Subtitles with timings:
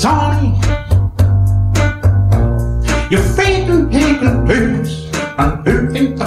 [0.00, 0.58] Sonny,
[3.10, 6.18] your favorite paper boots and pooping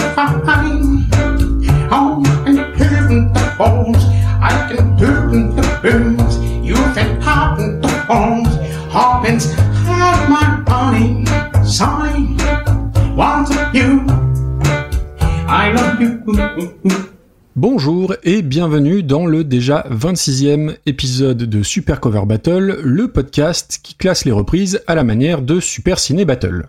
[17.75, 23.95] Bonjour et bienvenue dans le déjà 26e épisode de Super Cover Battle, le podcast qui
[23.95, 26.67] classe les reprises à la manière de Super Ciné Battle.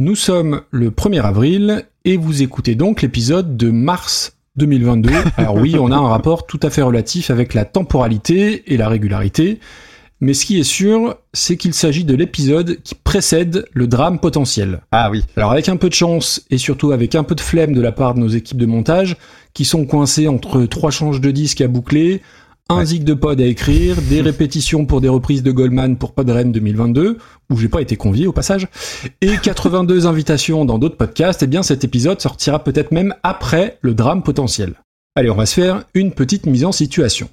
[0.00, 5.12] Nous sommes le 1er avril et vous écoutez donc l'épisode de mars 2022.
[5.36, 8.88] Alors oui, on a un rapport tout à fait relatif avec la temporalité et la
[8.88, 9.60] régularité,
[10.20, 14.80] mais ce qui est sûr, c'est qu'il s'agit de l'épisode qui précède le drame potentiel.
[14.92, 15.22] Ah oui.
[15.36, 17.92] Alors avec un peu de chance et surtout avec un peu de flemme de la
[17.92, 19.16] part de nos équipes de montage,
[19.52, 22.22] qui sont coincées entre trois changes de disques à boucler,
[22.70, 22.86] un Ouais.
[22.86, 27.18] zig de pod à écrire, des répétitions pour des reprises de Goldman pour Podren 2022,
[27.50, 28.68] où j'ai pas été convié au passage,
[29.20, 33.92] et 82 invitations dans d'autres podcasts, eh bien cet épisode sortira peut-être même après le
[33.92, 34.74] drame potentiel.
[35.14, 37.28] Allez, on va se faire une petite mise en situation.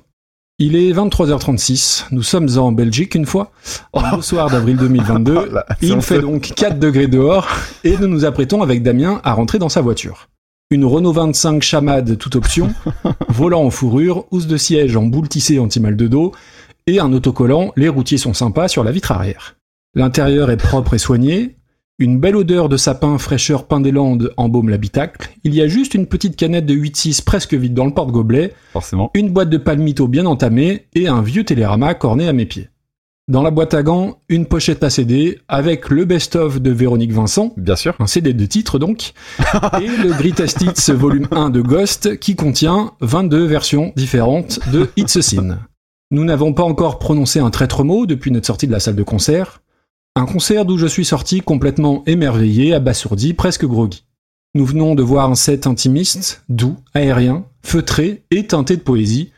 [0.63, 3.51] Il est 23h36, nous sommes en Belgique une fois,
[3.95, 7.47] un beau soir d'avril 2022, Oh là, c'est il fait donc 4 degrés dehors,
[7.83, 10.29] et nous nous apprêtons avec Damien à rentrer dans sa voiture.
[10.69, 12.71] Une Renault 25 chamade toute option,
[13.27, 16.31] volant en fourrure, housse de siège en boule tissée anti-mal de dos,
[16.85, 17.71] et un autocollant.
[17.75, 19.55] Les routiers sont sympas sur la vitre arrière.
[19.95, 21.55] L'intérieur est propre et soigné,
[22.01, 25.93] une belle odeur de sapin fraîcheur pain des Landes embaume l'habitacle, il y a juste
[25.93, 29.11] une petite canette de 8-6 presque vide dans le porte-gobelet, Forcément.
[29.13, 32.69] une boîte de palmito bien entamée et un vieux télérama corné à mes pieds.
[33.27, 37.53] Dans la boîte à gants, une pochette à CD avec le best-of de Véronique Vincent,
[37.55, 37.95] Bien sûr.
[37.99, 39.13] un CD de titre donc,
[39.79, 45.15] et le Greatest Hits volume 1 de Ghost qui contient 22 versions différentes de It's
[45.17, 45.59] a Sin.
[46.09, 49.03] Nous n'avons pas encore prononcé un traître mot depuis notre sortie de la salle de
[49.03, 49.61] concert.
[50.17, 54.03] Un concert d'où je suis sorti complètement émerveillé, abasourdi, presque groggy.
[54.55, 59.31] Nous venons de voir un set intimiste, doux, aérien, feutré et teinté de poésie.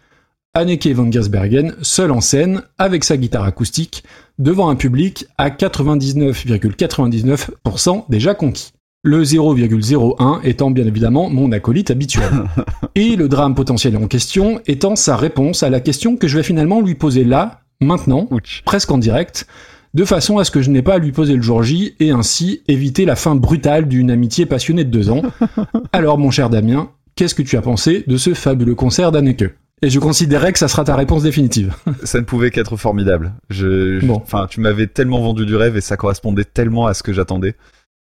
[0.55, 4.03] Anneke van Gersbergen, seul en scène, avec sa guitare acoustique,
[4.39, 8.71] devant un public à 99,99% déjà conquis.
[9.03, 12.45] Le 0,01 étant bien évidemment mon acolyte habituel.
[12.95, 16.43] Et le drame potentiel en question étant sa réponse à la question que je vais
[16.43, 18.27] finalement lui poser là, maintenant,
[18.65, 19.45] presque en direct,
[19.93, 22.11] de façon à ce que je n'ai pas à lui poser le jour J et
[22.11, 25.21] ainsi éviter la fin brutale d'une amitié passionnée de deux ans.
[25.93, 29.45] Alors mon cher Damien, qu'est-ce que tu as pensé de ce fabuleux concert d'Anneke?
[29.81, 31.73] Et je considérais que ça sera ta réponse définitive.
[32.03, 33.33] Ça ne pouvait qu'être formidable.
[33.49, 34.15] Je, je- Bon.
[34.15, 37.55] enfin, tu m'avais tellement vendu du rêve et ça correspondait tellement à ce que j'attendais.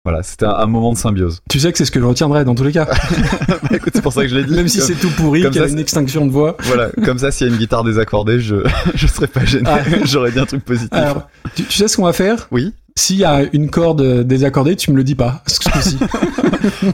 [0.04, 1.40] Voilà, c'était un, un moment de symbiose.
[1.50, 2.86] Tu sais que c'est ce que je retiendrai dans tous les cas,
[3.48, 4.54] Bah, écoute, c'est pour ça que je l'ai dit.
[4.54, 6.56] même si c'est tout pourri, qu'il y a ça, une extinction de voix.
[6.62, 8.56] Voilà, comme ça, s'il y a une guitare désaccordée, je,
[8.94, 9.64] je serais pas gêné.
[9.66, 9.80] Ah.
[10.04, 10.88] J'aurais dit un truc positif.
[10.92, 12.48] Alors, tu, tu sais ce qu'on va faire?
[12.52, 12.72] Oui.
[12.96, 15.42] S'il y a une corde euh, désaccordée, tu me le dis pas.
[15.46, 15.98] Ce coup-ci.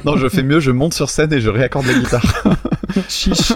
[0.04, 2.42] Non, je fais mieux, je monte sur scène et je réaccorde la guitare.
[3.09, 3.53] Chiche.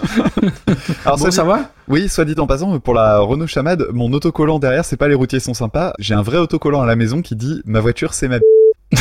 [1.04, 1.70] Alors, Bon, ça dit- va?
[1.88, 5.14] Oui, soit dit en passant, pour la Renault Chamade, mon autocollant derrière, c'est pas les
[5.14, 5.92] routiers sont sympas.
[5.98, 8.38] J'ai un vrai autocollant à la maison qui dit ma voiture, c'est ma.
[8.38, 8.44] b***.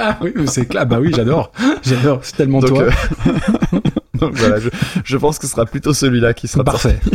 [0.00, 0.86] Ah oui, c'est clair.
[0.86, 1.50] Bah oui, j'adore.
[1.82, 2.20] J'adore.
[2.22, 2.82] C'est tellement Donc, toi.
[2.84, 2.90] euh,
[4.20, 4.68] donc voilà, je,
[5.04, 6.64] je pense que ce sera plutôt celui-là qui sera.
[6.64, 6.98] Parfait.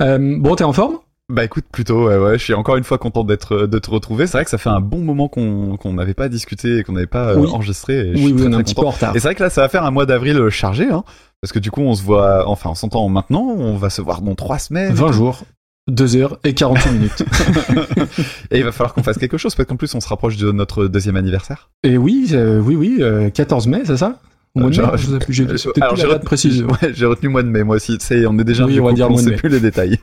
[0.00, 0.96] Euh, bon, t'es en forme?
[1.28, 4.26] Bah écoute, plutôt, ouais, ouais, je suis encore une fois content d'être de te retrouver.
[4.26, 6.92] C'est vrai que ça fait un bon moment qu'on qu'on n'avait pas discuté et qu'on
[6.94, 7.50] n'avait pas euh, Oui.
[7.52, 7.98] enregistré.
[7.98, 9.14] Et je Oui, suis oui, très, on est un petit peu en retard.
[9.14, 11.04] Et c'est vrai que là, ça va faire un mois d'avril chargé, hein,
[11.42, 14.22] parce que du coup, on se voit, enfin, on s'entend maintenant, on va se voir
[14.22, 14.94] dans trois semaines.
[14.94, 15.42] 20 jours,
[15.88, 17.24] 2 heures et 48 minutes.
[18.50, 20.52] Et il va falloir qu'on fasse quelque chose, parce qu'en plus, on se rapproche de
[20.52, 21.70] notre deuxième anniversaire.
[21.82, 24.20] Et oui, euh, oui, oui, euh, 14 mai, c'est ça?
[24.56, 26.64] Euh, j'ai Euh, retenu-.
[26.82, 27.96] Ouais, retenu mois de mai, moi aussi.
[28.00, 29.96] C'est, on est déjà Oui, on va dire de sait plus les détails.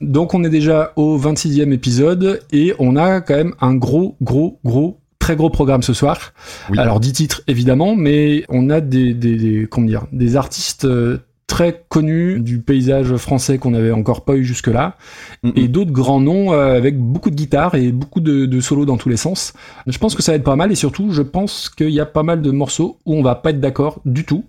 [0.00, 4.60] Donc on est déjà au 26e épisode et on a quand même un gros, gros,
[4.64, 6.32] gros, très gros programme ce soir.
[6.70, 6.78] Oui.
[6.78, 11.18] Alors 10 titres évidemment, mais on a des, des, des- comment dire, des artistes euh,
[11.46, 14.96] très connus du paysage français qu'on n'avait encore pas eu jusque-là,
[15.46, 18.84] Mm, et d'autres grands noms euh, avec beaucoup de guitares et beaucoup de, de solos
[18.86, 19.52] dans tous les sens.
[19.86, 22.06] Je pense que ça va être pas mal et surtout je pense qu'il y a
[22.06, 24.44] pas mal de morceaux où on va pas être d'accord du tout.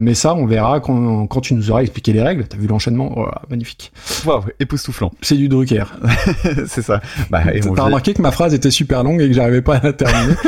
[0.00, 2.46] Mais ça on verra quand, quand tu nous auras expliqué les règles.
[2.48, 3.12] T'as vu l'enchaînement?
[3.16, 3.92] Oh Magnifique.
[4.24, 5.12] Waouh, époustouflant.
[5.20, 5.84] C'est du Drucker.
[6.66, 7.00] c'est ça.
[7.30, 7.42] Bah,
[7.76, 10.34] T'as remarqué que ma phrase était super longue et que j'arrivais pas à la terminer?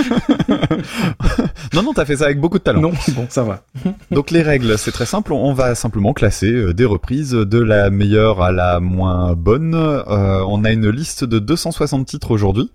[1.75, 2.83] Non, non, t'as fait ça avec beaucoup de talent.
[2.83, 3.63] Non, bon, ça va.
[4.11, 5.33] Donc les règles, c'est très simple.
[5.33, 9.75] On va simplement simplement classer euh, des reprises de la meilleure à la moins bonne.
[9.75, 12.71] Euh, on a une liste de 260 titres aujourd'hui.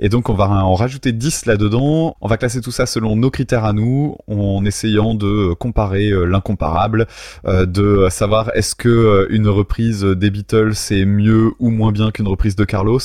[0.00, 2.14] Et donc on va en rajouter 10 là-dedans.
[2.20, 6.26] On va classer tout ça selon nos critères à nous, en essayant de comparer euh,
[6.26, 7.06] l'incomparable,
[7.46, 12.28] euh, de savoir est-ce que une reprise des Beatles est mieux ou moins bien qu'une
[12.28, 13.00] reprise de Carlos.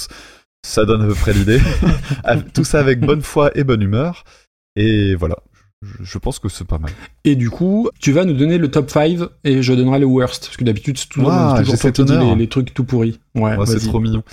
[0.66, 1.62] Ça donne à peu près l'idée.
[2.54, 4.25] tout ça avec bonne foi et bonne humeur.
[4.75, 5.38] Et voilà.
[6.03, 6.91] Je- pense que c'est pas mal.
[7.24, 10.45] Et du coup, tu vas nous donner le top 5 et je donnerai le worst.
[10.45, 12.35] Parce que d'habitude, c'est toujours, toi qui dis honneur.
[12.35, 13.19] les, les trucs tout pourris.
[13.35, 14.24] Ouais, Oh, c'est trop mignon.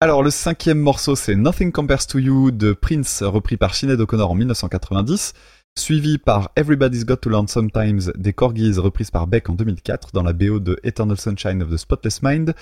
[0.00, 4.30] Alors le cinquième morceau c'est Nothing Compares to You de Prince repris par Sinead O'Connor
[4.30, 5.32] en 1990,
[5.76, 10.22] suivi par Everybody's Got to Learn Sometimes des Corgis reprise par Beck en 2004 dans
[10.22, 12.54] la BO de Eternal Sunshine of the Spotless Mind,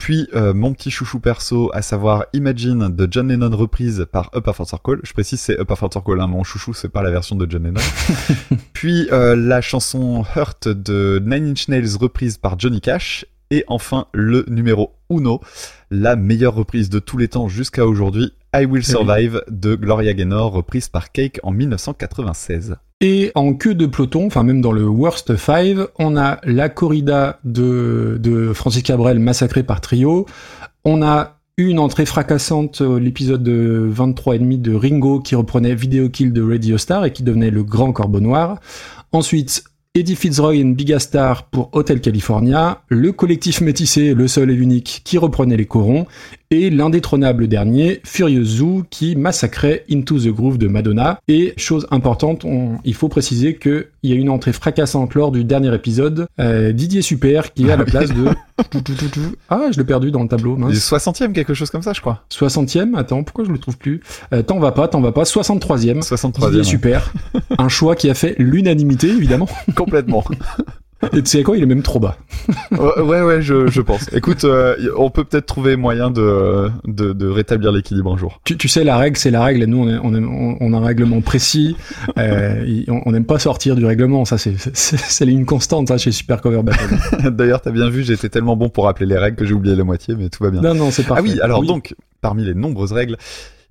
[0.00, 4.48] puis euh, mon petit chouchou perso à savoir Imagine de John Lennon reprise par Up
[4.48, 7.36] After Circle, je précise c'est Up After Circle, hein, mon chouchou c'est pas la version
[7.36, 7.82] de John Lennon,
[8.72, 14.06] puis euh, la chanson Hurt de Nine Inch Nails reprise par Johnny Cash, et enfin
[14.12, 15.40] le numéro uno,
[15.90, 20.52] la meilleure reprise de tous les temps jusqu'à aujourd'hui, I Will Survive de Gloria Gaynor,
[20.52, 22.76] reprise par Cake en 1996.
[23.00, 27.38] Et en queue de peloton, enfin même dans le worst 5, on a la corrida
[27.44, 30.26] de, de Francis Cabrel massacrée par Trio.
[30.84, 35.74] On a une entrée fracassante, euh, l'épisode de 23 et demi de Ringo qui reprenait
[35.74, 38.60] Video Kill de Radio Star et qui devenait le grand corbeau noir.
[39.12, 39.64] Ensuite,
[39.96, 45.02] Eddie Fitzroy et Big Star pour Hotel California, le collectif métissé, le seul et l'unique,
[45.04, 46.06] qui reprenait les corons,
[46.50, 51.20] et l'indétrônable dernier, Furious Zoo, qui massacrait Into the Groove de Madonna.
[51.28, 55.44] Et chose importante, on- il faut préciser qu'il y a une entrée fracassante lors du
[55.44, 58.24] dernier épisode, euh, Didier Super, qui est à la place de...
[59.48, 60.74] Ah, je l'ai perdu dans le tableau, mince.
[60.74, 62.24] 60e, quelque chose comme ça, je crois.
[62.30, 64.00] 60e, attends, pourquoi je le trouve plus?
[64.34, 66.02] Euh, T'en vas pas, t'en vas pas, 63e.
[66.02, 66.44] 63e.
[66.46, 66.64] Didier ouais.
[66.64, 67.12] Super.
[67.58, 69.48] Un choix qui a fait l'unanimité, évidemment.
[69.76, 70.24] Complètement.
[71.14, 72.16] Et tu sais quoi, il est même trop bas.
[72.72, 74.12] ouais, ouais, je, je pense.
[74.12, 78.40] Écoute, euh, on peut peut-être trouver moyen de, de, de rétablir l'équilibre un jour.
[78.44, 79.64] Tu, tu sais, la règle, c'est la règle.
[79.64, 81.74] Nous, on, est- on, on- a un règlement précis.
[82.18, 82.64] Euh,
[83.06, 84.24] on n'aime pas sortir du règlement.
[84.24, 87.30] Ça, c'est une constante ça, chez Super Cover Battle.
[87.30, 89.84] D'ailleurs, t'as bien vu, été tellement bon pour rappeler les règles que j'ai oublié la
[89.84, 90.60] moitié, mais tout va bien.
[90.60, 91.22] non, non, c'est ah parfait.
[91.22, 93.16] oui, alors donc, parmi les nombreuses règles,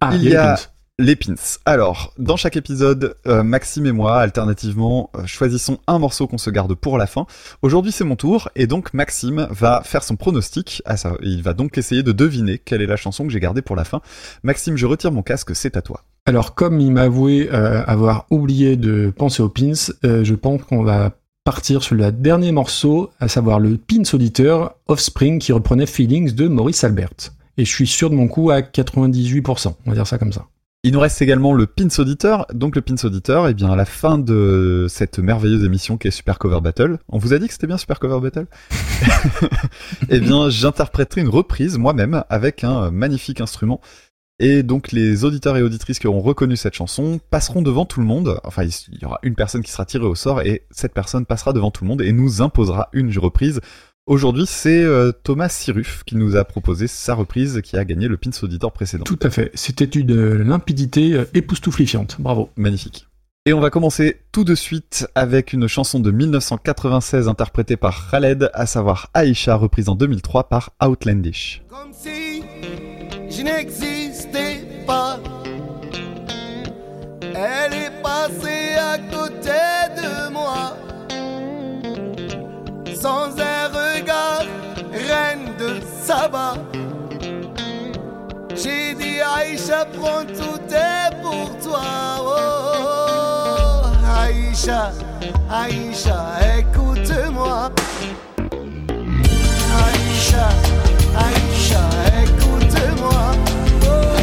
[0.02, 0.58] Ah, il y a-.
[1.02, 1.36] Les pins.
[1.64, 6.50] Alors, dans chaque épisode, euh, Maxime et moi, alternativement, euh, choisissons un morceau qu'on se
[6.50, 7.26] garde pour la fin.
[7.62, 10.84] Aujourd'hui, c'est mon tour, et donc Maxime va faire son pronostic.
[10.98, 13.78] Ça, il va donc essayer de deviner quelle est la chanson que j'ai gardée pour
[13.78, 14.02] la fin.
[14.44, 16.04] Maxime, je retire mon casque, c'est à toi.
[16.26, 19.72] Alors, comme il m'a avoué euh, avoir oublié de penser aux pins,
[20.04, 21.14] euh, je pense qu'on va
[21.46, 26.50] partir sur le dernier morceau, à savoir le pins auditeur Offspring qui reprenait Feelings de
[26.50, 27.32] Maurice Albert.
[27.58, 29.76] Et je suis sûr de mon coup à 98%.
[29.86, 30.46] On va dire ça comme ça.
[30.84, 32.46] Il nous reste également le pins auditeur.
[32.54, 36.12] Donc le pins auditeur, eh bien à la fin de cette merveilleuse émission qui est
[36.12, 38.48] Super Cover Battle, on vous a dit que c'était bien Super Cover Battle?
[40.10, 43.82] Eh bien, j'interpréterai une reprise moi-même avec un magnifique instrument.
[44.42, 48.06] Et donc les auditeurs et auditrices qui auront reconnu cette chanson passeront devant tout le
[48.06, 48.40] monde.
[48.46, 51.52] Enfin, il y aura une personne qui sera tirée au sort et cette personne passera
[51.52, 53.60] devant tout le monde et nous imposera une reprise.
[54.10, 58.18] Aujourd'hui, c'est euh, Thomas Siruf qui nous a proposé sa reprise qui a gagné le
[58.18, 59.04] pins auditeur précédent.
[59.04, 59.52] Tout à fait.
[59.54, 62.16] C'était une euh, limpidité euh, époustouflifiante.
[62.18, 62.50] Bravo.
[62.58, 63.08] Magnifique.
[63.46, 68.50] Et on va commencer tout de suite avec une chanson de 1996 interprétée par Khaled,
[68.56, 71.62] à savoir Aisha, reprise en 2003 par Outlandish.
[71.70, 72.42] Comme si
[73.30, 75.20] je n'existais pas.
[77.22, 79.52] Elle est passée à côté
[80.02, 80.76] de moi.
[83.00, 83.40] Sans
[86.10, 86.54] de Saba.
[88.56, 91.82] J'ai dit Aïcha, prends tout est pour toi.
[92.20, 93.84] Oh.
[94.20, 94.92] Aïcha,
[95.50, 96.20] Aïcha,
[96.58, 97.72] écoute-moi.
[99.84, 100.50] Aïcha,
[101.26, 101.84] Aïcha,
[102.24, 103.22] écoute-moi.
[103.86, 104.19] Oh,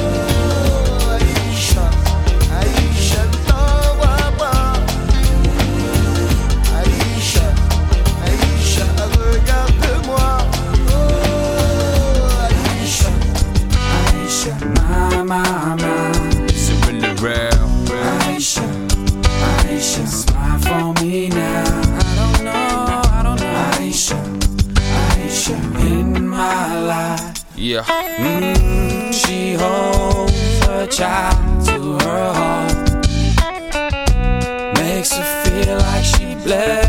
[15.26, 16.44] My, my, my.
[16.46, 17.66] Is it really real?
[18.30, 18.62] Aisha,
[19.64, 21.64] Aisha, smile for me now.
[21.64, 23.74] I don't know, I don't know.
[23.74, 24.18] Aisha,
[25.10, 27.44] Aisha, in my life.
[27.56, 27.82] Yeah.
[27.82, 32.86] Mm, she holds her child to her heart.
[34.78, 36.85] Makes her feel like she blessed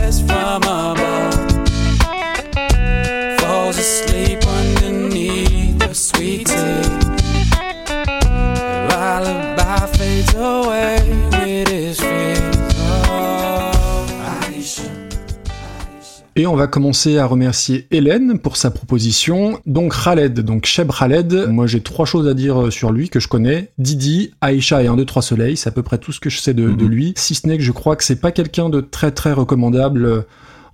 [16.36, 19.60] Et on va commencer à remercier Hélène pour sa proposition.
[19.66, 23.28] Donc Khaled, donc Cheb Khaled, moi j'ai trois choses à dire sur lui que je
[23.28, 23.72] connais.
[23.80, 26.38] Didi, Aïcha et 1, 2, 3 Soleil, c'est à peu près tout ce que je
[26.40, 26.90] sais de, de Mhm.
[26.92, 27.14] lui.
[27.18, 30.22] Si ce n'est que je crois que c'est pas quelqu'un de très très recommandable euh,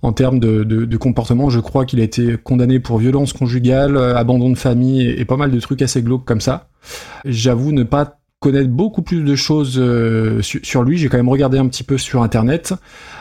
[0.02, 1.48] en termes de, de- de comportement.
[1.48, 5.24] Je crois qu'il a été condamné pour violence conjugale, euh, abandon de famille et, et
[5.24, 6.68] pas mal de trucs assez glauques comme ça.
[7.24, 10.98] J'avoue ne pas connaître beaucoup plus de choses euh, su- sur lui.
[10.98, 12.74] J'ai quand même regardé un petit peu sur Internet.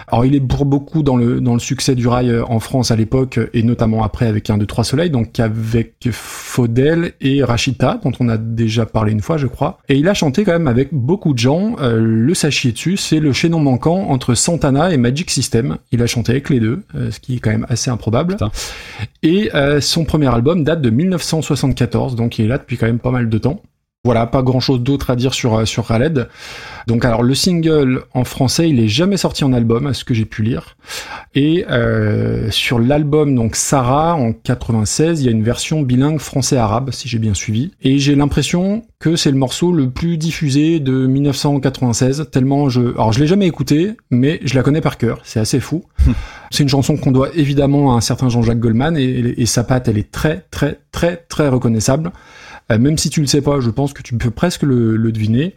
[0.09, 2.91] Alors, il est pour beaucoup dans le, dans le succès du rail euh, en France
[2.91, 7.41] à l'époque, euh, et notamment après avec un de trois soleils, donc avec Faudel et
[7.41, 9.79] Rachita, dont on a déjà parlé une fois, je crois.
[9.87, 11.77] Et il a chanté quand même avec beaucoup de gens.
[11.79, 15.77] Euh, le sachiez dessus, c'est le chaînon manquant entre Santana et Magic System.
[15.93, 18.33] Il a chanté avec les deux, euh, ce qui est quand même assez improbable.
[18.33, 18.51] Putain.
[19.23, 22.99] Et euh, son premier album date de 1974, donc il est là depuis quand même
[22.99, 23.61] pas mal de temps.
[24.05, 26.27] Voilà, pas grand chose d'autre à dire sur, euh, sur Khaled.
[26.87, 30.13] Donc alors le single en français, il est jamais sorti en album, à ce que
[30.13, 30.75] j'ai pu lire.
[31.35, 36.91] Et euh, sur l'album donc Sarah en 96, il y a une version bilingue français-arabe,
[36.91, 37.71] si j'ai bien suivi.
[37.81, 42.81] Et j'ai l'impression que c'est le morceau le plus diffusé de 1996, tellement je...
[42.95, 45.85] Alors je l'ai jamais écouté, mais je la connais par cœur, c'est assez fou.
[46.51, 49.87] c'est une chanson qu'on doit évidemment à un certain Jean-Jacques Goldman, et, et sa patte,
[49.87, 52.11] elle est très très très très reconnaissable.
[52.71, 55.11] Euh, même si tu le sais pas, je pense que tu peux presque le, le
[55.11, 55.55] deviner.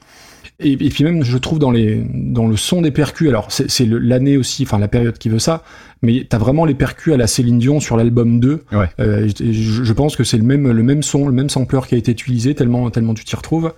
[0.59, 3.87] Et, et puis même, je trouve dans les dans le son des percus, alors c'est
[3.87, 5.63] l'année aussi, enfin la période qui veut ça,
[6.01, 8.65] mais t'as vraiment les percus à la Céline Dion sur l'album 2.
[8.73, 8.89] Ouais.
[8.99, 11.99] Euh, je, pense que c'est le même le même son, le même sampler qui a
[11.99, 13.73] été utilisé tellement tellement tu t'y retrouves.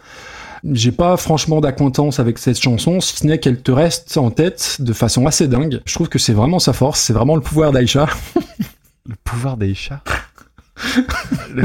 [0.72, 4.76] J'ai pas franchement d'acquaintance avec cette chanson, si ce n'est qu'elle te reste en tête
[4.80, 5.80] de façon assez dingue.
[5.84, 8.08] Je trouve que c'est vraiment sa force, c'est vraiment le pouvoir d'Aïcha.
[9.08, 9.56] Le pouvoir.
[9.56, 9.74] Le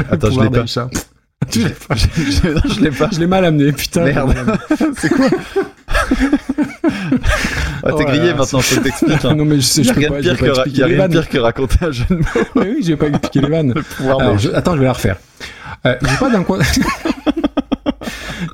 [0.10, 0.64] Attends, je l'ai pas.
[1.50, 1.94] Tu l'as pas.
[1.96, 3.08] Je- je- non, je l'ai pas.
[3.12, 4.04] Je l'ai mal amené, putain.
[4.04, 4.34] Merde.
[4.36, 4.84] je.
[4.98, 5.26] C'est quoi
[7.82, 9.24] Ah, Oh t'es là grillé là, maintenant, faut que t'expliques.
[9.24, 9.34] Hein.
[9.34, 10.82] Non mais je sais, Il je peux pas, je pire que, pas ra- expliquer y
[10.82, 12.22] a rien de pire que raconter un jeu de mots.
[12.56, 13.72] Oui, oui, je vais pas expliquer les vannes.
[13.74, 15.16] Le pouvoir Alors, je- attends, je vais la refaire.
[15.86, 16.42] Euh, j'ai pas d'un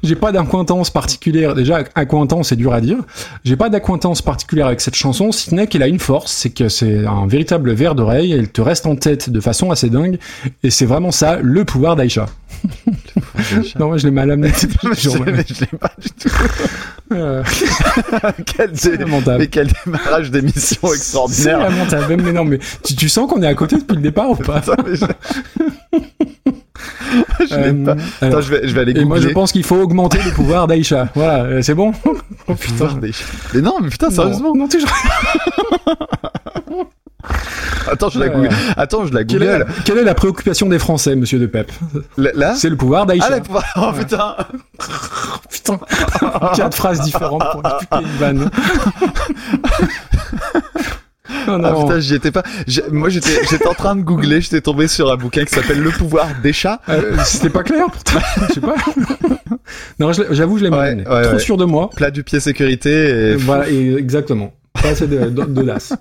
[0.03, 1.55] J'ai pas d'acquaintance particulière.
[1.55, 2.99] Déjà, acquaintance, c'est dur à dire.
[3.45, 6.51] J'ai pas d'acquaintance particulière avec cette chanson, si ce n'est qu'elle a une force, c'est
[6.51, 8.33] que c'est un véritable verre d'oreille.
[8.33, 10.19] Elle te reste en tête de façon assez dingue,
[10.63, 12.27] et c'est vraiment ça, le pouvoir d'Aïcha.
[13.79, 14.53] Non, moi je l'ai mal amené.
[14.99, 16.29] Je l'ai- mais je l'ai pas du tout.
[17.13, 17.43] Euh,
[18.47, 19.05] quel, c'est dé-
[19.39, 21.59] mais quel démarrage d'émission C'est extraordinaire.
[21.61, 22.17] lamentable.
[22.23, 24.61] Mais non, mais tu, tu sens qu'on est à côté depuis le départ ou pas?
[24.61, 26.53] Putain, mais
[27.41, 27.55] je...
[27.55, 27.97] Euh, pas.
[28.21, 29.07] Attends, je vais, je vais aller Et googler.
[29.07, 31.09] moi, je pense qu'il faut augmenter le pouvoir d'Aïcha.
[31.15, 31.93] Voilà, euh, c'est bon
[32.49, 32.97] Oh chats.
[33.55, 34.55] Mais non, mais putain, sérieusement.
[34.55, 34.91] Non, non toujours.
[37.91, 38.49] Attends, je la google.
[38.77, 39.73] Attends, je la Quelle est, la, google.
[39.85, 41.73] quelle est la préoccupation des Français, monsieur De Pep?
[42.17, 43.27] Là, C'est le pouvoir d'Aïcha.
[43.29, 43.65] Ah, la pouvoir.
[43.77, 44.37] Oh putain.
[45.51, 45.81] Putain,
[46.55, 48.51] quatre phrases différentes pour expliquer une vanne.
[51.49, 51.83] Oh Ah non.
[51.83, 52.43] putain, j'y étais pas.
[52.91, 54.41] Moi, j'étais, j'étais en train de googler.
[54.41, 56.81] J'étais tombé sur un bouquin qui s'appelle Le pouvoir des chats.
[56.89, 58.19] Euh, C'était pas clair pourtant.
[58.49, 58.75] Je sais pas.
[59.99, 61.09] non, j'avoue, je l'ai mal Ouais, amené.
[61.09, 61.39] ouais, Trop ouais.
[61.39, 61.91] sûr de moi.
[61.95, 62.91] Plat du pied sécurité.
[63.33, 63.37] Et...
[63.37, 64.53] Voilà, et exactement.
[64.75, 65.95] Pas assez de, de, de l'as.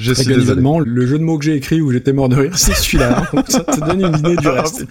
[0.00, 0.60] Je suis désolé.
[0.84, 3.22] le jeu de mots que j'ai écrit où j'étais mort de rire, c'est celui-là.
[3.32, 3.42] hein.
[3.48, 4.84] Ça te donne une idée du Oh, reste.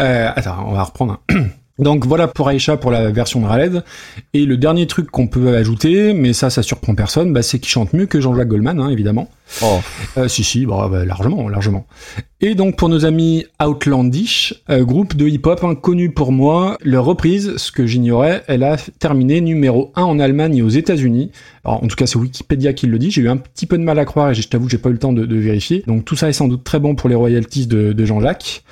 [0.00, 1.20] Euh, attends, on va reprendre.
[1.28, 1.44] un.
[1.80, 3.82] Donc voilà pour Aïcha pour la version de Raled.
[4.34, 7.70] Et le dernier truc qu'on peut ajouter, mais ça, ça surprend personne, bah, c'est qu'il
[7.70, 9.28] chante mieux que Jean-Jacques Goldman, hein, évidemment.
[9.62, 9.80] Oh.
[10.18, 11.86] Euh, si, si, bah, bah, largement, largement.
[12.42, 17.56] Et donc pour nos amis Outlandish, euh, groupe de hip-hop inconnu pour moi, leur reprise,
[17.56, 21.32] ce que j'ignorais, elle a terminé numéro 1 en Allemagne et aux États-Unis.
[21.64, 23.82] Alors en tout cas c'est Wikipédia qui le dit, j'ai eu un petit peu de
[23.82, 25.82] mal à croire et je t'avoue que j'ai pas eu le temps de, de vérifier.
[25.86, 28.64] Donc tout ça est sans doute très bon pour les royalties de, de Jean-Jacques.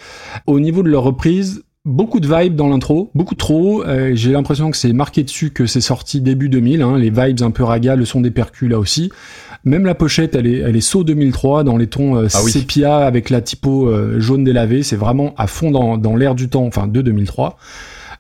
[0.47, 3.83] Au niveau de leur reprise, Beaucoup de vibes dans l'intro, beaucoup trop.
[3.83, 6.83] Euh, J'ai l'impression que c'est marqué dessus que c'est sorti début 2000.
[6.83, 9.11] Hein, les vibes un peu raga, le son des percus là aussi.
[9.65, 12.53] Même la pochette, elle est, elle est saut 2003 dans les tons euh, Ah oui.
[12.53, 14.83] sépia avec la typo euh, jaune délavé.
[14.83, 17.57] C'est vraiment à fond dans, dans l'air du temps, enfin de 2003.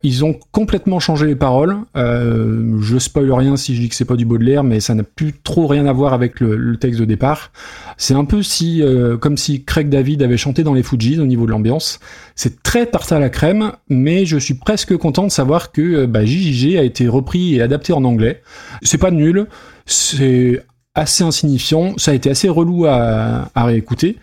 [0.03, 1.77] Ils ont complètement changé les paroles.
[1.97, 5.03] Euh, je spoil rien si je dis que c'est pas du Baudelaire, mais ça n'a
[5.03, 7.51] plus trop rien à voir avec le, texte de départ.
[7.97, 11.27] C'est un peu si, euh, comme si Craig David avait chanté dans les Fujis au
[11.27, 11.99] niveau de l'ambiance.
[12.37, 16.07] C'est très tarte à la crème, mais je suis presque content de savoir que euh,
[16.07, 18.43] bah, JJG a été repris et adapté en anglais.
[18.83, 19.47] C'est pas nul,
[19.87, 20.63] c'est
[20.95, 24.17] assez insignifiant, ça a été assez relou à, à réécouter.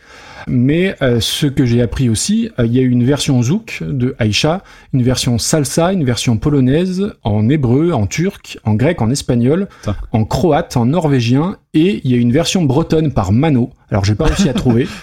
[0.47, 3.79] Mais euh, ce que j'ai appris aussi, euh, il y a eu une version zouk
[3.81, 9.09] de Aïcha, une version salsa, une version polonaise, en hébreu, en turc, en grec, en
[9.09, 9.67] espagnol,
[10.11, 13.71] en croate, en norvégien, et il y a une version bretonne par Mano.
[13.89, 14.87] Alors j'ai pas réussi à trouver.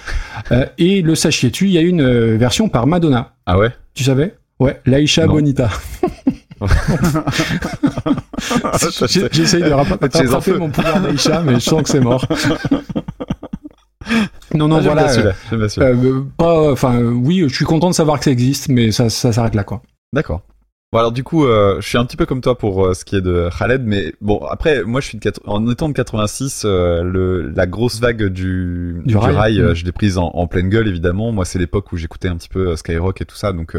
[0.50, 3.34] Euh, et le sachiez-tu, il y a une version par Madonna.
[3.46, 3.70] Ah ouais?
[3.94, 4.34] Tu savais?
[4.58, 5.26] Ouais, l'Aïcha.
[5.26, 5.70] Bonita.
[9.32, 12.26] J'essaye de rattraper mon pouvoir d'Aïcha, mais je sens que c'est mort.
[14.54, 15.06] Non, non, Ah, voilà.
[15.06, 18.68] bien euh, bien euh, pas, enfin, oui, je suis content de savoir que ça existe,
[18.68, 19.82] mais ça, ça s'arrête là, quoi.
[20.12, 20.42] D'accord.
[20.92, 23.06] Bon alors du coup, euh, je suis un petit peu comme toi pour euh, ce
[23.06, 26.64] qui est de Khaled, mais bon après, moi je suis de en étant de 86,
[26.66, 29.58] euh, le la grosse vague du Du rail.
[29.58, 29.74] euh, Mm.
[29.74, 31.32] je l'ai prise en, en pleine gueule évidemment.
[31.32, 33.74] Moi c'est l'époque où j'écoutais un petit peu euh, Skyrock et tout ça, donc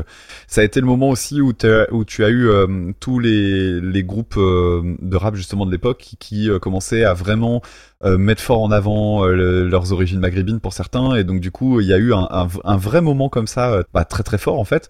[0.47, 1.49] ça a été le moment aussi où
[1.91, 5.99] où tu as eu euh, tous les les groupes euh, de rap justement de l'époque
[5.99, 7.61] qui, qui, commençaient à vraiment
[8.03, 11.51] euh, mettre fort en avant euh, le- leurs origines maghrébines pour certains, et donc du
[11.51, 14.39] coup il y a eu un, un, un vrai moment comme ça, bah, très très
[14.39, 14.89] fort en fait.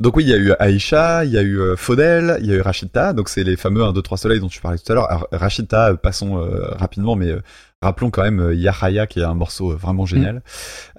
[0.00, 2.52] Donc oui, il y a eu Aïcha, il y a eu euh, Faudel, il y
[2.52, 4.90] a eu Rachida, donc c'est les fameux 1, 2, 3 soleils dont tu parlais tout
[4.90, 5.10] à l'heure.
[5.10, 7.42] Alors, Rachida, euh, passons euh, rapidement, mais euh,
[7.82, 10.40] rappelons quand même Yahaya qui est un morceau vraiment génial.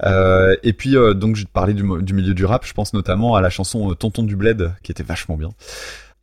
[0.04, 3.36] Euh, et puis donc je te parlais du, du milieu du rap, je pense notamment
[3.36, 5.50] à la chanson Tonton du Bled qui était vachement bien.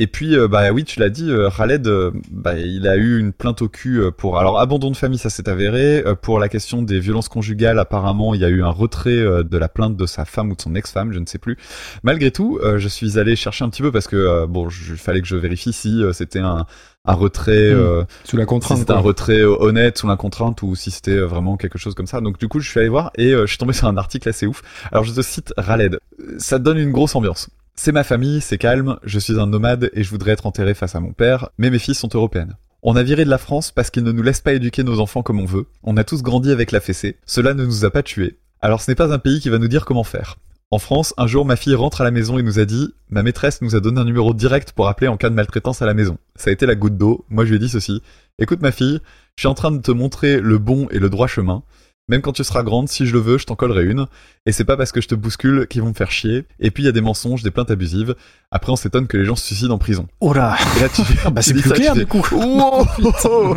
[0.01, 3.19] Et puis euh, bah oui, tu l'as dit, euh, Khaled, euh, bah, il a eu
[3.19, 6.05] une plainte au cul euh, pour alors abandon de famille, ça s'est avéré.
[6.07, 9.59] Euh, pour la question des violences conjugales, apparemment, il y a eu un retrait de
[9.59, 11.57] la plainte de sa femme ou de son ex-femme, je ne sais plus.
[12.05, 15.27] Malgré tout, je suis allé chercher un petit peu parce que bon, il fallait que
[15.27, 16.65] je vérifie si c'était un,
[17.05, 17.79] un retrait, Mm.
[17.79, 18.79] euh, Sous la si contrainte.
[18.79, 22.21] c'était un retrait honnête sous la contrainte ou si c'était vraiment quelque chose comme ça.
[22.21, 24.47] Donc du coup, je suis allé voir et je suis tombé sur un article assez
[24.47, 24.63] ouf.
[24.93, 25.99] Alors je te cite Raled.
[26.39, 27.49] Ça donne une grosse ambiance.
[27.81, 30.97] C'est ma famille, c'est calme, je suis un nomade et je voudrais être enterré face
[30.97, 32.57] à mon père, mais mes filles sont européennes.
[32.83, 35.23] On a viré de la France parce qu'ils ne nous laissent pas éduquer nos enfants
[35.23, 35.67] comme on veut.
[35.85, 37.19] On a tous grandi avec la fessée.
[37.25, 38.41] Cela ne nous a pas tués.
[38.61, 40.39] Alors ce n'est pas un pays qui va nous dire comment faire.
[40.73, 43.23] En France, un jour, ma fille rentre à la maison et nous a dit Ma
[43.23, 45.95] maîtresse nous a donné un numéro direct pour appeler en cas de maltraitance à la
[45.95, 46.19] maison.
[46.35, 47.27] Ça a été la goutte d'eau.
[47.31, 48.03] Moi, je lui ai dit ceci
[48.41, 48.99] Écoute, ma fille,
[49.37, 51.63] je suis en train de te montrer le bon et le droit chemin.
[52.09, 54.07] Même quand tu seras grande, si je le veux, je t'en collerai une.
[54.47, 56.47] Et c'est pas parce que je te bouscule qu'ils vont me faire chier.
[56.59, 58.15] Et puis il y a des mensonges, des plaintes abusives.
[58.51, 60.07] Après, on s'étonne que les gens se suicident en prison.
[60.21, 62.25] Oh là Et là, tu Ah bah c'est plus ça, clair du coup.
[62.33, 62.87] Wow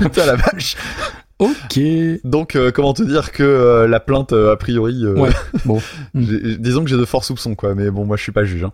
[0.00, 0.76] Putain la vache
[1.38, 1.80] Ok.
[2.24, 5.30] Donc, euh, comment te dire que euh, la plainte, euh, a priori, Ouais,
[5.64, 5.80] bon.
[6.14, 7.74] Disons que j'ai de forts soupçons, quoi.
[7.76, 8.64] Mais bon, moi, je suis pas juge.
[8.64, 8.72] hein.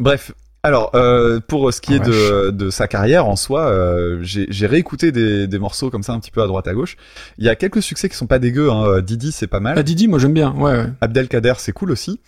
[0.00, 0.32] Bref.
[0.62, 5.10] Alors, euh, pour ce qui est de, de sa carrière en soi, euh, j'ai réécouté
[5.10, 6.96] des, des morceaux comme ça un petit peu à droite à gauche.
[7.38, 8.70] Il y a quelques succès qui sont pas dégueux.
[8.70, 9.00] Hein.
[9.00, 9.74] Didi, c'est pas mal.
[9.76, 10.52] Ah, Didi, moi j'aime bien.
[10.52, 10.86] Ouais, ouais.
[11.00, 12.20] Abdelkader, c'est cool aussi.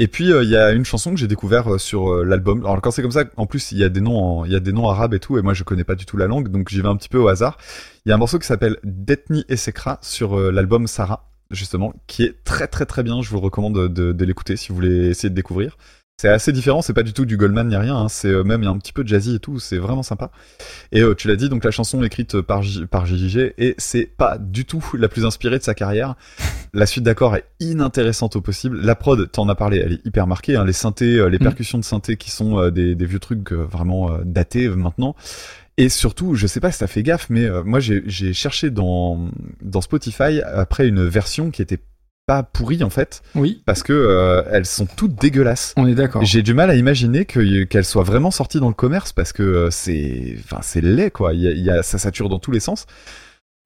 [0.00, 2.60] Et puis euh, il y a une chanson que j'ai découvert euh, sur euh, l'album.
[2.64, 4.60] Alors quand c'est comme ça, en plus il y a des noms, il y a
[4.60, 6.68] des noms arabes et tout, et moi je connais pas du tout la langue, donc
[6.68, 7.58] j'y vais un petit peu au hasard.
[8.04, 11.94] Il y a un morceau qui s'appelle Detni et Sekra sur euh, l'album Sarah, justement,
[12.08, 13.22] qui est très très très bien.
[13.22, 15.76] Je vous recommande de, de, de l'écouter si vous voulez essayer de découvrir.
[16.16, 18.62] C'est assez différent, c'est pas du tout du Goldman ni rien, hein, c'est euh, même
[18.62, 20.30] il y a un petit peu de jazzy et tout, c'est vraiment sympa.
[20.92, 24.06] Et euh, tu l'as dit, donc la chanson écrite par J- par JJG et c'est
[24.06, 26.14] pas du tout la plus inspirée de sa carrière.
[26.72, 28.80] La suite d'accords est inintéressante au possible.
[28.80, 30.54] La prod, t'en as parlé, elle est hyper marquée.
[30.54, 31.42] Hein, les synthés, euh, les Mm.
[31.42, 34.76] percussions de synthé qui sont euh, des, des vieux trucs euh, vraiment euh, datés euh,
[34.76, 35.16] maintenant.
[35.78, 38.70] Et surtout, je sais pas si t'as fait gaffe, mais euh, moi j'ai j'ai cherché
[38.70, 39.28] dans
[39.62, 41.80] dans Spotify après une version qui était
[42.26, 45.74] pas pourrie en fait, Oui, parce que euh, elles sont toutes dégueulasses.
[45.76, 46.24] on est d'accord.
[46.24, 49.42] J'ai du mal à imaginer que- qu'elle soit vraiment sortie dans le commerce parce que
[49.42, 51.34] euh, c'est, enfin, c'est laid quoi.
[51.34, 52.86] Il y a, il y a- ça sature dans tous les sens.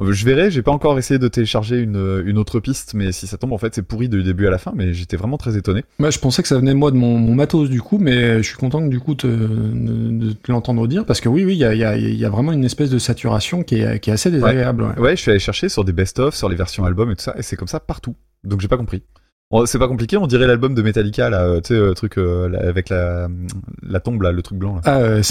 [0.03, 0.51] Euh, Je verrai.
[0.51, 3.59] J'ai pas encore essayé de télécharger une, une autre piste, mais si ça tombe, en
[3.59, 4.73] fait, c'est pourri du début à la fin.
[4.75, 5.85] Mais j'étais vraiment très étonné.
[6.01, 8.49] Moi, je pensais que ça venait moi de mon, mon matos du coup, mais je
[8.49, 11.59] suis content que du coup te, de, te l'entendre dire parce que oui, oui, il
[11.59, 13.99] y a, il y, a, il y a vraiment une espèce de saturation qui est,
[14.01, 14.83] qui est assez désagréable.
[14.85, 14.99] ouais.
[14.99, 17.35] Ouais, je suis allé chercher sur des best-of, sur les versions albums et tout ça,
[17.37, 18.15] et c'est comme ça partout.
[18.45, 19.03] Donc j'ai pas compris.
[19.65, 20.19] C'est pas compliqué.
[20.19, 23.29] On dirait l'album de Metallica là, euh, tu sais, le truc euh, là, avec la
[23.83, 24.81] la tombe là, le truc blanc là.
[24.85, 25.23] Ah, euh,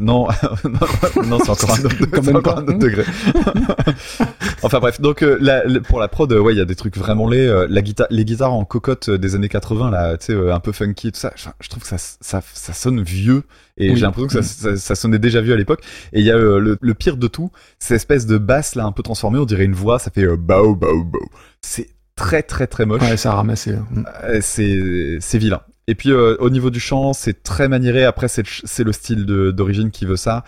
[0.00, 0.26] Non,
[0.64, 2.60] non, non, c'est encore un autre, Quand c'est même encore pas.
[2.62, 3.04] un autre degré.
[4.62, 6.96] enfin bref, donc euh, la- pour la prod, euh, ouais, il y a des trucs
[6.96, 7.46] vraiment laids.
[7.46, 10.52] euh, la guitare, les guitares en cocotte euh, des années 80, là, tu sais, euh,
[10.54, 11.32] un peu funky et tout ça.
[11.60, 13.44] Je trouve que ça, ça, ça sonne vieux
[13.76, 13.96] et Oui.
[13.96, 15.82] j'ai l'impression que ça, ça, ça sonnait déjà vieux à l'époque.
[16.12, 18.84] Et il y a euh, le, le pire de tout, cette espèce de basse là,
[18.84, 21.20] un peu transformée, on dirait une voix, ça fait euh, bao bao bao.
[21.60, 23.02] C'est très très très moche.
[23.02, 23.72] Ouais, ça a ramassé.
[23.72, 24.04] Mm.
[24.24, 25.60] Euh, c'est c'est vilain.
[25.88, 28.04] Et puis euh, au niveau du chant, c'est très maniéré.
[28.04, 30.44] Après, c'est le ch- c'est le style de- d'origine qui veut ça.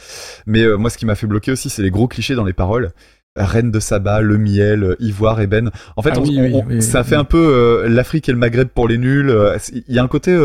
[0.47, 2.53] Mais euh, moi, ce qui m'a fait bloquer aussi, c'est les gros clichés dans les
[2.53, 2.93] paroles.
[3.37, 5.73] Reine de Saba, le miel, ivoire, ébène.
[5.97, 7.37] En fait, Ah on- oui, on- oui, on- oui, ça fait un peu
[7.85, 9.35] euh, l'Afrique et le Maghreb pour les nuls.
[9.89, 10.39] Il y a un côté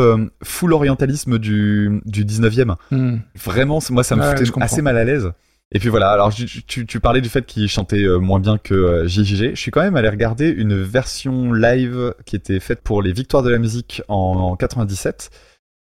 [0.43, 2.75] full orientalisme du, du 19e.
[2.89, 3.17] Mm.
[3.35, 5.31] Vraiment, moi, ça me Ouais, foutait assez mal à l'aise.
[5.71, 8.73] Et puis voilà, alors tu, tu, parlais du fait qu'il chantait euh, moins bien que
[8.73, 9.51] euh, JJG.
[9.53, 13.43] Je suis quand même allé regarder une version live qui était faite pour les Victoires
[13.43, 15.29] de la musique en, en 97,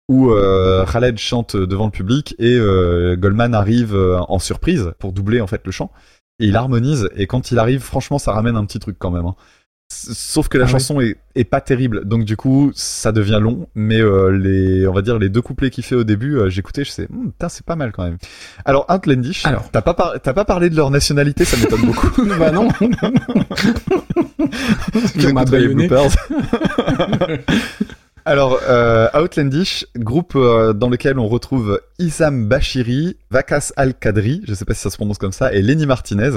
[0.09, 5.41] où euh, Khaled chante devant le public et euh, Goldman arrive en surprise pour doubler
[5.41, 5.93] en fait le chant.
[6.41, 9.25] Et il harmonise, et quand il arrive, franchement, ça ramène un petit truc quand même.
[9.25, 9.37] hein.
[9.89, 13.69] Sauf que la Ah chanson est, est pas terrible, donc du coup ça devient long.
[13.77, 16.83] Mais euh, les, on va dire les deux couplets qu'il fait au début, euh, j'écoutais,
[16.85, 18.19] je sais, Hum, putain c'est pas mal quand même.
[18.65, 22.11] Alors Outlandish, t'as pas par- t'as pas parlé de leur nationalité, ça m'étonne beaucoup.
[22.39, 22.69] bah non.
[22.81, 22.89] On
[25.33, 25.45] m'a.
[28.25, 34.65] Alors, euh, Outlandish, groupe euh, dans lequel on retrouve Issam Bashiri, Vakas Al-Kadri, je sais
[34.65, 36.31] pas si ça se prononce comme ça, et Lenny Martinez.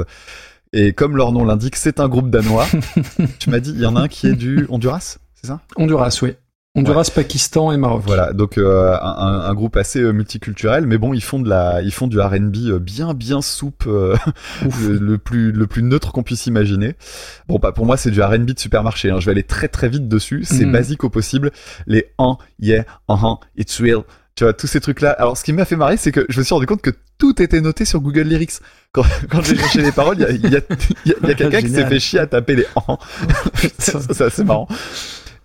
[0.74, 2.68] Et comme leur nom l'indique, c'est un groupe danois.
[3.40, 5.62] tu m'as dit, il y en a un qui est du Honduras, c'est ça?
[5.78, 6.34] Honduras, oui.
[6.76, 8.04] Honduras, Pakistan et Maroc.
[8.06, 11.92] Voilà, donc euh, un, groupe assez euh, multiculturel, mais bon, ils font de la, ils
[11.92, 14.16] font du R&B euh, bien bien soupe, euh,
[14.80, 16.96] le, le plus le plus neutre qu'on puisse imaginer.
[17.48, 19.10] Bon, pas pour moi, c'est du R&B de supermarché.
[19.10, 19.20] hein.
[19.20, 20.44] Je vais aller très très vite dessus.
[20.44, 20.72] C'est Mhm.
[20.72, 21.50] basique au possible.
[21.88, 24.04] Les un, yeah, -huh, it's real.
[24.40, 25.12] Tu vois tous ces trucs là.
[25.12, 27.42] Alors, ce qui m'a fait marrer, c'est que je me suis rendu compte que tout
[27.42, 28.54] était noté sur Google Lyrics.
[28.94, 32.26] Quand, quand j'ai cherché les paroles, il y a, quelqu'un qui s'est fait chier à
[32.26, 32.66] taper les
[33.80, 34.70] ça, c'est assez marrant.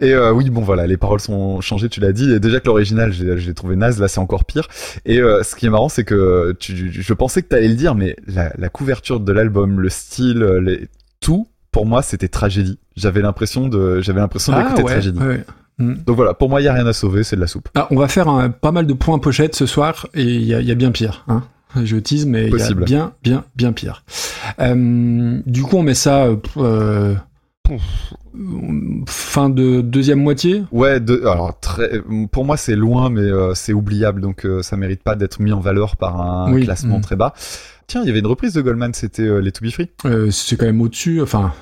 [0.01, 2.33] Et euh, oui, bon voilà, les paroles sont changées, tu l'as dit.
[2.33, 4.69] Et déjà que l'original, j'ai- je l'ai trouvé naze, là c'est encore pire.
[5.05, 7.97] Et euh, ce qui est marrant, c'est que tu, je pensais que t'allais le dire,
[7.97, 10.87] mais la, la couverture de l'album, le style, les,
[11.19, 12.79] tout, pour moi, c'était tragédie.
[12.97, 15.19] J'avais l'impression de, j'avais l'impression Ah d'écouter ouais, tragédie.
[15.19, 15.45] ouais,
[15.79, 15.95] Hmm.
[16.07, 17.69] Donc voilà, pour moi, il y a rien à sauver, c'est de la soupe.
[17.75, 20.55] Ah, on va faire un- pas mal de points pochettes ce soir et il y,
[20.55, 21.25] a- il y a bien pire.
[21.29, 21.43] Hein.
[21.83, 24.05] Je tease, mais il y a bien, bien, bien pire.
[24.61, 27.15] Euh, du coup, on met ça euh, euh,
[29.07, 30.63] fin de deuxième moitié?
[30.73, 34.77] Ouais, de, alors très, pour moi, c'est loin, mais euh, c'est oubliable, donc euh, ça
[34.77, 36.65] mérite pas d'être mis en valeur par un Oui.
[36.65, 37.03] classement Mm.
[37.03, 37.35] très bas.
[37.87, 39.91] Tiens, il y avait une reprise de Goldman, c'était euh, les To Be Free.
[40.07, 41.21] Euh, c'est quand même au-dessus.
[41.23, 41.53] Enfin,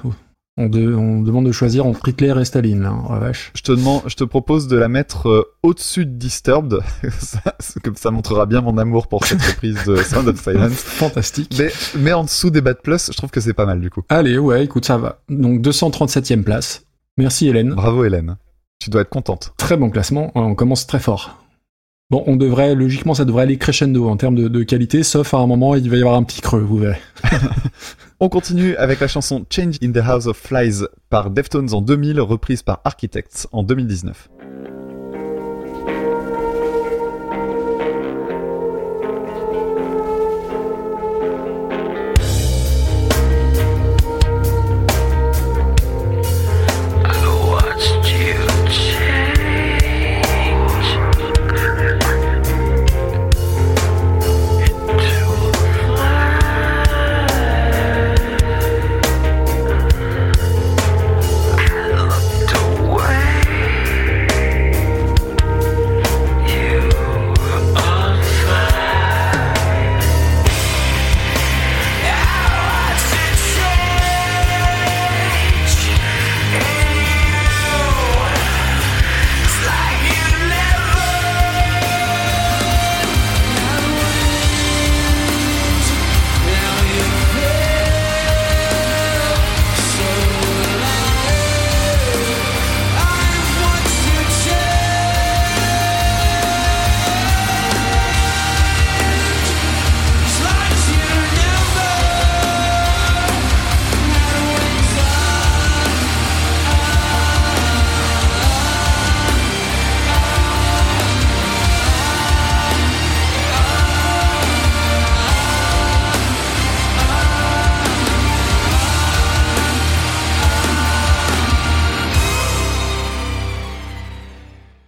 [0.59, 2.83] on, de- on demande de choisir entre Hitler et Staline.
[2.83, 3.53] Là, oh la vache.
[3.55, 6.79] Je te demande, je te propose de la mettre euh, au-dessus de Disturbed.
[7.19, 10.73] ça, c'est comme ça montrera bien mon amour pour cette reprise de Sound of Silence.
[10.75, 11.55] Fantastique.
[11.59, 14.03] Mais, mais en dessous des Bad Plus, je trouve que c'est pas mal du coup.
[14.09, 15.21] Allez, ouais, écoute, ça va.
[15.29, 16.85] Donc 237e place.
[17.17, 17.75] Merci Hélène.
[17.75, 18.37] Bravo Hélène.
[18.79, 19.53] Tu dois être contente.
[19.59, 20.33] Très bon classement.
[20.35, 21.39] On commence très fort.
[22.11, 25.39] Bon, on devrait, logiquement, ça devrait aller crescendo en termes de, de qualité, sauf à
[25.39, 26.99] un moment, il va y avoir un petit creux, vous verrez.
[28.25, 32.21] On continue avec la chanson Change in the House of Flies par Deftones en 2000,
[32.21, 34.29] reprise par Architects en 2019.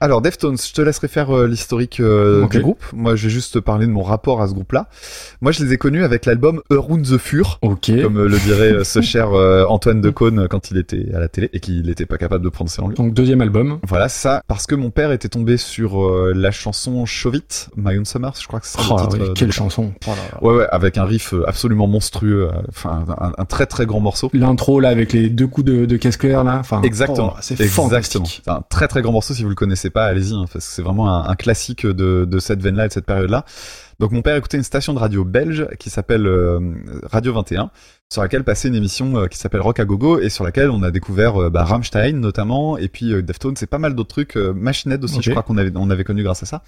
[0.05, 2.85] Alors Deftones, je te laisserai faire euh, l'historique euh, du groupe.
[2.93, 4.87] Moi, je vais juste te parler de mon rapport à ce groupe-là.
[5.41, 7.59] Moi, je les ai connus avec l'album Around the Fur.
[7.63, 7.91] Ok.
[8.03, 9.31] Comme euh, le dirait ce cher
[9.71, 12.83] Antoine Decaune quand il était à la télé et qu'il n'était pas capable de prononcer
[12.83, 12.97] en lui.
[12.97, 13.79] Donc deuxième album.
[13.89, 18.35] Voilà, ça, parce que mon père était tombé sur la chanson Chauvite, My Own Summer,
[18.39, 19.25] je crois que c'est Oh, le titre.
[19.29, 19.95] oui, quelle chanson.
[20.43, 24.29] Ouais, ouais, avec un riff absolument monstrueux, enfin un, un très très grand morceau.
[24.35, 26.59] L'intro là avec les deux coups de, de caisse claire là.
[26.61, 27.89] Enfin, Exactement, oh, c'est exactement.
[27.89, 28.43] fantastique.
[28.45, 29.33] C'est un très très grand morceau.
[29.33, 32.27] Si vous le connaissez pas, allez-y, hein, parce que c'est vraiment un, un classique de,
[32.27, 33.47] de cette veine-là et de cette période-là.
[34.01, 36.59] Donc mon père écoutait une station de radio belge qui s'appelle euh,
[37.05, 37.71] Radio 21,
[38.13, 40.83] sur laquelle passait une émission euh, qui s'appelle Rock à Gogo et sur laquelle on
[40.83, 44.93] a découvert euh, bah, Rammstein notamment et puis Deftones, c'est pas mal d'autres trucs, Machine
[44.93, 45.23] Head aussi, Ok.
[45.23, 46.63] je crois qu'on avait on avait connu grâce à ça.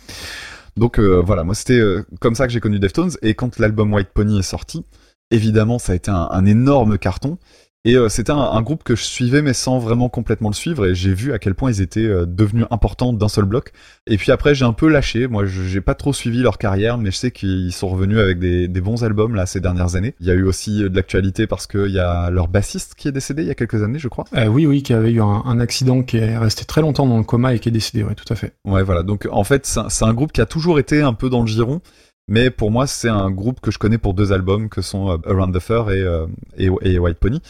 [0.76, 1.82] Donc voilà, moi c'était
[2.20, 4.84] comme ça que j'ai connu Deftones et quand l'album White Pony est sorti,
[5.30, 7.38] évidemment ça a été un, un énorme carton.
[7.88, 10.86] Et euh, c'était un, un groupe que je suivais mais sans vraiment complètement le suivre
[10.86, 13.70] et j'ai vu à quel point ils étaient euh, devenus importants d'un seul bloc.
[14.08, 16.98] Et puis après j'ai un peu lâché, moi je- j'ai pas trop suivi leur carrière
[16.98, 20.14] mais je sais qu'ils sont revenus avec des, des bons albums là ces dernières années.
[20.20, 23.06] Il y a eu aussi euh, de l'actualité parce qu'il y a leur bassiste qui
[23.06, 24.24] est décédé il y a quelques années je crois.
[24.36, 27.18] Euh, oui, oui, qui avait eu un, un accident qui est resté très longtemps dans
[27.18, 28.52] le coma et qui est décédé, ouais, tout à fait.
[28.64, 31.14] Ouais voilà, donc en fait c'est un, c'est un groupe qui a toujours été un
[31.14, 31.80] peu dans le giron.
[32.28, 35.16] Mais pour moi, c'est un groupe que je connais pour deux albums, que sont euh,
[35.26, 37.40] Around the Fur euh, et White Pony.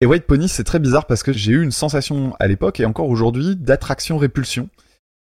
[0.00, 2.84] Et White Pony, c'est très bizarre parce que j'ai eu une sensation à l'époque et
[2.84, 4.68] encore aujourd'hui d'attraction-répulsion.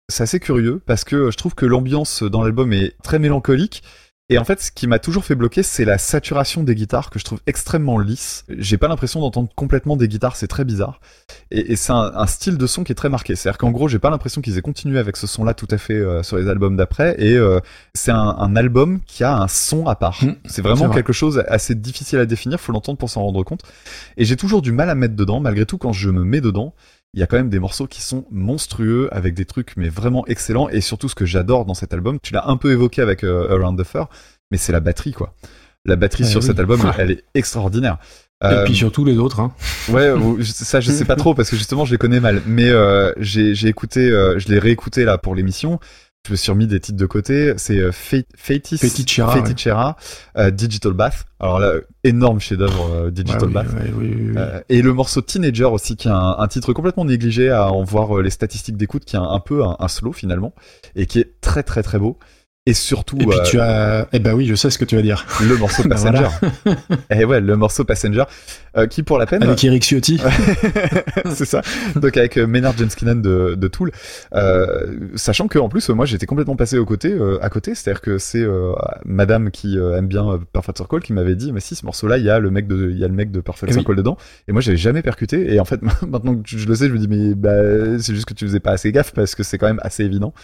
[0.09, 3.83] C'est assez curieux parce que je trouve que l'ambiance dans l'album est très mélancolique.
[4.31, 7.19] Et en fait, ce qui m'a toujours fait bloquer, c'est la saturation des guitares que
[7.19, 8.45] je trouve extrêmement lisse.
[8.49, 11.01] J'ai pas l'impression d'entendre complètement des guitares, c'est très bizarre.
[11.51, 13.35] Et, et c'est un, un style de son qui est très marqué.
[13.35, 15.95] C'est-à-dire qu'en gros, j'ai pas l'impression qu'ils aient continué avec ce son-là tout à fait
[15.95, 17.17] euh, sur les albums d'après.
[17.19, 17.59] Et euh,
[17.95, 20.23] c'est un, un album qui a un son à part.
[20.23, 20.95] Mm, c'est vraiment vrai.
[20.95, 22.61] quelque chose assez difficile à définir.
[22.61, 23.63] Faut l'entendre pour s'en rendre compte.
[24.17, 25.41] Et j'ai toujours du mal à me mettre dedans.
[25.41, 26.73] Malgré tout, quand je me mets dedans,
[27.15, 30.27] il y a quand même des morceaux qui sont monstrueux avec des trucs mais vraiment
[30.27, 30.69] excellents.
[30.69, 33.49] Et surtout, ce que j'adore dans cet album, tu l'as un peu évoqué avec euh,
[33.57, 34.09] Around the Fur,
[34.51, 35.35] mais c'est la batterie quoi.
[35.85, 36.47] La batterie Eh sur oui.
[36.47, 37.99] cet album, elle est extraordinaire.
[38.43, 39.53] Et Euh, puis surtout les autres, hein.
[39.91, 40.11] Ouais,
[40.43, 42.41] ça je sais pas trop parce que justement je les connais mal.
[42.47, 45.79] Mais euh, j'ai j'ai écouté, euh, je l'ai réécouté là pour l'émission.
[46.27, 47.55] Je me suis remis des titres de côté.
[47.57, 49.97] C'est euh, Feticera, Feticera,
[50.37, 51.25] euh, Digital Bath.
[51.41, 51.73] Alors là,
[52.05, 53.73] énorme chef-d'œuvre euh, Digital Ouais, Bath.
[53.73, 54.41] ouais, oui, oui, oui.
[54.69, 58.21] Et le morceau Teenager aussi, qui est un, un titre complètement négligé à en voir
[58.21, 60.55] les statistiques d'écoute, qui est un, un peu un, un slow finalement,
[60.95, 62.19] et qui est très très très beau.
[62.67, 64.95] Et surtout Et puis euh, tu as, eh ben oui, je sais ce que tu
[64.95, 65.27] vas dire.
[65.43, 66.29] le morceau Bah Passenger.
[67.11, 68.25] et ouais, le morceau Passenger,
[68.77, 70.21] euh, qui pour la peine, Avec Eric Ciotti.
[71.33, 71.63] c'est ça.
[71.97, 73.93] Donc avec euh, Maynard Jenskinan de, de Tool,
[74.35, 78.03] euh, sachant que en plus moi j'étais complètement passé au côté, euh, à côté, c'est-à-dire
[78.03, 78.73] que c'est euh,
[79.07, 82.31] Madame qui aime bien Perfect Circle qui m'avait dit mais si ce morceau-là il y
[82.31, 83.81] a le mec de il y a le mec de Perfect Eh oui.
[83.81, 84.19] Circle dedans
[84.49, 86.99] et moi j'avais jamais percuté et en fait maintenant que je le sais je me
[86.99, 89.67] dis mais bah, c'est juste que tu faisais pas assez gaffe parce que c'est quand
[89.67, 90.35] même assez évident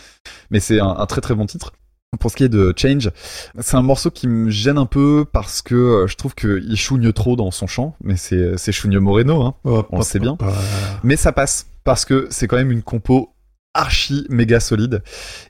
[0.51, 1.73] mais c'est un, un très très bon titre.
[2.19, 3.11] Pour ce qui est de Change,
[3.61, 7.13] c'est un morceau qui me gêne un peu parce que euh, je trouve qu'il chougne
[7.13, 9.55] trop dans son chant, mais c'est c'est Chougne Moreno, hein.
[9.65, 10.37] On le sait bien.
[11.03, 13.31] Mais ça passe parce que c'est quand même une compo
[13.77, 15.03] archi méga solide.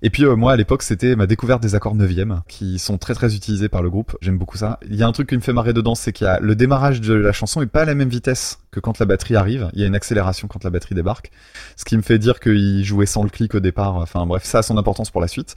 [0.02, 2.10] Et puis euh, moi à l'époque c'était ma découverte des accords 9
[2.48, 4.16] qui sont très très utilisés par le groupe.
[4.20, 4.78] J'aime beaucoup ça.
[4.88, 6.54] Il y a un truc qui me fait marrer dedans, c'est qu'il y a le
[6.54, 9.68] démarrage de la chanson est pas à la même vitesse que quand la batterie arrive.
[9.72, 11.30] Il y a une accélération quand la batterie débarque.
[11.76, 13.96] Ce qui me fait dire qu'il jouait sans le clic au départ.
[13.96, 15.54] Enfin bref, ça a son importance pour la suite.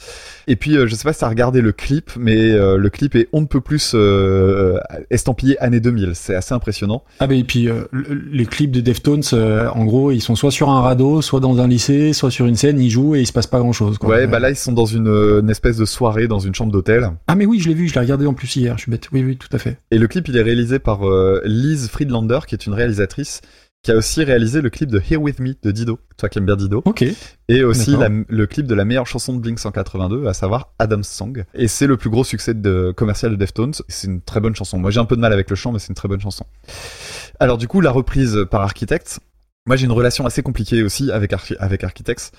[0.48, 3.16] Et puis euh, je sais pas si t'as regardé le clip, mais euh, le clip
[3.16, 4.78] est on ne peut plus euh,
[5.10, 6.12] estampillé année 2000.
[6.16, 7.04] C'est assez impressionnant.
[7.20, 10.36] Ah ben et puis euh, le- les clips des Deftones, euh, en gros, ils sont
[10.36, 13.22] soit sur un radeau, soit dans un lycée, soit sur une scène, ils jouent et
[13.22, 13.98] il se passe pas grand chose.
[13.98, 14.10] Quoi.
[14.10, 16.72] Ouais, bah là ils sont dans une, euh, une espèce de soirée dans une chambre
[16.72, 17.10] d'hôtel.
[17.28, 18.78] Ah mais oui, je l'ai vu, je l'ai regardé en plus hier.
[18.78, 19.08] Je suis bête.
[19.12, 19.78] Oui, oui, tout à fait.
[19.92, 23.00] Et le clip, il est réalisé par euh, Liz Friedlander, qui est une réalisatrice,
[23.82, 26.46] qui a aussi réalisé le clip de Here With Me de Dido, toi qui aimes
[26.46, 27.06] bien Dido, Ok.
[27.48, 31.08] et aussi la- le clip de la meilleure chanson de Blink 182, à savoir Adam's
[31.08, 31.46] Song.
[31.54, 33.74] Et c'est le plus gros succès de, commercial de Deftones.
[33.88, 34.78] C'est une très bonne chanson.
[34.80, 36.46] Moi j'ai un peu de mal avec le chant, mais c'est une très bonne chanson.
[37.40, 39.20] Alors du coup, la reprise par Architects.
[39.70, 42.32] Moi j'ai une relation assez compliquée aussi avec, Archi- avec Architects.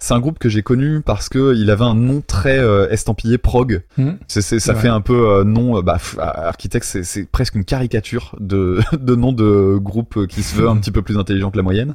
[0.00, 3.38] C'est un groupe que j'ai connu parce que il avait un nom très euh, estampillé
[3.38, 3.84] prog.
[3.96, 4.14] Hmm.
[4.26, 4.74] Ça Ouais.
[4.74, 8.80] fait un peu euh, nom, euh, bah, pff, Architects, c'est, c'est presque une caricature de,
[9.00, 11.94] de nom de groupe qui se veut un petit peu plus intelligent que la moyenne.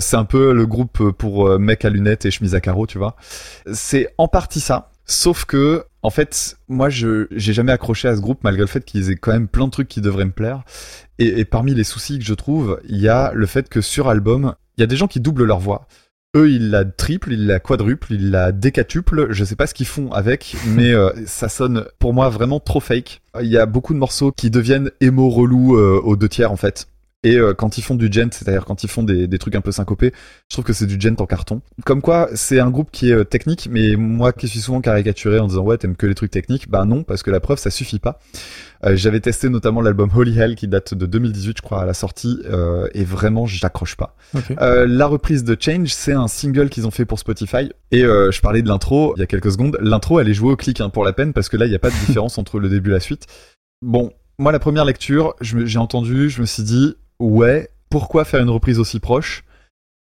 [0.00, 2.98] C'est un peu le groupe pour euh, mec à lunettes et chemise à carreaux, tu
[2.98, 3.14] vois.
[3.72, 4.90] C'est en partie ça.
[5.06, 8.84] Sauf que, en fait, moi, je, j'ai jamais accroché à ce groupe malgré le fait
[8.84, 10.64] qu'ils aient quand même plein de trucs qui devraient me plaire.
[11.18, 14.54] Et, parmi les soucis que je trouve, il y a le fait que sur album,
[14.76, 15.86] il y a des gens qui doublent leur voix.
[16.36, 19.28] Eux, ils la triple, ils la quadruple, ils la décatuple.
[19.30, 22.80] Je sais pas ce qu'ils font avec, mais euh, ça sonne pour moi vraiment trop
[22.80, 23.22] fake.
[23.40, 26.56] Il y a beaucoup de morceaux qui deviennent émo relou euh, aux deux tiers en
[26.56, 26.88] fait.
[27.26, 29.60] Et euh, quand ils font du gent, c'est-à-dire quand ils font des, des trucs un
[29.60, 30.12] peu syncopés,
[30.48, 31.60] je trouve que c'est du gent en carton.
[31.84, 35.40] Comme quoi, c'est un groupe qui est euh, technique, mais moi qui suis souvent caricaturé
[35.40, 37.70] en disant ouais t'aimes que les trucs techniques, bah non parce que la preuve ça
[37.70, 38.20] suffit pas.
[38.84, 41.94] Euh, J'avais testé notamment l'album Holy Hell qui date de 2018 je crois à la
[41.94, 44.14] sortie euh, et vraiment j'accroche pas.
[44.60, 47.70] La reprise de Change, c'est un single qu'ils ont fait pour Spotify.
[47.90, 49.76] Et je parlais de l'intro il y a quelques secondes.
[49.80, 51.74] L'intro, elle est jouée au clic hein, pour la peine parce que là, il n'y
[51.74, 53.26] a pas de différence entre le début et la suite.
[53.82, 58.50] Bon, moi, la première lecture, j'ai entendu, je me suis dit, ouais, pourquoi faire une
[58.50, 59.44] reprise aussi proche?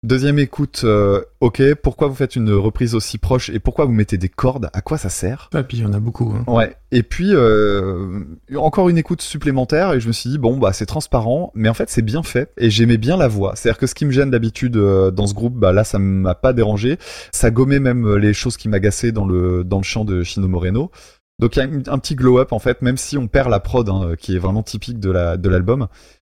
[0.04, 4.18] Deuxième écoute, euh, ok, pourquoi vous faites une reprise aussi proche et pourquoi vous mettez
[4.18, 4.68] des cordes?
[4.72, 5.48] À quoi ça sert?
[5.54, 6.34] Ah, puis il y en a beaucoup.
[6.36, 6.42] Hein.
[6.52, 6.76] Ouais.
[6.90, 8.24] Et puis euh,
[8.56, 11.74] encore une écoute supplémentaire et je me suis dit bon bah c'est transparent, mais en
[11.74, 13.54] fait c'est bien fait et j'aimais bien la voix.
[13.54, 16.34] C'est-à-dire que ce qui me gêne d'habitude euh, dans ce groupe, bah là ça m'a
[16.34, 16.98] pas dérangé.
[17.30, 20.48] Ça gommait même euh, les choses qui m'agaçaient dans le dans le chant de Chino
[20.48, 20.90] Moreno.
[21.38, 23.60] Donc il y a un petit glow up en fait, même si on perd la
[23.60, 25.86] prod hein, qui est vraiment typique de la de l'album.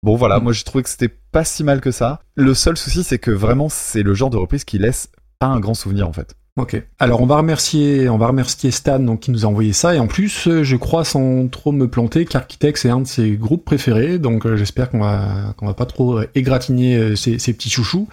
[0.04, 2.20] Bon voilà, moi j'ai trouvé que c'était pas si mal que ça.
[2.34, 5.60] Le seul souci c'est que vraiment c'est le genre de reprise qui laisse pas un
[5.60, 6.34] grand souvenir en fait.
[6.56, 6.80] Ok.
[7.00, 9.98] Alors on va remercier, on va remercier Stan donc qui nous a envoyé ça et
[9.98, 13.64] en plus euh, je crois sans trop me planter qu'Architects c'est un de ses groupes
[13.64, 18.06] préférés donc euh, j'espère qu'on va qu'on va pas trop euh, égratigner ces, petits chouchous.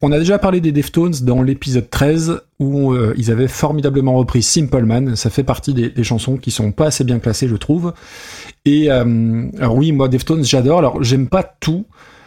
[0.00, 4.84] On a déjà parlé des Deftones dans l'épisode 13 où ils avaient formidablement repris Simple
[4.84, 5.16] Man.
[5.16, 7.94] Ça fait partie des, chansons qui sont pas assez bien classées je trouve.
[8.64, 10.78] Et alors oui moi Deftones j'adore.
[10.78, 11.84] Alors j'aime pas tout.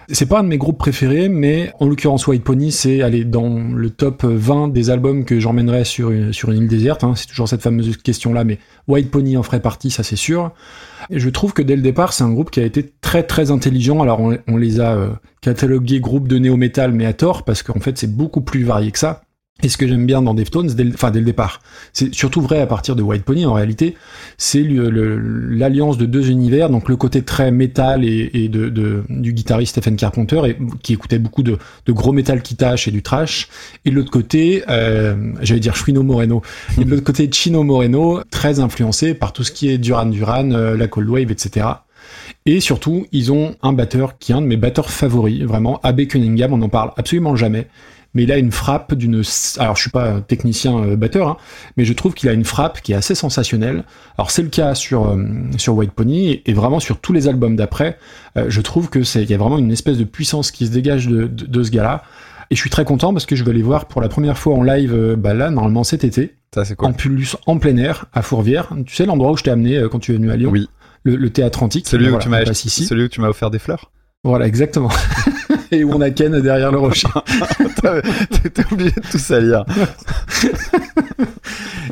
[0.10, 3.50] C'est pas un de mes groupes préférés, mais en l'occurrence White Pony, c'est aller dans
[3.74, 7.04] le top 20 des albums que j'emmènerais sur une, sur une île déserte.
[7.04, 7.14] hein.
[7.16, 10.52] C'est toujours cette fameuse question-là, mais White Pony en ferait partie, ça c'est sûr.
[11.10, 13.52] Et je trouve que dès le départ, c'est un groupe qui a été très très
[13.52, 14.02] intelligent.
[14.02, 15.10] Alors on, les a euh,
[15.42, 19.00] catalogués groupe de néo-metal, mais à tort, parce qu'en fait c'est beaucoup plus varié que
[19.00, 19.22] ça.
[19.64, 21.62] Et ce que j'aime bien dans Deftones, dès le, enfin dès le départ,
[21.94, 23.96] c'est surtout vrai à partir de White Pony en réalité,
[24.38, 29.96] c'est l'alliance de deux univers, donc le côté très métal et, de, du guitariste Stephen
[29.96, 30.42] Carpenter,
[30.82, 31.58] qui écoutait beaucoup de,
[31.90, 33.50] gros métal qui tâche et du trash,
[33.86, 36.42] et l'autre côté, euh, j'allais dire Chino Moreno,
[36.80, 40.76] et l'autre côté Chino Moreno, très influencé par tout ce qui est Duran Duran, euh,
[40.76, 41.68] la Cold Wave, etc.
[42.46, 46.06] Et surtout, ils ont un batteur qui est un de mes batteurs favoris, vraiment, Abe
[46.08, 47.68] Cunningham, on n'en parle absolument jamais.
[48.14, 49.22] Mais il a une frappe d'une...
[49.58, 51.38] Alors, je suis pas technicien euh, batteur, hein,
[51.78, 53.86] mais je trouve qu'il a une frappe qui est assez sensationnelle.
[54.18, 55.24] Alors, c'est le cas sur, euh,
[55.58, 57.98] sur White Pony, et, et vraiment sur tous les albums d'après,
[58.38, 60.72] euh, je trouve que c'est il y a vraiment une espèce de puissance qui se
[60.72, 62.04] dégage de, de, de ce gars-là.
[62.50, 64.56] Et je suis très content parce que je vais les voir pour la première fois
[64.56, 66.90] en live, bah là, normalement cet été, Ça c'est cool.
[66.90, 68.68] en plus en plein air, à Fourvière.
[68.86, 70.50] Tu sais l'endroit où je t'ai amené quand tu es venu à Lyon?
[70.52, 70.68] Oui,
[71.06, 71.88] le, le théâtre antique.
[71.88, 73.90] celui où Voilà, tu celui où tu m'as offert des fleurs?
[74.26, 74.90] Voilà, exactement.
[75.72, 77.08] Et où on a Ken derrière le rocher.
[77.82, 79.66] T'as t'as oublié de tout salir.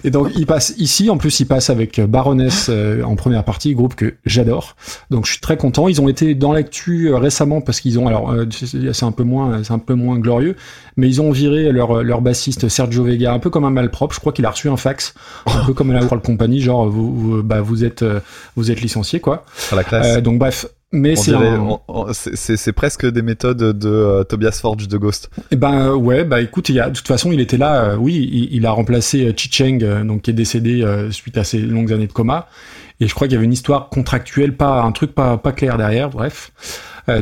[0.03, 3.73] Et donc il passe ici, en plus il passe avec Baroness euh, en première partie,
[3.73, 4.75] groupe que j'adore.
[5.09, 5.87] Donc je suis très content.
[5.87, 9.23] Ils ont été dans l'actu euh, récemment parce qu'ils ont, alors euh, c'est un peu
[9.23, 10.55] moins, c'est un peu moins glorieux,
[10.95, 14.15] mais ils ont viré leur leur bassiste Sergio Vega un peu comme un malpropre.
[14.15, 15.13] Je crois qu'il a reçu un fax,
[15.47, 18.19] un peu comme la World Company, genre vous, vous- bah vous êtes euh,
[18.55, 19.43] vous êtes licencié quoi.
[19.57, 20.17] Sur la classe.
[20.17, 20.65] Euh, donc bref.
[20.91, 21.77] Mais c'est un...
[22.13, 25.29] c'est- presque des méthodes de euh, Tobias Forge de Ghost.
[25.51, 27.83] Eh ben euh, ouais, bah écoute, il y a, de toute façon, il était là.
[27.91, 31.43] euh, oui, il, il a remplacé Chi Cheng, euh, donc qui est décédé suite à
[31.43, 32.47] ses longues années de coma.
[33.01, 35.77] Et je crois qu'il y avait une histoire contractuelle, pas un truc pas pas clair
[35.77, 36.09] derrière.
[36.09, 36.51] Bref.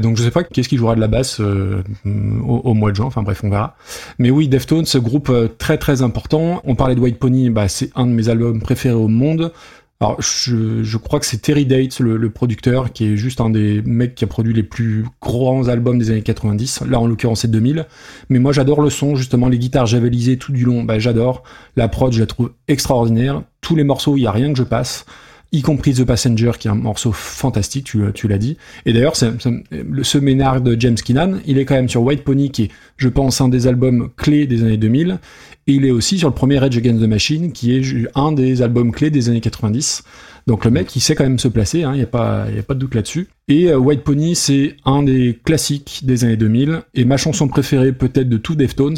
[0.02, 2.96] Donc je sais pas qu'est-ce qu'il jouera de la basse euh, au, au mois de
[2.98, 3.06] juin.
[3.06, 3.76] Enfin bref, on verra.
[4.20, 6.62] Mais oui, Deftones, ce groupe très très important.
[6.66, 9.54] On parlait de White Pony, bah c'est un de mes albums préférés au monde.
[10.00, 13.82] Alors, je, je crois que c'est Terry Dates, le, producteur, qui est juste un des
[13.82, 16.82] mecs qui a produit les plus grands albums des années 90.
[16.88, 17.88] Là, en l'occurrence, c'est 2000.
[18.30, 21.42] Mais moi, j'adore le son, justement, les guitares javelisées tout du long, bah, j'adore.
[21.76, 23.42] La prod, je la trouve extraordinaire.
[23.62, 25.08] Tous les morceaux, il y a rien que je passe.
[25.54, 28.58] Y compris The Passenger, qui est un morceau fantastique, tu, tu l'as dit.
[28.86, 32.64] Et d'ailleurs, ce ménard de James Keenan, il est quand même sur White Pony, qui
[32.64, 35.20] est, je pense, un des albums clés des années 2000.
[35.68, 38.62] Et il est aussi sur le premier Rage Against the Machine, qui est un des
[38.62, 40.04] albums clés des années 90.
[40.48, 42.64] Donc le mec, il sait quand même se placer, il hein, n'y a, pas- a
[42.66, 43.28] pas de doute là-dessus.
[43.50, 46.84] Et euh, White Pony, c'est un des classiques des années 2000.
[46.94, 48.96] Et ma chanson préférée peut-être de tout Deftones,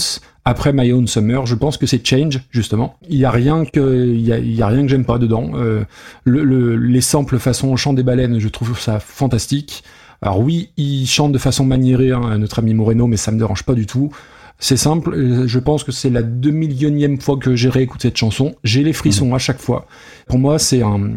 [0.50, 2.96] après My Own Summer, je pense que c'est Change, justement.
[3.08, 4.22] Il y a rien que, il
[4.56, 5.52] y a, rien que j'aime pas dedans.
[5.54, 5.84] Euh,
[6.24, 9.84] le, le- les samples façon chant des baleines, je trouve ça fantastique.
[10.22, 13.64] Alors oui, il chante de façon maniérée, hein, notre ami Moreno, mais ça me dérange
[13.64, 14.12] pas du tout.
[14.62, 18.18] C'est simple, euh, je pense que c'est la deux millionième fois que j'ai réécouté cette
[18.18, 18.56] chanson.
[18.66, 19.86] J'ai les frissons à chaque fois.
[20.28, 21.10] Pour moi, c'est un...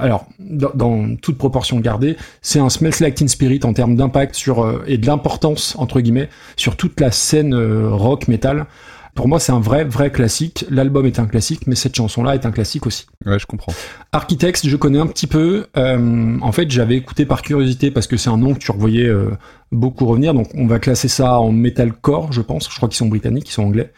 [0.00, 4.36] Alors, dans, dans toute proportion gardée, c'est un Smells Like Teen Spirit en termes d'impact
[4.36, 8.66] sur euh, et de l'importance, entre guillemets, sur toute la scène euh, rock, metal.
[9.14, 10.64] Pour moi, c'est un vrai, vrai classique.
[10.70, 13.06] L'album est un classique, mais cette chanson-là est un classique aussi.
[13.24, 13.72] Ouais, je comprends.
[14.12, 15.66] Architects, je connais un petit peu.
[15.76, 19.06] Euh, en fait, j'avais écouté par curiosité parce que c'est un nom que tu revoyais
[19.06, 19.30] euh,
[19.70, 20.34] beaucoup revenir.
[20.34, 22.68] Donc, on va classer ça en metalcore, je pense.
[22.70, 23.92] Je crois qu'ils sont britanniques, ils sont anglais.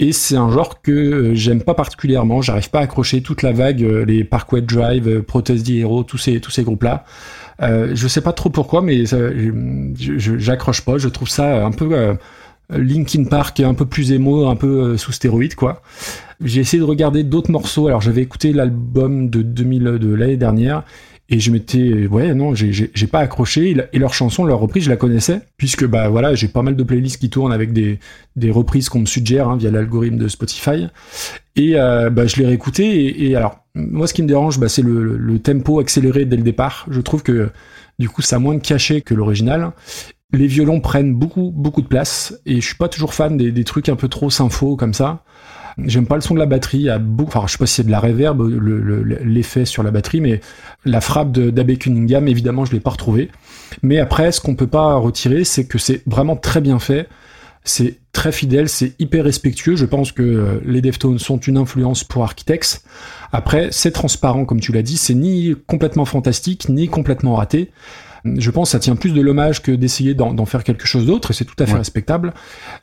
[0.00, 2.40] Et c'est un genre que euh, j'aime pas particulièrement.
[2.40, 6.18] J'arrive pas à accrocher toute la vague, euh, les Parkway Drive, Protest the Hero, tous
[6.18, 7.04] ces tous ces groupes-là.
[7.60, 9.04] Euh, je sais pas trop pourquoi, mais
[9.96, 10.98] j'accroche pas.
[10.98, 12.14] Je trouve ça un peu euh,
[12.70, 15.82] Linkin Park, un peu plus émo, un peu euh, sous stéroïde, quoi.
[16.44, 17.86] J'ai essayé de regarder d'autres morceaux.
[17.88, 20.84] Alors j'avais écouté l'album de 2000 de l'année dernière
[21.30, 24.96] et je m'étais ouais non j'ai pas accroché Et leur chanson leur reprise je la
[24.96, 27.98] connaissais puisque bah voilà j'ai pas mal de playlists qui tournent avec des
[28.36, 30.86] des reprises qu'on me suggère hein, via l'algorithme de Spotify
[31.54, 34.70] et euh, bah je l'ai réécouté et, et alors moi ce qui me dérange bah
[34.70, 37.50] c'est le, le- le tempo accéléré dès le départ je trouve que
[37.98, 39.72] du coup ça a moins de cachet que l'original
[40.32, 43.88] les violons prennent beaucoup beaucoup de place et je suis pas toujours fan des, trucs
[43.88, 45.24] un peu trop sympho comme ça
[45.84, 46.88] J'aime pas le son de la batterie.
[46.90, 50.20] a beaucoup- Enfin, je sais pas si c'est de la le- l'effet sur la batterie,
[50.20, 50.40] mais
[50.84, 53.30] la frappe d'Abbey Cunningham, évidemment, je l'ai pas retrouvé.
[53.84, 57.08] Mais après, ce qu'on peut pas retirer, c'est que c'est vraiment très bien fait.
[57.62, 59.76] C'est très fidèle, c'est hyper respectueux.
[59.76, 62.80] Je pense que euh, les Deftones sont une influence pour Architects.
[63.30, 64.96] Après, c'est transparent, comme tu l'as dit.
[64.96, 67.70] C'est ni complètement fantastique, ni complètement raté.
[68.24, 71.30] Je pense que ça tient plus de l'hommage que d'essayer d'en faire quelque chose d'autre,
[71.30, 71.78] et c'est tout à fait Ouais.
[71.78, 72.34] respectable.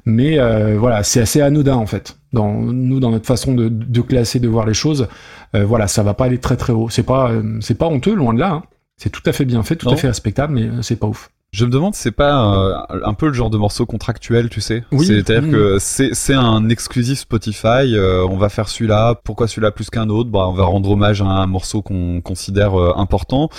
[0.06, 2.18] Mais euh, voilà, c'est assez anodin en fait.
[2.34, 5.08] Dans nous, dans notre façon de, de classer, de voir les choses,
[5.56, 6.90] euh, voilà, ça va pas aller très très haut.
[6.90, 8.52] C'est pas, euh, c'est pas honteux, loin de là.
[8.52, 8.64] hein.
[8.98, 9.94] C'est tout à fait bien fait, tout Non.
[9.94, 11.30] à fait respectable, mais c'est pas ouf.
[11.52, 12.74] Je me demande si c'est pas euh,
[13.06, 14.84] un peu le genre de morceau contractuel, tu sais.
[14.92, 15.06] Oui.
[15.06, 15.52] C'est-à-dire Mm.
[15.52, 17.96] que c'est c'est un exclusif Spotify.
[17.96, 19.16] euh, on va faire celui-là.
[19.24, 20.30] Pourquoi celui-là plus qu'un autre?
[20.30, 23.50] Bah, on va rendre hommage à un morceau qu'on considère euh, important.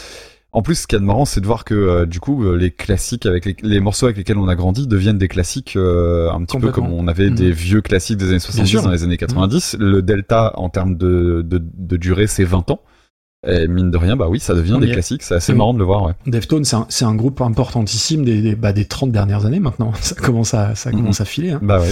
[0.53, 2.71] En plus, ce qui est marrant, c'est de voir que euh, du coup, euh, les
[2.71, 6.43] classiques avec les, les morceaux avec lesquels on a grandi deviennent des classiques euh, un
[6.45, 8.83] petit peu comme on avait des vieux classiques des années 70 sûr.
[8.83, 9.77] dans les années 90.
[9.79, 12.81] Le delta en termes de, de, de durée, c'est 20 ans.
[13.47, 15.23] Et mine de rien, bah oui, ça devient des classiques.
[15.23, 15.57] C'est assez Mm.
[15.59, 16.03] marrant de le voir.
[16.05, 16.13] Ouais.
[16.27, 19.93] Deftones, c'est un, c'est un groupe importantissime des, des, bah, des 30 dernières années maintenant.
[20.01, 21.11] Ça commence à, ça Mhm.
[21.19, 21.51] à filer.
[21.51, 21.61] hein.
[21.63, 21.91] Bah ouais.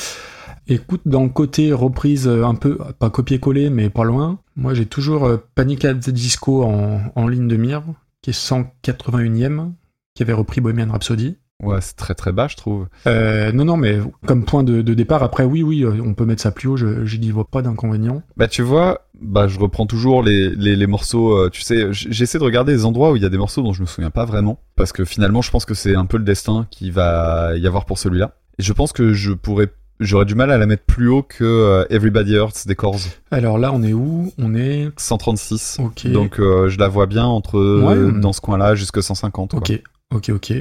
[0.67, 5.29] Écoute, dans le côté reprise un peu, pas copier-coller, mais pas loin, moi j'ai toujours
[5.55, 7.83] Panic at the Disco en, en ligne de mire,
[8.25, 9.73] qui est 181ème,
[10.15, 11.37] qui avait repris Bohemian Rhapsody.
[11.63, 12.89] Ouais, c'est très très bas, je trouve.
[13.07, 16.25] Euh, non, non, mais comme point de, de départ, après, oui, oui, euh, on peut
[16.25, 18.23] mettre ça plus haut, je, je n'y vois pas d'inconvénient.
[18.39, 22.39] Bah tu vois, bah je reprends toujours les, les, les morceaux, euh, tu sais, j'essaie
[22.39, 24.25] de regarder les endroits où il y a des morceaux dont je me souviens pas
[24.25, 27.67] vraiment, parce que finalement je pense que c'est un peu le destin qui va y
[27.67, 28.37] avoir pour celui-là.
[28.59, 29.69] Et je pense que je pourrais,
[30.01, 32.99] j'aurais du mal à la mettre plus haut que euh, Everybody Hurts des Corrs,
[33.31, 34.33] Alors là, on est où?
[34.39, 34.91] On est...
[34.97, 35.79] 136.
[35.81, 36.07] Ok.
[36.09, 37.95] Donc euh, je la vois bien entre Ouais.
[37.97, 39.51] euh, dans ce coin-là jusque 150.
[39.53, 39.59] quoi.
[39.61, 39.81] Ok,
[40.13, 40.53] ok, ok.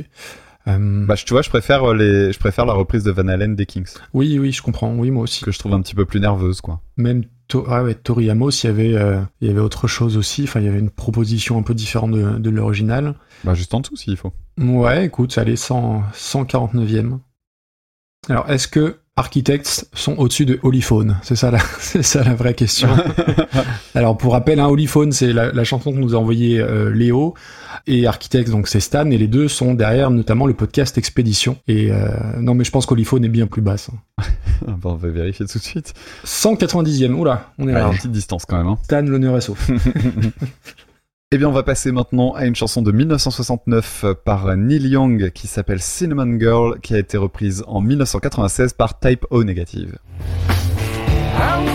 [0.67, 3.65] Euh, Bah tu vois, je préfère les, je préfère la reprise de Van Halen des
[3.65, 5.43] Kings, oui, oui, je comprends, oui, moi aussi.
[5.43, 6.79] que je trouve un petit peu plus nerveuse, quoi.
[6.95, 10.15] Même To- ah ouais, Tori Amos, il y avait, euh, il y avait autre chose
[10.15, 10.43] aussi.
[10.43, 13.15] Enfin, il y avait une proposition un peu différente de, de l'original.
[13.43, 14.31] Bah juste en dessous s'il faut.
[14.57, 17.19] Ouais, écoute, ça allait 100, 149e.
[18.29, 22.55] Alors, est-ce que Architects sont au-dessus de Holyphone C'est ça, la, c'est ça la vraie
[22.55, 22.89] question.
[23.95, 27.35] Alors, pour rappel, hein, Holyphone, c'est la, la chanson que nous a envoyé euh, Léo,
[27.85, 31.57] et Architects, donc c'est Stan, et les deux sont derrière notamment le podcast Expédition.
[31.67, 32.07] Et euh,
[32.39, 33.89] non, mais je pense qu'Holyphone est bien plus basse.
[34.19, 34.23] hein.
[34.85, 35.93] On va vérifier tout de suite.
[36.25, 38.67] 190e, oula, on est Ouais, une petite distance quand même.
[38.67, 38.77] Hein.
[38.83, 39.69] Stan, l'honneur est sauf.
[41.35, 45.47] Eh bien, on va passer maintenant à une chanson de 1969 par Neil Young qui
[45.47, 49.97] s'appelle Cinnamon Girl, qui a été reprise en 1996 par Type O Negative.
[51.35, 51.72] I wanna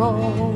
[0.00, 0.49] with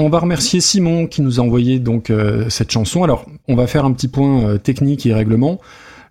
[0.00, 3.02] On va remercier Simon qui nous a envoyé donc euh, cette chanson.
[3.02, 5.60] Alors, on va faire un petit point euh, technique et règlement.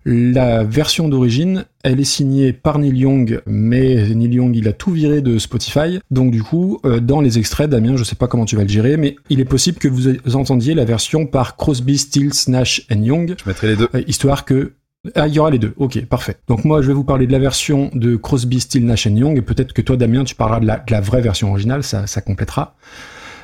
[0.04, 4.92] La version d'origine, elle est signée par Neil Young, mais Neil Young, il a tout
[4.92, 6.00] viré de Spotify.
[6.10, 8.68] Donc du coup, euh, dans les extraits, Damien, je sais pas comment tu vas le
[8.68, 13.02] gérer, mais il est possible que vous entendiez la version par Crosby, Stills, Nash and
[13.02, 13.88] Young, Je mettrai les deux.
[14.06, 14.72] histoire que
[15.14, 15.72] ah, il y aura les deux.
[15.78, 16.36] Ok, parfait.
[16.46, 19.42] Donc moi, je vais vous parler de la version de Crosby, Stills, Nash Young, et
[19.42, 22.20] peut-être que toi, Damien, tu parleras de la, de la vraie version originale, ça, ça
[22.20, 22.76] complétera.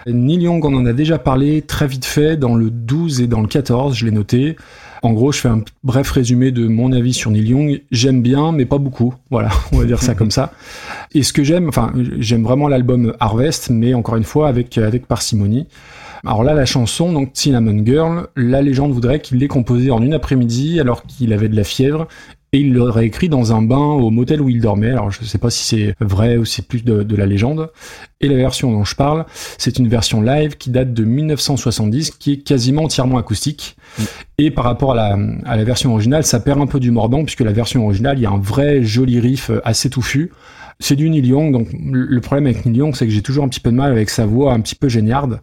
[0.07, 3.41] Neil Young, on en a déjà parlé très vite fait dans le 12 et dans
[3.41, 4.57] le 14, je l'ai noté.
[5.03, 7.83] En gros, je fais un bref résumé de mon avis sur Neil Young.
[7.91, 9.15] J'aime bien, mais pas beaucoup.
[9.31, 10.53] Voilà, on va dire ça comme ça.
[11.13, 15.07] Et ce que j'aime, enfin, j'aime vraiment l'album Harvest, mais encore une fois avec avec
[15.07, 15.67] parcimonie.
[16.27, 20.15] Alors là, la chanson, donc Cinnamon Girl, la légende voudrait qu'il l'ait composée en une
[20.15, 22.09] après-midi alors qu'il avait de la fièvre
[22.55, 24.93] et il l'aurait écrit dans un bain au motel où il dormait.
[24.93, 27.73] Alors je ne sais pas si c'est vrai ou c'est plus de, de, la légende.
[28.21, 29.27] Et la version dont je parle,
[29.59, 33.77] c'est une version live qui date de 1970, qui est quasiment entièrement acoustique.
[33.99, 34.03] Mm.
[34.39, 37.25] Et par rapport à la, à la version originale, ça perd un peu du mordant
[37.25, 40.31] puisque la version originale, il y a un vrai joli riff assez touffu.
[40.79, 43.49] C'est du Neil Young, donc le problème avec Neil Young, c'est que j'ai toujours un
[43.49, 45.41] petit peu de mal avec sa voix un petit peu géniarde.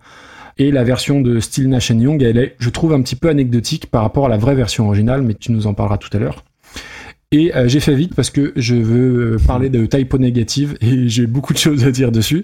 [0.57, 3.87] Et la version de Still Nash Young, elle est, je trouve, un petit peu anecdotique
[3.87, 6.45] par rapport à la vraie version originale, mais tu nous en parleras tout à l'heure.
[7.33, 11.27] Et euh, j'ai fait vite parce que je veux parler de typo négative et j'ai
[11.27, 12.43] beaucoup de choses à dire dessus.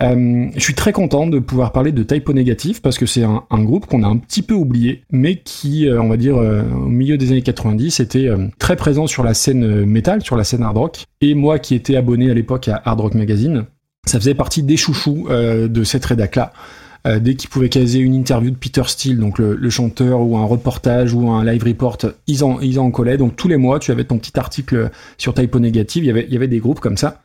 [0.00, 3.44] Euh, je suis très content de pouvoir parler de typo négative parce que c'est un,
[3.50, 6.88] un, groupe qu'on a un petit peu oublié, mais qui, euh, on va dire, au
[6.88, 10.78] milieu des années 90, était très présent sur la scène métal, sur la scène hard
[10.78, 11.04] rock.
[11.20, 13.66] Et moi qui étais abonné à l'époque à Hard Rock Magazine,
[14.06, 16.52] ça faisait partie des chouchous de cette rédac-là.
[17.06, 20.46] Euh, dès qu'ils pouvaient caser une interview de Peter Steele, donc le, chanteur, ou un
[20.46, 23.18] reportage, ou un live report, ils en, en collaient.
[23.18, 26.24] Donc tous les mois, tu avais ton petit article sur Typo Négative, il y avait,
[26.26, 27.20] il y avait des groupes comme ça.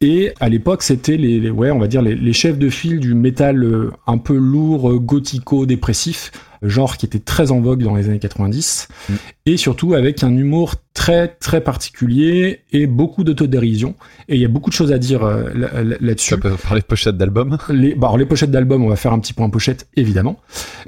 [0.00, 3.14] Et à l'époque, c'était les, ouais, on va dire les, les, chefs de file du
[3.14, 6.30] métal euh, un peu lourd, euh, gothico-dépressif,
[6.62, 9.14] genre qui était très en vogue dans les années 90, mm.
[9.46, 13.94] et surtout avec un humour très très particulier et beaucoup d'autodérision.
[14.28, 16.30] Et il y a beaucoup de choses à dire euh, là-dessus.
[16.30, 17.58] Ça peut parler de pochettes d'albums.
[17.70, 20.40] Les, bah, alors les pochettes d'albums, on va faire un petit point pochette évidemment,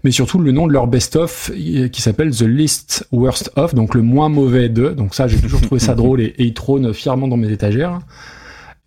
[0.05, 4.03] mais surtout le nom de leur best-of qui s'appelle The Least Worst Of, donc le
[4.03, 4.89] moins mauvais de.
[4.89, 8.01] Donc ça, j'ai toujours trouvé ça drôle et, et il trône fièrement dans mes étagères.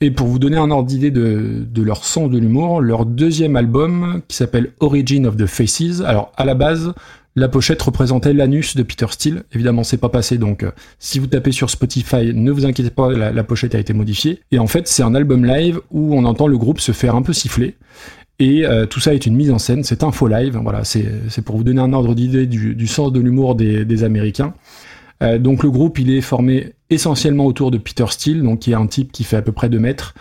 [0.03, 3.55] Et pour vous donner un ordre d'idée de, de, leur sens de l'humour, leur deuxième
[3.55, 6.93] album, qui s'appelle Origin of the Faces, alors à la base,
[7.37, 9.43] la pochette représentait l'anus de Peter Steele.
[9.53, 13.13] Évidemment, c'est pas passé, donc euh, si vous tapez sur Spotify, ne vous inquiétez pas,
[13.13, 14.41] la, pochette a été modifiée.
[14.51, 17.21] Et en fait, c'est un album live où on entend le groupe se faire un
[17.21, 17.77] peu siffler.
[18.39, 20.59] Et euh, tout ça est une mise en scène, c'est un faux live.
[20.61, 24.53] Voilà, c'est pour vous donner un ordre d'idée du, du, sens de l'humour des Américains.
[25.21, 28.75] Euh, donc le groupe, il est formé essentiellement autour de Peter Steele, donc qui est
[28.75, 30.15] un type qui fait à peu près 2 mètres,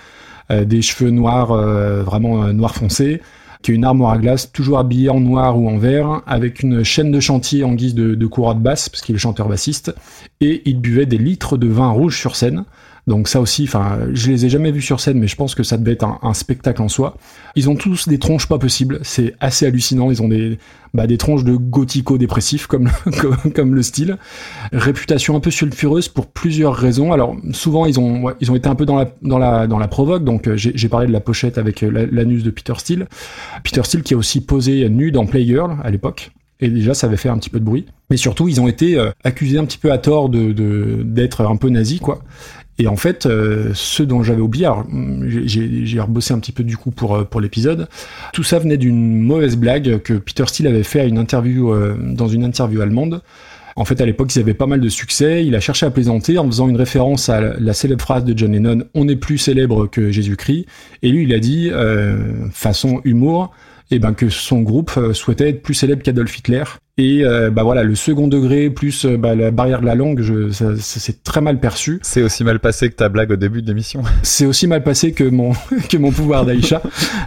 [0.51, 3.20] euh, des cheveux noirs, euh, vraiment noir foncé,
[3.62, 6.82] qui a une armoire à glace, toujours habillé en noir ou en vert, avec une
[6.82, 9.95] chaîne de chantier en guise de, de courroie de basse, parce qu'il est chanteur bassiste,
[10.40, 12.64] et il buvait des litres de vin rouge sur scène.
[13.09, 15.65] Donc ça aussi, enfin, je les ai jamais vus sur scène, mais je pense que
[15.65, 17.17] ça devait être un, spectacle en soi.
[17.57, 20.11] Ils ont tous des tronches pas possibles, c'est assez hallucinant.
[20.13, 20.59] Ils ont des,
[20.95, 22.91] bah, des tronches de gothico-dépressifs comme,
[23.21, 24.19] comme, comme le style.
[24.73, 27.13] Réputation un peu sulfureuse pour plusieurs raisons.
[27.13, 29.89] Alors souvent ils ont ils ont été un peu dans la dans la dans la
[29.89, 30.23] provoque.
[30.23, 33.09] Donc euh, j'ai parlé de la pochette avec l'anus de Peter Steele.
[33.65, 36.31] Peter Steele qui a aussi posé nu dans Playgirl à l'époque
[36.63, 37.87] et déjà ça avait fait un petit peu de bruit.
[38.09, 40.53] Mais surtout, ils ont été euh, accusés un petit peu à tort de
[41.03, 42.23] d'être un peu nazis, quoi.
[42.83, 44.85] Et en fait, euh, ce dont j'avais oublié, alors
[45.45, 47.87] j'ai rebossé un petit peu du coup pour euh, pour l'épisode.
[48.33, 51.97] Tout ça venait d'une mauvaise blague que Peter Steele avait fait à une interview euh,
[51.97, 53.22] dans une interview allemande.
[53.76, 55.47] En fait, à l'époque, ils avaient pas mal de succès.
[55.47, 58.51] Il a cherché à plaisanter en faisant une référence à la célèbre phrase de John
[58.51, 60.66] Lennon "On est plus célèbre que Jésus-Christ".
[61.03, 61.70] Et lui, il a dit,
[62.53, 63.53] façon humour,
[63.93, 66.64] et ben que son groupe souhaitait être plus célèbre qu'Adolf Hitler.
[66.99, 70.20] Et euh, bah voilà, le second degré plus euh, bah, la barrière de la langue,
[70.20, 71.99] je, ça, ça c'est très mal perçu.
[72.03, 74.03] C'est aussi mal passé que ta blague au début de l'émission.
[74.22, 75.53] C'est aussi mal passé que mon
[75.88, 76.82] que mon pouvoir d'Aïcha.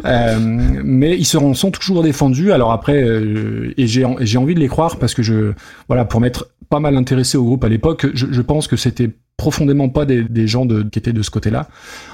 [0.05, 2.51] euh, mais ils seront sont toujours défendus.
[2.51, 5.53] Alors après, euh, et j'ai j'ai envie de les croire parce que je
[5.87, 9.09] voilà pour m'être pas mal intéressé au groupe à l'époque, je, je pense que c'était
[9.37, 11.67] profondément pas des, des, gens de, qui étaient de ce côté-là.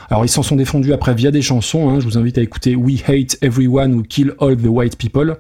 [0.09, 1.89] Alors ils s'en sont défendus après via des chansons.
[1.89, 5.35] Hein, je vous invite à écouter We Hate Everyone Who Kill All the White People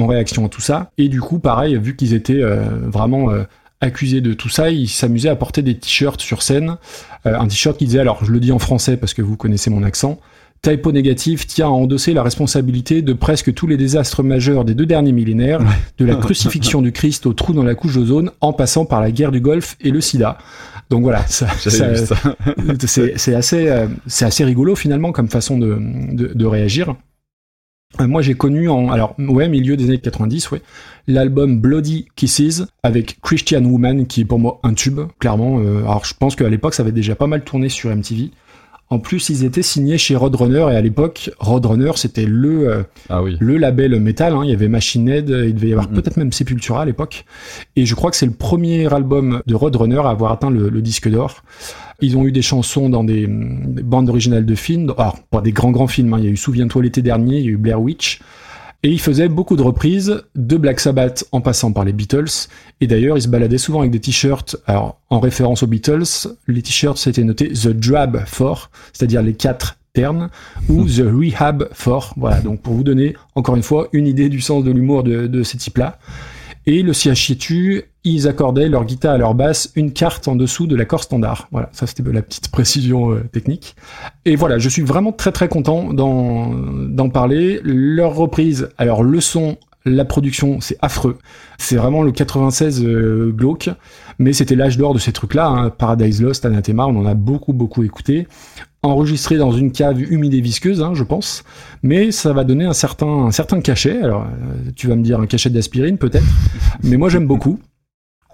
[0.00, 0.90] en réaction à tout ça.
[0.98, 3.44] Et du coup, pareil, vu qu'ils étaient euh, vraiment euh,
[3.80, 6.76] accusés de tout ça, ils s'amusaient à porter des t-shirts sur scène.
[7.26, 9.70] Euh, un t-shirt qui disait, alors je le dis en français parce que vous connaissez
[9.70, 10.18] mon accent,
[10.60, 14.86] Typo négatif tient à endosser la responsabilité de presque tous les désastres majeurs des deux
[14.86, 15.60] derniers millénaires,
[15.98, 19.12] de la crucifixion du Christ au trou dans la couche d'ozone, en passant par la
[19.12, 20.38] guerre du Golfe et le sida.
[20.90, 21.70] Donc voilà, ça, ça,
[23.16, 25.78] c'est assez, euh, c'est assez rigolo finalement comme façon de,
[26.12, 26.96] de, de réagir.
[28.00, 30.60] Euh, moi, j'ai connu en, alors, ouais, milieu des années 90, ouais,
[31.06, 35.58] l'album Bloody Kisses avec Christian Woman, qui est pour moi un tube, clairement.
[35.58, 38.30] Euh, alors, je pense qu'à l'époque, ça avait déjà pas mal tourné sur MTV.
[38.90, 43.22] En plus, ils étaient signés chez Roadrunner et à l'époque, Roadrunner c'était le euh, Ah
[43.22, 43.36] oui.
[43.40, 44.32] le label métal.
[44.34, 44.40] hein.
[44.44, 45.94] Il y avait Machine Head, il devait y avoir Mhm.
[45.96, 47.24] peut-être même Sepultura à l'époque.
[47.76, 50.80] Et je crois que c'est le premier album de Roadrunner à avoir atteint le, le
[50.82, 51.42] disque d'or.
[52.00, 54.94] Ils ont eu des chansons dans des, des bandes originales de films.
[54.98, 56.14] Alors, pas des grands grands films.
[56.14, 56.18] hein.
[56.20, 58.20] Il y a eu Souviens-toi l'été dernier, il y a eu Blair Witch.
[58.84, 62.46] Et ils faisaient beaucoup de reprises de Black Sabbath en passant par les Beatles.
[62.80, 66.04] Et d'ailleurs, ils se baladaient souvent avec des t-shirts, alors en référence aux Beatles.
[66.46, 70.30] Les t-shirts, c'était noté The Drab for, c'est-à-dire les quatre ternes,
[70.68, 72.14] ou The Rehab for.
[72.16, 75.42] Voilà, donc pour vous donner, encore une fois, une idée du sens de l'humour de
[75.42, 75.98] ces types-là.
[76.70, 80.76] Et le siachitu, ils accordaient leur guitare et leur basse une carte en dessous de
[80.76, 81.48] l'accord standard.
[81.50, 83.74] Voilà, ça c'était la petite précision euh, technique.
[84.26, 87.58] Et voilà, je suis vraiment très très content d'en parler.
[87.64, 89.56] Leur reprise, alors le son,
[89.88, 91.18] la production, c'est affreux.
[91.58, 93.70] C'est vraiment le 96 euh, glauque,
[94.18, 95.46] mais c'était l'âge d'or de ces trucs-là.
[95.48, 95.70] hein.
[95.70, 98.26] Paradise Lost, Anathema, on en a beaucoup beaucoup écouté.
[98.82, 101.42] Enregistré dans une cave humide et visqueuse, hein, je pense,
[101.82, 104.00] mais ça va donner un certain un certain cachet.
[104.00, 106.24] Alors, euh, tu vas me dire un cachet d'aspirine peut-être,
[106.84, 107.58] mais moi j'aime beaucoup.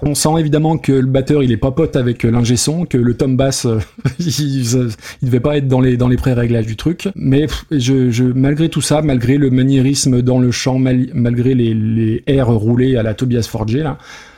[0.07, 3.17] On sent évidemment que le batteur il est pas pote avec l'ingé son, que le
[3.17, 3.79] tom bass euh,
[4.19, 7.09] il, il devait pas être dans les dans les pré-réglages du truc.
[7.17, 11.73] Mais je, je malgré tout ça, malgré le maniérisme dans le chant, mal- malgré les,
[11.73, 13.97] les airs roulés à la Tobias Forge là,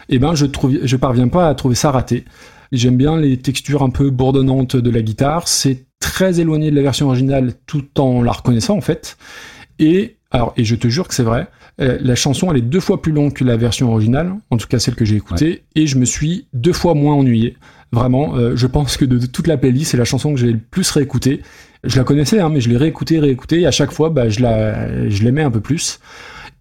[0.08, 2.24] eh ben je trouve je parviens pas à trouver ça raté.
[2.72, 5.48] J'aime bien les textures un peu bourdonnantes de la guitare.
[5.48, 9.16] C'est très éloigné de la version originale tout en la reconnaissant en fait.
[9.78, 11.46] Et alors et je te jure que c'est vrai.
[11.80, 14.66] euh, la chanson elle est deux fois plus longue que la version originale, en tout
[14.68, 17.56] cas celle que j'ai écoutée, et je me suis deux fois moins ennuyé.
[17.92, 20.52] Vraiment, euh, je pense que de, de toute la playlist, c'est la chanson que j'ai
[20.52, 21.42] le plus réécoutée.
[21.84, 24.40] Je la connaissais, hein, mais je l'ai réécoutée, réécoutée, et à chaque fois, bah, je
[24.40, 26.00] la, je l'aimais un peu plus.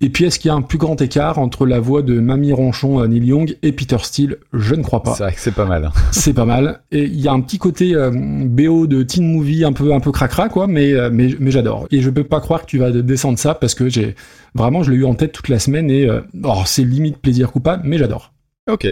[0.02, 2.52] Et puis, est-ce qu'il y a un plus grand écart entre la voix de Mamie
[2.52, 4.38] Ronchon, euh, Neil Young, et Peter Steele?
[4.54, 5.14] Je ne crois pas.
[5.14, 5.92] C'est vrai que c'est pas mal.
[6.12, 6.82] C'est pas mal.
[6.92, 10.00] Et il y a un petit côté euh, BO de teen movie un peu un
[10.00, 11.88] peu cracra quoi, mais euh, mais mais j'adore.
[11.92, 14.16] Et je peux pas croire que tu vas descendre ça parce que j'ai
[14.54, 17.52] vraiment je l'ai eu en tête toute la semaine et euh, oh, c'est limite plaisir
[17.52, 18.34] coupable, mais j'adore.
[18.70, 18.88] Ok.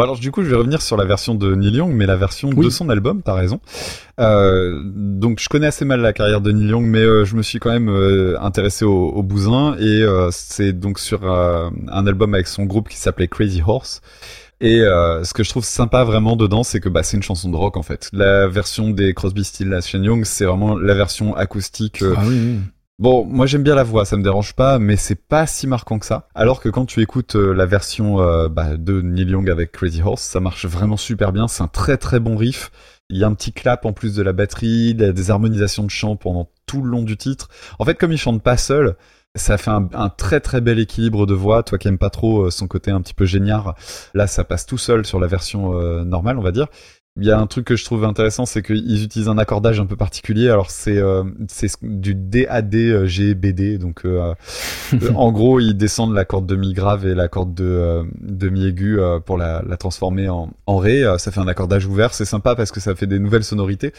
[0.00, 2.16] Bon alors du coup je vais revenir sur la version de Neil Young, mais la
[2.16, 2.64] version Oui.
[2.64, 3.60] de son album, t'as raison.
[4.18, 7.42] Euh, donc je connais assez mal la carrière de Neil Young, mais euh, je me
[7.42, 12.32] suis quand même euh, intéressé au, au bousin et euh, c'est donc sur un album
[12.32, 14.00] avec son groupe qui s'appelait Crazy Horse.
[14.62, 17.50] Et euh, ce que je trouve sympa vraiment dedans, c'est que bah, c'est une chanson
[17.50, 18.08] de rock en fait.
[18.14, 22.34] La version des Crosby, Stills, Nash Young, c'est vraiment la version acoustique euh, Ah oui.
[22.40, 22.58] oui.
[23.00, 25.98] Bon, moi j'aime bien la voix, ça me dérange pas, mais c'est pas si marquant
[25.98, 26.28] que ça.
[26.34, 30.02] Alors que quand tu écoutes euh, la version euh, bah, de Neil Young avec Crazy
[30.02, 31.48] Horse, ça marche vraiment super bien.
[31.48, 32.70] C'est un très très bon riff.
[33.08, 36.16] Il y a un petit clap en plus de la batterie, des harmonisations de chant
[36.16, 37.48] pendant tout le long du titre.
[37.78, 38.96] En fait, comme il chante pas seul,
[39.34, 41.62] ça fait un, très très bel équilibre de voix.
[41.62, 43.76] Toi qui aimes pas trop euh, son côté un petit peu géniard,
[44.12, 45.72] là ça passe tout seul sur la version
[46.04, 46.66] normale, on va dire.
[47.18, 49.84] Il y a un truc que je trouve intéressant, c'est qu'ils utilisent un accordage un
[49.84, 50.48] peu particulier.
[50.48, 54.32] Alors c'est euh, c'est ce- du DAD GBD, donc euh,
[54.94, 58.04] euh, en gros ils descendent la corde de mi grave et la corde de euh,
[58.20, 61.02] de mi aigu euh, pour la, la transformer en en ré.
[61.02, 63.92] Euh, Ça fait un accordage ouvert, c'est sympa parce que ça fait des nouvelles sonorités.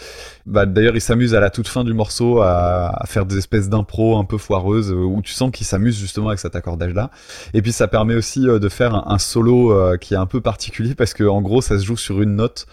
[0.45, 3.67] Bah d'ailleurs ils s'amusent à la toute fin du morceau à, à faire des espèces
[3.67, 7.11] d'impro un peu foireuses où tu sens qu'ils s'amusent justement avec cet accordage là.
[7.53, 10.39] Et puis ça permet aussi de faire un, un solo euh, qui est un peu
[10.39, 12.67] particulier parce que en gros ça se joue sur une note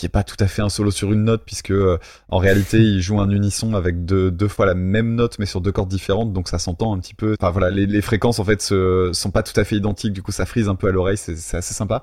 [0.00, 1.98] qui est pas tout à fait un solo sur une note puisque euh,
[2.30, 5.60] en réalité il joue un unisson avec deux, deux fois la même note mais sur
[5.60, 7.34] deux cordes différentes donc ça s'entend un petit peu.
[7.38, 10.22] Enfin voilà les, les fréquences en fait se, sont pas tout à fait identiques du
[10.22, 12.02] coup ça frise un peu à l'oreille c'est assez sympa.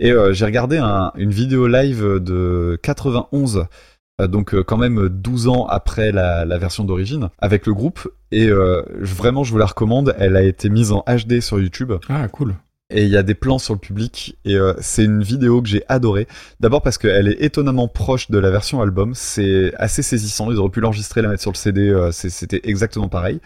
[0.00, 3.66] Et euh, j'ai regardé un- une vidéo live de 91
[4.20, 8.50] euh, donc quand même 12 ans après la, la version d'origine avec le groupe et
[9.00, 11.92] vraiment je vous la recommande elle a été mise en HD sur YouTube.
[12.08, 12.54] Ah cool.
[12.92, 15.68] Et il y a des plans sur le public et euh, c'est une vidéo que
[15.68, 16.28] j'ai adorée.
[16.60, 20.50] D'abord parce qu'elle est étonnamment proche de la version album, c'est assez saisissant.
[20.50, 23.40] Ils auraient pu l'enregistrer, la mettre sur le CD, euh, c'était exactement pareil.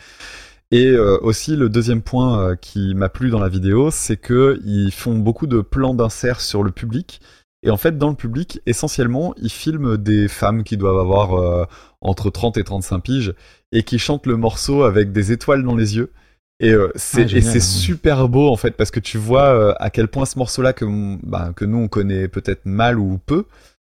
[0.73, 4.91] Et euh, aussi le deuxième point qui m'a plu dans la vidéo, c'est que ils
[4.91, 7.21] font beaucoup de plans d'insert sur le public.
[7.63, 11.67] Et en fait, dans le public, essentiellement, ils filment des femmes qui doivent avoir
[12.01, 13.35] entre 30 et 35 piges
[13.73, 16.13] et qui chantent le morceau avec des étoiles dans les yeux.
[16.61, 17.61] Et euh, c'est Ah, ouais.
[17.61, 20.87] super beau en fait parce que tu vois euh, à quel point ce morceau-là que
[21.23, 23.45] bah, que nous on connaît peut-être mal ou peu,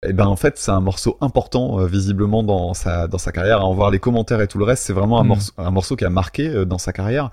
[0.08, 3.60] et ben en fait c'est un morceau important euh, visiblement dans sa dans sa carrière.
[3.60, 5.28] À en voir les commentaires et tout le reste, c'est vraiment un Mm.
[5.28, 7.30] morceau un morceau qui a marqué euh, dans sa carrière.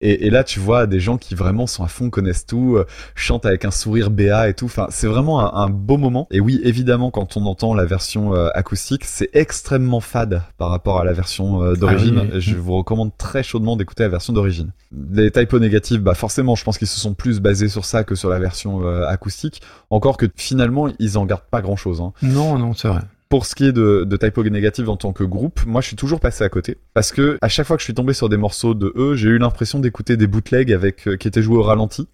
[0.00, 2.86] Et, et là, tu vois des gens qui vraiment sont à fond, connaissent tout, euh,
[3.16, 4.66] chantent avec un sourire béat et tout.
[4.66, 6.28] Enfin, c'est vraiment un, un beau moment.
[6.30, 11.00] Et oui, évidemment, quand on entend la version euh, acoustique, c'est extrêmement fade par rapport
[11.00, 12.18] à la version euh, d'origine.
[12.18, 12.40] Ah oui, oui.
[12.40, 14.70] Je vous recommande très chaudement d'écouter la version d'origine.
[15.12, 18.14] Les typos négatifs, bah forcément, je pense qu'ils se sont plus basés sur ça que
[18.14, 19.60] sur la version acoustique.
[19.90, 22.00] Encore que finalement, ils en gardent pas grand-chose.
[22.00, 22.12] Hein.
[22.22, 23.00] Non non c'est vrai.
[23.28, 25.96] Pour ce qui est de, de Typo Negative en tant que groupe, moi je suis
[25.96, 28.38] toujours passé à côté parce que à chaque fois que je suis tombé sur des
[28.38, 31.62] morceaux de eux, j'ai eu l'impression d'écouter des bootlegs avec euh, qui étaient joués au
[31.62, 32.08] ralenti.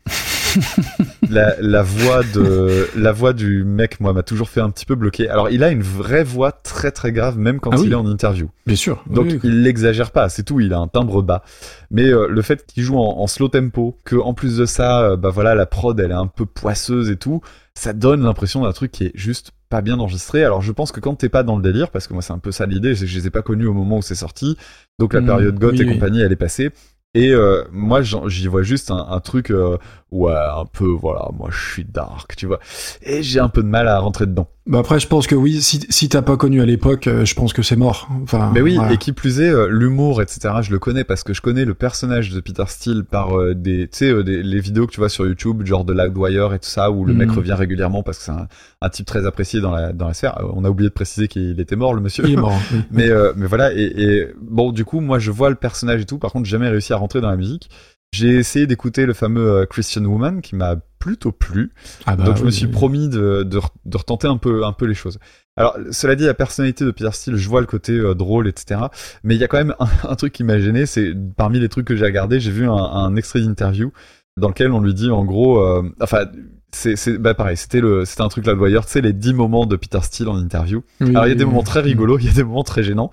[1.30, 4.94] la, la voix de la voix du mec, moi, m'a toujours fait un petit peu
[4.94, 5.28] bloquer.
[5.28, 7.90] Alors il a une vraie voix très très grave, même quand Ah il oui.
[7.92, 8.50] est en interview.
[8.66, 9.02] Bien sûr.
[9.08, 9.40] Donc Oui, oui.
[9.44, 10.60] il l'exagère pas, c'est tout.
[10.60, 11.42] Il a un timbre bas.
[11.90, 15.02] Mais euh, le fait qu'il joue en, en slow tempo, que en plus de ça,
[15.02, 17.40] euh, bah voilà, la prod elle est un peu poisseuse et tout,
[17.74, 20.44] ça donne l'impression d'un truc qui est juste pas bien enregistré.
[20.44, 22.38] Alors je pense que quand t'es pas dans le délire, parce que moi c'est un
[22.38, 24.56] peu ça l'idée, c'est que je les ai pas connus au moment où c'est sorti,
[24.98, 25.86] donc la Mm, période goth oui, et oui.
[25.86, 26.70] compagnie elle est passée.
[27.14, 29.78] Et euh, moi j'y vois juste un, un truc, euh,
[30.10, 32.58] ouais, un peu, voilà, moi je suis dark, tu vois.
[33.02, 34.48] Et j'ai un peu de mal à rentrer dedans.
[34.66, 37.34] Bah après, je pense que oui, si, si t'as pas connu à l'époque, euh, je
[37.34, 38.08] pense que c'est mort.
[38.22, 40.54] Enfin, Mais oui, et qui plus est, euh, l'humour, etc.
[40.62, 43.88] Je le connais parce que je connais le personnage de Peter Steele par euh, des,
[43.88, 46.58] tu sais, euh, des- les vidéos que tu vois sur YouTube, genre de Loudwire et
[46.58, 47.18] tout ça, où le Mhm.
[47.18, 48.48] mec revient régulièrement parce que c'est un,
[48.80, 50.38] un type très apprécié dans la dans la sphère.
[50.54, 52.24] On a oublié de préciser qu'il était mort, le monsieur.
[52.26, 52.58] Il est mort.
[52.72, 52.78] oui.
[52.90, 56.06] mais euh, mais voilà, et, et bon, du coup, moi je vois le personnage et
[56.06, 56.16] tout.
[56.16, 57.68] Par contre, jamais réussi à rentrer dans la musique.
[58.14, 61.72] J'ai essayé d'écouter le fameux euh, Christian Woman qui m'a plutôt plu.
[62.06, 62.72] Ah bah Donc je me suis oui.
[62.72, 65.18] promis de, de, re- de retenter un peu, un peu les choses.
[65.56, 68.80] Alors cela dit, la personnalité de Peter Steele, je vois le côté euh, drôle, etc.
[69.22, 71.68] Mais il y a quand même un, un truc qui m'a gêné, c'est parmi les
[71.68, 73.92] trucs que j'ai regardé, j'ai vu un, un extrait d'interview
[74.36, 76.26] dans lequel on lui dit en gros, euh, enfin
[76.72, 79.76] c'est bah pareil, c'était le c'était un truc là tu sais les 10 moments de
[79.76, 80.82] Peter Steele en interview.
[81.00, 82.82] Oui, Alors il y a des moments très rigolos, il y a des moments très
[82.82, 83.10] gênants.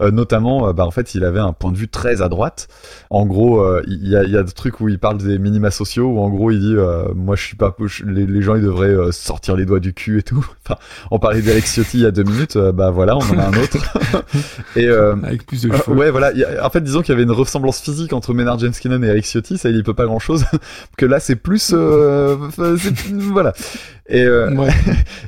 [0.00, 2.68] Euh, notamment, euh, bah, en fait, il avait un point de vue très à droite.
[3.10, 5.38] En gros, euh, il y, a, il y a des trucs où il parle des
[5.38, 8.40] minima sociaux, où en gros, il dit, euh, moi, je suis pas, je- les, les
[8.42, 10.44] gens, ils devraient sortir les doigts du cul et tout.
[10.66, 10.78] Enfin,
[11.10, 13.52] on parlait d'Alex Ciotti il y a deux minutes, bah voilà, on en a un
[13.60, 13.78] autre.
[14.76, 15.96] et euh, Avec plus de cheveux.
[15.96, 16.28] ouais, voilà.
[16.28, 19.10] a- en fait, disons qu'il y avait une ressemblance physique entre Maynard James Keenan et
[19.10, 19.58] Alex Ciotti.
[19.58, 20.44] Ça, il y peut pas grand chose.
[20.96, 22.36] que là, c'est plus, euh,
[23.08, 23.52] voilà.
[24.08, 24.70] Et, euh, Ouais.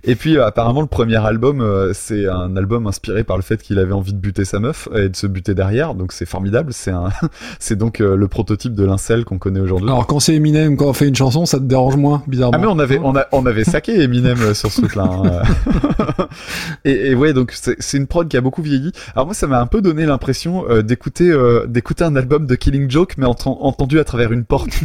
[0.04, 3.62] et puis, euh, apparemment, le premier album, euh, c'est un album inspiré par le fait
[3.62, 5.94] qu'il avait envie de buter sa meuf et de se buter derrière.
[5.94, 6.72] Donc, c'est formidable.
[6.72, 7.10] C'est un,
[7.58, 9.88] c'est donc euh, le prototype de l'incel qu'on connaît aujourd'hui.
[9.90, 12.56] Alors quand c'est Eminem, quand on fait une chanson, ça te dérange moins, bizarrement.
[12.56, 15.02] Ah mais on avait on a on avait saqué Eminem euh, sur ce truc-là.
[15.10, 15.42] hein.
[16.84, 18.92] et, et ouais donc c'est une prod qui a beaucoup vieilli.
[19.14, 22.54] Alors moi ça m'a un peu donné l'impression euh, d'écouter euh, d'écouter un album de
[22.54, 24.70] Killing Joke mais enten- entendu à travers une porte.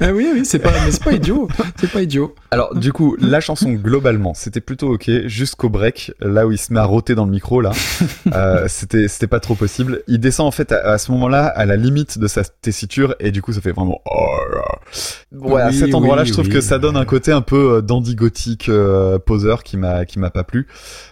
[0.00, 1.48] Ah oui, oui, c'est pas, mais c'est pas idiot.
[1.76, 2.34] C'est pas idiot.
[2.50, 6.72] Alors du coup la chanson globalement c'était plutôt ok jusqu'au break là où il se
[6.72, 7.69] met à roter dans le micro là
[8.34, 10.02] euh, c'était c'était pas trop possible.
[10.06, 13.30] Il descend en fait à, à ce moment-là à la limite de sa tessiture et
[13.30, 14.78] du coup ça fait vraiment oh là.
[15.32, 16.52] ouais à cet endroit-là oui, je trouve oui.
[16.52, 20.18] que ça donne un côté un peu euh, dandy gothique euh, poseur qui m'a qui
[20.18, 20.66] m'a pas plu.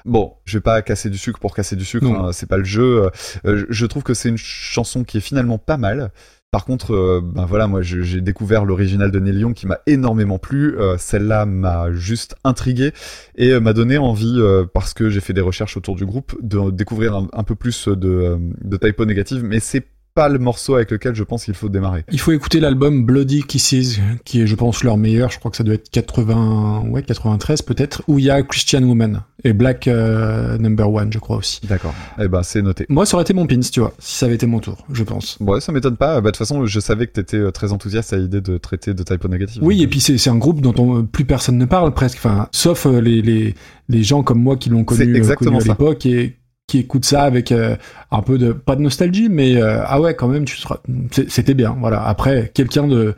[0.05, 2.65] Bon je vais pas casser du sucre pour casser du sucre hein, c'est pas le
[2.65, 3.11] jeu.
[3.45, 6.11] Euh, je trouve que c'est une chanson qui est finalement pas mal.
[6.51, 10.39] Par contre, euh, ben voilà, moi j'ai découvert l'original de Neil Young qui m'a énormément
[10.39, 10.79] plu.
[10.79, 12.93] Euh, Celle-là m'a juste intrigué
[13.37, 14.41] et euh, m'a donné envie,
[14.73, 18.39] parce que j'ai fait des recherches autour du groupe, de découvrir un, peu plus de,
[18.63, 19.45] de typo négative.
[19.45, 19.85] Mais c'est
[20.19, 22.05] pas le morceau avec lequel je pense qu'il faut démarrer.
[22.11, 25.31] Il faut écouter l'album Bloody Kisses, qui est, je pense, leur meilleur.
[25.31, 28.83] Je crois que ça doit être 80, ouais, 93 peut-être, où il y a Christian
[28.83, 31.61] Woman et Black euh, Number One, je crois aussi.
[31.69, 31.95] D'accord.
[32.21, 32.85] Eh ben c'est noté.
[32.89, 35.05] Moi, ça aurait été mon pins, tu vois, si ça avait été mon tour, je
[35.05, 35.37] pense.
[35.39, 36.21] Ouais, ça m'étonne pas.
[36.21, 38.95] Bah, de toute façon, je savais que t'étais euh, très enthousiaste à l'idée de traiter
[38.95, 39.63] de typo négative.
[39.63, 42.87] Oui, et puis c'est un groupe dont on, plus personne ne parle presque, enfin, sauf
[42.87, 43.55] euh, les, les,
[43.89, 46.39] les gens comme moi qui l'ont connu, exactement connu à l'époque et
[46.69, 47.75] qui écoutent ça avec euh,
[48.13, 50.79] un peu de pas de nostalgie, mais euh, ah ouais, quand même, tu seras,
[51.11, 51.77] c'était bien.
[51.81, 52.07] Voilà.
[52.07, 53.17] Après, quelqu'un de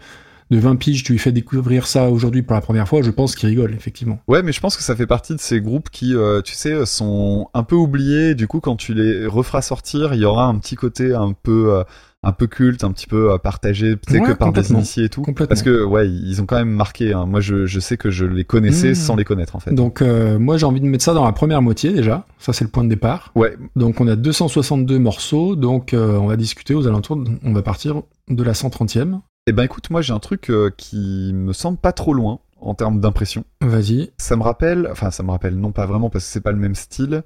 [0.51, 3.37] de 20 piges, tu lui fais découvrir ça aujourd'hui pour la première fois, je pense
[3.37, 4.19] qu'il rigole effectivement.
[4.27, 6.85] Ouais, mais je pense que ça fait partie de ces groupes qui, euh, tu sais,
[6.87, 8.35] sont un peu oubliés.
[8.35, 11.75] Du coup, quand tu les referas sortir, il y aura un petit côté un peu,
[11.75, 11.85] euh,
[12.23, 15.23] un peu culte, un petit peu euh, partagé, Ouais, que par des initiés et tout.
[15.49, 17.15] Parce que, ouais, ils ont quand même marqué.
[17.15, 17.25] hein.
[17.27, 18.95] Moi, je, je sais que je les connaissais Mmh.
[18.95, 19.73] sans les connaître, en fait.
[19.73, 22.65] Donc euh, moi j'ai envie de mettre ça dans la première moitié déjà, ça c'est
[22.65, 23.33] le point de départ.
[23.35, 27.53] Ouais, Donc on a 262 morceaux, donc euh, on va discuter aux alentours, de- on
[27.53, 29.21] va partir de la 130e.
[29.47, 32.75] Eh ben, écoute, moi, j'ai un truc euh, qui me semble pas trop loin en
[32.75, 33.45] termes d'impression.
[33.63, 34.11] Vas-y.
[34.19, 36.59] Ça me rappelle, enfin, ça me rappelle, non pas vraiment parce que c'est pas le
[36.59, 37.23] même style.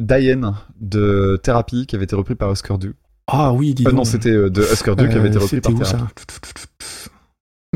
[0.00, 2.94] Diane de Thérapie qui avait été repris par Oscar Du.
[3.26, 3.94] Ah oui, dis Euh, donc.
[3.98, 6.08] non, c'était euh, de Oscar Du qui avait été Euh, repris c'était par où ça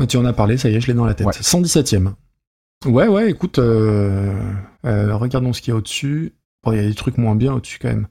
[0.01, 1.27] Ah, Tu en as parlé, ça y est, je l'ai dans la tête.
[1.27, 1.33] Ouais.
[1.33, 2.13] 117ème.
[2.85, 4.33] Ouais, ouais, écoute, euh,
[4.85, 6.33] euh, regardons ce qu'il y a au-dessus.
[6.63, 8.07] Bon, il y a des trucs moins bien au-dessus quand même.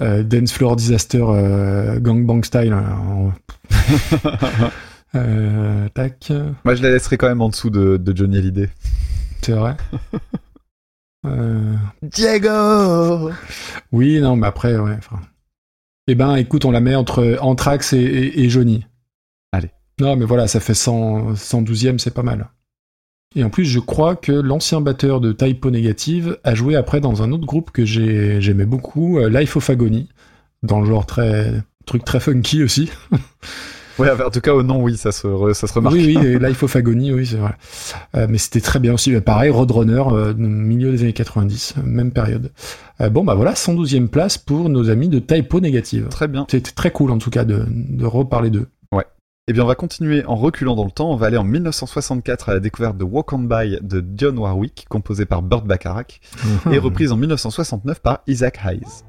[0.00, 2.72] Euh, Dance Floor Disaster euh, Gangbang Style.
[2.72, 3.32] hein,
[5.14, 6.30] euh, tac,
[6.64, 8.70] Moi, je la laisserai quand même en dessous de, de Johnny Hallyday.
[9.42, 9.76] c'est vrai.
[11.24, 13.30] Euh, Diego
[13.90, 14.96] oui, non, mais après, ouais.
[16.08, 18.84] Eh ben, écoute, on la met entre Anthrax et, et, et Johnny.
[19.52, 19.70] Allez.
[20.00, 22.50] Non, mais voilà, ça fait 100, 112e, c'est pas mal.
[23.34, 27.22] Et en plus, je crois que l'ancien batteur de Typo Negative a joué après dans
[27.22, 30.08] un autre groupe que j'ai- j'aimais beaucoup, euh, Life of Agony,
[30.62, 32.90] dans le genre très truc très funky aussi.
[33.98, 35.94] Ouais, en tout cas, au nom, oui, ça se, re- ça se remarque.
[35.94, 37.54] Oui, oui, Life of Agony, oui, c'est vrai.
[38.14, 39.12] Euh, mais c'était très bien aussi.
[39.20, 42.52] Pareil, Roadrunner, euh, milieu des années 90, euh, même période.
[43.00, 46.08] Euh, bon, bah voilà, 112e place pour nos amis de Typo Negative.
[46.08, 46.46] Très bien.
[46.50, 48.66] C'était très cool, en tout cas, de, de reparler d'eux.
[49.48, 51.12] Eh bien, on va continuer en reculant dans le temps.
[51.12, 54.86] On va aller en 1964 à la découverte de Walk On By de Dionne Warwick,
[54.88, 56.20] composée par Burt Bacharach,
[56.72, 59.04] et reprise en 1969 par Isaac Hayes.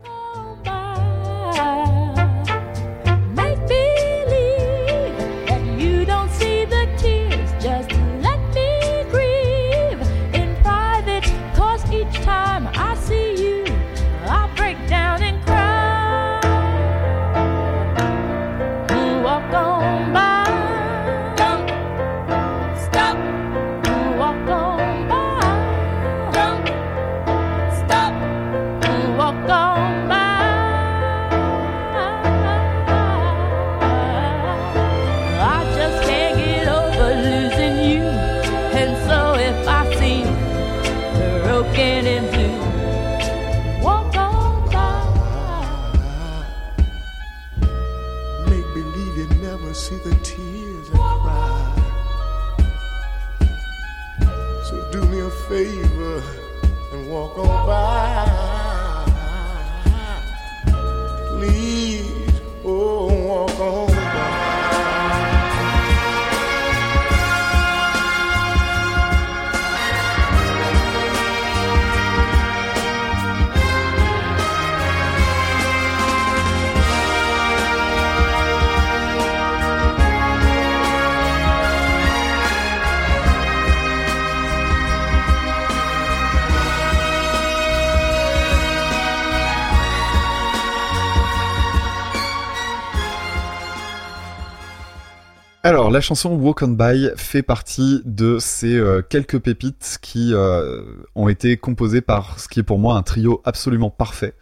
[95.67, 100.81] Alors, la chanson Walk On By fait partie de ces euh, quelques pépites qui euh,
[101.13, 104.33] ont été composées par ce qui est pour moi un trio absolument parfait,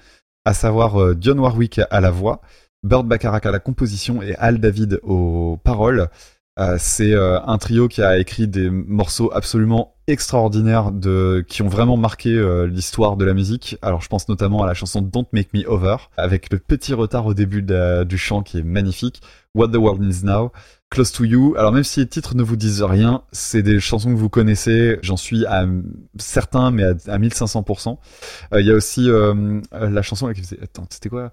[0.46, 2.42] à savoir euh, Dionne Warwick à la voix,
[2.84, 6.10] Burt Bacharach à la composition et Al David aux paroles.
[6.60, 10.92] Euh, c'est un trio qui a écrit des morceaux absolument extraordinaires
[11.48, 12.30] qui ont vraiment marqué
[12.68, 13.78] l'histoire de la musique.
[13.82, 17.26] Alors je pense notamment à la chanson Don't Make Me Over avec le petit retard
[17.26, 19.24] au début du chant qui est magnifique,
[19.56, 20.52] What the World Needs Now,
[20.92, 21.56] Close to You.
[21.58, 24.98] Alors même si les titres ne vous disent rien, c'est des chansons que vous connaissez.
[25.02, 25.66] J'en suis à
[26.18, 27.98] certains, mais à, à 1500%.
[28.54, 30.60] Euh, Il y a aussi euh, euh, la chanson qui faisait.
[30.62, 31.32] Attends, c'était quoi?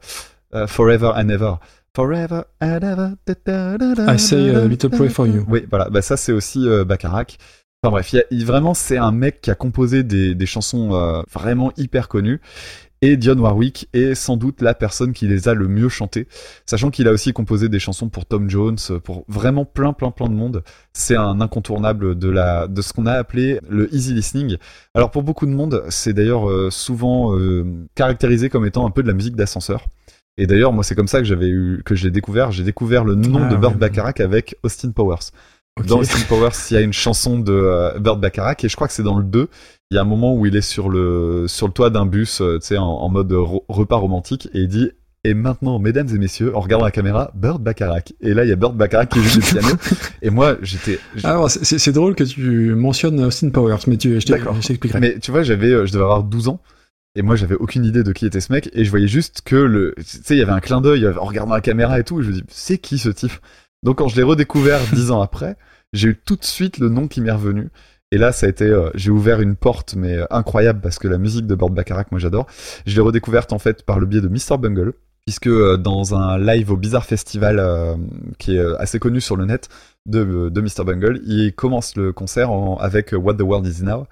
[0.55, 1.55] Euh, Forever and Ever.
[1.95, 3.09] Forever and Ever.
[3.27, 5.45] da, da, da, da, I say a da, little da, prayer for you.
[5.49, 5.91] Oui, voilà.
[5.91, 7.37] Bah ça c'est aussi Bacharach.
[7.85, 10.47] Enfin bref, il y a- il- vraiment c'est un mec qui a composé des, des
[10.47, 12.41] chansons euh, vraiment hyper connues.
[13.05, 16.29] Et Dionne Warwick est sans doute la personne qui les a le mieux chantées,
[16.67, 20.29] sachant qu'il a aussi composé des chansons pour Tom Jones, pour vraiment plein plein plein
[20.29, 20.63] de monde.
[20.93, 24.57] C'est un incontournable de la de ce qu'on a appelé le easy listening.
[24.95, 29.03] Alors pour beaucoup de monde, c'est d'ailleurs euh, souvent euh, caractérisé comme étant un peu
[29.03, 29.89] de la musique d'ascenseur.
[30.39, 32.53] Et d'ailleurs, moi, c'est comme ça que j'avais eu, que je l'ai découvert.
[32.53, 33.79] J'ai découvert le nom Ah, de Burt ouais.
[33.79, 35.31] Bacharach avec Austin Powers.
[35.87, 38.89] Dans Austin Powers, il y a une chanson de euh, Burt Bacharach et je crois
[38.89, 39.49] que c'est dans le 2.
[39.93, 42.41] Il y a un moment où il est sur le sur le toit d'un bus,
[42.41, 44.91] euh, tu sais, en, en mode ro- repas romantique et il dit
[45.25, 48.15] et maintenant, mesdames et messieurs, en regardant la caméra, Burt Bacharach.
[48.23, 49.69] Et là, il y a Burt Bacharach qui joue du piano.
[50.23, 50.99] Et moi, j'étais.
[51.25, 54.99] Alors, c'est- c'est drôle que tu mentionnes Austin Powers, mais tu, je t'expliquerai.
[55.01, 56.61] Mais tu vois, j'avais, euh, je devais avoir 12 ans.
[57.15, 58.71] Et moi, j'avais aucune idée de qui était ce mec.
[58.73, 61.25] Et je voyais juste que le, tu sais, il y avait un clin d'œil en
[61.27, 62.21] regardant la caméra et tout.
[62.21, 63.33] Et je me dis, c'est qui ce type?
[63.85, 65.57] Donc, quand je l'ai redécouvert 10 ans après,
[65.93, 67.69] j'ai eu tout de suite le nom qui m'est revenu.
[68.13, 71.09] Et là, ça a été, euh, j'ai ouvert une porte, mais euh, incroyable parce que
[71.09, 72.47] la musique de Burt Bacharach, moi, j'adore.
[72.85, 74.59] Je l'ai redécouverte, en fait, par le biais de Mr.
[74.59, 74.93] Bungle.
[75.25, 77.97] Puisque euh, dans un live au Bizarre Festival,
[78.39, 79.71] qui est assez connu sur le net,
[80.05, 80.85] de, Mr.
[80.85, 82.51] Bungle, il commence le concert
[82.81, 84.07] avec What the World Is Now.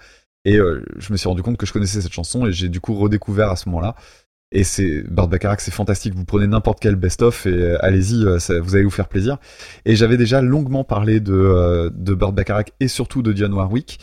[0.47, 2.95] Et je me suis rendu compte que je connaissais cette chanson et j'ai du coup
[2.95, 3.97] redécouvert à ce moment-là.
[4.53, 6.15] Et c'est Burt Bacharach, c'est fantastique.
[6.15, 9.39] Vous prenez n'importe quel best-of et euh, allez-y, euh, vous allez vous faire plaisir.
[9.85, 14.01] Et j'avais déjà longuement parlé de euh, de Bacharach et surtout de Dionne Warwick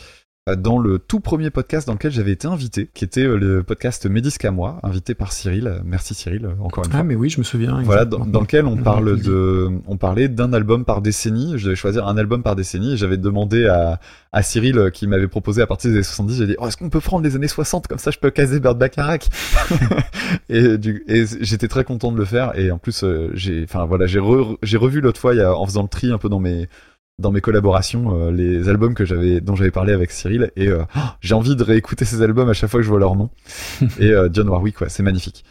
[0.56, 4.06] dans le tout premier podcast dans lequel j'avais été invité, qui était euh, le podcast
[4.06, 5.80] Médisque à moi, invité par Cyril.
[5.84, 7.00] Merci Cyril, euh, encore une fois.
[7.00, 7.80] Ah, mais oui, je me souviens.
[7.82, 8.82] Voilà, dans, dans lequel on Mhm.
[8.82, 11.54] parle de, on parlait d'un album par décennie.
[11.56, 12.96] Je devais choisir un album par décennie.
[12.96, 14.00] J'avais demandé à,
[14.32, 16.38] à Cyril euh, qui m'avait proposé à partir des années 70.
[16.38, 18.60] J'ai dit, oh, est-ce qu'on peut prendre les années 60 comme ça, je peux caser
[18.60, 19.28] Burt Bacharach.
[20.48, 22.58] et, du- et j'étais très content de le faire.
[22.58, 25.54] Et en plus, j'ai, enfin voilà, j'ai re- j'ai revu l'autre fois il y a-
[25.54, 26.68] en faisant le tri un peu dans mes
[27.18, 30.84] dans mes collaborations euh, les albums que j'avais dont j'avais parlé avec Cyril et euh,
[30.96, 33.30] oh, j'ai envie de réécouter ces albums à chaque fois que je vois leur nom.
[33.98, 35.44] et euh, John Warwick, ouais, c'est magnifique.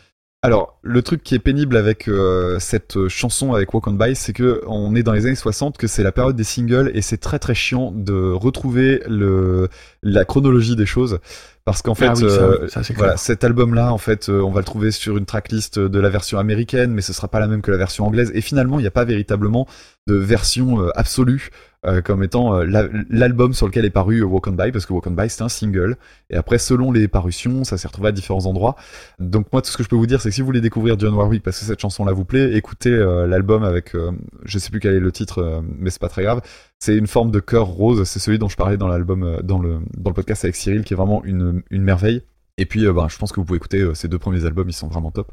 [0.44, 4.34] Alors, le truc qui est pénible avec euh, cette chanson avec Walk on By, c'est
[4.34, 7.18] que on est dans les années 60, que c'est la période des singles et c'est
[7.18, 9.68] très très chiant de retrouver le
[10.04, 11.20] la chronologie des choses.
[11.68, 14.52] Parce qu'en fait, Ah oui, euh, ça, c'est voilà, cet album-là, en fait, euh, on
[14.52, 17.48] va le trouver sur une tracklist de la version américaine, mais ce sera pas la
[17.48, 18.32] même que la version anglaise.
[18.34, 19.68] Et finalement, il n'y a pas véritablement
[20.08, 21.50] de version euh, absolue
[21.86, 24.86] euh, comme étant euh, la- l'album sur lequel est paru euh, Walk on By, parce
[24.86, 25.96] que Walk on By c'est un single.
[26.30, 28.76] Et après, selon les parutions, ça s'est retrouvé à différents endroits.
[29.20, 30.98] Donc moi, tout ce que je peux vous dire, c'est que si vous voulez découvrir
[31.00, 32.92] John Warwick, parce que cette chanson-là vous plaît, écoutez
[33.28, 33.96] l'album avec,
[34.44, 36.42] je sais plus quel est le titre, mais c'est pas très grave.
[36.80, 38.04] C'est une forme de cœur rose.
[38.06, 40.94] C'est celui dont je parlais dans l'album, dans le dans le podcast avec Cyril, qui
[40.94, 42.22] est vraiment une une merveille.
[42.58, 44.74] Et puis, euh, ben, je pense que vous pouvez écouter ces deux premiers albums, ils
[44.74, 45.32] sont vraiment top.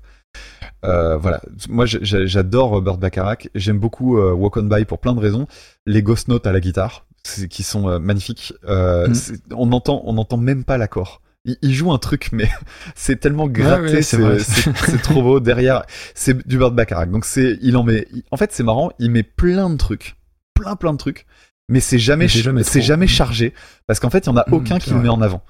[0.84, 5.14] Euh, voilà, moi j'adore euh, Burt Bacharach, j'aime beaucoup euh, Walk on By pour plein
[5.14, 5.46] de raisons.
[5.86, 7.06] Les ghost notes à la guitare,
[7.48, 8.52] qui sont euh, magnifiques.
[8.68, 9.12] Mm.
[9.56, 11.22] On entend, on entend même pas l'accord.
[11.46, 12.48] Il, il joue un truc, mais
[12.94, 15.40] c'est tellement gratté, c'est trop beau.
[15.40, 17.10] Derrière, c'est du Burt Bacharach.
[17.10, 18.06] Donc c'est, il en met.
[18.12, 20.16] il- en fait, c'est marrant, il met plein de trucs,
[20.54, 21.26] plein plein de trucs,
[21.70, 22.28] mais c'est jamais,
[22.64, 23.54] c'est chargé
[23.86, 25.42] parce qu'en fait, il y en a Mm, aucun qui le met en avant.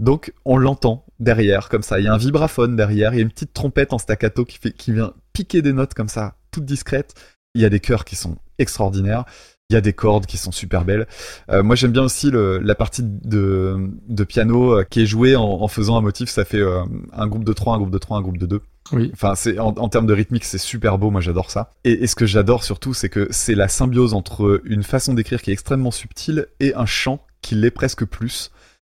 [0.00, 2.00] Donc on l'entend derrière comme ça.
[2.00, 4.58] Il y a un vibraphone derrière, il y a une petite trompette en staccato qui
[4.58, 7.14] fait qui vient piquer des notes comme ça, toutes discrètes.
[7.54, 9.24] Il y a des chœurs qui sont extraordinaires.
[9.68, 11.06] Il y a des cordes qui sont super belles.
[11.50, 13.76] Euh, moi j'aime bien aussi le, la partie de,
[14.08, 16.28] de piano euh, qui est jouée en, en faisant un motif.
[16.28, 16.82] Ça fait euh,
[17.12, 18.62] un groupe de trois, un groupe de trois, un groupe de deux.
[18.90, 19.10] Oui.
[19.12, 21.10] Enfin, c'est en, en termes de rythmique, c'est super beau.
[21.10, 21.70] Moi, j'adore ça.
[21.84, 25.40] Et, et ce que j'adore surtout, c'est que c'est la symbiose entre une façon d'écrire
[25.40, 28.50] qui est extrêmement subtile et un chant qui l'est presque plus.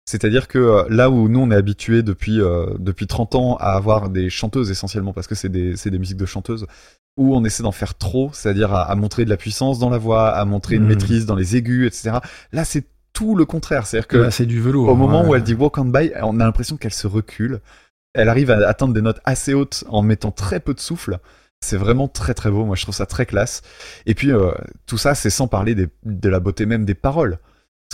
[0.10, 3.74] C'est-à-dire que euh, là où nous on est habitué depuis euh, depuis 30 ans à
[3.74, 6.66] avoir des chanteuses essentiellement parce que c'est des c'est des musiques de chanteuses
[7.18, 9.97] où on essaie d'en faire trop, c'est-à-dire à, à montrer de la puissance dans la
[9.97, 10.88] voix, à montrer une Mhm.
[10.89, 12.20] maîtrise dans les aigus, etc.
[12.53, 13.86] Là, c'est tout le contraire.
[13.88, 14.88] C'est-à-dire que c'est du velours.
[14.88, 15.30] au moment ouais.
[15.30, 17.60] où elle dit walk on by, on a l'impression qu'elle se recule.
[18.14, 21.18] Elle arrive à atteindre des notes assez hautes en mettant très peu de souffle.
[21.60, 22.64] C'est vraiment très très beau.
[22.66, 23.62] Moi, je trouve ça très classe.
[24.05, 24.51] Et puis euh,
[24.86, 27.39] tout ça, c'est sans parler des- de la beauté même des paroles.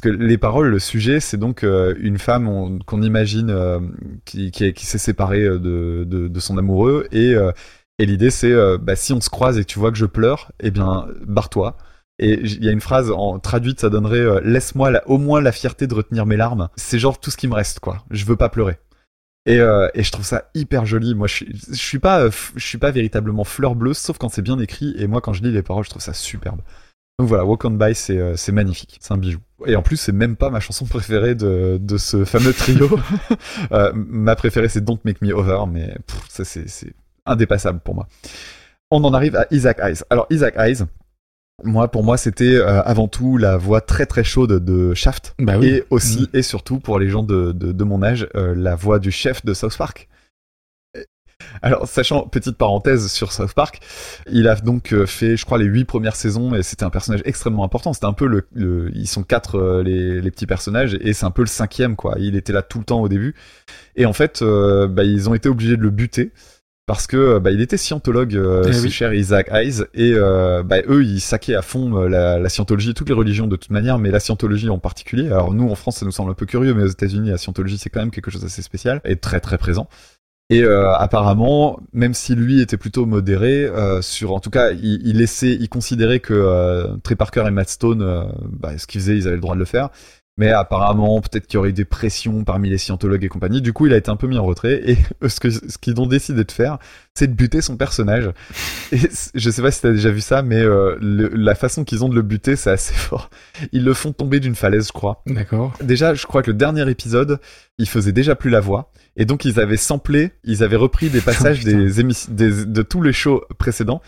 [0.10, 3.80] Les paroles, le sujet, c'est donc euh, une femme on- qu'on imagine euh,
[4.26, 7.36] qui, qui, est- qui s'est séparée euh, de, son amoureux et,
[8.00, 10.72] l'idée c'est bah, si on se croise et que tu vois que je pleure, eh
[10.72, 11.78] bien barre-toi.
[12.20, 15.52] Et il y a une phrase en traduite, ça donnerait laisse-moi la- au moins la
[15.54, 16.68] fierté de retenir mes larmes.
[16.76, 18.04] C'est genre tout ce qui me reste quoi.
[18.12, 18.78] Je veux pas pleurer.
[19.46, 21.16] Et, je trouve ça hyper joli.
[21.16, 24.94] Moi, je suis, pas, je suis pas véritablement fleur bleue, sauf quand c'est bien écrit.
[24.98, 26.62] Et moi, quand je lis les paroles, je trouve ça superbe.
[27.20, 29.40] Donc voilà, Walk on By, c'est euh, c'est magnifique, c'est un bijou.
[29.66, 32.90] Et en plus, c'est même pas ma chanson préférée de, de ce fameux trio.
[33.72, 36.94] Euh, ma préférée, c'est Don't Make Me Over, mais pff, ça c'est
[37.26, 38.08] indépassable pour moi.
[38.92, 40.02] On en arrive à Isaac Hayes.
[40.10, 40.84] Alors Isaac Hayes,
[41.64, 45.58] moi pour moi, c'était euh, avant tout la voix très très chaude de Shaft, Bah
[45.60, 45.68] oui.
[45.68, 49.00] et aussi et surtout pour les gens de, de, de mon âge, euh, la voix
[49.00, 50.10] du chef de South Park.
[51.64, 53.80] Alors, sachant, petite parenthèse sur South Park,
[54.30, 57.22] il a donc euh, fait, je crois, les huit premières saisons et c'était un personnage
[57.24, 57.94] extrêmement important.
[57.94, 61.26] C'était un peu le, le- ils sont quatre euh, les, les petits personnages et c'est
[61.26, 62.16] un peu le cinquième quoi.
[62.20, 63.34] Il était là tout le temps au début
[63.96, 66.34] et en fait, euh, bah, ils ont été obligés de le buter
[66.86, 68.92] parce que bah, il était scientologue, euh, Eh ce oui.
[68.92, 72.94] cher Isaac Hayes et euh, bah, eux ils saquaient à fond euh, la, la scientologie,
[72.94, 75.28] toutes les religions de toute manière, mais la scientologie en particulier.
[75.28, 77.78] Alors nous en France ça nous semble un peu curieux, mais aux États-Unis la scientologie
[77.78, 79.88] c'est quand même quelque chose d'assez spécial et très très présent.
[80.54, 85.18] Et euh, apparemment, même si lui était plutôt modéré, euh, sur en tout cas, il,
[85.18, 89.26] laissait, il considérait que euh, Trey Parker et Matt Stone, bah, ce qu'ils faisaient, ils
[89.26, 89.90] avaient le droit de le faire.
[90.36, 93.62] Mais apparemment, peut-être qu'il y aurait eu des pressions parmi les scientologues et compagnie.
[93.62, 94.82] Du coup, il a été un peu mis en retrait.
[94.90, 94.98] Et
[95.30, 96.80] ce que ce qu'ils ont décidé de faire,
[97.14, 98.32] c'est de buter son personnage.
[98.92, 98.98] Et
[99.36, 102.10] je sais pas si t'as déjà vu ça, mais euh, le- la façon qu'ils ont
[102.10, 103.30] de le buter, c'est assez fort.
[103.74, 105.22] Ils le font tomber d'une falaise, je crois.
[105.28, 105.74] D'accord.
[105.84, 107.40] Déjà, je crois que le dernier épisode,
[107.78, 108.92] il faisait déjà plus la voix.
[109.16, 113.04] Et donc, ils avaient samplé, ils avaient repris des passages des émissions, des, de tous
[113.04, 114.02] les shows précédents.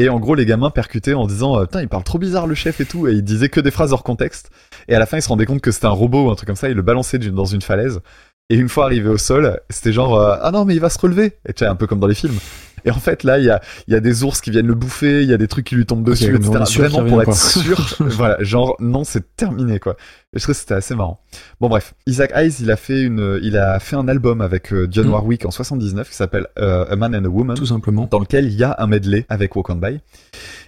[0.00, 2.54] Et en gros, les gamins percutaient en disant, euh, putain, il parle trop bizarre le
[2.54, 3.06] chef et tout.
[3.06, 4.50] Et ils disaient que des phrases hors contexte.
[4.88, 6.46] Et à la fin, ils se rendaient compte que c'était un robot ou un truc
[6.46, 6.70] comme ça.
[6.70, 8.00] Ils le balançaient dans une falaise.
[8.48, 10.98] Et une fois arrivé au sol, c'était genre, euh, ah non, mais il va se
[10.98, 11.34] relever.
[11.46, 12.38] Et tu un peu comme dans les films.
[12.84, 15.22] Et en fait, là, il y a, y a des ours qui viennent le bouffer,
[15.22, 16.64] il y a des trucs qui lui tombent dessus, on etc.
[16.66, 17.34] sûr Vraiment pour être quoi.
[17.34, 17.96] sûr.
[18.00, 19.96] voilà, genre, non, c'est terminé, quoi.
[20.32, 21.20] Et je trouve que c'était assez marrant.
[21.60, 21.94] Bon, bref.
[22.06, 25.12] Isaac Hayes, il a fait une, il a fait un album avec euh, John Mm.
[25.12, 28.06] Warwick en 79 qui s'appelle euh, A Man and a Woman Tout simplement.
[28.08, 29.98] dans lequel il y a un medley avec Walk on By.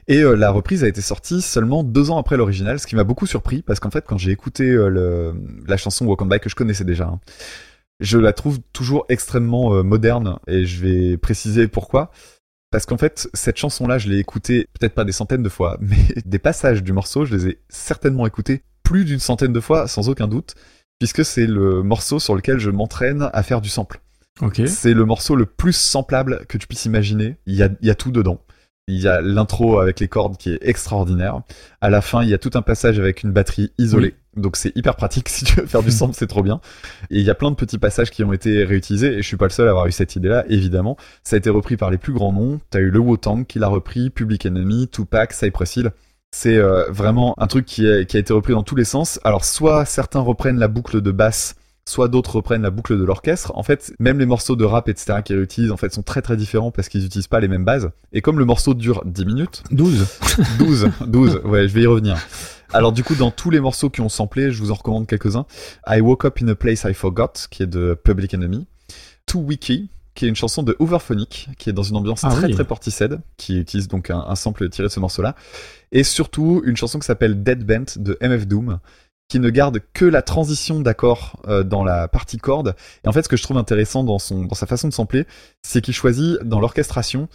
[0.09, 3.05] Et euh, la reprise a été sortie seulement deux ans après l'original, ce qui m'a
[3.05, 5.35] beaucoup surpris parce qu'en fait, quand j'ai écouté euh, le,
[5.69, 7.21] la chanson Walk on By que je connaissais déjà, hein,
[8.03, 12.11] je la trouve toujours extrêmement euh, moderne et je vais préciser pourquoi.
[12.71, 16.05] Parce qu'en fait, cette chanson-là, je l'ai écoutée peut-être pas des centaines de fois, mais
[16.25, 20.09] des passages du morceau, je les ai certainement écoutés plus d'une centaine de fois, sans
[20.09, 20.55] aucun doute,
[20.99, 24.01] puisque c'est le morceau sur lequel je m'entraîne à faire du sample.
[24.41, 24.63] Ok.
[24.67, 27.37] C'est le morceau le plus samplable que tu puisses imaginer.
[27.47, 28.41] Il y a, il y a tout dedans.
[28.95, 31.41] Il y a l'intro avec les cordes qui est extraordinaire.
[31.81, 34.15] À la fin, il y a tout un passage avec une batterie isolée.
[34.37, 36.61] Donc c'est hyper pratique si tu veux faire du sample, c'est trop bien.
[37.11, 39.37] Et il y a plein de petits passages qui ont été réutilisés et je suis
[39.37, 40.97] pas le seul à avoir eu cette idée-là, évidemment.
[41.25, 42.61] Ça a été repris par les plus grands noms.
[42.71, 45.91] T'as eu le Wu-Tang qui l'a repris, Public Enemy, Tupac, Cypress Hill.
[46.35, 49.21] C'est euh, vraiment un truc qui, est- qui a été repris dans tous les sens.
[49.25, 53.53] Alors soit certains reprennent la boucle de basse, soit d'autres reprennent la boucle de l'orchestre.
[53.57, 56.37] En fait, même les morceaux de rap, etc., qu'ils réutilisent, en fait, sont très très
[56.37, 57.91] différents parce qu'ils utilisent pas les mêmes bases.
[58.13, 60.07] Et comme le morceau dure 10 minutes, 12.
[60.59, 62.17] 12, 12, ouais, je vais y revenir.
[62.73, 65.45] Alors du coup, dans tous les morceaux qui ont samplé, je vous en recommande quelques-uns.
[65.87, 68.67] I Woke Up in a Place I Forgot, qui est de Public Enemy.
[69.27, 72.47] Too Wiki, qui est une chanson de Overphonic, qui est dans une ambiance Ah très
[72.47, 72.55] oui.
[72.55, 75.35] très Portishead, qui utilise donc un, un sample tiré de ce morceau-là.
[75.91, 78.79] Et surtout, une chanson qui s'appelle Dead Bent de MF Doom,
[79.33, 82.75] qui ne garde que la transition d'accords euh, dans la partie corde.
[83.03, 85.27] Et en fait, ce que je trouve intéressant dans, son, dans sa façon de sampler,
[85.63, 87.29] c'est qu'il choisit dans l'orchestration,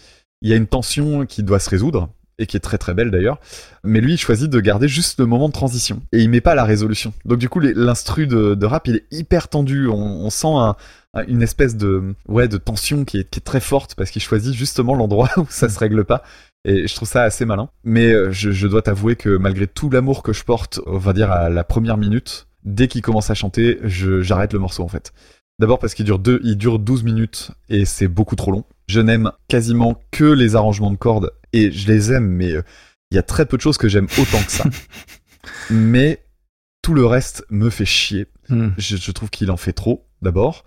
[0.44, 3.10] il y a une tension qui doit se résoudre, et qui est très très belle
[3.10, 3.40] d'ailleurs.
[3.84, 6.04] Mais lui, il choisit de garder juste le moment de transition.
[6.12, 7.14] Et il met pas la résolution.
[7.26, 9.88] Donc du coup, l'instru de, de rap, il est hyper tendu.
[9.88, 10.76] On, sent un-
[11.16, 14.22] un- une espèce de, ouais, de tension qui est, qui est très forte parce qu'il
[14.22, 16.22] choisit justement l'endroit où ça se règle pas.
[16.68, 17.70] Et je trouve ça assez malin.
[17.86, 21.14] Mais euh, je, je dois t'avouer que malgré tout l'amour que je porte, on va
[21.14, 25.14] dire à la première minute, dès qu'il commence à chanter, j'arrête le morceau en fait.
[25.60, 28.66] D'abord parce qu'il dure deux, il dure 12 minutes et c'est beaucoup trop long.
[28.88, 32.62] Je n'aime quasiment que les arrangements de cordes et je les aime, mais euh,
[33.12, 34.66] il y a très peu de choses que j'aime autant que ça.
[35.70, 36.22] mais
[36.82, 38.28] tout le reste me fait chier.
[38.50, 38.70] Hmm.
[38.78, 40.64] Je, je trouve qu'il en fait trop, d'abord.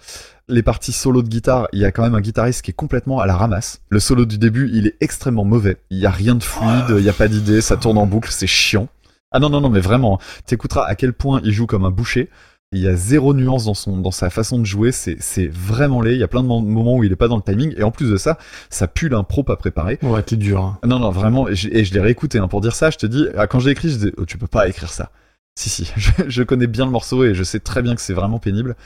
[0.49, 3.21] Les parties solo de guitare, il y a quand même un guitariste qui est complètement
[3.21, 3.83] à la ramasse.
[3.89, 5.77] Le solo du début, il est extrêmement mauvais.
[5.91, 8.31] Il y a rien de fluide, il y a pas d'idée, ça tourne en boucle,
[8.33, 8.89] c'est chiant.
[9.33, 12.29] Ah non, non, non, mais vraiment, t'écouteras à quel point il joue comme un boucher.
[12.73, 16.01] Il y a zéro nuance dans son, dans sa façon de jouer, c'est, c'est vraiment
[16.03, 16.15] laid.
[16.15, 17.83] Il y a plein de mo- moments où il est pas dans le timing, et
[17.83, 18.39] en plus de ça,
[18.71, 19.99] ça pue l'impro pas préparé.
[20.03, 20.61] Ouais, t'es dur.
[20.63, 20.79] hein.
[20.85, 23.27] Non, non, vraiment, et je, je l'ai réécouté, hein, pour dire ça, je te dis,
[23.37, 25.11] ah, quand j'ai écrit, je dis, oh, tu peux pas écrire ça.
[25.59, 28.15] Si, si, je, je connais bien le morceau et je sais très bien que c'est
[28.15, 28.77] vraiment pénible.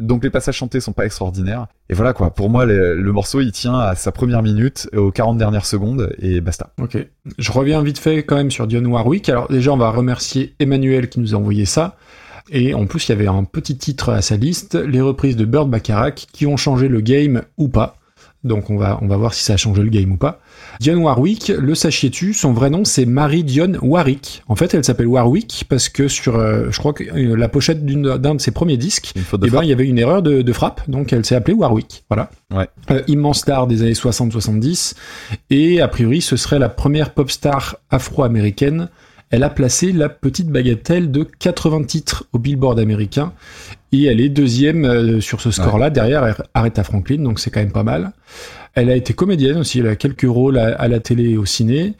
[0.00, 1.66] Donc les passages chantés sont pas extraordinaires.
[1.90, 5.36] Et voilà quoi, pour moi, le, morceau, il tient à sa première minute, aux 40
[5.36, 6.72] dernières secondes, et basta.
[6.80, 6.96] Ok.
[7.38, 9.28] Je reviens vite fait quand même sur Dionne Warwick.
[9.28, 11.96] Alors déjà, on va remercier Emmanuel qui nous a envoyé ça.
[12.50, 15.44] Et en plus, il y avait un petit titre à sa liste, les reprises de
[15.44, 17.99] Bird Bacharach qui ont changé le game ou pas.
[18.42, 20.40] Donc on va, on va voir si ça a changé le game ou pas.
[20.80, 24.42] Dionne Warwick, le sachiez-tu, son vrai nom c'est Marie Dionne Warwick.
[24.48, 27.84] En fait, elle s'appelle Warwick parce que sur, euh, je crois que euh, la pochette
[27.84, 30.40] d'une- d'un de ses premiers disques, de eh ben, il y avait une erreur de,
[30.40, 32.04] de frappe, donc elle s'est appelée Warwick.
[32.08, 32.30] Voilà.
[32.54, 32.68] Ouais.
[32.90, 34.94] Euh, immense star des années 60-70,
[35.50, 38.88] et a priori ce serait la première pop star afro-américaine.
[39.30, 43.32] Elle a placé la petite bagatelle de 80 titres au Billboard américain,
[43.92, 47.72] et elle est deuxième euh, sur ce score-là, derrière Aretha Franklin, donc c'est quand même
[47.72, 48.12] pas mal.
[48.74, 51.44] Elle a été comédienne aussi, elle a quelques rôles à, à la télé et au
[51.44, 51.94] ciné.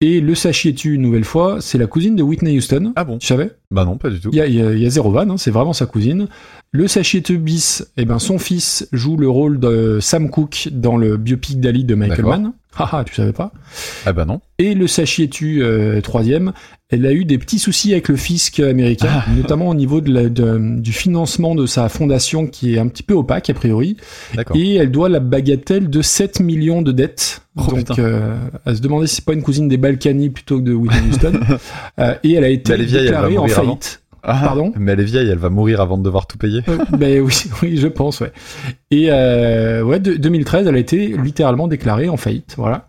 [0.00, 2.92] Et le sachiez-tu une nouvelle fois, c'est la cousine de Whitney Houston.
[2.96, 3.52] Ah bon Tu savais?
[3.70, 4.30] Bah non, pas du tout.
[4.32, 6.26] il y a, y a- y a zéro vanne, hein, c'est vraiment sa cousine.
[6.72, 11.16] Le Sachieteux bis, eh ben son fils joue le rôle de Sam Cooke dans le
[11.16, 12.24] biopic d'Ali de Michael.
[12.24, 12.52] Mann.
[12.76, 13.52] Haha, tu savais pas.
[14.06, 14.40] Ah bah non.
[14.58, 16.52] Et le Sachietu euh, troisième,
[16.88, 20.28] elle a eu des petits soucis avec le fisc américain, notamment au niveau de la-
[20.28, 23.96] de- du financement de sa fondation qui est un petit peu opaque a priori.
[24.34, 24.56] D'accord.
[24.56, 27.42] Et elle doit la bagatelle de 7 millions de dettes.
[27.56, 30.64] Oh, Donc, euh, à se demander si c'est pas une cousine des Balkany plutôt que
[30.64, 31.32] de Whitney Houston.
[31.98, 33.78] Euh, et elle a été elle elle va déclarée en avant.
[34.22, 36.62] Ah, Pardon Mais elle est vieille, elle va mourir avant de devoir tout payer.
[36.68, 38.32] Euh, ben oui, oui, je pense, ouais.
[38.90, 42.86] Et euh, ouais, de- 2013, elle a été littéralement déclarée en faillite, voilà.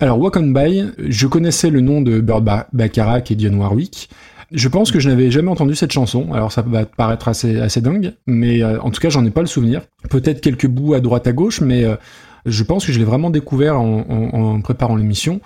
[0.00, 4.08] Alors, Walk on By, je connaissais le nom de Bird Ba- Bacharach et Dionne Warwick.
[4.50, 6.32] Je pense que je n'avais jamais entendu cette chanson.
[6.32, 9.40] Alors, ça va paraître assez, assez dingue, mais euh, en tout cas, j'en ai pas
[9.40, 9.82] le souvenir.
[10.10, 11.96] Peut-être quelques bouts à droite à gauche, mais euh,
[12.44, 15.40] je pense que je l'ai vraiment découvert en, en- en préparant l'émission.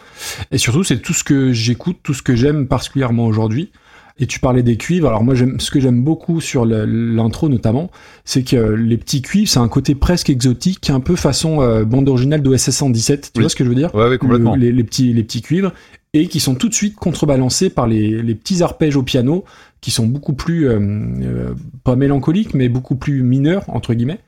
[0.51, 3.70] Et surtout, c'est tout ce que j'écoute, tout ce que j'aime particulièrement aujourd'hui.
[4.19, 5.09] Et tu parlais des cuivres.
[5.09, 7.91] Alors moi, j'aime, ce que j'aime beaucoup sur l'intro notamment,
[8.25, 12.09] c'est que les petits cuivres, c'est un côté presque exotique, un peu façon euh, bande
[12.09, 13.21] originale d'OSS 117.
[13.35, 13.43] Tu Oui.
[13.43, 13.95] vois ce que je veux dire?
[13.95, 14.55] Ouais, ouais, complètement.
[14.55, 15.73] Le- les, les petits, les petits cuivres
[16.14, 19.45] et qui sont tout de suite contrebalancés par les, les petits arpèges au piano
[19.83, 21.55] qui sont beaucoup plus euh, euh,
[21.85, 24.21] pas mélancoliques mais beaucoup plus mineurs entre guillemets.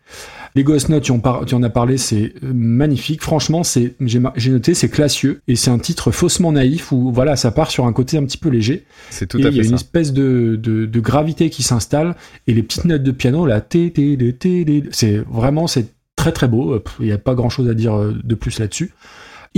[0.59, 3.23] Les Ghost Notes, tu en, par- tu en as parlé, c'est euh, magnifique.
[3.23, 7.53] Franchement, c'est j'ai noté, c'est classieux et c'est un titre faussement naïf où voilà, ça
[7.53, 9.63] part sur un côté un petit peu léger C'est tout et à il y a
[9.63, 12.17] fait une espèce de, de, de gravité qui s'installe
[12.49, 14.33] et les petites notes de piano là, té, té, té,
[14.65, 15.87] té, c'est vraiment c'est
[16.17, 16.73] très très beau.
[16.73, 18.91] Euh, Il n'y a pas grand chose à dire euh, de plus là-dessus.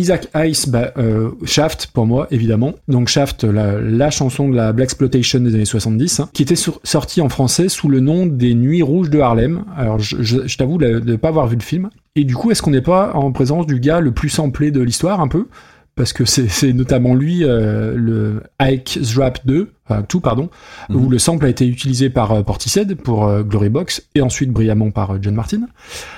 [0.00, 2.74] Isaac Ice, bah, euh, Shaft pour moi évidemment.
[2.88, 7.20] Donc Shaft, la, chanson de la Black Exploitation des années 70, hein, qui était sortie
[7.20, 9.64] en français sous le nom des Nuits Rouges de Harlem.
[9.76, 11.90] Alors je, je- je t'avoue de ne pas avoir vu le film.
[12.16, 14.80] Et du coup, est-ce qu'on n'est pas en présence du gars le plus samplé de
[14.80, 15.46] l'histoire un peu?
[16.00, 20.48] Parce que c'est notamment lui, euh, le Ike's Rap 2, enfin tout, pardon,
[20.88, 20.96] Mhm.
[20.96, 24.50] où le sample a été utilisé par euh, Portishead pour euh, Glory Box et ensuite
[24.50, 25.68] brillamment par euh, John Martin.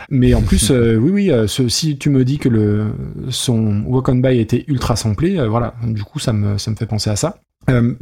[0.08, 2.92] Mais en plus, euh, oui, oui, ce- si tu me dis que le,
[3.30, 6.86] son Walk on By était ultra samplé, voilà, du coup, ça me, ça me fait
[6.86, 7.38] penser à ça.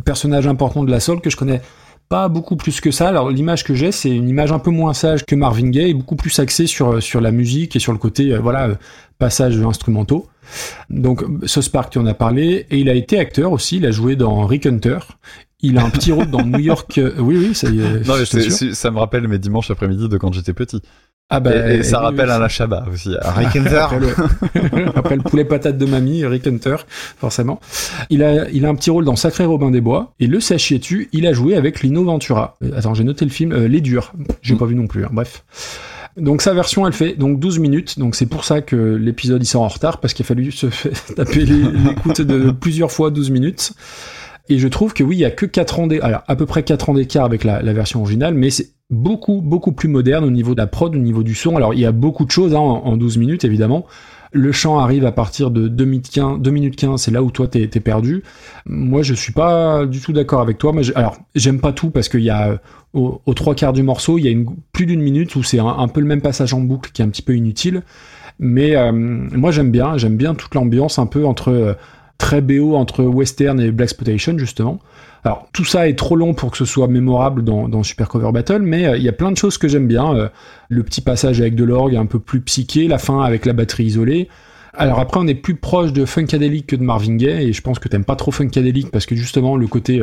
[0.05, 1.63] Personnage important de la soul que je connais
[2.11, 3.09] pas beaucoup plus que ça.
[3.09, 5.95] Alors l'image que j'ai, c'est une image un peu moins sage que Marvin Gaye, et
[5.95, 8.69] beaucoup plus axée sur sur la musique et sur le côté euh, voilà
[9.21, 10.27] passages instrumentaux.
[10.89, 13.77] Donc Sauce Park, tu en as parlé, et il a été acteur aussi.
[13.77, 14.99] Il a joué dans Rick Hunter.
[15.63, 16.99] Il a un petit rôle dans New York.
[16.99, 18.09] euh, oui, oui, ça y est.
[18.09, 18.25] Non, mais
[18.75, 20.83] ça me rappelle mes dimanches après-midi de quand j'étais petit.
[21.33, 23.15] Ah bah, et, et ça rappelle oui, Alain Chabat aussi.
[23.21, 26.77] à après le, après le poulet patate de mamie, Rick Hunter,
[27.19, 27.61] forcément.
[28.09, 30.13] Il a, il a un petit rôle dans Sacré Robin des Bois.
[30.19, 32.57] Et le sachiez-tu, il a joué avec Lino Ventura.
[32.65, 34.13] Euh, Attends, j'ai noté le film, euh, Les Durs.
[34.43, 34.59] J'ai Mm.
[34.59, 35.45] pas vu non plus, hein, bref.
[36.17, 37.99] Donc sa version, elle fait donc 12 minutes.
[37.99, 40.67] Donc c'est pour ça que l'épisode il sort en retard, parce qu'il a fallu se
[41.15, 43.73] taper l'écoute de plusieurs fois 12 minutes.
[44.49, 46.63] Et je trouve que oui, il y a que 4 ans d'écart, à peu près
[46.63, 50.31] 4 ans d'écart avec la, la version originale, mais c'est beaucoup, beaucoup plus moderne au
[50.31, 51.57] niveau de la prod, au niveau du son.
[51.57, 53.87] Alors il y a beaucoup de choses hein, en, en 12 minutes, évidemment.
[54.33, 57.31] Le chant arrive à partir de 2 minutes 15, 2 minutes 15 c'est là où
[57.33, 58.23] toi t'es perdu.
[58.67, 60.73] Moi je suis pas du tout d'accord avec toi.
[60.95, 62.61] Alors j'aime pas tout parce qu'il y a
[62.93, 64.37] au- aux trois quarts du morceau, il y a
[64.73, 67.05] plus d'une minute où c'est un, un peu le même passage en boucle qui est
[67.05, 67.83] un petit peu inutile.
[68.39, 71.75] Mais euh, moi j'aime bien, j'aime bien toute l'ambiance un peu entre euh,
[72.21, 74.79] très BO entre western et black exploitation justement.
[75.25, 78.61] Alors tout ça est trop long pour que ce soit mémorable dans, Super Cover Battle,
[78.61, 80.15] mais euh, il y a plein de choses que j'aime bien.
[80.15, 80.29] Euh,
[80.69, 83.85] le petit passage avec de l'orgue un peu plus psyché, la fin avec la batterie
[83.85, 84.29] isolée.
[84.75, 87.81] Alors après on est plus proche de Funkadelic que de Marvin Gaye et je pense
[87.81, 90.01] que t'aimes pas trop Funkadelic parce que justement le côté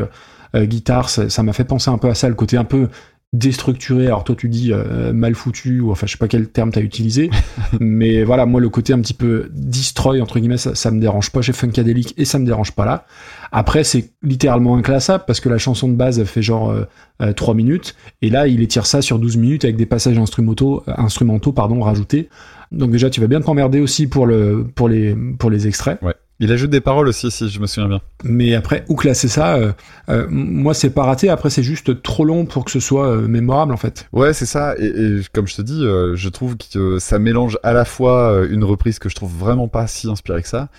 [0.55, 2.89] euh, guitare ça m'a fait penser un peu à ça, le côté un peu
[3.33, 4.07] déstructuré.
[4.07, 6.81] Alors toi tu dis euh, mal foutu ou enfin je sais pas quel terme t'as
[6.81, 7.29] utilisé,
[7.79, 11.31] mais voilà moi le côté un petit peu destroy entre guillemets ça, ça me dérange
[11.31, 13.05] pas chez Funkadelic et ça me dérange pas là.
[13.51, 16.85] Après c'est littéralement inclassable parce que la chanson de base elle fait genre euh,
[17.21, 20.83] euh, 3 minutes et là il étire ça sur 12 minutes avec des passages instrumentaux
[20.87, 22.29] euh, instrumentaux pardon rajoutés.
[22.71, 26.01] Donc déjà tu vas bien t'emmerder aussi pour le pour les pour les extraits.
[26.01, 26.15] Ouais.
[26.39, 28.01] Il ajoute des paroles aussi, si je me souviens bien.
[28.23, 29.71] Mais après, où classer ça euh,
[30.09, 31.29] euh, Moi, c'est pas raté.
[31.29, 34.07] Après, c'est juste trop long pour que ce soit euh, mémorable, en fait.
[34.13, 34.75] Ouais, c'est ça.
[34.77, 38.31] Et, et comme je te dis, euh, je trouve que ça mélange à la fois
[38.33, 40.69] euh, une reprise que je trouve vraiment pas si inspirée que ça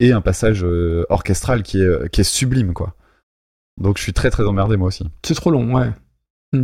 [0.00, 2.94] et un passage euh, orchestral qui est, qui est sublime, quoi.
[3.80, 5.04] Donc je suis très très emmerdé moi aussi.
[5.24, 5.90] C'est trop long, ouais.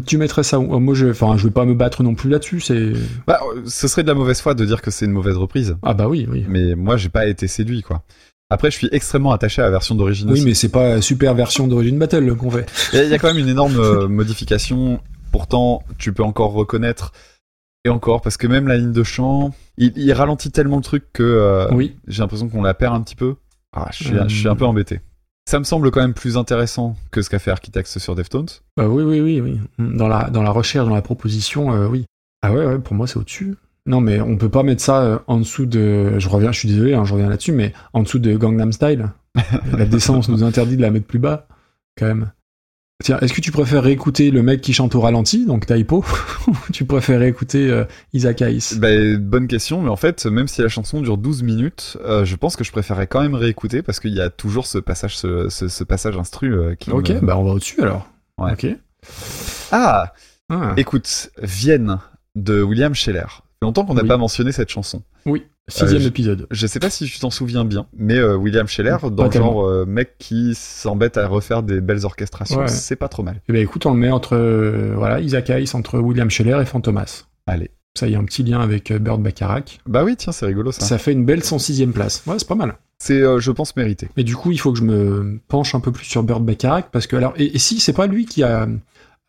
[0.07, 0.79] Tu mettrais ça où?
[0.79, 2.61] Moi, je, enfin, je vais pas me battre non plus là-dessus.
[2.61, 2.93] C'est
[3.27, 5.77] Bah, ce serait de la mauvaise foi de dire que c'est une mauvaise reprise.
[5.83, 6.45] ah bah oui, oui.
[6.49, 8.03] Mais moi, j'ai pas été séduit, quoi.
[8.51, 10.45] Après, je suis extrêmement attaché à la version d'origine Oui, aussi.
[10.45, 12.67] mais c'est pas super version d'origine battle qu'on fait.
[12.93, 15.01] Il y a- quand même une énorme euh, modification.
[15.33, 17.13] Pourtant, tu peux encore reconnaître.
[17.87, 21.05] Et encore, parce que même la ligne de chant, il, il ralentit tellement le truc
[21.13, 21.97] que euh, Oui.
[22.07, 23.35] j'ai l'impression qu'on la perd un petit peu.
[23.77, 24.25] Ah, je suis, Euh.
[24.29, 25.01] je suis un peu embêté.
[25.47, 28.49] Ça me semble quand même plus intéressant que ce qu'a fait Architects sur Deftones.
[28.79, 29.61] Bah oui, oui, oui, oui.
[29.79, 32.07] Dans la dans la recherche, dans la proposition, euh, oui.
[32.43, 32.79] Ah ouais, ouais.
[32.79, 33.55] Pour moi, c'est au-dessus.
[33.87, 36.19] Non, mais on peut pas mettre ça euh, en dessous de.
[36.19, 39.11] Je reviens, je suis désolé, hein, je reviens là-dessus, mais en dessous de Gangnam Style.
[39.77, 41.49] la décence nous interdit de la mettre plus bas,
[41.99, 42.31] quand même.
[43.03, 46.05] Tiens, est-ce que tu préfères réécouter le mec qui chante au ralenti, donc Taipo,
[46.47, 48.79] ou tu préfères écouter euh, Isaac Hayes?
[48.79, 48.89] Bah,
[49.19, 52.55] bonne question, mais en fait, même si la chanson dure 12 minutes, euh, je pense
[52.55, 55.67] que je préférerais quand même réécouter parce qu'il y a toujours ce passage, ce, ce-
[55.69, 56.93] ce passage instru euh, qui.
[56.93, 58.09] Ok, me- bah on va au-dessus alors.
[58.39, 58.53] Ouais.
[58.53, 58.67] Ok.
[59.73, 60.13] Ah,
[60.49, 61.99] Ah, écoute, Vienne
[62.37, 63.27] de William Scheller.
[63.65, 64.09] Longtemps qu'on n'a Oui.
[64.09, 65.03] pas mentionné cette chanson.
[65.27, 66.47] oui, sixième euh, je- épisode.
[66.51, 69.31] Je sais pas si tu t'en souviens bien, mais euh, William Scheller, Pas dans le
[69.31, 69.53] tellement.
[69.53, 72.69] genre euh, mec qui s'embête à refaire des belles orchestrations, Ouais.
[72.69, 73.41] c'est pas trop mal.
[73.49, 74.37] Eh ben écoute, on le met entre
[74.97, 77.25] voilà Isaac Hayes, entre William Scheller et Fantomas.
[77.47, 77.71] Allez.
[77.97, 79.79] Ça y a un petit lien avec Bird Bacharach.
[79.87, 80.85] Bah oui, tiens, c'est rigolo ça.
[80.85, 82.25] Ça fait une belle 106e place.
[82.27, 82.75] Ouais, c'est pas mal.
[82.99, 84.09] C'est, je pense, mérité.
[84.17, 86.87] Mais du coup, il faut que je me penche un peu plus sur Bird Bacharach
[86.91, 88.67] parce que alors et, et si c'est pas lui qui a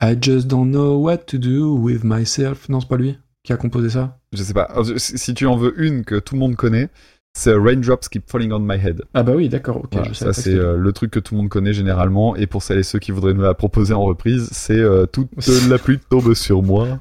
[0.02, 2.68] I just don't know what to do with myself.
[2.68, 4.18] Non, c'est pas lui qui a composé ça?
[4.34, 4.70] Je sais pas.
[4.98, 6.90] Si tu en veux une que tout le monde connaît,
[7.38, 9.04] c'est Raindrops Keep Falling on My Head.
[9.14, 9.78] Ah bah oui, d'accord.
[9.78, 9.90] Ok.
[9.94, 12.36] Voilà, je ça c'est euh, le truc que tout le monde connaît généralement.
[12.36, 15.30] Et pour celles et ceux qui voudraient nous la proposer en reprise, c'est euh, toute
[15.70, 17.00] la pluie tombe sur moi.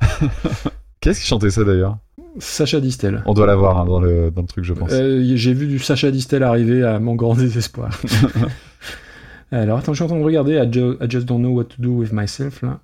[1.00, 1.98] Qu'est-ce qui chantait ça d'ailleurs?
[2.38, 3.22] Sacha Distel.
[3.26, 4.90] On doit l'avoir hein, dans, le, dans le truc, je pense.
[4.92, 7.90] Euh, J'ai vu du Sacha Distel arriver à mon grand désespoir.
[9.52, 11.64] Alors attends, je suis en train de regarder I, Ju- I just don't know what
[11.64, 12.80] to do with myself là.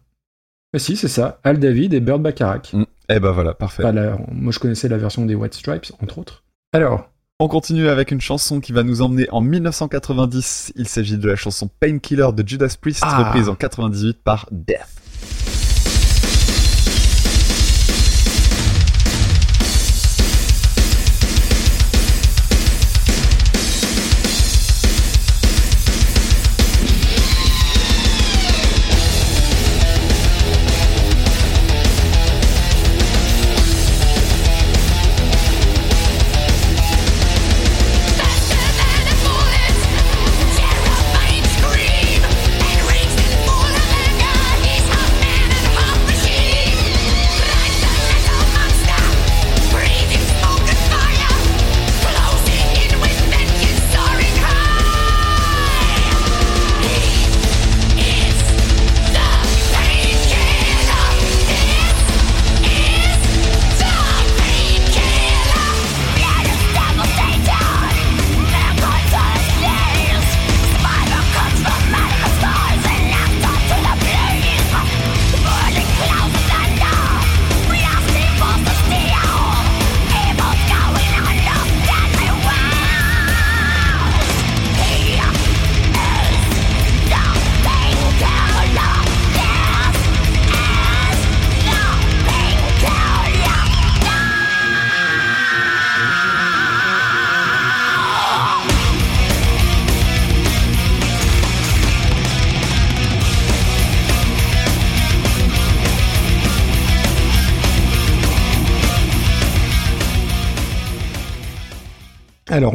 [0.72, 1.38] Mais si, c'est ça.
[1.44, 2.72] Al David et Bird Bacharach.
[2.72, 2.84] Mm.
[3.08, 3.84] Eh ben voilà, parfait.
[3.84, 6.44] Enfin, la- moi, je connaissais la version des White Stripes, entre autres.
[6.72, 7.08] Alors,
[7.38, 10.72] On continue avec une chanson qui va nous emmener en 1990.
[10.74, 13.24] Il s'agit de la chanson Painkiller de Judas Priest, Ah.
[13.24, 14.95] reprise en 98 par Death.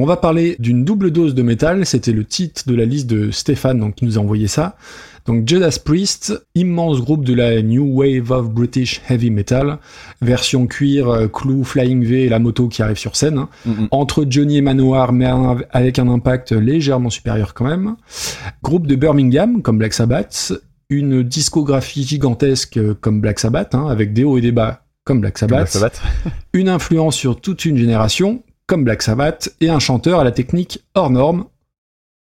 [0.01, 1.85] On va parler d'une double dose de métal.
[1.85, 4.75] C'était le titre de la liste de Stéphane, donc, qui nous a envoyé ça.
[5.27, 9.77] Donc, Judas Priest, immense groupe de la New Wave of British Heavy Metal,
[10.21, 13.37] version cuir, euh, clou, flying V et la moto qui arrive sur scène.
[13.37, 13.49] hein.
[13.65, 13.87] Mhm.
[13.91, 15.29] Entre Johnny et Manoir, mais
[15.71, 17.95] avec un impact légèrement supérieur quand même.
[18.63, 20.53] Groupe de Birmingham, comme Black Sabbath.
[20.89, 25.21] Une discographie gigantesque euh, comme Black Sabbath, hein, avec des hauts et des bas comme
[25.21, 26.01] Black Sabbath Black Sabbath.
[26.53, 30.79] une influence sur toute une génération, comme Black Sabbath, et un chanteur à la technique
[30.95, 31.45] hors norme.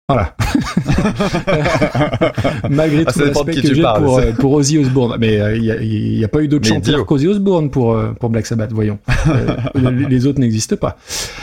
[0.07, 0.35] Voilà.
[2.69, 5.17] Malgré Ah, tout l'aspect que j'ai pour, euh, pour Ozzy Osbourne.
[5.19, 8.45] Mais euh, il n'y a, pas eu d'autres chanteurs qu'Ozzy Osbourne pour, euh, pour Black
[8.45, 8.99] Sabbath, voyons.
[9.27, 10.97] Euh, les les autres n'existent pas.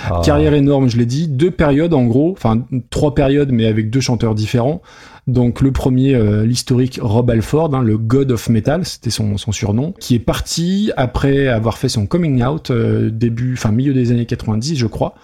[0.08, 0.20] Ah.
[0.24, 1.26] Carrière énorme, je l'ai dit.
[1.26, 4.82] Deux périodes en gros, enfin trois périodes, mais avec deux chanteurs différents.
[5.28, 9.52] Donc le premier, euh, l'historique Rob Alford, hein, le God of Metal, c'était son, son
[9.52, 14.10] surnom, qui est parti après avoir fait son coming out euh, début, enfin milieu des
[14.10, 15.14] années 90, je crois,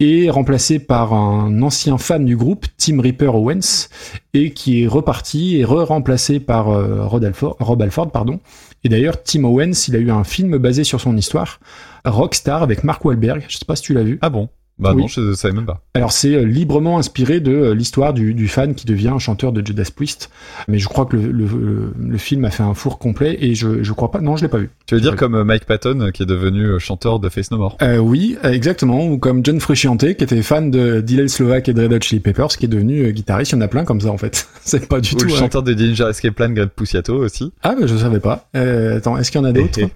[0.00, 3.88] et remplacé par un ancien fan du groupe, Tim Ripper Owens,
[4.34, 8.40] et qui est reparti et re-remplacé par euh, Rod Alford, Rob Alford, pardon.
[8.82, 11.60] Et d'ailleurs, Tim Owens, il a eu un film basé sur son histoire,
[12.04, 13.44] Rockstar avec Mark Wahlberg.
[13.48, 14.18] Je sais pas si tu l'as vu.
[14.22, 14.48] Ah bon?
[14.78, 15.02] Bah Oui.
[15.02, 15.80] non, je savais même pas.
[15.94, 19.52] Alors c'est euh, librement inspiré de euh, l'histoire du, du fan qui devient un chanteur
[19.52, 20.28] de Judas Priest.
[20.68, 23.54] Mais je crois que le, le, le- le film a fait un four complet et
[23.54, 24.20] je, je crois pas.
[24.20, 24.68] Non, je l'ai pas vu.
[24.86, 27.78] Tu veux dire comme euh, Mike Patton qui est devenu chanteur de Face No More
[27.80, 29.06] Euh, oui, exactement.
[29.06, 32.20] Ou comme John Frusciante qui était fan de Dylan Slovak et de Red Hot Chili
[32.20, 33.52] Peppers, qui est devenu guitariste.
[33.52, 34.46] Il y en a plein comme ça en fait.
[34.62, 35.26] C'est pas du Ou tout.
[35.26, 35.36] le hein.
[35.38, 37.50] chanteur de Ninja Escape Plan, Greg Puciato aussi.
[37.62, 38.48] Ah, bah, je savais pas.
[38.54, 39.80] Euh, attends, est-ce qu'il y en a d'autres?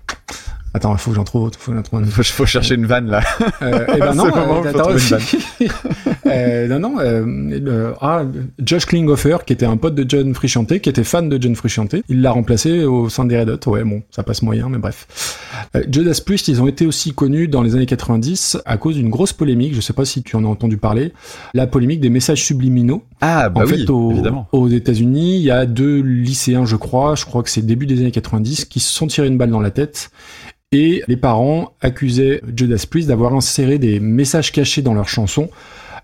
[0.73, 1.51] Attends, il faut que j'en trouve.
[1.59, 2.05] Faut que j'en trouve.
[2.07, 3.23] Faut, faut chercher une vanne là.
[3.63, 4.91] Euh, eh ben non, faut attends,
[6.27, 8.23] euh, non, non, euh, le- ah,
[8.65, 11.97] Josh Klinghoffer, qui était un pote de John Frusciante, qui était fan de John Frusciante,
[12.09, 13.71] il l'a remplacé au sein des Red Hot.
[13.71, 15.39] Ouais, bon, ça passe moyen, mais bref.
[15.75, 19.11] Euh, Judas Priest, ils ont été aussi connus dans les années 90 à cause d'une
[19.11, 19.75] grosse polémique.
[19.75, 21.13] Je sais pas si tu en as entendu parler.
[21.55, 23.05] La polémique des messages subliminaux.
[23.21, 24.49] Ah bah en oui, fait, au- évidemment.
[24.53, 28.01] aux États-Unis, il y a deux lycéens, je crois, je crois que c'est début des
[28.01, 30.11] années 90, qui se sont tirés une balle dans la tête.
[30.73, 35.51] Et les parents accusaient Judas Priest d'avoir inséré des messages cachés dans leurs chansons.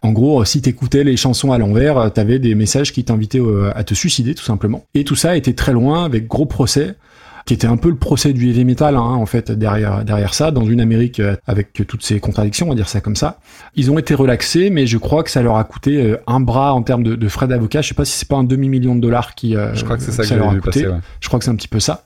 [0.03, 3.71] En gros, si t'écoutais les chansons à l'envers, euh, t'avais des messages qui t'invitaient euh,
[3.77, 4.85] à te suicider, tout simplement.
[4.95, 6.97] Et tout ça a été très loin, avec gros procès,
[7.47, 10.51] qui était un peu le procès du heavy metal, hein, en fait, derrière, derrière ça,
[10.51, 13.39] dans une Amérique euh, avec toutes ces contradictions, on va dire ça comme ça.
[13.77, 16.75] Ils ont été relaxés, mais je crois que ça leur a coûté euh, un bras
[16.75, 17.83] en termes de, de frais d'avocat.
[17.83, 20.03] Je sais pas si c'est pas un demi-million de dollars qui, euh, Je crois que
[20.03, 20.65] c'est ça que, leur a coûté.
[20.65, 20.87] passer.
[20.89, 20.99] Ouais.
[21.21, 22.03] Je crois que c'est un petit peu ça.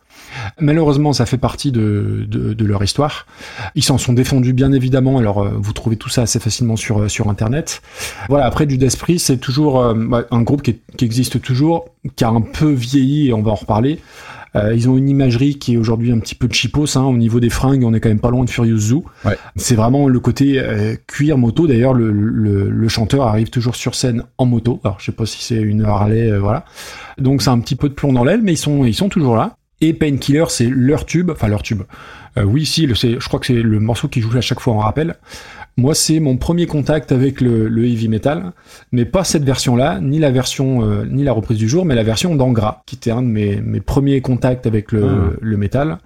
[0.61, 3.27] Malheureusement, ça fait partie de, de, de leur histoire.
[3.75, 5.19] Ils s'en sont défendus bien évidemment.
[5.19, 7.83] Alors, euh, vous trouvez tout ça assez facilement sur euh, sur Internet.
[8.29, 8.47] Voilà.
[8.47, 11.87] Après, du Desprit, c'est toujours euh, bah, un groupe qui, est- qui existe toujours,
[12.17, 13.99] qui a un peu vieilli et on va en reparler.
[14.57, 16.97] Euh, ils ont une imagerie qui est aujourd'hui un petit peu cheapos.
[16.97, 19.05] Hein, au niveau des fringues, on est quand même pas loin de Furious Zoo.
[19.25, 19.39] Ouais.
[19.55, 21.69] C'est vraiment le côté euh, cuir moto.
[21.69, 24.81] D'ailleurs, le, le, le chanteur arrive toujours sur scène en moto.
[24.83, 26.65] Alors, je sais pas si c'est une Harley, euh, voilà.
[27.17, 29.37] Donc, c'est un petit peu de plomb dans l'aile, mais ils sont ils sont toujours
[29.37, 29.57] là.
[29.81, 31.83] Et Painkiller, c'est leur tube, enfin leur tube.
[32.39, 34.75] Euh, oui, si, le- je crois que c'est le morceau qui joue à chaque fois
[34.75, 35.17] en rappel.
[35.77, 38.53] Moi, c'est mon premier contact avec le, le heavy metal,
[38.93, 42.03] mais pas cette version-là, ni la version, euh, ni la reprise du jour, mais la
[42.03, 45.37] version d'Angra, qui était un de mes, mes premiers contacts avec le, Ah.
[45.41, 45.99] le métal.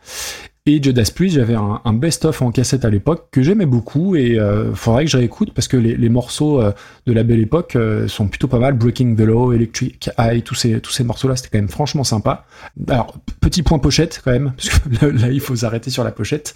[0.66, 4.74] Et Judas Priest, j'avais un, best-of en cassette à l'époque que j'aimais beaucoup et euh,
[4.74, 6.72] faudrait que je réécoute parce que les, morceaux euh,
[7.04, 8.72] de la belle époque euh, sont plutôt pas mal.
[8.72, 12.46] Breaking the Law, Electric Eye, tous ces, tous ces morceaux-là, c'était quand même franchement sympa.
[12.88, 16.12] Alors, petit point pochette quand même, parce que là, là, il faut s'arrêter sur la
[16.12, 16.54] pochette.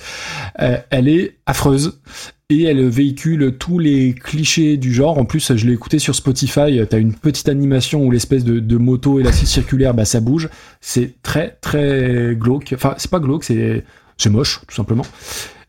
[0.63, 2.01] Euh, elle est affreuse
[2.49, 5.19] et elle véhicule tous les clichés du genre.
[5.19, 6.81] En plus, je l'ai écouté sur Spotify.
[6.89, 10.21] T'as une petite animation où l'espèce de, de moto et la scie circulaire, bah ça
[10.21, 10.49] bouge.
[10.81, 12.73] C'est très très glauque.
[12.75, 13.85] Enfin, c'est pas glauque, c'est
[14.19, 15.05] c'est moche tout simplement.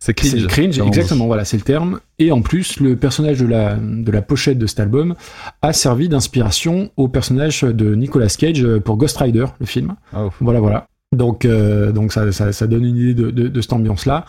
[0.02, 0.32] C'est cringe.
[0.32, 1.28] C'est cringe, exactement.
[1.28, 2.00] Voilà, c'est le terme.
[2.20, 5.16] Et en plus, le personnage de la de la pochette de cet album
[5.62, 9.96] a servi d'inspiration au personnage de Nicolas Cage pour Ghost Rider, le film.
[10.16, 10.30] Oh.
[10.40, 10.88] Voilà, voilà.
[11.12, 14.26] Donc, euh, donc ça, ça, ça donne une idée de, de, de cette ambiance-là.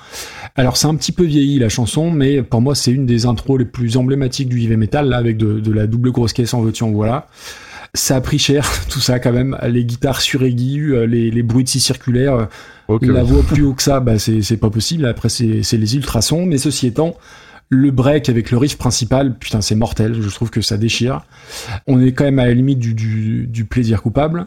[0.56, 3.59] Alors, c'est un petit peu vieilli la chanson, mais pour moi, c'est une des intros
[3.59, 6.62] les plus emblématiques du heavy metal, là, avec de, de la double grosse caisse en
[6.62, 7.28] veux-tu en voilà.
[7.94, 9.56] Ça a pris cher, tout ça quand même.
[9.68, 12.44] Les guitares suraiguës, euh, les, les bruits de scie circulaires, euh,
[12.88, 13.02] Ok.
[13.06, 15.06] la voix plus haut que ça, bah, c'est pas possible.
[15.06, 16.46] Après, c'est c'est les ultrasons.
[16.46, 17.16] Mais ceci étant,
[17.68, 20.20] le break avec le riff principal, putain, c'est mortel.
[20.20, 21.20] Je trouve que ça déchire.
[21.86, 24.46] On est quand même à la limite du, du, du plaisir coupable.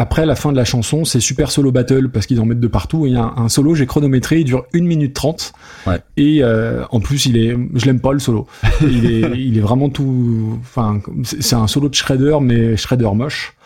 [0.00, 2.68] Après, la fin de la chanson, c'est super solo battle parce qu'ils en mettent de
[2.68, 3.06] partout.
[3.06, 5.52] Il y a un, solo, j'ai chronométré, il dure 1 minute 30.
[5.88, 6.00] Ouais.
[6.16, 8.46] Et euh, en plus, il est, je l'aime pas le solo.
[8.80, 10.56] Il est, il est vraiment tout.
[10.60, 13.56] Enfin, c'est c'est un solo de Shredder, mais Shredder moche.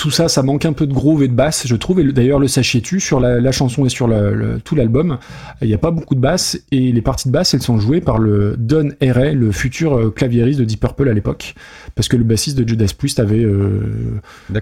[0.00, 2.00] Tout ça, ça manque un peu de groove et de basse, je trouve.
[2.00, 5.18] Et le- d'ailleurs, le sachiez-tu, sur la, la chanson et sur le- tout l'album,
[5.60, 6.58] il n'y a pas beaucoup de basse.
[6.72, 10.10] Et les parties de basse, elles sont jouées par le Don Airey, le futur euh,
[10.10, 11.54] claviériste de Deep Purple à l'époque.
[11.94, 13.82] Parce que le bassiste de Judas Priest avait euh,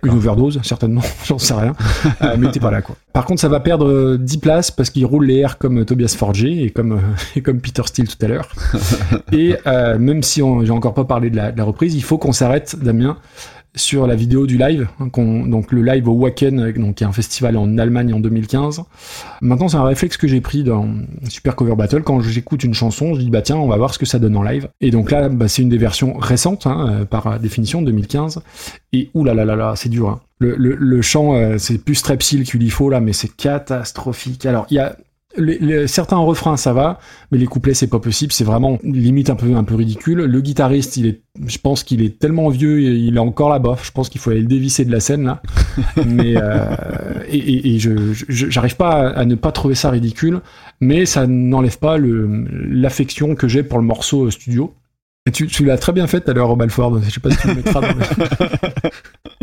[0.02, 1.72] une overdose, certainement, j'en sais rien.
[2.22, 2.96] Euh, mais il était pas là, quoi.
[3.12, 5.84] Par contre, ça va perdre euh, 10 places parce qu'il roule les airs comme euh,
[5.84, 6.96] Tobias Forge et comme, euh,
[7.36, 8.48] et comme Peter Steele tout à l'heure.
[9.32, 12.18] et euh, même si j'ai encore pas parlé de la, de la reprise, il faut
[12.18, 13.16] qu'on s'arrête, Damien,
[13.74, 15.08] sur la vidéo du live, hein,
[15.46, 18.82] donc le live au Wacken, euh, donc qui est un festival en Allemagne en 2015.
[19.40, 20.88] Maintenant, c'est un réflexe que j'ai pris dans
[21.28, 22.02] Super Cover Battle.
[22.02, 24.36] Quand j'écoute une chanson, je dis bah tiens, on va voir ce que ça donne
[24.36, 24.68] en live.
[24.80, 28.40] Et donc là, bah, c'est une des versions récentes, hein, euh, par définition, 2015.
[28.92, 30.08] Et oulala, c'est dur.
[30.08, 30.20] hein.
[30.40, 34.46] Le chant, euh, c'est plus Strepsil qu'il y faut là, mais c'est catastrophique.
[34.46, 34.96] Alors, il y a
[35.38, 36.98] les- les- certains refrains, ça va,
[37.32, 38.32] mais les couplets, c'est pas possible.
[38.32, 40.18] C'est vraiment limite un peu un peu ridicule.
[40.24, 43.76] Le guitariste, il est, je pense qu'il est tellement vieux, il est encore là-bas.
[43.82, 45.42] Je pense qu'il faut aller le dévisser de la scène là.
[46.06, 46.64] mais euh,
[47.28, 47.90] et, et- et je
[48.28, 50.40] j'arrive pas à, à ne pas trouver ça ridicule,
[50.80, 54.74] mais ça n'enlève pas le l'affection que j'ai pour le morceau euh, studio.
[55.26, 57.00] Et tu, tu l'as très bien fait tout à l'heure, Balford.
[57.02, 58.88] Je sais pas si tu le mettras dans le...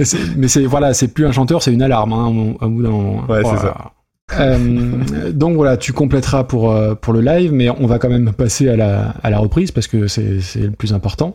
[0.37, 2.11] Mais c'est- voilà, c'est plus un chanteur, c'est une alarme.
[2.13, 3.25] Hein, au- au bout d'un moment.
[3.29, 3.91] Ouais, c'est Voilà.
[4.39, 8.33] Euh, donc voilà, tu compléteras pour euh, pour le live, mais on va quand même
[8.33, 11.33] passer à la à la reprise parce que c'est c'est le plus important.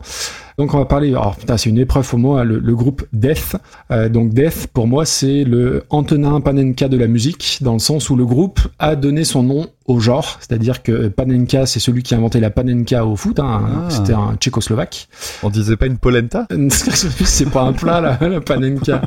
[0.57, 1.09] Donc on va parler.
[1.09, 2.43] Alors putain, c'est une épreuve pour moi.
[2.43, 3.55] Le, le groupe Death.
[3.91, 8.09] Euh, donc Death, pour moi, c'est le Antonin Panenka de la musique, dans le sens
[8.09, 10.37] où le groupe a donné son nom au genre.
[10.39, 13.39] C'est-à-dire que Panenka, c'est celui qui a inventé la Panenka au foot.
[13.39, 13.89] Hein, Ah.
[13.89, 15.07] C'était un Tchécoslovaque.
[15.43, 16.47] On disait pas une polenta?
[16.69, 19.01] C'est pas un plat la Panenka.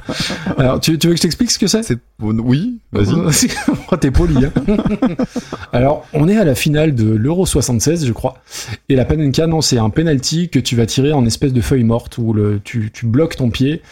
[0.59, 1.83] Alors tu, tu veux que je t'explique ce que c'est?
[1.83, 3.15] C'est oui, vas-y.
[3.93, 4.37] Oh, T'es poli.
[4.45, 4.53] Hein
[5.73, 8.35] Alors, on est à la finale de l'Euro 76, je crois.
[8.89, 11.85] Et la panenka, non, c'est un penalty que tu vas tirer en espèce de feuille
[11.85, 13.83] morte où le, tu, tu bloques ton pied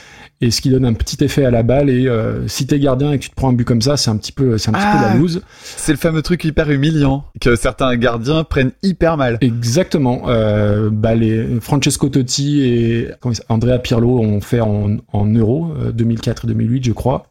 [0.41, 1.89] et ce qui donne un petit effet à la balle.
[1.89, 4.11] Et euh, si t'es gardien et que tu te prends un but comme ça, c'est
[4.11, 5.09] un petit peu, c'est un petit peu Ah.
[5.13, 5.43] la loose.
[5.63, 9.39] C'est le fameux truc hyper humiliant que certains gardiens prennent hyper mal.
[9.41, 10.23] Exactement.
[10.27, 13.09] Euh, bah, les Francesco Totti et
[13.49, 17.27] Andrea Pirlo ont fait en, en Euro euh, 2004 et 2008, je crois.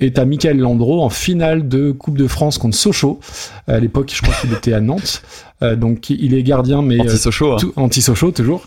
[0.00, 3.20] Et t'as Michael Landreau en finale de Coupe de France contre Sochaux.
[3.68, 5.22] À l'époque, je crois qu'il était à Nantes.
[5.62, 7.52] Euh, donc il est gardien, mais euh, Anti-Sochaux.
[7.52, 7.56] hein.
[7.60, 8.66] tout- anti-Sochaux toujours.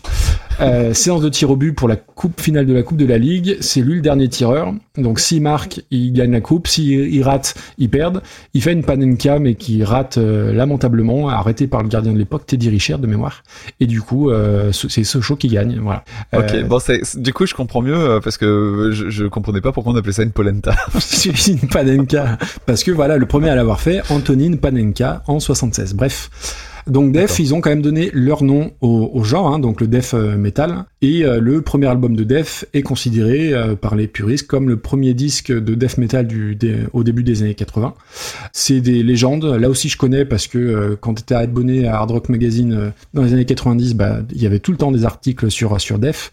[0.60, 3.18] Euh, séance de tir au but pour la coupe finale de la Coupe de la
[3.18, 3.56] Ligue.
[3.60, 4.72] C'est lui le dernier tireur.
[4.96, 6.68] Donc s'il marque, il gagne la coupe.
[6.68, 8.22] S'il il rate, il perd.
[8.54, 12.68] Il fait une panenka, mais qui rate lamentablement, arrêté par le gardien de l'époque, Teddy
[12.70, 13.42] Richard de mémoire.
[13.80, 15.78] Et du coup, euh, c'est Sochaux qui gagne.
[15.82, 16.04] Voilà.
[16.36, 16.78] Ok, bon,
[17.16, 20.22] du coup, je comprends mieux parce que je, je comprenais pas pourquoi on appelait ça
[20.22, 20.74] une polenta.
[21.00, 22.38] C'est une Panenka.
[22.66, 25.94] Parce que voilà, le premier à l'avoir fait, Antonine Panenka en 76.
[25.94, 26.30] Bref.
[26.86, 29.86] Donc Def, ils ont quand même donné leur nom au, au genre, hein, donc le
[29.86, 30.84] Def euh, Metal.
[31.00, 34.76] Et euh, le premier album de Def est considéré euh, par les puristes comme le
[34.76, 37.94] premier disque de Def Metal du, des- au début des années 80.
[38.52, 39.44] C'est des légendes.
[39.44, 42.92] Là aussi, je connais parce que euh, quand tu étais abonné à Hard Rock Magazine
[43.14, 45.98] dans les années 90, bah, il y avait tout le temps des articles sur, sur
[45.98, 46.30] Def.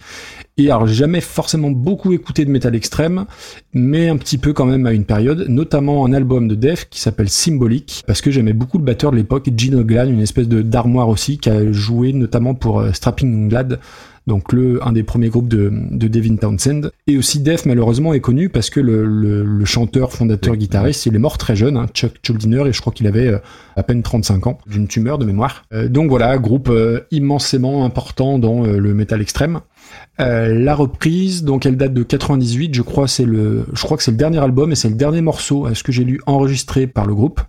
[0.61, 3.25] Et alors, j'ai jamais forcément beaucoup écouté de métal extrême,
[3.73, 6.99] mais un petit peu quand même à une période, notamment un album de Def qui
[7.01, 10.61] s'appelle Symbolic, parce que j'aimais beaucoup le batteur de l'époque, Gene Glan, une espèce de
[10.61, 13.79] d'armoire aussi, qui a joué notamment pour euh, Strapping Glad,
[14.27, 16.91] donc le un des premiers groupes de, de Devin Townsend.
[17.07, 20.59] Et aussi Def malheureusement est connu parce que le, le, le chanteur, fondateur, Oui.
[20.59, 23.39] guitariste, il est mort très jeune, hein, Chuck Schuldiner, et je crois qu'il avait euh,
[23.75, 25.63] à peine 35 ans, d'une tumeur de mémoire.
[25.73, 29.61] Euh, donc voilà, groupe euh, immensément important dans le métal extrême.
[30.19, 34.03] Euh, la reprise, donc elle date de 98, je crois c'est le, je crois que
[34.03, 36.87] c'est le dernier album et c'est le dernier morceau, à ce que j'ai lu, enregistré
[36.87, 37.41] par le groupe.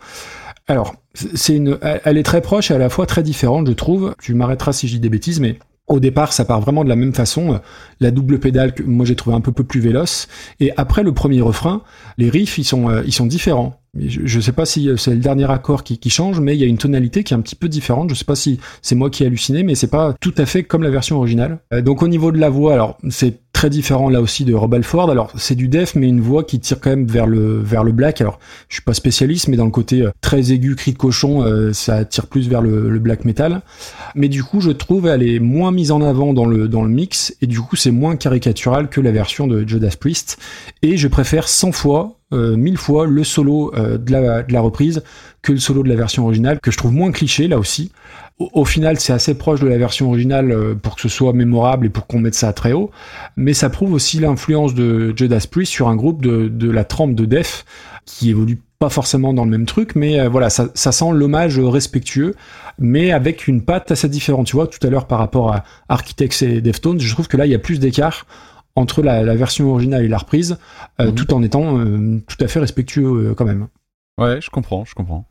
[0.68, 4.14] Alors, c'est une, elle est très proche et à la fois très différente, je trouve.
[4.22, 5.58] Tu m'arrêteras si je dis des bêtises, mais
[5.88, 7.60] au départ, ça part vraiment de la même façon.
[8.00, 10.28] La double pédale moi j'ai trouvé un peu, peu plus véloce.
[10.60, 11.82] Et après le premier refrain,
[12.16, 13.81] les riffs ils sont euh, ils sont différents.
[13.98, 16.64] Je, je sais pas si euh, c'est le dernier accord qui, change, mais il y
[16.64, 18.08] a une tonalité qui est un petit peu différente.
[18.08, 20.64] Je sais pas si c'est moi qui ai halluciné, mais c'est pas tout à fait
[20.64, 21.58] comme la version originale.
[21.74, 24.74] Euh, donc au niveau de la voix, alors c'est très différent là aussi de Rob
[24.74, 25.08] Alford.
[25.08, 27.92] Alors c'est du def, mais une voix qui tire quand même vers le vers le
[27.92, 28.20] black.
[28.20, 31.44] Alors je suis pas spécialiste, mais dans le côté euh, très aigu, cri de cochon,
[31.44, 33.62] euh, ça tire plus vers le, black metal.
[34.16, 36.88] Mais du coup, je trouve elle est moins mise en avant dans le dans le
[36.88, 40.38] mix, et du coup c'est moins caricatural que la version de Judas Priest.
[40.82, 44.10] Et je préfère 100 fois, euh, 1000 fois le solo euh, de
[44.52, 45.04] la reprise
[45.42, 47.92] que le solo de la version originale, que je trouve moins cliché là aussi.
[48.38, 51.32] Au, au final, c'est assez proche de la version originale euh, pour que ce soit
[51.32, 52.90] mémorable et pour qu'on mette ça très haut.
[53.36, 57.14] Mais ça prouve aussi l'influence de Judas Priest sur un groupe de, de la trempe
[57.14, 57.64] de Def
[58.04, 61.56] qui évolue pas forcément dans le même truc, mais euh, voilà, ça, ça sent l'hommage
[61.60, 62.34] respectueux,
[62.80, 64.48] mais avec une patte assez différente.
[64.48, 67.46] Tu vois, tout à l'heure par rapport à Architects et Deftones, je trouve que là,
[67.46, 68.26] il y a plus d'écart
[68.74, 70.56] entre la, la version originale et la reprise,
[71.00, 71.14] euh, Mhm.
[71.14, 73.68] tout en étant euh, tout à fait respectueux quand même.
[74.18, 75.26] Ouais, je comprends, je comprends.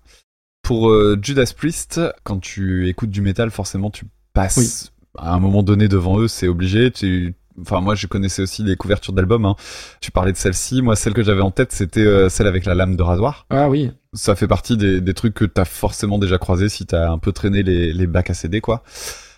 [0.64, 5.64] Pour euh, Judas Priest, quand tu écoutes du métal, forcément, tu passes à un moment
[5.64, 6.92] donné devant eux, c'est obligé.
[6.92, 7.36] Tu...
[7.60, 9.46] Enfin, moi, je connaissais aussi les couvertures d'albums.
[9.46, 9.56] Hein.
[10.00, 10.82] Tu parlais de celle-ci.
[10.82, 13.46] Moi, celle que j'avais en tête, c'était euh, celle avec la lame de rasoir.
[13.50, 17.10] Ah oui, Ça fait partie des, des trucs que t'as forcément déjà croisé si t'as
[17.12, 18.84] un peu traîné les, les bacs à CD, quoi.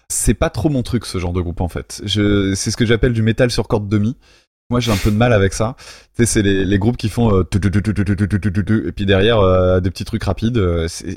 [0.09, 2.01] C'est pas trop mon truc, ce genre de groupe, en fait.
[2.05, 4.15] Je, c'est ce que j'appelle du métal sur corde demi.
[4.69, 5.75] Moi, j'ai un peu de mal avec ça.
[6.13, 10.57] C'est les, groupes qui font et puis derrière des petits trucs rapides.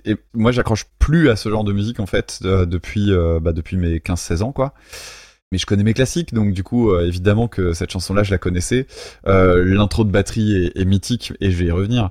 [0.04, 4.42] Et moi, j'accroche plus à ce genre de musique en fait depuis depuis mes 15-16
[4.42, 4.74] ans quoi.
[5.52, 8.38] Mais je connais mes classiques, donc du coup, euh, évidemment que cette chanson-là, je la
[8.38, 8.88] connaissais.
[9.28, 12.10] Euh, L'intro de batterie est, est mythique et je vais y revenir.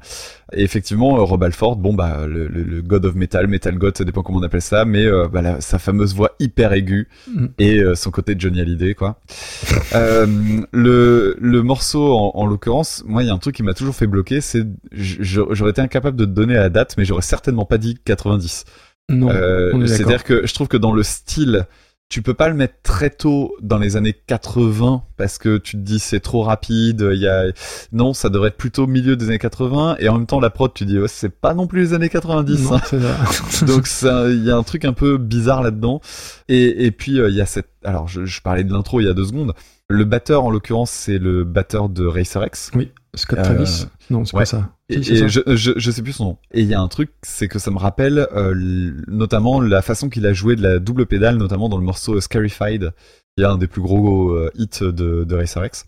[0.54, 3.98] Et effectivement, euh, Rob Alford, bon bah le, le- le God of Metal, Metal God,
[3.98, 7.10] ça dépend comment on appelle ça, mais euh, bah, la- sa fameuse voix hyper aiguë
[7.28, 7.50] Mhm.
[7.60, 9.20] et euh, son côté Johnny Hallyday, quoi.
[9.96, 10.26] euh,
[10.72, 13.96] le, le morceau, en, en l'occurrence, moi, il y a un truc qui m'a toujours
[13.96, 14.64] fait bloquer, c'est
[14.94, 18.64] j'aurais été incapable de te donner la date, mais j'aurais certainement pas dit 90.
[19.10, 19.86] non, Euh.
[19.88, 21.66] C'est-à-dire que je trouve que dans le style,
[22.08, 25.82] tu peux pas le mettre très tôt dans les années 80 parce que tu te
[25.82, 27.10] dis c'est trop rapide.
[27.14, 27.46] Il y a
[27.92, 30.72] non, ça devrait être plutôt milieu des années 80 et en même temps la prod,
[30.74, 32.70] tu dis c'est pas non plus les années 90.
[32.70, 33.66] Non, hein.
[33.66, 36.00] Donc ça- il y a un truc un peu bizarre là-dedans.
[36.48, 37.70] Et, et puis euh, il y a cette.
[37.84, 39.54] Alors je, je parlais de l'intro il y a deux secondes.
[39.90, 42.72] Le batteur en l'occurrence c'est le batteur de Racer X.
[42.76, 43.88] oui, Scott Euh, Travis.
[44.10, 44.42] Non, c'est ouais.
[44.42, 44.76] pas ça.
[44.90, 45.28] Et, ça.
[45.28, 46.38] je, je, je sais plus son nom.
[46.52, 50.10] Et il y a un truc, c'est que ça me rappelle euh, notamment la façon
[50.10, 52.92] qu'il a joué de la double pédale, notamment dans le morceau Scarified,
[53.38, 55.86] qui est un des plus gros euh, hits de, de Racer X.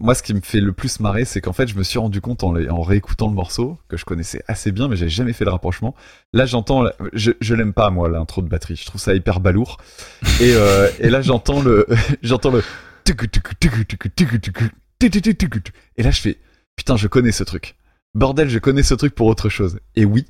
[0.00, 2.22] Moi, ce qui me fait le plus marrer, c'est qu'en fait, je me suis rendu
[2.22, 5.44] compte en, en réécoutant le morceau, que je connaissais assez bien, mais j'avais jamais fait
[5.44, 5.94] le rapprochement.
[6.32, 8.76] Là, j'entends, je, je l'aime pas, moi, l'intro de batterie.
[8.76, 9.76] Je trouve ça hyper balourd.
[10.40, 11.86] Et, euh, et là, j'entends le,
[12.22, 12.62] j'entends le,
[15.96, 16.38] et là, je fais,
[16.76, 17.76] putain, je connais ce truc.
[18.14, 19.78] Bordel, je connais ce truc pour autre chose.
[19.96, 20.26] Et oui,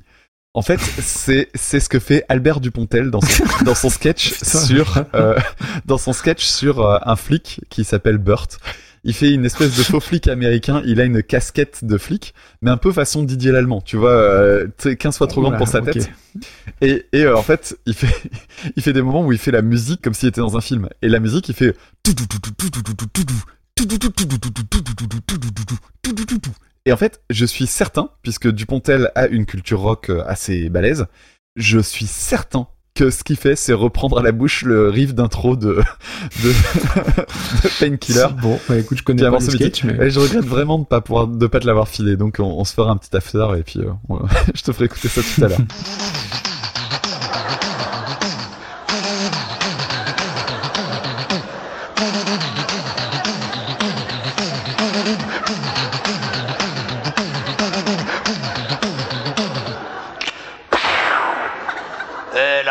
[0.53, 5.03] en fait, c'est c'est ce que fait Albert Dupontel dans son, dans son sketch sur
[5.15, 5.37] euh,
[5.85, 8.59] dans son sketch sur euh, un flic qui s'appelle Burt.
[9.05, 10.81] Il fait une espèce de faux flic américain.
[10.85, 13.81] Il a une casquette de flic, mais un peu façon Didier l'allemand.
[13.81, 16.09] Tu vois, euh, tu sais, 15 fois trop grande pour sa tête.
[16.81, 18.07] Et, et euh, en fait, il fait,
[18.77, 20.87] il fait des moments où il fait la musique comme s'il était dans un film.
[21.01, 21.75] Et la musique, il fait.
[26.85, 31.05] Et en fait, je suis certain, puisque Dupontel a une culture rock euh, assez balèze,
[31.55, 35.55] je suis certain que ce qu'il fait, c'est reprendre à la bouche le riff d'intro
[35.55, 35.81] de,
[36.43, 36.49] de,
[37.63, 38.27] de Painkiller.
[38.41, 41.01] Bon, bah, écoute, je connais pas le sketch, mais Et je regrette vraiment de pas
[41.01, 42.17] pouvoir, de pas te l'avoir filé.
[42.17, 44.19] Donc on, on se fera un petit after et puis euh, on-
[44.53, 45.59] je te ferai écouter ça tout à l'heure.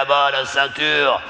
[0.02, 1.20] Là-bas, la ceinture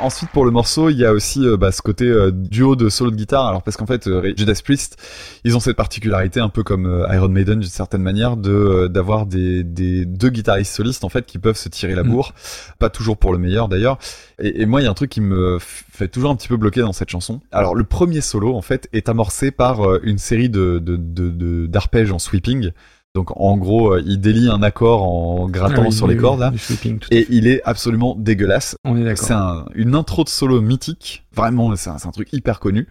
[0.00, 2.88] Ensuite, pour le morceau, il y a aussi euh, bah, ce côté euh, duo de
[2.88, 3.48] solo de guitare.
[3.48, 4.96] Alors parce qu'en fait, euh, Judas Priest,
[5.42, 8.88] ils ont cette particularité, un peu comme euh, Iron Maiden d'une certaine manière, de euh,
[8.88, 12.10] d'avoir des, des deux guitaristes solistes en fait qui peuvent se tirer la Mm.
[12.10, 12.32] bourre.
[12.78, 13.98] Pas toujours pour le meilleur d'ailleurs.
[14.38, 16.56] Et, et moi, il y a un truc qui me fait toujours un petit peu
[16.56, 17.40] bloquer dans cette chanson.
[17.50, 21.30] Alors le premier solo en fait est amorcé par euh, une série de de de-
[21.30, 22.70] de- d'arpèges en sweeping.
[23.18, 26.20] Donc en gros, euh, il délie un accord en grattant Ah oui, sur les oui,
[26.20, 26.52] cordes là.
[27.10, 28.76] Et il est absolument dégueulasse.
[28.84, 29.46] On est C'est d'accord.
[29.48, 31.24] un- une intro de solo mythique.
[31.34, 32.86] Vraiment, c'est un, c'est un truc hyper connu.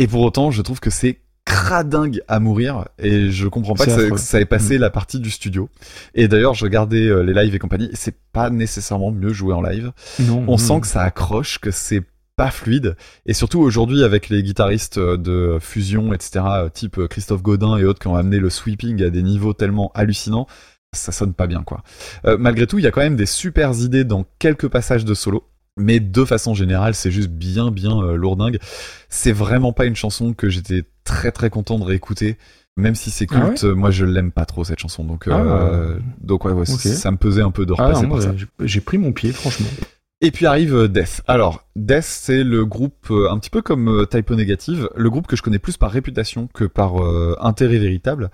[0.00, 2.86] Et pour autant, je trouve que c'est cradingue à mourir.
[2.98, 4.14] Et je comprends pas C'est que ça, affreux.
[4.16, 5.68] que ça ait passé la partie du studio.
[6.16, 7.86] Et d'ailleurs, je regardais euh, les lives et compagnie.
[7.92, 9.92] et C'est pas nécessairement mieux joué en live.
[10.18, 10.58] Non, On non.
[10.58, 12.02] sent que ça accroche, que c'est
[12.38, 12.96] pas fluide.
[13.26, 17.76] Et surtout aujourd'hui, avec les guitaristes euh, de fusion, etc., euh, type euh, Christophe Godin
[17.76, 20.46] et autres qui ont amené le sweeping à des niveaux tellement hallucinants,
[20.94, 21.82] ça sonne pas bien, quoi.
[22.24, 25.12] Euh, malgré tout, il y a quand même des super idées dans quelques passages de
[25.14, 25.42] solo.
[25.80, 28.58] Mais de façon générale, c'est juste bien, bien euh, lourdingue.
[29.08, 32.36] C'est vraiment pas une chanson que j'étais très, très content de réécouter.
[32.76, 35.02] Même si c'est Ah culte, moi je l'aime pas trop cette chanson.
[35.04, 38.32] Donc, Ah, donc ouais, ça me pesait un peu de Ah, repasser par ça.
[38.60, 39.66] j'ai pris mon pied, franchement.
[40.20, 41.22] Et puis arrive euh, Death.
[41.28, 45.28] Alors, Death, c'est le groupe, euh, un petit peu comme euh, Typo Negative, le groupe
[45.28, 46.96] que je connais plus par réputation que par
[47.40, 48.30] intérêt véritable.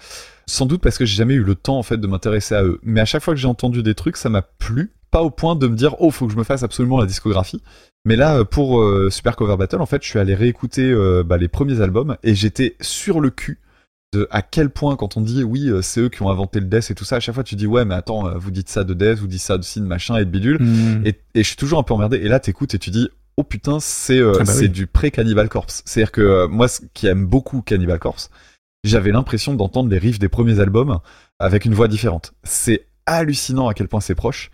[0.47, 2.81] Sans doute parce que j'ai jamais eu le temps, en fait, de m'intéresser à eux.
[2.83, 4.93] Mais à chaque fois que j'ai entendu des trucs, ça m'a plu.
[5.11, 7.63] Pas au point de me dire, oh, faut que je me fasse absolument la discographie.
[8.05, 10.95] Mais là, pour Super Cover Battle, en fait, je suis allé réécouter
[11.25, 13.61] bah, les premiers albums et j'étais sur le cul
[14.15, 16.67] de à quel point quand on dit oui euh, c'est eux qui ont inventé le
[16.67, 18.69] death et tout ça à chaque fois tu dis ouais mais attends euh, vous dites
[18.69, 21.03] ça de death vous dites ça de sin machin et de bidule Hmm.
[21.07, 22.17] et, et je suis toujours un peu emmerdé.
[22.19, 24.69] Et là, t'écoutes et tu dis, oh putain, c'est euh, Ah bah c'est oui.
[24.71, 25.83] du pré-Cannibal Corpse.
[25.85, 28.31] C'est-à-dire que euh, moi, ce- qui aime beaucoup Cannibal Corpse,
[28.85, 30.99] j'avais l'impression d'entendre les riffs des premiers albums
[31.41, 32.33] avec une voix différente.
[32.45, 34.51] C'est hallucinant à quel point c'est proche.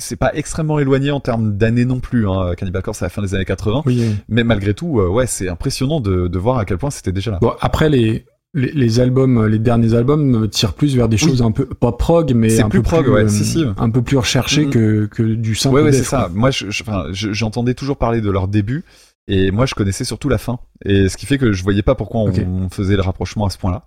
[0.00, 2.28] C'est pas extrêmement éloigné en termes d'années non plus.
[2.28, 2.54] Hein.
[2.56, 4.16] Cannibal Corpse à la fin des années 80, Oui, oui.
[4.28, 7.30] mais malgré tout, euh, ouais, c'est impressionnant de, de voir à quel point c'était déjà
[7.32, 7.38] là.
[7.40, 8.24] Bon, après, les,
[8.58, 11.28] les, les albums, les derniers albums euh, tirent plus vers des Oui.
[11.28, 13.64] choses un peu, pas prog, mais un plus peu prog, plus, ouais, euh, si, si.
[13.76, 16.30] un peu plus recherché que, que du simple Ouais, ouais, c'est ça.
[16.34, 18.84] Moi, je, je- j'entendais toujours parler de leur début,
[19.28, 20.58] et moi, je connaissais surtout la fin.
[20.84, 23.58] Et ce qui fait que je voyais pas pourquoi on faisait le rapprochement à ce
[23.58, 23.84] point-là.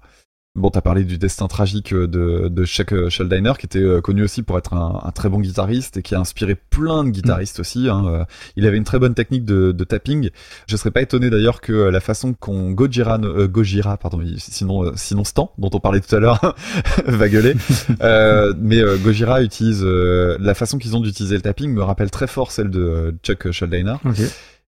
[0.53, 4.01] Bon, t'as parlé du destin tragique euh, de, de Chuck euh, Schuldiner, qui était euh,
[4.01, 7.09] connu aussi pour être un, un très bon guitariste et qui a inspiré plein de
[7.09, 7.87] guitaristes aussi.
[7.87, 8.25] hein.
[8.57, 10.29] Il avait une très bonne technique de, de tapping.
[10.67, 15.23] Je serais pas étonné d'ailleurs que la façon qu'on Gojira, euh, Gojira, pardon, sinon sinon
[15.23, 16.55] Stan, dont on parlait tout à l'heure,
[17.05, 17.55] va gueuler.
[18.01, 22.25] Euh, mais Gojira utilise euh, la façon qu'ils ont d'utiliser le tapping me rappelle très
[22.25, 23.95] fort celle de Chuck Schuldiner.
[24.05, 24.17] Ok.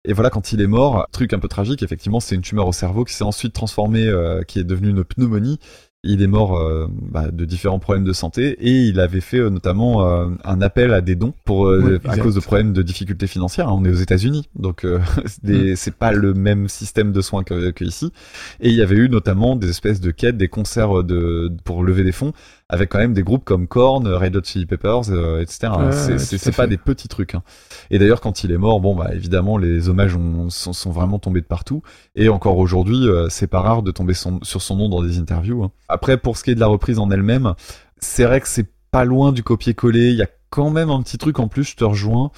[0.05, 2.73] Et voilà, quand il est mort, truc un peu tragique, effectivement, c'est une tumeur au
[2.73, 5.59] cerveau qui s'est ensuite transformée, euh, qui est devenue une pneumonie.
[6.05, 9.51] Il est mort euh, bah, de différents problèmes de santé et il avait fait euh,
[9.51, 13.27] notamment euh, un appel à des dons pour euh, à cause de problèmes de difficultés
[13.27, 13.67] financières.
[13.75, 15.01] On est aux États-Unis, donc euh,
[15.75, 18.13] c'est pas le même système de soins que, que ici.
[18.61, 22.05] Et il y avait eu notamment des espèces de quêtes, des concerts de pour lever
[22.05, 22.33] des fonds
[22.71, 25.69] avec quand même des groupes comme Korn, Red Hot Chili Peppers, euh, etc.
[25.79, 27.35] Ouais, c'est ouais, c'est- pas des petits trucs.
[27.35, 27.43] hein.
[27.91, 31.19] Et d'ailleurs, quand il est mort, bon, bah évidemment, les hommages ont- sont, sont vraiment
[31.19, 31.83] tombés de partout.
[32.15, 35.19] Et encore aujourd'hui, euh, c'est pas rare de tomber son- sur son nom dans des
[35.19, 35.65] interviews.
[35.65, 35.71] hein.
[35.89, 37.55] Après, pour ce qui est de la reprise en elle-même,
[38.01, 40.11] c'est vrai que c'est pas loin du copier-coller.
[40.11, 41.65] Il y a quand même un petit truc en plus.
[41.65, 42.31] Je te rejoins.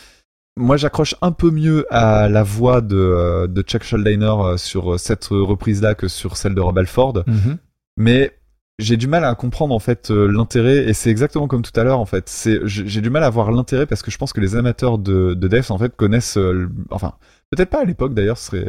[0.57, 4.99] Moi, j'accroche un peu mieux à la voix de, euh, de Chuck Schuldiner euh, sur
[5.01, 7.57] cette reprise-là que sur celle de Rob Alford Mhm.
[7.97, 8.33] mais
[8.81, 11.85] j'ai du mal à comprendre en fait euh, l'intérêt et c'est exactement comme tout à
[11.85, 12.29] l'heure en fait.
[12.29, 15.35] C'est j'ai du mal à voir l'intérêt parce que je pense que les amateurs de,
[15.35, 17.15] de en fait connaissent euh, enfin
[17.51, 18.69] peut-être pas à l'époque d'ailleurs c'est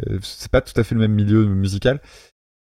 [0.50, 2.00] pas tout à fait le même milieu musical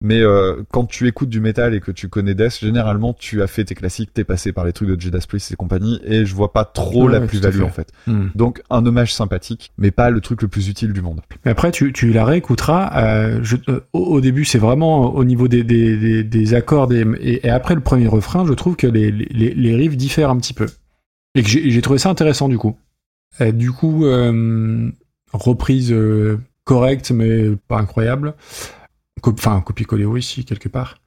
[0.00, 3.48] mais euh, quand tu écoutes du métal et que tu connais Death généralement tu as
[3.48, 6.34] fait tes classiques t'es passé par les trucs de Judas Priest et compagnie et je
[6.36, 7.90] vois pas trop Ouais, la plus-value en fait.
[8.06, 8.28] Hmm.
[8.36, 11.72] donc un hommage sympathique mais pas le truc le plus utile du monde Mais après,
[11.72, 12.92] tu, tu la réécouteras.
[13.02, 16.86] euh, je- euh, au, début, c'est vraiment au niveau des, des, des, des accords.
[16.86, 20.30] des- et, et après le premier refrain, je trouve que les, les, les riffs diffèrent
[20.30, 20.66] un petit peu.
[21.34, 22.76] Et que j'ai trouvé ça intéressant du coup.
[23.52, 24.04] Du coup,
[25.32, 25.94] reprise
[26.64, 28.34] correcte, mais pas incroyable.
[29.26, 30.98] Enfin, copier-coller aussi, quelque part.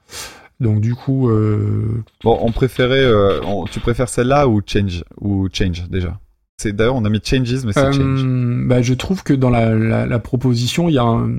[0.60, 5.48] Donc du coup, euh, bon on préférait euh, on- tu préfères celle-là ou Change ou
[5.52, 6.20] Change déjà?
[6.58, 9.50] C'est d'ailleurs on a mis Changes mais c'est Euh, Change bah, je trouve que dans
[9.50, 11.32] la, la, la proposition, il y, a un-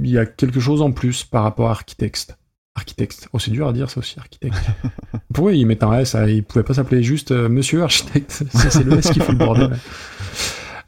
[0.00, 2.36] il y a quelque chose en plus par rapport à Architecte.
[2.76, 3.28] Architecte.
[3.32, 4.54] Oh, c'est dur à dire ça aussi, Architecte.
[5.34, 8.44] Pourquoi ils mettent un S Ils pouvaient pas s'appeler juste Monsieur Architecte.
[8.70, 9.76] C'est le S qui fait le bordel.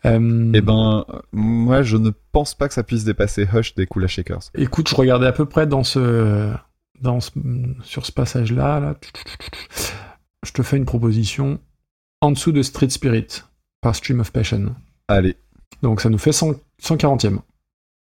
[0.06, 4.06] Euh, Eh ben, moi, je ne pense pas que ça puisse dépasser Hush des Kula
[4.06, 4.50] Shakers.
[4.54, 6.52] Écoute, je regardais à peu près dans ce,
[7.00, 7.30] dans ce,
[7.82, 8.80] sur ce passage-là.
[8.80, 8.94] Là.
[10.44, 11.58] Je te fais une proposition
[12.20, 13.42] en dessous de Street Spirit
[13.80, 14.74] par Stream of Passion.
[15.08, 15.36] Allez,
[15.82, 17.38] Donc ça nous fait 100, 140e.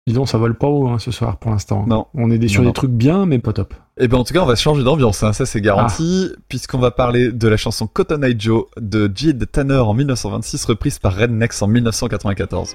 [0.06, 1.86] Dis donc, ça vole pas haut hein, ce soir pour l'instant.
[1.86, 2.06] Non.
[2.14, 3.74] On est des- sur Non, des trucs bien, mais pas top.
[4.00, 6.90] Et ben en tout cas, on va changer d'ambiance, hein, ça c'est garanti, puisqu'on va
[6.90, 11.60] parler de la chanson Cotton Eye Joe de Jid Tanner en 1926, reprise par Rednecks
[11.60, 12.74] en 1994.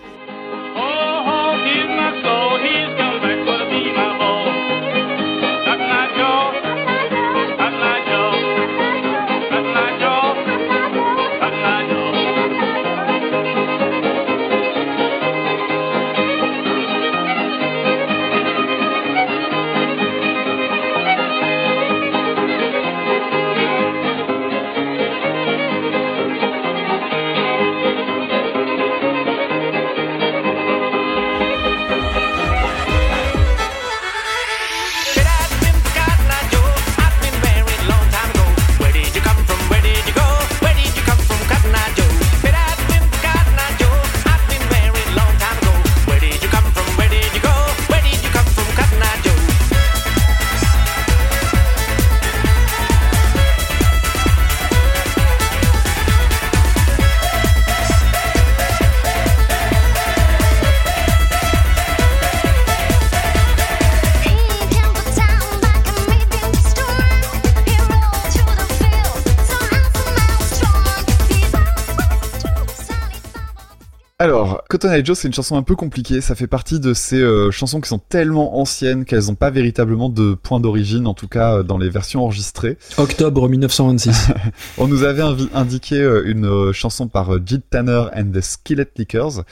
[75.03, 76.21] Joe, c'est une chanson un peu compliquée.
[76.21, 80.09] Ça fait partie de ces euh, chansons qui sont tellement anciennes qu'elles n'ont pas véritablement
[80.09, 82.77] de point d'origine, en tout cas euh, dans les versions enregistrées.
[82.97, 84.29] Octobre 1926.
[84.77, 89.43] On nous avait indiqué euh, une chanson par Jid Tanner and the Skillet Lickers.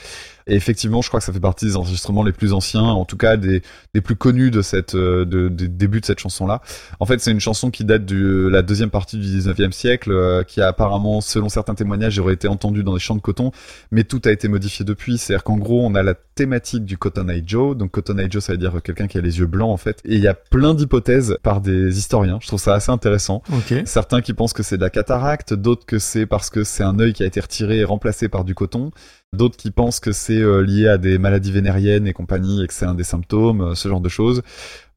[0.48, 3.18] Et effectivement, je crois que ça fait partie des enregistrements les plus anciens, en tout
[3.18, 3.62] cas des,
[3.94, 6.62] des plus connus de cette euh, de, des débuts de cette chanson-là.
[7.00, 10.44] En fait, c'est une chanson qui date de la deuxième partie du 19e siècle, euh,
[10.44, 13.52] qui a apparemment, selon certains témoignages, aurait été entendue dans des champs de coton,
[13.92, 15.18] mais tout a été modifié depuis.
[15.18, 17.76] C'est-à-dire qu'en gros, on a la thématique du Cotton Eye Joe.
[17.76, 20.00] Donc Cotton Eye Joe, ça veut dire quelqu'un qui a les yeux blancs en fait.
[20.06, 22.38] Et il y a plein d'hypothèses par des historiens.
[22.42, 23.42] Je trouve ça assez intéressant.
[23.52, 23.82] ok.
[23.86, 27.00] Certains qui pensent que c'est de la cataracte, d'autres que c'est parce que c'est un
[27.00, 28.92] œil qui a été retiré et remplacé par du coton,
[29.36, 32.74] d'autres qui pensent que c'est euh, lié à des maladies vénériennes et compagnie et que
[32.74, 34.42] c'est un des symptômes, euh, ce genre de choses.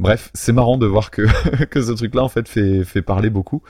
[0.01, 1.23] Bref, c'est marrant de voir que,
[1.66, 3.62] que ce truc-là en fait fait, fait parler beaucoup.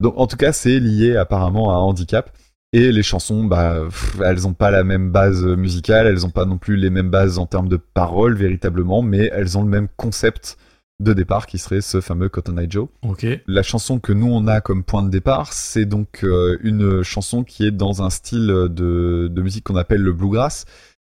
[0.00, 2.30] Donc en tout cas, c'est lié apparemment à un handicap.
[2.72, 3.88] Et les chansons, bah,
[4.24, 7.38] elles ont pas la même base musicale, elles ont pas non plus les mêmes bases
[7.38, 10.56] en termes de paroles véritablement, mais elles ont le même concept
[11.00, 12.88] de départ qui serait ce fameux Cotton Eye Joe.
[13.02, 13.26] Ok.
[13.46, 17.42] La chanson que nous on a comme point de départ, c'est donc euh, une chanson
[17.42, 20.66] qui est dans un style de, de musique qu'on appelle le bluegrass.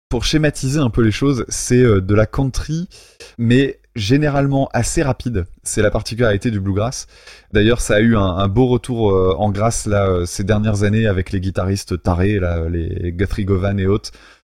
[0.09, 2.87] Pour schématiser un peu les choses, c'est euh, de la country,
[3.37, 5.45] mais généralement assez rapide.
[5.63, 7.07] C'est la particularité du bluegrass.
[7.51, 11.05] D'ailleurs, ça a eu un, un beau retour euh, en grâce là ces dernières années
[11.05, 14.11] avec les guitaristes tarés, là, les Guthrie Govan et autres,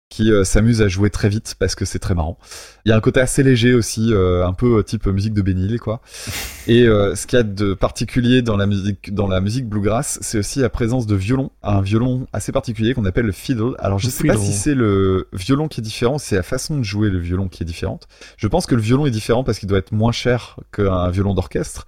[0.10, 2.38] qui euh, s'amusent à jouer très vite parce que c'est très marrant.
[2.84, 5.48] Il y a un côté assez léger aussi, euh, un peu euh, type musique de
[5.48, 6.02] Hill, quoi.
[6.68, 10.18] Et euh, ce qu'il y a de particulier dans la musique, dans la musique bluegrass,
[10.22, 13.76] c'est aussi la présence de violon, un violon assez particulier qu'on appelle le fiddle.
[13.78, 16.78] Alors je Le sais pas si c'est le violon qui est différent, c'est la façon
[16.78, 18.08] de jouer le violon qui est différente.
[18.38, 21.36] Je pense que le violon est différent parce qu'il doit être moins cher qu'un violon
[21.36, 21.86] d'orchestre.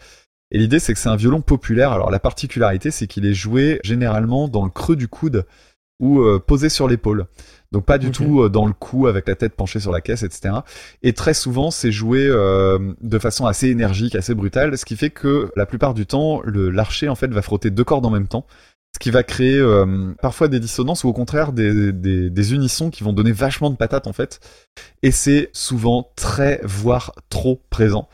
[0.52, 1.92] Et l'idée c'est que c'est un violon populaire.
[1.92, 5.46] Alors la particularité c'est qu'il est joué généralement dans le creux du coude
[6.00, 7.28] ou euh, posé sur l'épaule.
[7.72, 10.24] Donc pas du tout euh, dans le cou avec la tête penchée sur la caisse,
[10.24, 10.56] etc.
[11.04, 15.10] Et très souvent, c'est joué euh, de façon assez énergique, assez brutale, ce qui fait
[15.10, 18.28] que la plupart du temps, le l'archer en fait va frotter deux cordes en même
[18.28, 18.46] temps,
[18.94, 22.90] ce qui va créer euh, parfois des dissonances ou au contraire des, des, des unissons
[22.90, 24.42] qui vont donner vachement de patates en fait.
[25.02, 28.10] Et c'est souvent très, voire trop présent.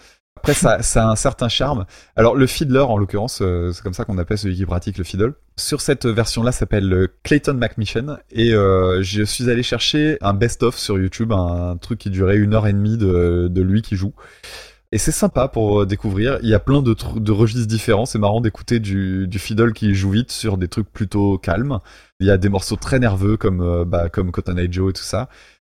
[0.48, 1.86] Après, ça, a un certain charme.
[2.15, 5.03] Alors, le fiddler, en l'occurrence, euh, c'est comme ça qu'on appelle celui qui pratique le
[5.03, 5.34] fiddle.
[5.57, 8.18] Sur cette version-là, s'appelle euh, Clayton McMichen.
[8.32, 12.53] Et euh, je suis allé chercher un best-of sur YouTube, un, truc qui durait une
[12.53, 14.14] heure et demie de, lui qui joue.
[14.94, 16.40] Et c'est sympa pour découvrir.
[16.41, 18.06] Il y a plein de, de registres différents.
[18.06, 21.80] C'est marrant d'écouter du, du fiddle qui joue vite sur des trucs plutôt calmes.
[22.22, 24.94] Il y a des morceaux très nerveux comme, euh, bah, comme Cotton Eye Joe et
[24.94, 25.28] tout ça.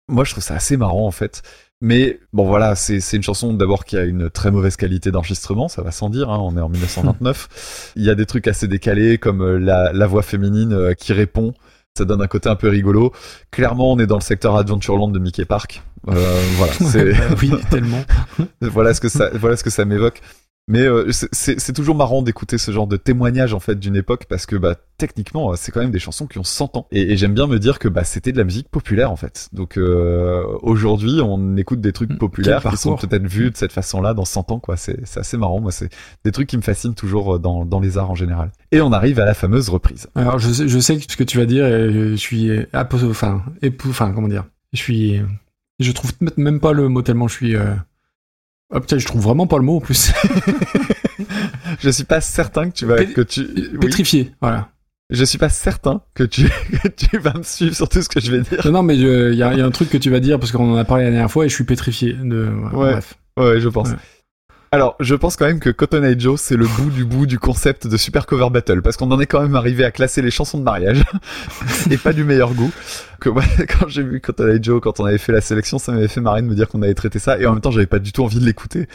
[0.09, 1.43] Moi, je trouve ça assez marrant en fait.
[1.81, 5.69] Mais bon, voilà, c'est c'est une chanson d'abord qui a une très mauvaise qualité d'enregistrement,
[5.69, 6.29] ça va sans dire.
[6.29, 7.93] Hein, on est en 1929.
[7.97, 11.13] Il y a des trucs assez décalés comme euh, la, la voix féminine euh, qui
[11.13, 11.55] répond.
[11.97, 13.13] Ça donne un côté un peu rigolo.
[13.51, 15.83] Clairement, on est dans le secteur Adventureland de Mickey Park.
[16.09, 18.05] Euh, voilà, c'est Bah oui, tellement.
[18.61, 20.21] voilà ce que ça voilà ce que ça m'évoque
[20.69, 24.47] mais euh, c'est- toujours marrant d'écouter ce genre de témoignage en fait d'une époque parce
[24.47, 26.87] que bah techniquement euh, c'est quand même des chansons qui ont 100 ans.
[26.93, 29.49] Et, et j'aime bien me dire que bah c'était de la musique populaire en fait.
[29.53, 33.73] Donc euh, aujourd'hui on écoute des trucs Mm, populaires qui sont peut-être vus de cette
[33.73, 34.77] façon-là dans 100 ans quoi.
[34.77, 35.61] C'est assez marrant.
[35.61, 35.89] Moi c'est
[36.25, 38.51] des trucs qui me fascinent toujours euh, dans dans les arts en général.
[38.73, 40.09] Et on arrive à la fameuse reprise.
[40.15, 43.89] Alors, je sais, je sais ce que tu vas dire et je suis enfin, épou-
[43.91, 45.21] enfin, comment dire, Je suis,
[45.81, 47.57] je trouve même pas le mot tellement je suis.
[47.57, 47.75] euh,
[48.73, 50.13] Ah putain, je trouve vraiment pas le mot en plus.
[51.81, 53.79] Je suis pas certain que tu vas, que tu, oui.
[53.81, 54.71] Pétrifié, voilà.
[55.11, 56.49] je suis pas certain que tu,
[56.83, 58.71] que tu vas me suivre sur tout ce que je vais dire.
[58.71, 60.53] Non, mais il y, a il y a un truc que tu vas dire parce
[60.53, 62.15] qu'on en a parlé la dernière fois et je suis pétrifié.
[62.15, 62.51] De...
[62.73, 62.93] Ouais.
[62.93, 63.15] Bref.
[63.39, 63.91] Ouais, je pense.
[63.91, 63.97] Ouais.
[64.71, 67.39] Alors, je pense quand même que Cotton Eye Joe, c'est le bout du bout du
[67.39, 70.31] concept de Super Cover Battle, parce qu'on en est quand même arrivé à classer les
[70.31, 71.05] chansons de mariage,
[71.91, 72.71] et pas du meilleur goût.
[73.19, 73.43] Que moi,
[73.81, 76.21] quand j'ai vu Cotton Eye Joe, quand on avait fait la sélection, ça m'avait fait
[76.21, 78.13] marrer de me dire qu'on avait traité ça, et en même temps, j'avais pas du
[78.13, 78.89] tout envie de l'écouter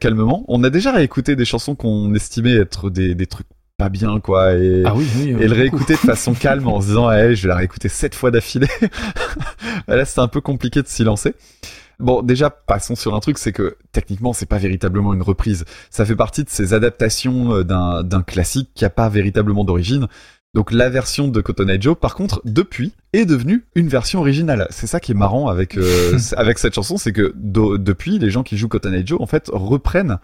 [0.00, 0.44] calmement.
[0.48, 3.46] On a déjà réécouté des chansons qu'on estimait être des, des trucs
[3.78, 4.82] pas bien, quoi, et...
[4.84, 5.36] Ah oui, oui.
[5.40, 8.16] Et le réécouter de façon calme en se disant, hey, je vais la réécouter sept
[8.16, 8.68] fois d'affilée.
[9.88, 11.34] Là, c'est un peu compliqué de s'y lancer.
[12.00, 15.64] Bon, déjà, passons sur un truc, c'est que techniquement, c'est pas véritablement une reprise.
[15.90, 20.06] Ça fait partie de ces adaptations euh, d'un d'un classique qui a pas véritablement d'origine.
[20.52, 24.66] Donc la version de Cotton Eye Joe, par contre, depuis, est devenue une version originale.
[24.70, 28.30] C'est ça qui est marrant avec euh, avec cette chanson, c'est que do- depuis, les
[28.30, 30.18] gens qui jouent Cotton Eye Joe, en fait, reprennent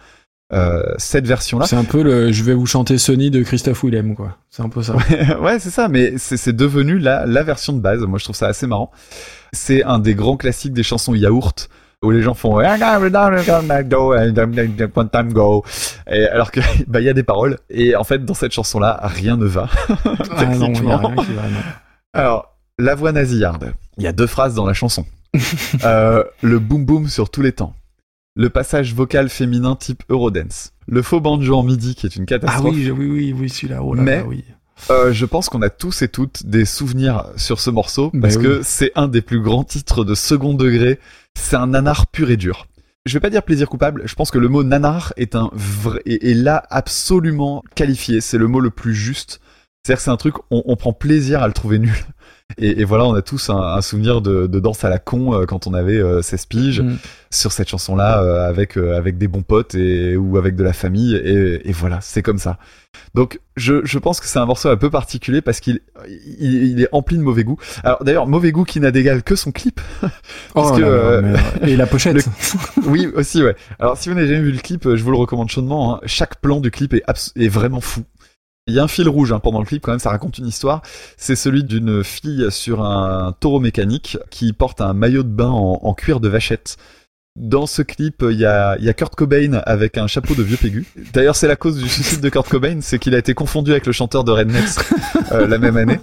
[0.52, 1.66] euh, cette version-là.
[1.66, 4.36] C'est un peu le je vais vous chanter Sony de Christophe Willem, quoi.
[4.50, 4.96] C'est un peu ça.
[5.40, 8.00] ouais, c'est ça, mais c'est c'est devenu la, la version de base.
[8.00, 8.90] Moi, je trouve ça assez marrant.
[9.52, 11.68] C'est un des grands classiques des chansons yaourt
[12.02, 12.78] où les gens font one
[15.10, 15.64] time go
[16.10, 18.78] et alors que bah il y a des paroles et en fait dans cette chanson
[18.78, 20.96] là rien ne va Ah non, il y a Techniquement.
[20.98, 21.58] rien qui va, non.
[22.12, 25.06] alors la voix nasillarde il y a deux phrases dans la chanson
[25.84, 27.74] Euh, le boom boom sur tous les temps
[28.36, 32.26] le passage vocal féminin type Eurodance le faux banjo en midi qui est une Ah
[32.26, 33.82] catastrophe oui, oui, oui, oui, celui-là.
[33.82, 34.44] Oh là Mais- là, oui.
[34.90, 38.36] Euh, je pense qu'on a tous et toutes des souvenirs sur ce morceau Bah parce
[38.36, 38.42] oui.
[38.44, 41.00] que c'est un des plus grands titres de second degré.
[41.34, 42.66] C'est un nanar pur et dur.
[43.04, 44.02] Je vais pas dire plaisir coupable.
[44.04, 48.20] Je pense que le mot nanar est un vrai est, est là absolument qualifié.
[48.20, 49.40] C'est le mot le plus juste.
[49.84, 51.94] C'est-à-dire que c'est un truc on, on prend plaisir à le trouver nul.
[52.58, 55.34] Et, et voilà, on a tous un, un souvenir de, de danse à la con
[55.34, 56.96] euh, quand on avait euh, 16 piges Mm.
[57.30, 60.72] sur cette chanson-là euh, avec euh, avec des bons potes et ou avec de la
[60.72, 62.58] famille et, et voilà, c'est comme ça.
[63.14, 65.80] Donc je, je pense que c'est un morceau un peu particulier parce qu'il
[66.38, 67.58] il, il est empli de mauvais goût.
[67.82, 69.80] Alors d'ailleurs mauvais goût qui n'a d'égal que son clip.
[70.54, 72.14] Parce Oh que, là là, euh, mais- Et la pochette.
[72.14, 72.22] le-
[72.86, 73.56] oui aussi ouais.
[73.80, 75.96] Alors si vous n'avez jamais vu le clip, euh, je vous le recommande chaudement.
[75.96, 76.00] hein.
[76.06, 77.02] Chaque plan du clip est,
[77.36, 78.02] est vraiment fou.
[78.68, 80.46] Il y a un fil rouge hein, pendant le clip quand même, ça raconte une
[80.48, 80.82] histoire.
[81.16, 85.94] C'est celui d'une fille sur un taureau mécanique qui porte un maillot de bain en,
[85.94, 86.76] cuir de vachette.
[87.36, 90.56] Dans ce clip, il y a, y a Kurt Cobain avec un chapeau de vieux
[90.56, 90.84] pégu.
[91.12, 93.86] D'ailleurs, c'est la cause du suicide de Kurt Cobain, c'est qu'il a été confondu avec
[93.86, 94.80] le chanteur de Rednecks
[95.30, 96.00] euh, la même année.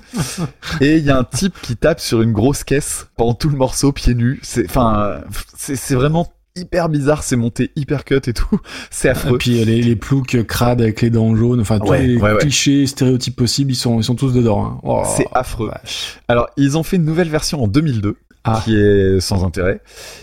[0.80, 3.58] Et il y a un type qui tape sur une grosse caisse pendant tout le
[3.58, 4.42] morceau, pieds nus.
[4.64, 5.20] Enfin,
[5.58, 7.24] c'est vraiment hyper bizarre.
[7.24, 8.60] C'est monté hyper cut et tout.
[8.92, 9.38] C'est Et affreux.
[9.38, 12.32] puis euh, les, les ploucs crades avec les dents jaunes, enfin tous Ouais, les ouais,
[12.34, 12.40] ouais.
[12.40, 14.66] clichés, stéréotypes possibles, ils sont, ils sont tous dedans.
[14.66, 14.80] hein.
[14.84, 15.70] Oh, C'est affreux.
[15.70, 16.20] vache.
[16.28, 18.16] Alors, ils ont fait une nouvelle version en 2002.
[18.46, 18.62] Ah.
[18.66, 19.80] qui est sans intérêt.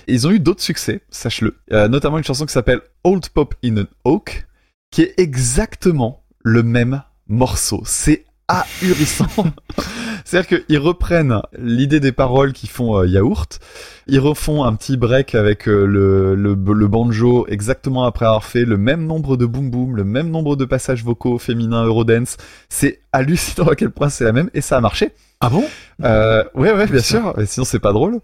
[0.07, 1.57] Et ils ont eu d'autres succès, sache-le.
[1.73, 4.47] Euh, notamment une chanson qui s'appelle Old Pop in an Oak,
[4.91, 7.81] qui est exactement le même morceau.
[7.87, 9.27] C'est ahurissant.
[10.25, 13.59] C'est-à-dire qu'ils reprennent l'idée des paroles qui font euh, yaourt,
[14.07, 18.65] ils refont un petit break avec euh, le, le, le banjo exactement après avoir fait
[18.65, 22.37] le même nombre de boom boom, le même nombre de passages vocaux féminins Eurodance.
[22.69, 25.13] C'est hallucinant à quel point c'est la même et ça a marché.
[25.41, 25.65] Ah bon?
[26.05, 27.33] Euh, ouais, ouais, bien sûr.
[27.37, 28.21] mais Sinon, c'est pas drôle.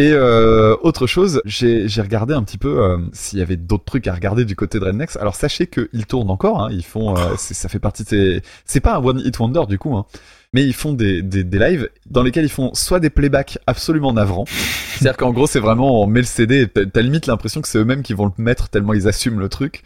[0.00, 4.06] Et euh, autre chose, j'ai regardé un petit peu euh, s'il y avait d'autres trucs
[4.06, 5.18] à regarder du côté de Rednex.
[5.18, 6.62] Alors sachez qu'ils tournent encore.
[6.62, 8.42] Hein, ils font, euh, ça fait partie de ces.
[8.64, 10.06] C'est pas un one hit wonder du coup, hein,
[10.54, 14.14] mais ils font des, des des lives dans lesquels ils font soit des playbacks absolument
[14.14, 14.46] navrants.
[14.46, 16.66] C'est-à-dire qu'en gros, c'est vraiment on met le CD.
[16.66, 19.82] t'as limite l'impression que c'est eux-mêmes qui vont le mettre tellement ils assument le truc.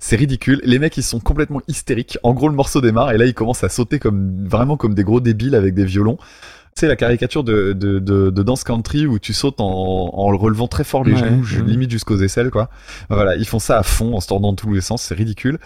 [0.00, 0.62] C'est ridicule.
[0.64, 2.18] Les mecs, ils sont complètement hystériques.
[2.22, 5.04] En gros, le morceau démarre et là, ils commencent à sauter comme vraiment comme des
[5.04, 6.16] gros débiles avec des violons.
[6.78, 10.36] Tu sais, la caricature de, de, de, de Dance Country où tu sautes en, en
[10.38, 11.62] relevant très fort les Ouais, genoux, ouais.
[11.68, 12.70] limite jusqu'aux aisselles, quoi.
[13.10, 15.58] Voilà, ils font ça à fond en se tordant de tous les sens, c'est ridicule.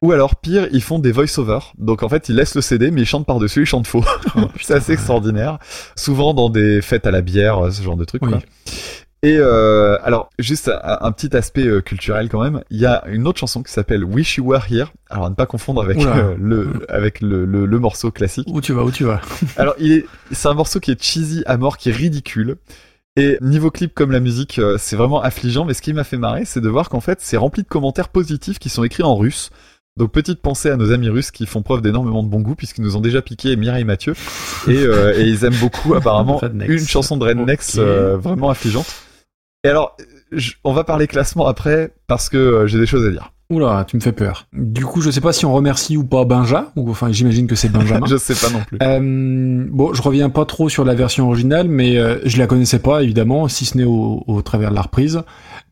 [0.00, 1.58] Ou alors, pire, ils font des voice-over.
[1.76, 4.02] Donc, en fait, ils laissent le CD, mais ils chantent par-dessus, ils chantent faux.
[4.62, 5.58] c'est assez extraordinaire.
[5.94, 8.30] Souvent dans des fêtes à la bière, ce genre de trucs, Oui.
[8.30, 8.40] quoi.
[9.22, 12.62] Et euh, alors, juste un, un petit aspect euh, culturel quand même.
[12.70, 14.92] Il y a une autre chanson qui s'appelle Wish You Were Here.
[15.08, 18.46] Alors, à ne pas confondre avec euh, le avec le, le, le morceau classique.
[18.50, 19.20] Où tu vas, où tu vas?
[19.56, 22.56] Alors, il est, c'est un morceau qui est cheesy à mort, qui est ridicule.
[23.18, 25.64] Et niveau clip comme la musique, euh, c'est vraiment affligeant.
[25.64, 28.10] Mais ce qui m'a fait marrer, c'est de voir qu'en fait, c'est rempli de commentaires
[28.10, 29.50] positifs qui sont écrits en russe.
[29.96, 32.82] Donc petite pensée à nos amis russes qui font preuve d'énormément de bon goût puisqu'ils
[32.82, 34.12] nous ont déjà piqué Mireille Mathieu
[34.68, 36.38] et, euh, et ils aiment beaucoup apparemment
[36.68, 39.05] une chanson de Rednex euh, vraiment affligeante.
[39.66, 39.96] Et alors,
[40.32, 43.32] je- on va parler classement après parce que euh, j'ai des choses à dire.
[43.48, 44.46] Oula, tu me fais peur.
[44.52, 47.54] Du coup, je sais pas si on remercie ou pas Benja, ou enfin j'imagine que
[47.54, 48.04] c'est Benjamin.
[48.10, 48.76] Je sais pas non plus.
[48.82, 52.80] Euh, bon, je reviens pas trop sur la version originale, mais euh, je la connaissais
[52.80, 55.22] pas évidemment, si ce n'est au, au travers de la reprise.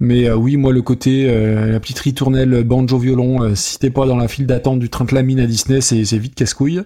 [0.00, 3.90] Mais euh, oui, moi le côté euh, la petite ritournelle banjo violon, euh, si t'es
[3.90, 6.34] pas dans la file d'attente du train de la mine à Disney, c'est c'est vite
[6.34, 6.82] casse-couille.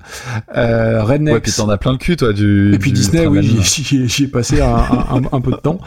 [0.57, 1.35] Euh, Rednex.
[1.35, 2.75] Ouais, puis t'en as plein le cul, toi, du.
[2.75, 4.77] Et puis du Disney, oui, j'y- ai passé un,
[5.33, 5.79] un, peu de temps.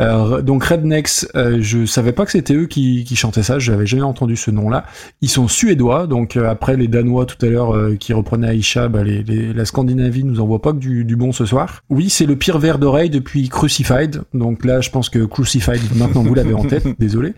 [0.00, 3.86] Euh, donc Rednex, euh, je savais pas que c'était eux qui, qui chantaient ça, j'avais
[3.86, 4.84] jamais entendu ce nom-là.
[5.22, 8.88] Ils sont suédois, donc euh, après les Danois tout à l'heure euh, qui reprenaient Aisha,
[8.88, 11.82] bah, les, les- la Scandinavie nous envoie pas que du, du bon ce soir.
[11.90, 16.22] Oui, c'est le pire verre d'oreille depuis Crucified, donc là je pense que Crucified, maintenant
[16.22, 17.34] vous l'avez en tête, désolé.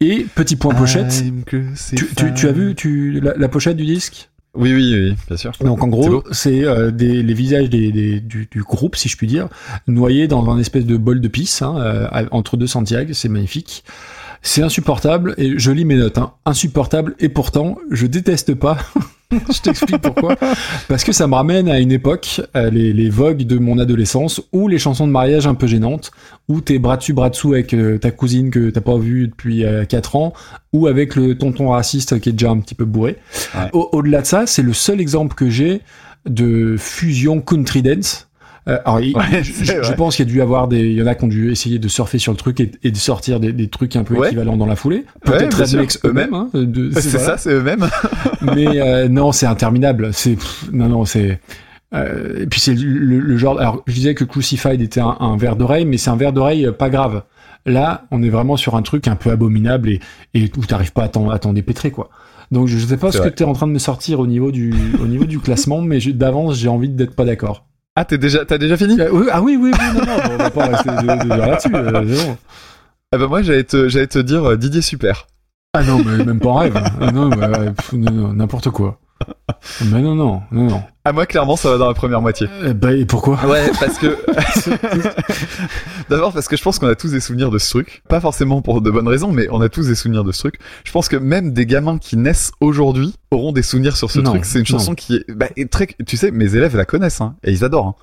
[0.00, 1.64] Et petit point pochette, tu,
[2.16, 4.30] tu, tu as vu tu, la, la pochette du disque?
[4.54, 5.52] Oui, oui, oui, bien sûr.
[5.60, 9.16] donc en gros, c'est euh, des, les visages des, des- du, du groupe, si je
[9.16, 9.48] puis dire,
[9.86, 13.12] noyés dans un espèce de bol de pisse hein, euh, entre deux Santiago.
[13.14, 13.84] C'est magnifique.
[14.42, 16.18] C'est insupportable et je lis mes notes.
[16.18, 18.78] Hein, insupportable et pourtant je déteste pas.
[19.52, 20.36] je t'explique pourquoi.
[20.88, 24.40] Parce que ça me ramène à une époque, euh, les, les vogues de mon adolescence,
[24.52, 26.10] ou les chansons de mariage un peu gênantes,
[26.48, 29.64] où t'es bras dessus bras dessous avec euh, ta cousine que t'as pas vue depuis
[29.88, 30.32] 4 ans,
[30.72, 33.16] ou avec le tonton raciste qui est déjà un petit peu bourré.
[33.54, 33.68] Ouais.
[33.72, 35.80] Au- Au-delà de ça, c'est le seul exemple que j'ai
[36.28, 38.28] de fusion country dance.
[38.68, 41.14] Euh, alors, Ouais, je, pense qu'il y a dû avoir des, il y en a
[41.14, 43.68] qui ont dû essayer de surfer sur le truc et, et de sortir des, des
[43.68, 44.28] trucs un peu Ouais.
[44.28, 45.04] équivalents dans la foulée.
[45.26, 46.34] Ouais, Peut-être Rednecks eux-mêmes.
[46.34, 47.26] Hein, C'est voilà.
[47.26, 47.88] ça, c'est eux-mêmes.
[48.54, 50.10] Mais euh, non, c'est interminable.
[50.12, 50.36] C'est
[50.72, 51.40] non, non, c'est.
[51.94, 53.58] euh, et puis c'est le, le genre.
[53.58, 56.66] Alors, je disais que Crucified était un, un verre d'oreille, mais c'est un verre d'oreille
[56.66, 57.22] euh, pas grave.
[57.66, 60.00] Là, on est vraiment sur un truc un peu abominable et,
[60.34, 62.08] et où t'arrives pas à t'en, dépêtrer, quoi.
[62.50, 63.30] Donc, je sais pas ce vrai.
[63.30, 65.98] que t'es en train de me sortir au niveau du, au niveau du classement, mais
[66.00, 67.66] d'avance, j'ai envie d'être pas d'accord.
[67.96, 68.98] Ah, t'es déjà, t'as déjà fini?
[69.00, 71.36] Euh, oui, ah oui, oui, oui, non, non, on va pas rester de, de dire
[71.36, 71.74] là-dessus.
[71.74, 72.34] euh.
[73.12, 75.26] Ah bah moi, j'allais te, j'allais te dire euh, Didier Super.
[75.74, 76.80] Ah non, mais même pas en rêve.
[77.00, 78.99] Ah non, bah, pff, non, non, n'importe quoi.
[79.84, 80.82] Mais non, non, non, non.
[81.04, 82.46] Ah moi, clairement, ça va dans la première moitié.
[82.62, 83.38] Euh, bah, et pourquoi?
[83.46, 84.16] Ouais, parce que
[86.08, 88.62] d'abord parce que je pense qu'on a tous des souvenirs de ce truc, pas forcément
[88.62, 90.58] pour de bonnes raisons, mais on a tous des souvenirs de ce truc.
[90.84, 94.30] Je pense que même des gamins qui naissent aujourd'hui auront des souvenirs sur ce Non,
[94.32, 94.44] truc.
[94.44, 94.94] C'est une chanson non.
[94.96, 97.86] qui est, bah, est très, tu sais, mes élèves la connaissent hein, et ils adorent.
[97.88, 97.94] hein.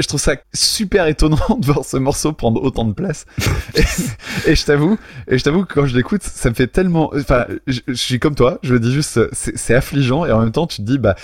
[0.00, 3.26] Je trouve ça super étonnant de voir ce morceau prendre autant de place.
[3.74, 3.82] et,
[4.50, 4.98] et je t'avoue,
[5.28, 8.18] et je t'avoue que quand je l'écoute, ça me fait tellement, enfin, je, je suis
[8.18, 10.98] comme toi, je le dis juste, c'est affligeant et en même temps, tu te dis,
[10.98, 11.14] bah,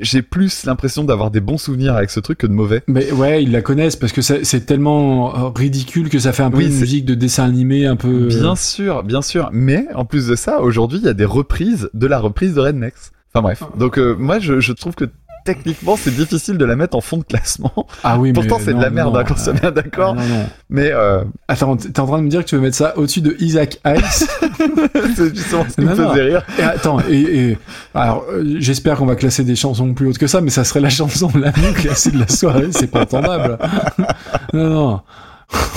[0.00, 2.82] j'ai plus l'impression d'avoir des bons souvenirs avec ce truc que de mauvais.
[2.86, 6.50] Mais ouais, ils la connaissent parce que c'est tellement euh, ridicule que ça fait un
[6.50, 8.26] peu Oui, une musique de dessin animé un peu.
[8.26, 9.48] Bien sûr, bien sûr.
[9.52, 12.60] Mais en plus de ça, aujourd'hui, il y a des reprises de la reprise de
[12.60, 13.12] Rednex.
[13.32, 13.62] Enfin bref.
[13.76, 15.04] Donc euh, moi, je, je trouve que
[15.54, 17.72] techniquement, c'est difficile de la mettre en fond de classement.
[18.04, 20.14] Ah oui, mais Pourtant, c'est de la merde, non, hein, euh, bien d'accord.
[20.18, 20.22] ah.
[20.68, 23.22] Mais euh, Attends, t'es en train de me dire que tu veux mettre ça au-dessus
[23.22, 24.00] de Isaac Hayes
[25.16, 26.42] c'est justement ce qui me Non, faisait rire.
[26.58, 27.58] Et attends, et, et-
[27.94, 30.80] alors euh, j'espère qu'on va classer des chansons plus hautes que ça, mais ça serait
[30.80, 33.58] la chanson la mieux classée de la soirée, c'est pas entendable.
[34.52, 34.68] non,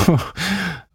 [0.07, 0.17] non.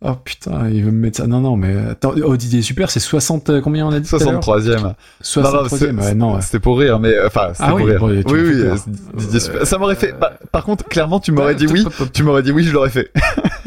[0.02, 1.26] Oh putain, il veut me mettre ça.
[1.26, 4.16] Non, non, mais attends, oh Didier Super, c'est 60, euh, combien on a dit tout
[4.16, 4.82] à l'heure 63ème.
[4.82, 6.40] Non, non, 63 c'est- ouais, non.
[6.40, 8.00] C'était pour rire, mais euh, enfin, c'était Ah pour oui, rire.
[8.00, 8.76] bon, oui, oui, euh,
[9.14, 9.66] Didier Super.
[9.66, 10.12] Ça m'aurait fait.
[10.12, 11.84] bah, par contre, clairement, tu m'aurais dit oui.
[12.12, 13.10] Tu m'aurais dit oui, je l'aurais fait.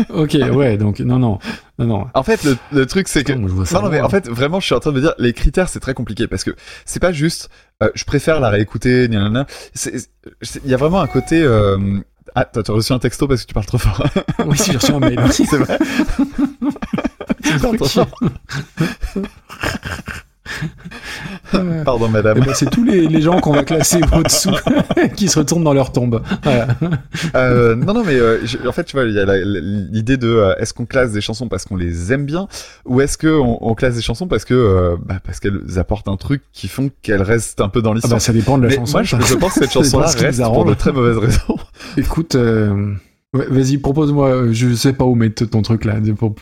[0.10, 1.40] Ok, ouais, donc non, non,
[1.78, 2.08] non, non.
[2.14, 4.62] En fait, le, le truc, c'est que vois ça Non, non, mais en fait, vraiment,
[4.62, 6.52] je suis en train de me dire, les critères, c'est très compliqué parce que
[6.86, 7.50] c'est pas juste,
[7.84, 11.42] euh, je préfère la réécouter, Il y a vraiment un côté.
[11.44, 11.78] Euh...
[12.36, 14.04] Ah, toi, tu as reçu un texto parce que tu parles trop fort.
[14.46, 15.46] Oui, si j'ai reçu un mail aussi.
[15.50, 15.78] c'est vrai.
[17.44, 18.20] Tu parles trop fort.
[21.56, 22.40] Euh, Pardon, eh madame.
[22.40, 24.52] ben, c'est tous les, les gens qu'on va classer au-dessous
[25.16, 26.22] qui se retournent dans leur tombe.
[26.44, 26.68] Voilà.
[27.36, 30.28] Euh, non, non, mais euh, je- en fait, tu vois, il y a l'idée de
[30.28, 32.48] euh, est-ce qu'on classe des chansons parce qu'on les aime bien
[32.86, 36.42] ou est-ce que on, classe des chansons parce que bah, parce qu'elles apportent un truc
[36.54, 38.14] qui font qu'elles restent un peu dans Ah l'histoire.
[38.16, 38.98] bah, ça dépend de la mais chanson.
[38.98, 41.56] moi, je, pense que cette chanson-là reste pour de très mauvaises raisons.
[41.98, 42.36] Écoute,
[43.34, 44.52] vas-y, propose-moi.
[44.52, 45.96] Je sais pas où mettre ton truc là.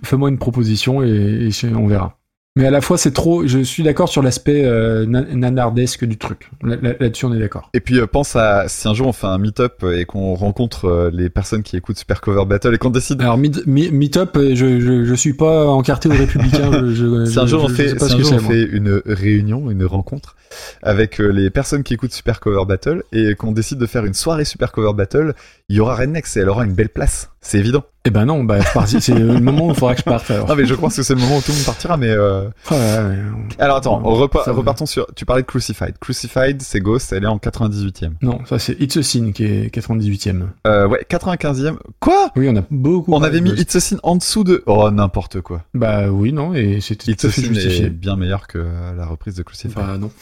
[0.04, 2.18] Fais-moi une proposition et, et on verra.
[2.58, 3.46] Mais à la fois, c'est trop.
[3.46, 6.50] Je suis d'accord sur l'aspect euh, na- nanardesque du truc.
[6.64, 7.70] Là- là- Là-dessus, on est d'accord.
[7.76, 10.86] Et puis euh, pense à si un jour on fait un meet-up et qu'on rencontre
[10.86, 14.80] euh, les personnes qui écoutent Super Cover Battle et qu'on décide Alors, Meetup, euh, je,
[14.80, 16.72] je, je suis pas encarté aux Républicains.
[16.72, 19.86] Je, je, si un jour on fait, si un jour on fait une réunion, une
[19.86, 20.36] rencontre
[20.82, 24.14] avec euh, les personnes qui écoutent Super Cover Battle et qu'on décide de faire une
[24.16, 25.34] soirée Super Cover Battle,
[25.70, 27.84] il y aura Rednex et elle aura une belle place, c'est évident.
[28.08, 30.32] Eh ben non, bah, c'est le moment où il faudra que je parte.
[30.32, 30.48] Alors.
[30.48, 32.44] Non mais je pense que c'est le moment où tout le monde partira, mais euh...
[32.72, 33.18] Ouais, ouais.
[33.60, 35.08] alors attends, repa- ça repartons sur.
[35.14, 35.98] Tu parlais de Crucified.
[36.00, 38.12] Crucified, c'est Ghost, elle est en 98e.
[38.22, 40.44] Non, ça c'est It's a Sin qui est 98ème.
[40.66, 41.76] Euh, ouais, 95e.
[42.00, 42.32] Quoi?
[42.38, 43.14] Oui, on a beaucoup.
[43.14, 43.62] On avait mis Ghost.
[43.64, 44.64] It's a Sin en dessous de.
[44.68, 45.64] Oh n'importe quoi.
[45.74, 47.86] Bah oui, non, et c'était It's tout a à fait justifié.
[47.88, 48.60] est bien meilleur que
[48.96, 49.76] la reprise de Crucified.
[49.76, 50.12] Bah non.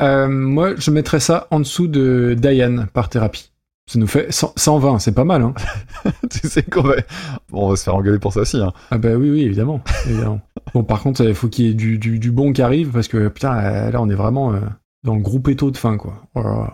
[0.00, 3.50] Euh, moi, je mettrais ça en dessous de Diane par thérapie.
[3.88, 5.54] Ça nous fait 100 120, c'est pas mal, hein
[6.30, 6.96] tu sais qu'on va.
[7.48, 8.58] Bon, on va se faire engueuler pour ça aussi.
[8.58, 8.74] Hein.
[8.90, 9.80] Ah bah oui, oui, évidemment.
[10.06, 10.40] évidemment.
[10.74, 13.08] Bon, par contre, il faut qu'il y ait du, du, du bon qui arrive, parce
[13.08, 14.60] que, putain, là, on est vraiment euh,
[15.02, 16.22] dans le groupe étau de fin, quoi.
[16.34, 16.66] Oh.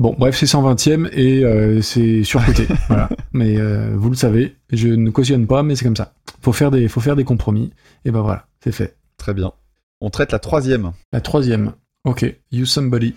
[0.00, 2.66] Bon, bref, c'est 120ème et euh, c'est surcoté.
[2.88, 3.08] voilà.
[3.32, 6.14] Mais euh, vous le savez, je ne cautionne pas, mais c'est comme ça.
[6.42, 7.70] Faut faire des, faut faire des compromis.
[8.04, 8.96] Et ben voilà, c'est fait.
[9.16, 9.52] Très bien.
[10.00, 10.90] On traite la troisième.
[11.12, 11.72] La troisième.
[12.04, 13.14] Ok, You Somebody.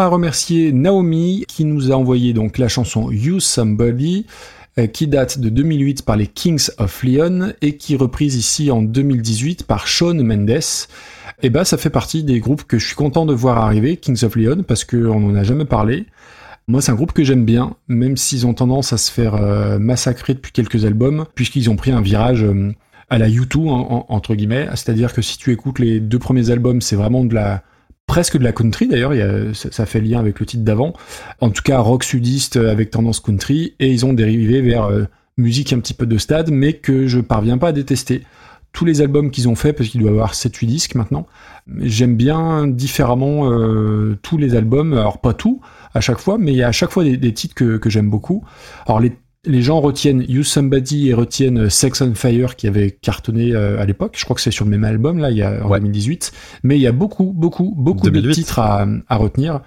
[0.00, 4.24] Va remercier Naomi qui nous a envoyé donc la chanson You Somebody
[4.78, 8.70] euh, qui date de 2008 par les Kings of Leon et qui est reprise ici
[8.70, 10.60] en 2018 par Shawn Mendes.
[11.42, 14.24] Et ben, ça fait partie des groupes que je suis content de voir arriver, Kings
[14.24, 16.06] of Leon, parce qu'on n'en a jamais parlé.
[16.66, 19.78] Moi, c'est un groupe que j'aime bien, même s'ils ont tendance à se faire euh,
[19.78, 22.72] massacrer depuis quelques albums, puisqu'ils ont pris un virage euh,
[23.10, 24.66] à la U2, en- en- entre guillemets.
[24.70, 27.62] C'est-à-dire que si tu écoutes les deux premiers albums, c'est vraiment de la
[28.06, 29.12] presque de la country d'ailleurs,
[29.54, 30.94] ça, ça fait lien avec le titre d'avant.
[31.40, 35.04] En tout cas, rock sudiste avec tendance country, et ils ont dérivé vers euh,
[35.36, 38.24] musique un petit peu de stade, mais que je parviens pas à détester.
[38.72, 41.26] Tous les albums qu'ils ont fait, parce qu'il doit avoir 7-8 disques maintenant,
[41.78, 45.60] j'aime bien différemment euh, tous les albums, alors pas tout
[45.94, 47.90] à chaque fois, mais il y a à chaque fois des, des titres que, que
[47.90, 48.44] j'aime beaucoup.
[48.86, 49.12] Alors les,
[49.46, 53.86] les gens retiennent You Somebody et retiennent Sex on Fire qui avait cartonné euh, à
[53.86, 54.14] l'époque.
[54.18, 55.78] Je crois que c'est sur le même album là, il y a en Ouais.
[55.78, 56.32] 2018.
[56.62, 58.34] Mais il y a beaucoup, beaucoup, beaucoup de 2008.
[58.34, 59.60] titres à, à retenir.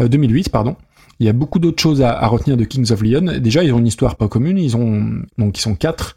[0.00, 0.76] Euh, 2008, pardon.
[1.20, 3.38] Il y a beaucoup d'autres choses à, à retenir de Kings of Leon.
[3.40, 4.56] Déjà, ils ont une histoire pas commune.
[4.56, 6.14] Ils ont donc ils sont quatre.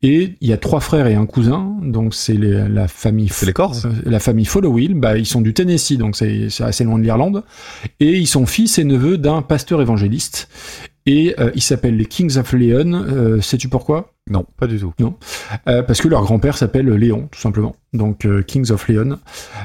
[0.00, 3.52] Et il y a trois frères et un cousin, donc c'est la famille C'est les
[3.52, 7.02] Corses euh, la famille Followill, bah, ils sont du Tennessee, donc c'est assez loin de
[7.02, 7.42] l'Irlande.
[7.98, 10.48] Et ils sont fils et neveux d'un pasteur évangéliste.
[11.08, 12.92] Et euh, ils s'appellent les Kings of Leon.
[12.92, 14.12] Euh, Sais-tu pourquoi?
[14.28, 14.92] Non, pas du tout.
[15.66, 17.76] Euh, Parce que leur grand-père s'appelle Léon, tout simplement.
[17.94, 19.18] Donc euh, Kings of Leon.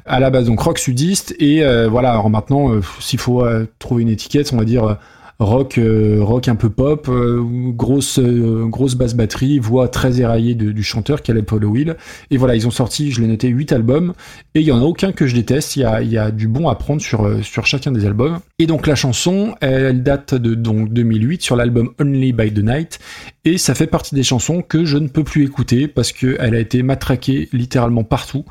[0.06, 1.36] À la base, donc rock sudiste.
[1.40, 2.72] Et voilà, alors maintenant,
[3.02, 3.44] s'il faut
[3.78, 4.98] trouver une étiquette, on va dire
[5.44, 10.56] rock, euh, rock un peu pop, euh, grosse, euh, grosse basse batterie, voix très éraillée
[10.56, 11.96] du chanteur Caleb Will.
[12.32, 14.14] Et voilà, ils ont sorti, je l'ai noté, 8 albums.
[14.56, 15.76] Et il y en a aucun que je déteste.
[15.76, 17.28] Il y a, du bon à prendre sur,
[17.64, 18.40] chacun des albums.
[18.60, 23.00] Et donc la chanson, elle, date de donc 2008 sur l'album Only by the Night.
[23.46, 26.56] Et ça fait partie des chansons que je ne peux plus écouter parce que elle
[26.56, 28.46] a été matraquée littéralement partout.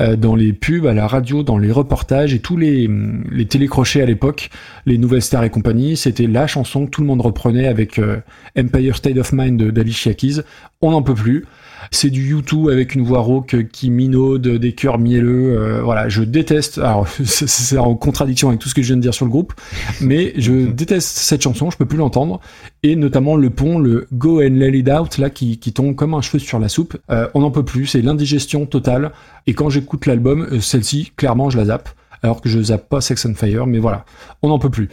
[0.00, 2.88] Euh, dans les pubs, à la radio, dans les reportages et tous les,
[3.30, 4.50] les télécrochets à l'époque,
[4.86, 8.18] les nouvelles stars et compagnie, c'était la chanson que tout le monde reprenait avec euh,
[8.56, 10.42] Empire State of Mind d'Alicia Keys.
[10.80, 11.46] On n'en peut plus.
[11.90, 15.56] C'est du U2 avec une voix rauque qui minaude, des chœurs mielleux.
[15.58, 16.78] euh, voilà, je déteste.
[16.78, 19.52] Alors, c'est- en contradiction avec tout ce que je viens de dire sur le groupe,
[20.00, 21.70] mais je déteste cette chanson.
[21.70, 22.40] Je peux plus l'entendre.
[22.82, 26.14] Et notamment le pont, le Go and Let It Out, là, qui, qui tombe comme
[26.14, 26.96] un cheveu sur la soupe.
[27.10, 27.86] Euh, on n'en peut plus.
[27.86, 29.12] C'est l'indigestion totale.
[29.46, 31.88] Et quand j'écoute l'album, euh, celle-ci, clairement, je la zappe.
[32.22, 34.04] Alors que je zappe pas Sex on Fire, mais voilà,
[34.42, 34.88] on n'en peut plus.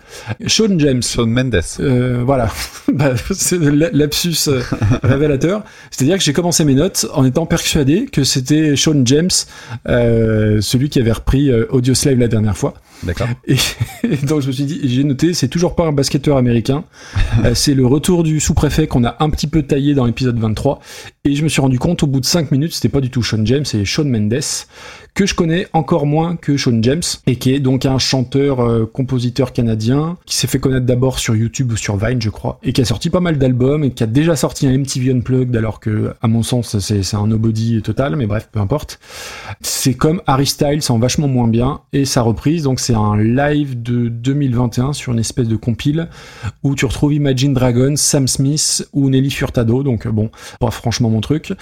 [0.48, 1.02] Sean James.
[1.02, 1.62] Shawn Mendes.
[1.80, 2.52] Euh, voilà,
[2.94, 4.62] Bah, c'est lapsus euh,
[5.04, 5.64] révélateur.
[5.92, 9.30] C'est-à-dire que j'ai commencé mes notes en étant persuadé que c'était Sean James,
[9.88, 12.76] euh, celui qui avait repris Audioslave la dernière fois.
[13.04, 13.28] D'accord.
[13.48, 13.58] Et,
[14.04, 16.86] et donc je me suis dit, j'ai noté, c'est toujours pas un basketteur américain.
[17.54, 20.80] C'est le retour du sous-préfet qu'on a un petit peu taillé dans l'épisode 23.
[21.26, 23.24] Et je me suis rendu compte au bout de 5 minutes, c'était pas du tout
[23.24, 24.40] Sean James, c'est Sean Mendes,
[25.14, 28.86] que je connais encore moins que Sean James, et qui est donc un chanteur, euh,
[28.86, 32.74] compositeur canadien, qui s'est fait connaître d'abord sur YouTube ou sur Vine, je crois, et
[32.74, 35.80] qui a sorti pas mal d'albums, et qui a déjà sorti un MTV Unplugged, alors
[35.80, 39.00] que, à mon sens, c'est un nobody total, mais bref, peu importe.
[39.62, 43.82] C'est comme Harry Styles en vachement moins bien, et sa reprise, donc c'est un live
[43.82, 46.10] de 2021 sur une espèce de compile
[46.64, 50.30] où tu retrouves Imagine Dragons, Sam Smith ou Nelly Furtado, donc euh, bon,
[50.60, 51.54] pas franchement mon truc.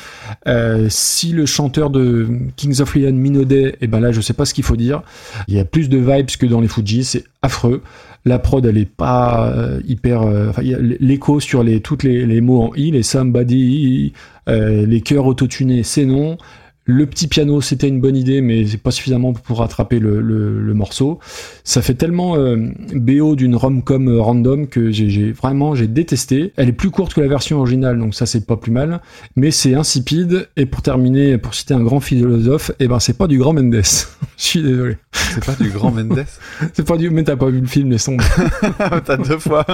[0.47, 4.45] Euh, si le chanteur de Kings of Leon minaudait, et ben là je sais pas
[4.45, 5.01] ce qu'il faut dire.
[5.47, 7.81] Il y a plus de vibes que dans les Fujis, c'est affreux.
[8.25, 12.61] La prod elle est pas euh, hyper, euh, l'écho sur les toutes les, les mots
[12.61, 14.13] en i, les somebody,
[14.47, 16.37] euh, les chœurs autotunés, c'est non.
[16.85, 20.59] Le petit piano, c'était une bonne idée, mais c'est pas suffisamment pour rattraper le, le,
[20.59, 21.19] le morceau.
[21.63, 22.57] Ça fait tellement euh,
[22.93, 26.51] BO d'une rom-com euh, random que j'ai vraiment j'ai détesté.
[26.57, 28.99] Elle est plus courte que la version originale, donc ça c'est pas plus mal.
[29.37, 30.49] Mais c'est insipide.
[30.57, 33.75] Et pour terminer, pour citer un grand philosophe, eh ben c'est pas du grand Mendes.
[34.37, 34.97] Je suis désolé.
[35.13, 36.25] C'est pas du grand Mendes?
[36.73, 37.09] C'est pas du.
[37.09, 38.23] Mais t'as pas vu le film, les sombres?
[39.05, 39.65] T'as deux fois.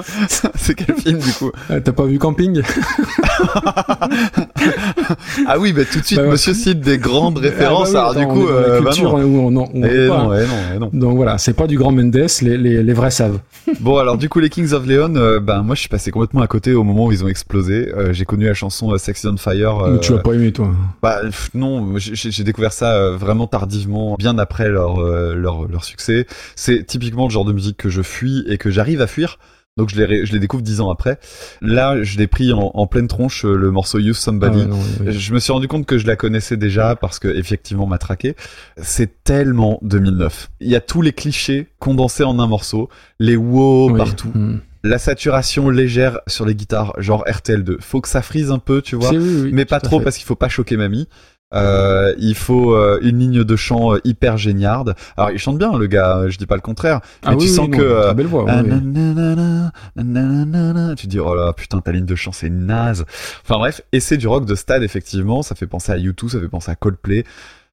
[0.55, 1.51] C'est quel film du coup?
[1.71, 2.61] Euh, T'as pas vu Camping?
[5.47, 7.89] Ah oui, bah tout de suite, Bah monsieur des grandes références.
[7.95, 9.17] Ah bah oui, alors du coup, euh, bah culture, non.
[9.17, 10.37] hein, où on, on Eh peut pas, non, hein.
[10.41, 10.89] eh non, eh non.
[10.93, 13.39] Donc voilà, c'est pas du grand Mendes, les, les, les vrais savent.
[13.79, 16.41] Bon, alors du coup, les Kings of Leon, euh, ben moi, je suis passé complètement
[16.41, 17.91] à côté au moment où ils ont explosé.
[17.95, 19.79] Euh, j'ai connu la chanson euh, Sexy on Fire.
[19.79, 20.69] euh, Mais tu vas pas aimer, toi.
[21.03, 25.67] Bah pff, non, j'ai j'ai découvert ça euh, vraiment tardivement, bien après leur euh, leur
[25.67, 26.25] leur succès.
[26.55, 29.37] C'est typiquement le genre de musique que je fuis et que j'arrive à fuir.
[29.79, 31.17] Donc je les ré- je les découvre dix ans après.
[31.61, 34.59] Là, je l'ai pris en, en pleine tronche euh, le morceau Use Somebody.
[34.61, 35.13] Ah ouais, non, oui.
[35.17, 38.35] Je me suis rendu compte que je la connaissais déjà parce que effectivement m'a traqué.
[38.77, 40.49] C'est tellement 2009.
[40.59, 42.89] Il y a tous les clichés condensés en un morceau,
[43.19, 43.97] les wow Oui.
[43.97, 44.57] partout, Hmm.
[44.83, 47.77] la saturation légère sur les guitares, genre RTL2.
[47.79, 50.03] Faut que ça frise un peu, tu vois C'est- oui, oui, mais pas trop fait.
[50.03, 51.07] parce qu'il faut pas choquer mamie.
[51.53, 54.93] Euh, il faut euh, une ligne de chant euh, hyper géniarde.
[55.17, 56.99] Alors il chante bien le gars, je dis pas le contraire.
[57.23, 58.43] Mais Ah tu oui, sens oui, que non, euh, belle voix.
[58.45, 58.69] oui, oui.
[58.69, 63.03] nanana, nanana, tu te dis oh là putain ta ligne de chant c'est naze.
[63.43, 66.39] Enfin bref, et c'est du rock de stade effectivement, ça fait penser à U2, ça
[66.39, 67.23] fait penser à Coldplay.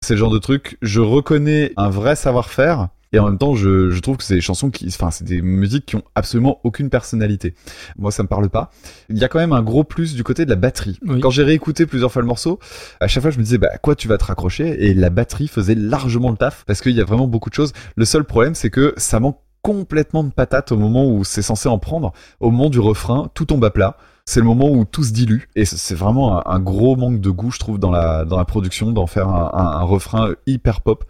[0.02, 3.90] C'est le genre de truc, je reconnais un vrai savoir-faire et en même temps je,
[3.90, 6.90] je trouve que c'est des chansons qui enfin c'est des musiques qui ont absolument aucune
[6.90, 7.56] personnalité.
[7.98, 8.72] Moi ça me parle pas.
[9.10, 11.00] Il y a quand même un gros plus du côté de la batterie.
[11.06, 11.20] Oui.
[11.20, 12.60] Quand j'ai réécouté plusieurs fois le morceau,
[13.00, 14.86] à chaque fois je me disais bah à quoi tu vas te raccrocher?
[14.86, 17.74] Et la batterie faisait largement le taf parce qu'il y a vraiment beaucoup de choses.
[17.96, 21.68] Le seul problème c'est que ça manque complètement de patate au moment où c'est censé
[21.68, 22.14] en prendre.
[22.40, 23.98] Au moment du refrain, tout tombe à plat.
[24.28, 27.30] C'est le moment où tout se dilue et c'est- vraiment un, un gros manque de
[27.30, 30.82] goût, je trouve, dans la dans la production, d'en faire un, un- un refrain hyper
[30.82, 31.06] pop.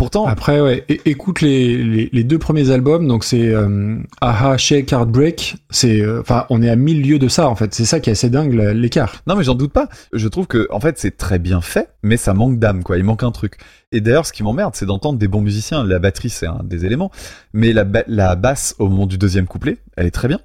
[0.00, 4.90] Pourtant, Après, ouais, écoute les, les, les deux premiers albums, donc c'est euh, Aha, Shake,
[4.94, 7.74] Heartbreak, c'est, euh, enfin, on est à mille lieues de ça, en fait.
[7.74, 9.16] C'est ça qui est assez dingue, l'écart.
[9.26, 9.90] Non mais j'en doute pas.
[10.14, 12.96] Je trouve que en fait c'est très bien fait, mais ça manque d'âme quoi.
[12.96, 13.58] Il manque un truc.
[13.92, 15.84] Et d'ailleurs ce qui m'emmerde c'est d'entendre des bons musiciens.
[15.84, 17.10] La batterie c'est un des éléments,
[17.52, 20.40] mais la, ba- la basse au moment du deuxième couplet, elle est très bien.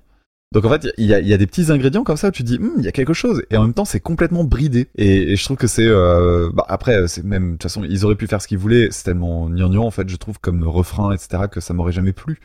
[0.51, 2.75] Donc en fait il y a, des petits ingrédients comme ça où tu dis Hum,
[2.77, 4.87] il y a quelque chose et en même temps c'est complètement bridé.
[4.95, 8.05] Et, et je trouve que c'est euh, bah, après c'est même de toute façon ils
[8.05, 8.87] auraient pu faire ce qu'ils voulaient.
[8.91, 12.39] C'est tellement gnangnan en fait je trouve comme refrain etc que ça m'aurait jamais plu.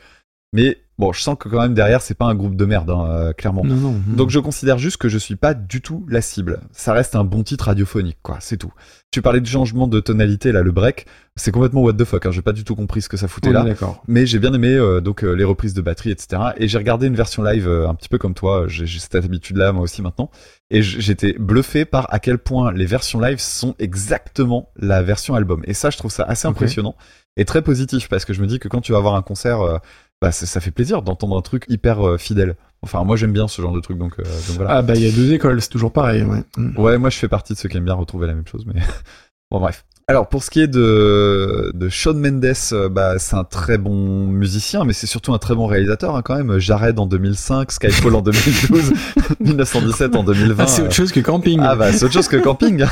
[0.52, 3.06] Mais bon je sens que quand même derrière c'est pas un groupe de merde hein,
[3.08, 3.64] euh, clairement.
[3.64, 3.94] Non, non.
[4.08, 6.60] Donc je considère juste que je suis pas du tout la cible.
[6.72, 8.72] Ça reste un bon titre radiophonique, quoi, c'est tout.
[9.12, 11.06] Tu parlais du changement de tonalité, là, le break,
[11.36, 13.52] c'est complètement what the fuck, hein, j'ai pas du tout compris ce que ça foutait
[13.52, 13.62] là.
[13.62, 14.02] d'accord.
[14.08, 16.42] Mais j'ai bien aimé euh, donc euh, les reprises de batterie, etc.
[16.56, 19.72] Et j'ai regardé une version live euh, un petit peu comme toi, j'ai cette habitude-là
[19.72, 20.30] moi aussi maintenant.
[20.70, 25.62] Et j'étais bluffé par à quel point les versions live sont exactement la version album.
[25.64, 26.94] Et ça, je trouve ça assez impressionnant
[27.36, 29.60] et très positif parce que je me dis que quand tu vas voir un concert,
[29.60, 29.78] euh,
[30.20, 32.56] bah, ça, fait plaisir d'entendre un truc hyper euh, fidèle.
[32.82, 34.70] Enfin, moi j'aime bien ce genre de truc, donc, euh, donc voilà.
[34.76, 36.42] Ah, bah, il y a deux écoles, c'est toujours pareil, ouais.
[36.76, 38.80] Ouais, moi je fais partie de ceux qui aiment bien retrouver la même chose, mais
[39.50, 39.84] bon bref.
[40.10, 44.26] Alors pour ce qui est de de Shawn Mendes, euh, bah c'est un très bon
[44.26, 46.58] musicien, mais c'est surtout un très bon réalisateur hein, quand même.
[46.58, 48.92] Jared en 2005, Skyfall en 2012,
[49.38, 50.64] 1917 en 2020.
[50.64, 51.60] Ah, c'est autre chose que camping.
[51.62, 52.84] Ah bah c'est autre chose que camping.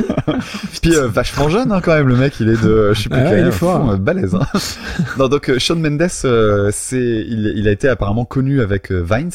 [0.80, 3.20] Puis euh, vachement jeune hein, quand même le mec, il est de je sais plus
[3.20, 3.82] Ah quel il est fort.
[3.82, 4.34] fond, euh, balèze.
[4.34, 4.46] Hein.
[5.18, 6.96] non donc euh, Shawn Mendes, euh, c'est
[7.28, 9.28] il, il a été apparemment connu avec euh, Vines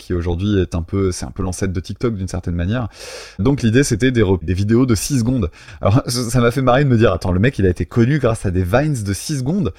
[0.00, 2.88] qui aujourd'hui est un peu, c'est un peu l'ancêtre de TikTok d'une certaine manière.
[3.38, 5.50] Donc l'idée c'était des, vidéos de 6 secondes.
[5.80, 8.18] Alors ça m'a fait marrer de me dire, attends, le mec il a été connu
[8.18, 9.72] grâce à des Vines de 6 secondes.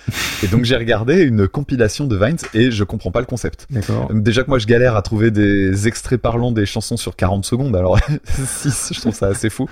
[0.44, 3.68] Et donc j'ai regardé une compilation de Vines et je comprends pas le concept.
[3.70, 4.10] D'accord.
[4.14, 7.76] Déjà que moi je galère à trouver des extraits parlants des chansons sur 40 secondes,
[7.76, 9.68] alors 6, je trouve ça assez fou.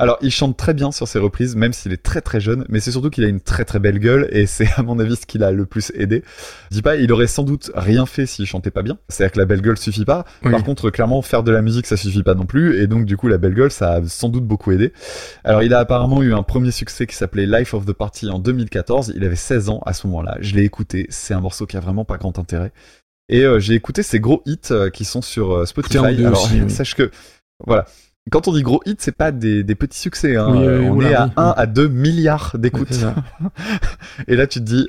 [0.00, 2.80] Alors, il chante très bien sur ses reprises, même s'il est très très jeune, mais
[2.80, 5.26] c'est surtout qu'il a une très très belle gueule, et c'est à mon avis ce
[5.26, 6.24] qui l'a le plus aidé.
[6.70, 8.96] Je dis pas, il aurait sans doute rien fait s'il chantait pas bien.
[9.10, 10.24] C'est-à-dire que la belle gueule suffit pas.
[10.42, 10.52] Oui.
[10.52, 13.18] Par contre, clairement, faire de la musique, ça suffit pas non plus, et donc du
[13.18, 14.94] coup, la belle gueule, ça a sans doute beaucoup aidé.
[15.44, 18.38] Alors, il a apparemment eu un premier succès qui s'appelait Life of the Party en
[18.38, 19.12] 2014.
[19.14, 20.38] Il avait 16 ans à ce moment-là.
[20.40, 21.06] Je l'ai écouté.
[21.10, 22.72] C'est un morceau qui a vraiment pas grand intérêt.
[23.28, 25.98] Et euh, j'ai écouté ses gros hits euh, qui sont sur euh, Spotify.
[25.98, 26.70] Alors, aussi, oui.
[26.70, 27.10] sache que,
[27.66, 27.86] voilà.
[28.30, 30.36] Quand on dit gros hits, c'est pas des, des petits succès.
[30.36, 30.48] Hein.
[30.50, 31.52] Oui, Euh, on est à oui, 1 oui.
[31.56, 32.92] à 2 milliards d'écoutes.
[32.92, 33.06] c'est.
[34.28, 34.88] Et là, tu te dis,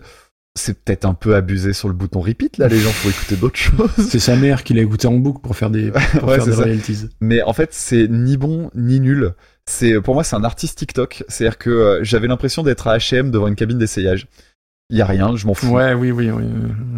[0.55, 2.57] c'est peut-être un peu abusé sur le bouton repeat.
[2.57, 3.89] Là, les gens faut écouter d'autres choses.
[3.97, 6.49] C'est sa mère qui l'a écouté en boucle pour faire des, pour Ouais, faire c'est
[6.51, 7.09] des royalties.
[7.21, 9.33] Mais en fait, c'est ni bon ni nul.
[9.65, 11.23] C'est pour moi, c'est un artiste TikTok.
[11.27, 14.27] C'est-à-dire que euh, j'avais l'impression d'être à H&M devant une cabine d'essayage.
[14.91, 15.69] Il y a rien, je m'en fous.
[15.69, 16.29] Ouais, oui, oui.
[16.29, 16.43] oui.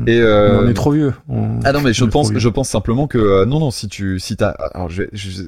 [0.08, 1.14] Et euh, On est trop vieux.
[1.30, 4.20] On- Ah non mais je on pense je simplement que euh, non non si tu
[4.20, 5.44] si t'as alors je, je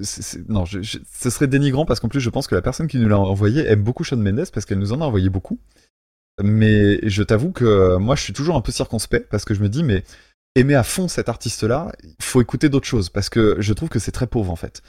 [0.47, 2.97] non je, je- ce serait dénigrant parce qu'en plus je pense que la personne qui
[2.99, 5.57] nous l'a envoyé aime beaucoup Shawn Mendes parce qu'elle nous en a envoyé beaucoup
[6.41, 9.61] mais je t'avoue que euh, moi je suis toujours un peu circonspect parce que je
[9.61, 10.03] me dis mais
[10.55, 13.89] aimer à fond cet artiste là il faut écouter d'autres choses parce que je trouve
[13.89, 14.81] que c'est très pauvre en fait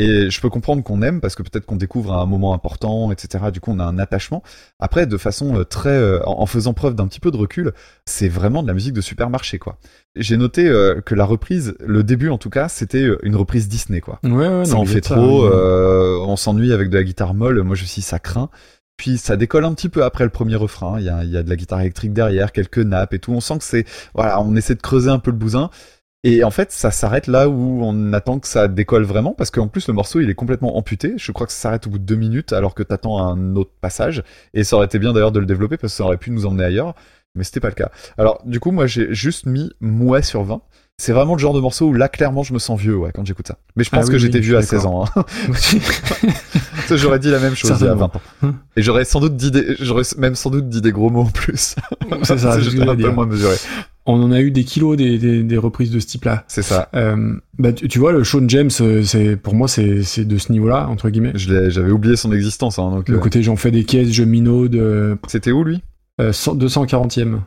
[0.00, 3.50] et je peux comprendre qu'on aime parce que peut-être qu'on découvre un moment important, etc.
[3.52, 4.42] Du coup, on a un attachement.
[4.78, 7.72] Après, de façon euh, très, euh, en faisant preuve d'un petit peu de recul,
[8.06, 9.76] c'est vraiment de la musique de supermarché, quoi.
[10.16, 14.00] J'ai noté euh, que la reprise, le début en tout cas, c'était une reprise Disney,
[14.00, 14.20] quoi.
[14.24, 17.34] Ouais, ouais, ça non, en fait ça, trop, euh, on s'ennuie avec de la guitare
[17.34, 17.62] molle.
[17.62, 18.48] Moi, je suis ça craint.
[18.96, 20.98] Puis ça décolle un petit peu après le premier refrain.
[20.98, 23.32] Il y a, il y a de la guitare électrique derrière, quelques nappes et tout.
[23.32, 25.70] On sent que c'est, voilà, on essaie de creuser un peu le bousin.
[26.22, 29.68] Et en fait, ça s'arrête là où on attend que ça décolle vraiment, parce qu'en
[29.68, 31.14] plus le morceau il est complètement amputé.
[31.16, 33.72] Je crois que ça s'arrête au bout de deux minutes, alors que t'attends un autre
[33.80, 34.22] passage.
[34.52, 36.44] Et ça aurait été bien d'ailleurs de le développer, parce que ça aurait pu nous
[36.44, 36.94] emmener ailleurs,
[37.34, 37.90] mais c'était pas le cas.
[38.18, 40.60] Alors du coup, moi j'ai juste mis mouais sur 20.
[41.00, 43.24] C'est vraiment le genre de morceau où là clairement je me sens vieux, ouais, quand
[43.24, 43.56] j'écoute ça.
[43.74, 44.80] Mais je pense Ah oui, que oui, j'étais vieux à d'accord.
[44.80, 45.04] 16 ans.
[45.16, 45.24] Hein.
[46.96, 48.10] J'aurais dit la même chose il y a Certainement.
[48.42, 48.54] 20 ans.
[48.76, 51.26] Et j'aurais sans doute dit des, j'aurais même sans doute dit des gros mots en
[51.30, 51.76] plus.
[52.22, 53.56] C'est ça, un peu moins mesuré.
[54.06, 56.44] On en a eu des kilos des, des, des reprises de ce type-là.
[56.48, 56.88] C'est ça.
[56.94, 60.36] Euh, bah, tu, tu vois, le Sean James, euh, c'est pour moi, c'est c'est de
[60.38, 61.32] ce niveau-là, entre guillemets.
[61.34, 63.08] Je l'ai- J'avais oublié son existence, hein, donc.
[63.08, 65.82] Le euh, côté j'en fais des caisses, je minaude, C'était où lui?
[66.20, 67.38] euh, 100 240e.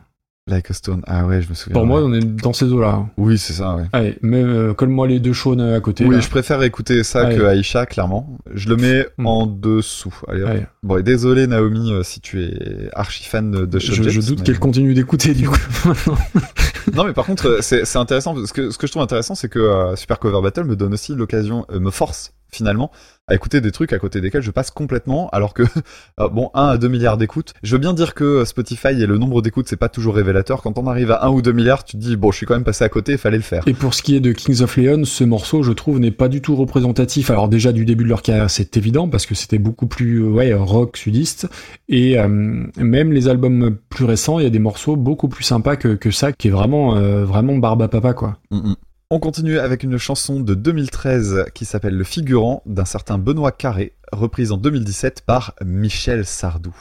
[0.46, 1.00] Like a Stone.
[1.06, 1.72] Ah ouais, je me souviens.
[1.72, 3.06] Pour moi, on est dans ces eaux-là.
[3.16, 3.84] Oui, c'est ça, ouais.
[3.94, 6.04] Allez, mais euh, colle-moi les deux Sean à côté.
[6.04, 6.20] Oui, là.
[6.20, 8.36] je préfère écouter ça que Aïcha, clairement.
[8.52, 9.26] Je le mets Hmm.
[9.26, 10.14] en dessous.
[10.28, 10.64] Allez.
[10.82, 14.44] Bon, et désolé Naomi euh, si tu es archi fan de Sean Je, doute mais-
[14.44, 15.56] qu'elle continue d'écouter du coup.
[16.94, 18.34] Non, mais par contre, euh, c'est c'est intéressant.
[18.34, 20.92] parce que ce que je trouve intéressant, c'est que euh, Super Cover Battle me donne
[20.92, 22.90] aussi l'occasion, euh, me force finalement
[23.26, 25.62] à écouter des trucs à côté desquels je passe complètement, alors que
[26.20, 27.54] euh, bon, 1 à 2 milliards d'écoutes.
[27.62, 30.62] Je veux bien dire que euh, Spotify et le nombre d'écoutes, c'est pas toujours révélateur.
[30.62, 32.54] Quand on arrive à 1 ou 2 milliards, tu te dis bon, je suis quand
[32.54, 33.62] même passé à côté, il fallait le faire.
[33.66, 36.28] Et pour ce qui est de Kings of Leon, ce morceau, je trouve, n'est pas
[36.28, 37.30] du tout représentatif.
[37.30, 40.28] Alors déjà du début de leur carrière, c'est évident parce que c'était beaucoup plus euh,
[40.28, 41.48] ouais rock sudiste.
[41.88, 45.76] Et euh, même les albums plus récents, il y a des morceaux beaucoup plus sympas
[45.76, 48.38] que, que ça, qui est vraiment euh, vraiment barbe à papa quoi.
[48.50, 48.76] Mm, mm.
[49.14, 53.92] On continue avec une chanson de 2013 qui s'appelle Le Figurant d'un certain Benoît Carré,
[54.10, 56.74] reprise en 2017 par Michel Sardou.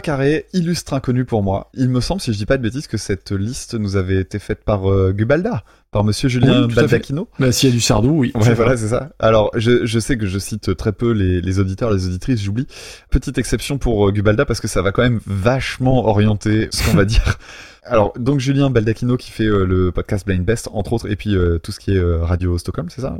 [0.00, 1.70] Carré, illustre inconnu pour moi.
[1.74, 4.38] Il me semble, si je dis pas de bêtises, que cette liste nous avait été
[4.38, 6.74] faite par euh, Gubalda, par monsieur Julien Oui.
[6.74, 7.28] Baldacchino.
[7.38, 8.32] Bah, s'il y a du Sardou, oui.
[8.34, 9.10] Ouais, voilà, c'est ça.
[9.18, 12.66] Alors, je, je sais que je cite très peu les, les auditeurs, les auditrices, j'oublie.
[13.10, 16.96] Petite exception pour euh, Gubalda parce que ça va quand même vachement orienter ce qu'on
[16.96, 17.38] va dire.
[17.84, 21.34] Alors, donc Julien Baldacchino qui fait euh, le podcast Blind Best, entre autres, et puis
[21.34, 23.16] euh, tout ce qui est euh, Radio Stockholm, c'est ça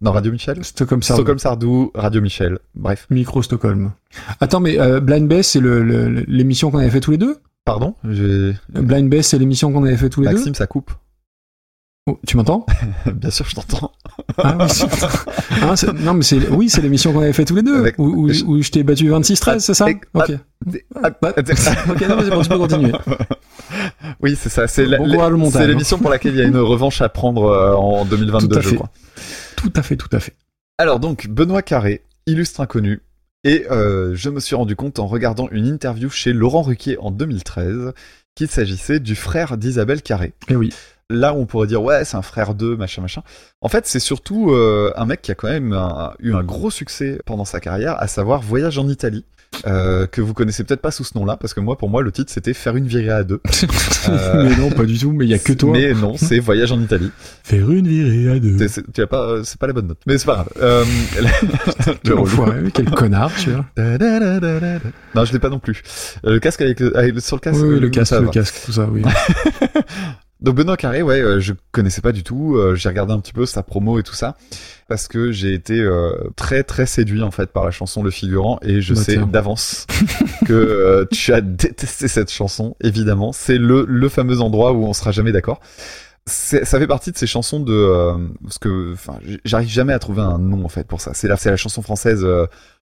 [0.00, 0.64] Non, Radio Michel?
[0.64, 1.20] Stockholm Sardou.
[1.22, 3.06] Stockholm Sardou, Radio Michel, bref.
[3.10, 3.92] Micro Stockholm.
[4.40, 7.36] Attends, mais Blind Best, c'est le- le- l'émission qu'on avait fait tous les deux?
[7.64, 7.94] Pardon.
[8.02, 10.90] Blind Best, c'est l'émission qu'on avait fait tous les Maxime, ça coupe.
[12.08, 12.64] Oh, Tu m'entends
[13.06, 13.92] Bien sûr, je t'entends.
[14.38, 14.86] ah, oui, c'est-
[15.90, 18.04] Ah, Non, mais c'est oui, c'est l'émission qu'on avait fait tous les deux, Avec- où,
[18.06, 20.32] où- je- où je t'ai battu 26-13, c'est ça Ok.
[21.90, 22.92] Ok, non, mais c'est bon, tu peux continuer.
[24.20, 24.66] Oui, c'est ça.
[24.66, 25.04] C'est Bon
[25.64, 25.66] hein.
[25.66, 28.60] l'émission pour laquelle il y a une revanche à prendre euh, en 2022, Tout à
[28.60, 28.74] je fait.
[28.76, 28.90] crois.
[29.56, 30.34] Tout à fait, tout à fait.
[30.78, 33.02] Alors donc, Benoît Carré, illustre inconnu.
[33.44, 37.10] Et euh, je me suis rendu compte en regardant une interview chez Laurent Ruquier en
[37.10, 37.92] 2013
[38.34, 40.32] qu'il s'agissait du frère d'Isabelle Carré.
[40.48, 40.70] Et oui.
[41.10, 43.22] Là où on pourrait dire ouais c'est un frère d'eux machin machin.
[43.62, 46.70] En fait c'est surtout euh, un mec qui a quand même un- eu un gros
[46.70, 49.24] succès pendant sa carrière, à savoir Voyage en Italie,
[49.66, 52.12] euh, que vous connaissez peut-être pas sous ce nom-là parce que moi pour moi le
[52.12, 53.40] titre c'était Faire une virée à deux.
[54.10, 55.70] Euh, mais non, pas du tout, mais il y a que toi.
[55.72, 57.10] Mais non c'est Voyage en Italie.
[57.42, 58.56] Faire une virée à deux.
[58.94, 59.98] Tu as pas euh, c'est pas la bonne note.
[60.06, 60.48] Mais c'est pas grave.
[60.62, 60.84] Euh,
[62.04, 63.66] le Quel connard, tu vois.
[65.14, 65.82] Non, je l'ai pas non plus.
[66.24, 67.60] Euh, Le casque avec le, avec le- sur le casque.
[67.62, 69.02] Oui, oui, le euh, casque, le casque, tout ça, oui.
[70.40, 72.54] Donc Benoît Carré, ouais, euh, je connaissais pas du tout.
[72.56, 74.36] euh, j'ai regardé un petit peu sa promo et tout ça
[74.88, 78.58] parce que j'ai été euh, très très séduit en fait par la chanson Le Figurant
[78.62, 79.86] et je Bah, sais d'avance
[80.46, 82.76] que tu as détesté cette chanson.
[82.80, 85.60] Évidemment, c'est le le fameux endroit où on sera jamais d'accord.
[86.26, 90.38] Ça fait partie de ces chansons de parce que enfin j'arrive jamais à trouver un
[90.38, 91.12] nom en fait pour ça.
[91.14, 92.24] C'est la c'est la chanson française.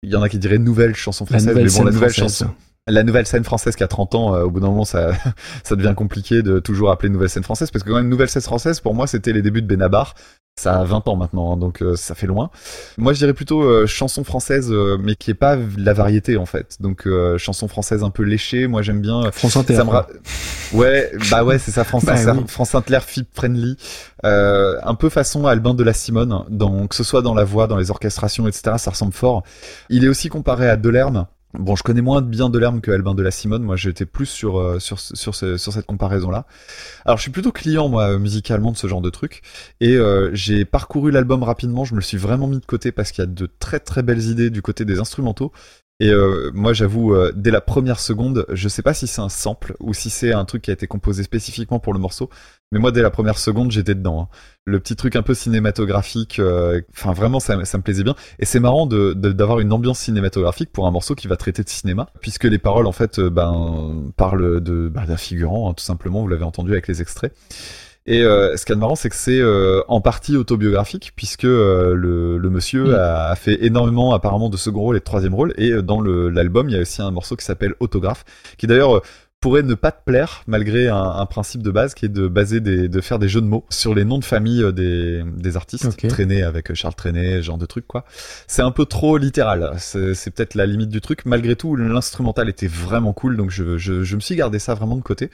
[0.04, 2.40] Il y en a qui diraient nouvelle chanson française, mais bon la nouvelle française.
[2.40, 2.54] chanson
[2.88, 5.12] la nouvelle scène française qui a 30 ans, euh, au bout d'un moment, ça,
[5.64, 8.42] ça devient compliqué de toujours appeler nouvelle scène française, parce que quand même, nouvelle scène
[8.42, 10.14] française, pour moi, c'était les débuts de Benabar.
[10.60, 12.50] Ça a 20 ans maintenant, hein, donc euh, ça fait loin.
[12.98, 16.48] Moi, je dirais plutôt euh, chanson française, euh, mais qui est pas la variété, en
[16.48, 16.78] fait.
[16.80, 19.26] Donc, euh, chanson française un peu léchée, moi, j'aime bien.
[19.26, 19.76] euh, France Inter.
[19.76, 20.08] ça me ra-
[20.74, 22.44] Ouais, bah ouais, c'est ça, France, Bah Inter, oui.
[22.48, 23.78] France Inter, Fit Friendly.
[24.26, 27.68] Euh, un peu façon Albin de la Simone, donc que ce soit dans la voix,
[27.68, 29.44] dans les orchestrations, etc., ça ressemble fort.
[29.90, 31.28] Il est aussi comparé à Delerme.
[31.54, 33.64] Bon, je connais moins bien Delerme que Albin de la Simone.
[33.64, 36.46] Moi, j'étais plus sur euh, sur sur, sur cette comparaison-là.
[37.06, 39.42] Alors, je suis plutôt client moi musicalement de ce genre de truc.
[39.80, 41.86] Et euh, j'ai parcouru l'album rapidement.
[41.86, 44.24] Je me suis vraiment mis de côté parce qu'il y a de très très belles
[44.24, 45.54] idées du côté des instrumentaux.
[46.00, 49.30] Et euh, moi, j'avoue, euh, dès la première seconde, je sais pas si c'est un
[49.30, 52.30] sample ou si c'est un truc qui a été composé spécifiquement pour le morceau.
[52.72, 54.30] Mais moi, dès la première seconde, j'étais dedans.
[54.32, 54.36] hein.
[54.66, 58.14] Le petit truc un peu cinématographique, euh, enfin vraiment, ça, ça me plaisait bien.
[58.38, 61.64] Et c'est marrant de- de- d'avoir une ambiance cinématographique pour un morceau qui va traiter
[61.64, 65.74] de cinéma, puisque les paroles, en fait, euh, ben, parlent de bah, d'un figurant, hein,
[65.74, 66.22] tout simplement.
[66.22, 67.34] Vous l'avez entendu avec les extraits.
[68.08, 71.94] Et euh, ce qui est marrant, c'est que c'est euh, en partie autobiographique, puisque euh,
[71.94, 72.94] le, le monsieur Mm.
[72.96, 75.54] a, a fait énormément apparemment de second rôle et de troisième rôle.
[75.58, 78.24] Et euh, dans l'album, il y a aussi un morceau qui s'appelle Autographe,
[78.58, 79.02] qui d'ailleurs euh,
[79.40, 82.60] pourrait ne pas te plaire, malgré un, un principe de base qui est de baser
[82.60, 85.58] des, de faire des jeux de mots sur les noms de famille euh, des, des
[85.58, 85.86] artistes.
[85.86, 86.08] Ok.
[86.08, 88.04] Traîné avec Charles ce genre de truc quoi.
[88.48, 89.74] C'est un peu trop littéral.
[89.78, 91.26] C'est c'est peut-être la limite du truc.
[91.26, 94.96] Malgré tout, l'instrumental était vraiment cool, donc je, je, je me suis gardé ça vraiment
[94.96, 95.30] de côté.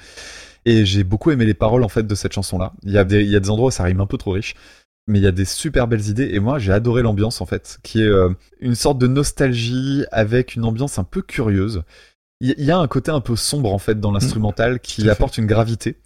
[0.66, 2.74] Et j'ai beaucoup aimé les paroles en fait de cette chanson-là.
[2.84, 4.32] Il y a des, il y a des endroits où ça rime un peu trop
[4.32, 4.56] riche,
[5.08, 6.30] mais il y a des super belles idées.
[6.34, 8.30] Et moi, j'ai adoré l'ambiance en fait, qui est euh,
[8.62, 11.84] une sorte de nostalgie avec une ambiance un peu curieuse.
[12.40, 15.10] Il y- a un côté un peu sombre en fait dans l'instrumental tout qui fait.
[15.10, 15.98] apporte une gravité.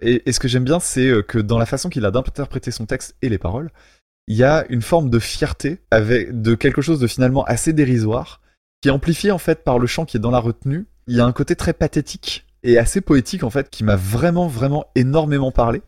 [0.00, 2.70] Et, et ce que j'aime bien, c'est euh, que dans la façon qu'il a d'interpréter
[2.70, 3.70] son texte et les paroles,
[4.28, 8.40] il y a une forme de fierté avec de quelque chose de finalement assez dérisoire,
[8.80, 10.86] qui est amplifié en fait par le chant qui est dans la retenue.
[11.08, 14.46] Il y a un côté très pathétique et assez poétique en fait qui m'a vraiment
[14.46, 15.82] vraiment énormément parlé.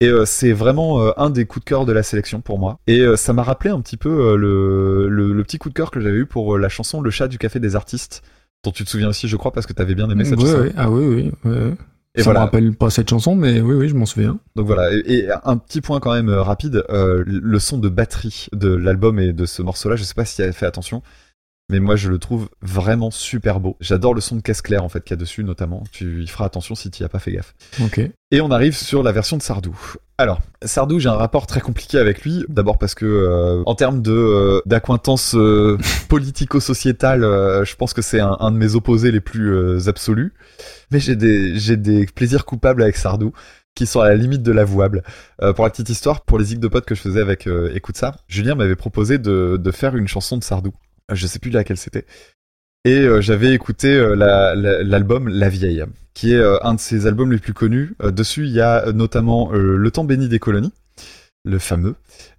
[0.00, 2.78] Et euh, c'est vraiment euh, un des coups de cœur de la sélection pour moi.
[2.86, 5.90] Et euh, ça m'a rappelé un petit peu le, le, le petit coup de cœur
[5.90, 8.22] que j'avais eu pour la chanson Le chat du café des artistes,
[8.62, 10.60] dont tu te souviens aussi, je crois, parce que t'avais bien aimé cette Ouais, chanson.
[10.60, 10.72] ouais.
[10.76, 11.50] Ah oui, oui.
[11.50, 11.72] ouais.
[12.14, 12.40] Et ça voilà.
[12.40, 14.38] me rappelle pas cette chanson, mais oui, oui, je m'en souviens.
[14.54, 18.68] Donc voilà, et, et un petit point quand même rapide, le son de batterie de
[18.74, 21.02] l'album et de ce morceau-là, je sais pas si tu as fait attention,
[21.68, 23.76] mais moi je le trouve vraiment super beau.
[23.80, 26.26] J'adore le son de caisse claire en fait qu'il y a dessus notamment, tu y
[26.26, 27.54] feras attention si tu y as pas fait gaffe.
[27.82, 28.00] Ok.
[28.30, 29.76] Et on arrive sur la version de Sardou.
[30.18, 32.44] Alors, Sardou, j'ai un rapport très compliqué avec lui.
[32.48, 35.76] D'abord parce que, euh, en termes de euh, d'acquaintance euh,
[36.08, 40.32] politico-sociétale, euh, je pense que c'est un, un de mes opposés les plus euh, absolus.
[40.90, 43.32] Mais j'ai des j'ai des plaisirs coupables avec Sardou.
[43.74, 45.02] qui sont à la limite de l'avouable.
[45.42, 47.70] Euh, pour la petite histoire, pour les zigs de potes que je faisais avec euh,
[47.74, 50.72] Écoute ça, Julien m'avait proposé de, de faire une chanson de Sardou.
[51.12, 52.04] Je sais plus laquelle c'était.
[52.84, 55.84] Et euh, j'avais écouté euh, la- la- l'album la, Vieille,
[56.14, 57.94] qui est euh, un de ses albums les plus connus.
[58.02, 60.72] Dessus, il y a notamment Le temps béni des colonies,
[61.44, 61.94] le fameux.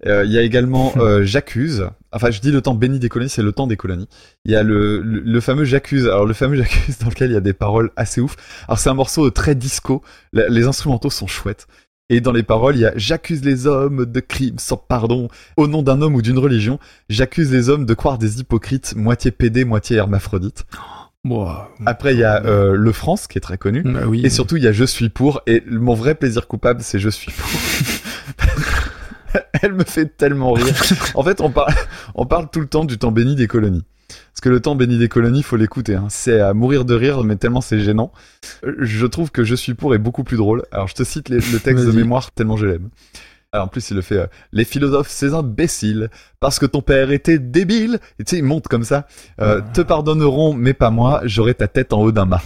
[0.05, 1.89] Il y a également J'accuse.
[2.13, 4.07] Enfin, je dis Le temps béni des colonies, c'est Le temps des colonies.
[4.45, 6.05] Il y a le, le, le fameux J'accuse.
[6.05, 8.35] Alors, le fameux J'accuse dans lequel il y a des paroles assez ouf.
[8.67, 10.01] Alors, c'est un morceau très disco.
[10.33, 11.67] Les instrumentaux sont chouettes.
[12.09, 15.27] Et dans les paroles, il y a J'accuse les hommes de crimes sans pardon
[15.57, 16.79] au nom d'un homme ou d'une religion.
[17.09, 20.65] J'accuse les hommes de croire des hypocrites, moitié pédé, moitié hermaphrodite.
[21.85, 23.83] Après, il y a euh, Le France, qui est très connu.
[23.83, 24.21] bah oui.
[24.25, 25.41] Et surtout, il y a Je suis pour.
[25.45, 27.49] Et mon vrai plaisir coupable, c'est Je suis pour.
[29.61, 30.73] Elle me fait tellement rire.
[31.15, 31.73] En fait, on parle,
[32.15, 33.83] on parle tout le temps du temps béni des colonies.
[34.37, 35.95] Parce que le temps béni des colonies, faut l'écouter.
[35.95, 36.05] Hein.
[36.09, 38.11] C'est à mourir de rire, mais tellement c'est gênant.
[38.63, 40.61] Euh, Je trouve que Je suis pour est beaucoup plus drôle.
[40.71, 42.89] Alors, je te cite les- le texte de mémoire tellement je l'aime.
[43.53, 44.17] Alors, en plus, il le fait.
[44.17, 46.09] euh, les philosophes, ces imbéciles,
[46.41, 47.99] parce que ton père était débile.
[48.19, 49.07] Et tu sais, il monte comme ça.
[49.39, 51.21] Euh, Te pardonneront, mais pas moi.
[51.23, 52.41] J'aurai ta tête en haut d'un mât.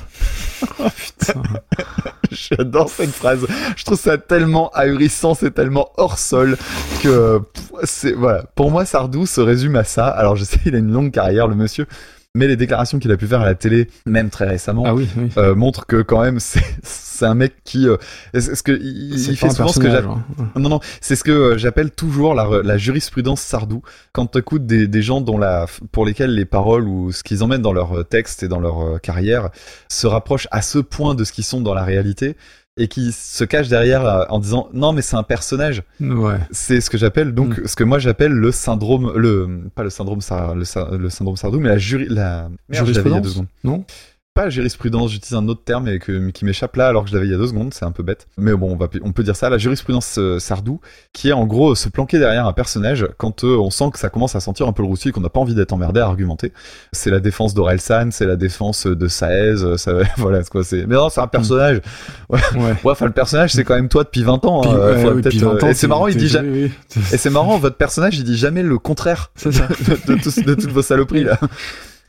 [0.95, 1.41] Putain.
[2.31, 3.45] J'adore cette phrase.
[3.75, 6.55] Je trouve ça tellement ahurissant, c'est tellement hors sol
[7.01, 7.41] que
[7.83, 8.43] c'est voilà.
[8.55, 10.07] Pour moi, Sardou se résume à ça.
[10.07, 11.87] Alors je sais, il a une longue carrière, le monsieur,
[12.33, 15.07] mais les déclarations qu'il a pu faire à la télé, même très récemment, Ah oui,
[15.17, 15.29] oui.
[15.37, 16.39] euh, montrent que quand même
[16.83, 17.97] c'est un mec qui euh,
[18.33, 20.23] est-ce que il, fait souvent ce que j'appelle hein.
[20.55, 23.81] non, non, c'est ce que euh, j'appelle toujours la, jurisprudence Sardou.
[24.13, 27.43] Quand tu écoutes des, des gens dont la, pour lesquels les paroles ou ce qu'ils
[27.43, 29.49] emmènent dans leur texte et dans leur carrière
[29.89, 32.37] se rapprochent à ce point de ce qu'ils sont dans la réalité
[32.77, 35.83] et qui se cachent derrière euh, en disant non mais c'est un personnage.
[35.99, 36.37] Ouais.
[36.51, 37.67] C'est ce que j'appelle donc Mm.
[37.67, 40.63] ce que moi j'appelle le syndrome le pas le syndrome Sar- le,
[40.97, 43.41] le syndrome Sardou mais la juri la Merde, Jurisprudence?
[43.65, 43.83] Non?
[44.33, 47.27] Pas jurisprudence, j'utilise un autre terme et que, qui m'échappe là alors que je l'avais
[47.27, 48.27] il y a deux secondes, c'est un peu bête.
[48.37, 50.79] Mais bon, on, va, on peut dire ça, la jurisprudence euh, Sardou,
[51.11, 54.09] qui est en gros se planquer derrière un personnage quand euh, on sent que ça
[54.09, 56.05] commence à sentir un peu le roussi et qu'on n'a pas envie d'être emmerdé à
[56.05, 56.53] argumenter.
[56.93, 60.85] C'est la défense d'Orelsan, c'est la défense de Saez, euh, ça, voilà, quoi, c'est...
[60.85, 61.81] Mais non, c'est un personnage.
[62.29, 62.39] Ouais.
[62.55, 64.61] Ouais, enfin, le personnage, c'est quand même toi depuis 20 ans.
[64.61, 66.29] Puis, hein, ouais, faudrait oui, peut-être, puis 20 euh, ans, et c'est marrant, il dit
[66.29, 66.49] jamais...
[66.49, 67.01] oui, oui.
[67.11, 69.49] Et c'est marrant, votre personnage, il dit jamais le contraire ça.
[69.49, 71.37] de, de toutes vos saloperies là.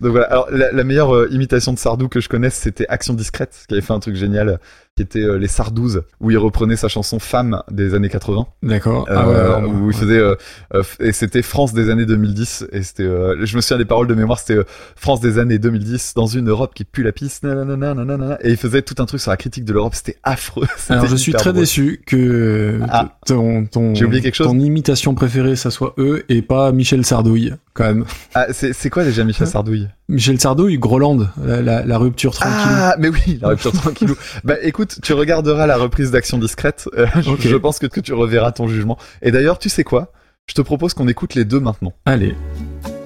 [0.03, 0.27] Donc voilà.
[0.27, 3.83] Alors la, meilleure euh, imitation de Sardou que je connaisse, c'était Action discrète, qui avait
[3.83, 4.59] fait un truc génial,
[4.97, 9.07] qui était euh, les Sardouzes, où il reprenait sa chanson Femme des années 80, D'accord.
[9.09, 10.35] euh, ah ouais, alors, où il faisait euh,
[10.75, 14.07] euh, et c'était France des années 2010 et c'était euh, je me souviens des paroles
[14.07, 14.65] de mémoire, c'était euh,
[14.97, 18.57] France des années 2010 dans une Europe qui pue la pisse, nanana, nanana, et il
[18.59, 20.67] faisait tout un truc sur la critique de l'Europe, c'était affreux.
[20.91, 23.17] Alors je suis très déçu que Ah.
[23.25, 27.07] ton, ton, J'ai oublié quelque chose ton imitation préférée, ça soit eux et pas Michel
[27.07, 28.05] Sardouille, quand même.
[28.35, 29.89] Ah, c'est c'est quoi déjà Michel Sardouille?
[30.11, 32.59] Michel Sardouille, Groland, la, la, la rupture tranquille.
[32.67, 34.15] Ah, mais oui, la rupture tranquillou.
[34.45, 36.89] Bah écoute, tu regarderas la reprise d'Action Discrète.
[36.97, 37.07] euh,
[37.39, 38.99] je- pense que, que tu reverras ton jugement.
[39.23, 40.13] Et d'ailleurs, tu sais quoi?
[40.47, 41.93] Je te propose qu'on écoute les deux maintenant.
[42.05, 42.35] Allez.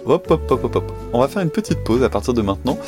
[0.06, 0.92] Hop, hop, hop, hop, hop.
[1.12, 2.78] On va faire une petite pause à partir de maintenant.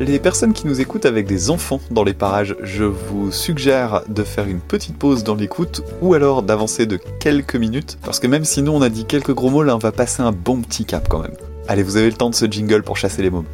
[0.00, 4.24] Les personnes qui nous écoutent avec des enfants dans les parages, je vous suggère de
[4.24, 8.44] faire une petite pause dans l'écoute ou alors d'avancer de quelques minutes parce que même
[8.44, 10.84] si nous on a dit quelques gros mots, là on va passer un bon petit
[10.84, 11.34] cap quand même.
[11.68, 13.46] Allez, vous avez le temps de ce jingle pour chasser les mômes.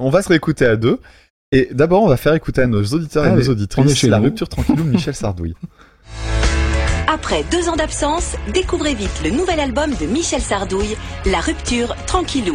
[0.00, 0.98] On va se réécouter à deux.
[1.52, 4.18] Et d'abord, on va faire écouter à nos auditeurs et Allez, nos auditrices chez la
[4.18, 4.24] nous.
[4.24, 5.54] rupture tranquillou de Michel Sardouille.
[7.12, 10.96] Après deux ans d'absence, découvrez vite le nouvel album de Michel Sardouille,
[11.26, 12.54] La Rupture Tranquillou.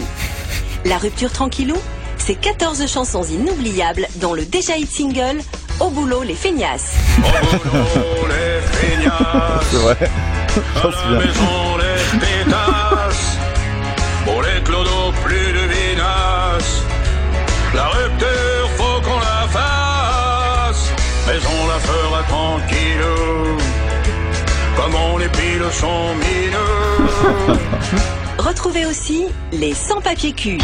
[0.86, 1.76] La Rupture Tranquillou,
[2.18, 5.40] c'est 14 chansons inoubliables, dont le déjà hit single
[5.82, 6.94] Au boulot les feignasses.
[7.18, 9.98] Les feignasses, C'est vrai.
[10.00, 11.20] à J'en la souviens.
[11.20, 13.38] maison les pétasses,
[14.26, 15.85] pour les clodos plus de vinasse.
[17.76, 20.94] La rupture, faut qu'on la fasse,
[21.28, 23.06] mais on la fera tranquille,
[24.78, 27.10] comme on épile son mineux.
[28.38, 30.58] Retrouvez aussi les sans-papiers cul.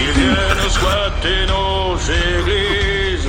[0.00, 3.28] Ils viennent squatter nos églises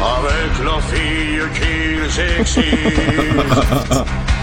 [0.00, 2.64] avec leurs filles qu'ils excisent.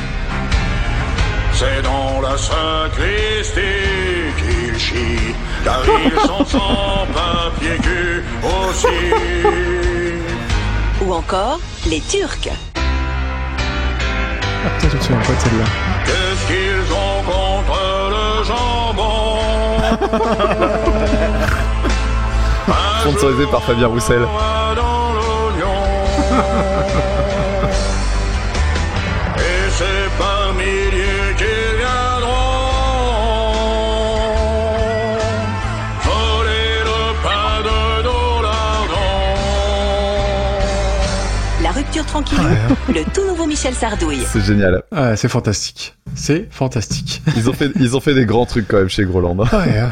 [1.59, 3.61] C'est dans la sacristie
[4.37, 8.87] qu'ils chient, car ils sont sans papier cul aussi.
[11.01, 12.49] Ou encore les Turcs.
[12.75, 12.79] Ah,
[14.77, 15.65] putain, je me souviens pas de celle-là.
[16.05, 17.79] Qu'est-ce qu'ils ont contre
[18.11, 19.39] le jambon?
[23.01, 24.21] Sponsorisé par Fabien Roussel.
[42.05, 42.37] tranquille,
[42.89, 44.23] le tout nouveau Michel Sardouille.
[44.27, 44.83] C'est génial.
[44.91, 45.95] Ah, c'est fantastique.
[46.15, 47.21] C'est fantastique.
[47.35, 49.37] Ils ont fait, ils ont fait des grands trucs quand même chez Groland.
[49.39, 49.47] hein.
[49.65, 49.89] Ouais, hein.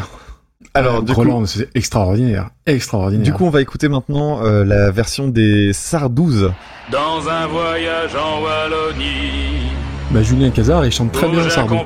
[0.74, 2.50] Alors, Ah, du coup, Groland, c'est extraordinaire.
[2.66, 3.24] Extraordinaire.
[3.24, 6.52] du coup, on va écouter maintenant euh, la version des Sardouze.
[6.92, 9.70] Dans un voyage en Wallonie,
[10.12, 11.78] bah, Julien Cazard, il chante très bien Sardou.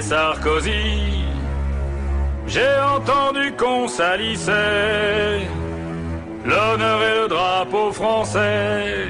[0.00, 0.70] Sarkozy,
[2.46, 2.60] j'ai
[2.96, 5.40] entendu qu'on salissait
[6.46, 9.08] l'honneur et le drapeau français.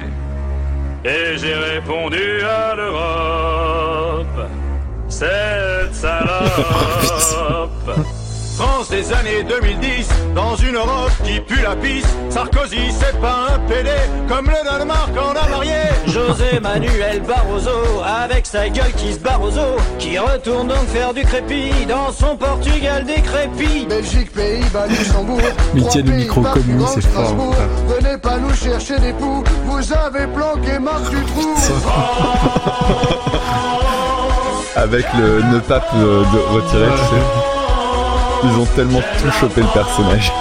[1.05, 4.49] Et j'ai répondu à l'Europe,
[5.09, 7.69] cette salope.
[8.59, 12.05] France des années 2010, dans une Europe qui pue la pisse.
[12.29, 13.89] Sarkozy, c'est pas un PD,
[14.29, 15.75] comme le Danemark en a marié.
[16.07, 17.71] José Manuel Barroso,
[18.05, 19.61] avec sa gueule qui se barroso,
[20.01, 23.87] qui retourne donc faire du crépi dans son Portugal décrépit.
[23.89, 25.41] Belgique, Pays-Bas, Luxembourg.
[25.77, 27.55] Il tient le pays micro comme lui, c'est fort, Strasbourg.
[27.55, 27.69] putain.
[27.95, 31.55] Venez pas nous chercher des poux, vous avez planqué Marc Dutroux.
[34.75, 37.58] Avec le ne pas euh, de retirer, tu sais.
[38.44, 40.32] Ils ont tellement tout chopé le personnage.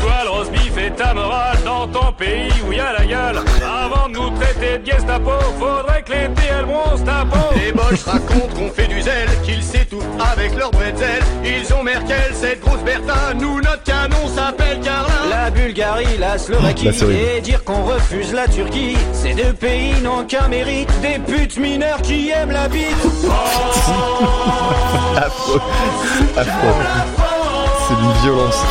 [0.00, 3.40] Toi, beef et ta morale dans ton pays où y a la gueule.
[3.84, 7.54] Avant de nous traiter de Gestapo, faudrait que l'été elles bronzent ta peau.
[7.56, 9.28] Les Boches racontent qu'on fait du zèle,
[9.60, 11.22] qu'ils s'étouffent avec leur bretzel.
[11.44, 15.08] Ils ont Merkel, cette grosse Bertha, nous notre canon s'appelle Carlin.
[15.28, 17.12] La Bulgarie, la Slovaquie, horrible.
[17.12, 22.00] et dire qu'on refuse la Turquie, ces deux pays n'ont qu'un mérite, des putes mineures
[22.02, 22.84] qui aiment la bite.
[25.16, 25.60] Affreux.
[26.36, 26.74] Affreux.
[27.88, 28.62] C'est d'une violence.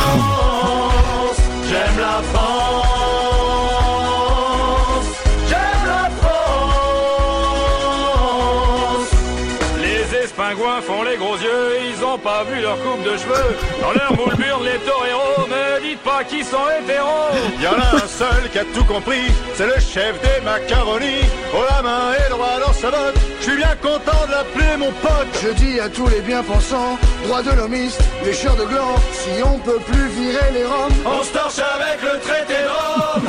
[10.80, 13.56] Font les gros yeux, ils ont pas vu leur coupe de cheveux.
[13.80, 17.30] Dans leur moule burne les toreros, me dites pas qu'ils sont hétéros.
[17.60, 21.24] Y en a un seul qui a tout compris, c'est le chef des macaronis.
[21.54, 24.90] Oh la main et droit dans sa botte, je suis bien content de l'appeler mon
[24.92, 25.28] pote.
[25.42, 29.80] Je dis à tous les bien-pensants, droits de l'homiste, lécheurs de gland, si on peut
[29.80, 30.92] plus virer les roms.
[31.06, 33.28] On se torche avec le traité de Rome.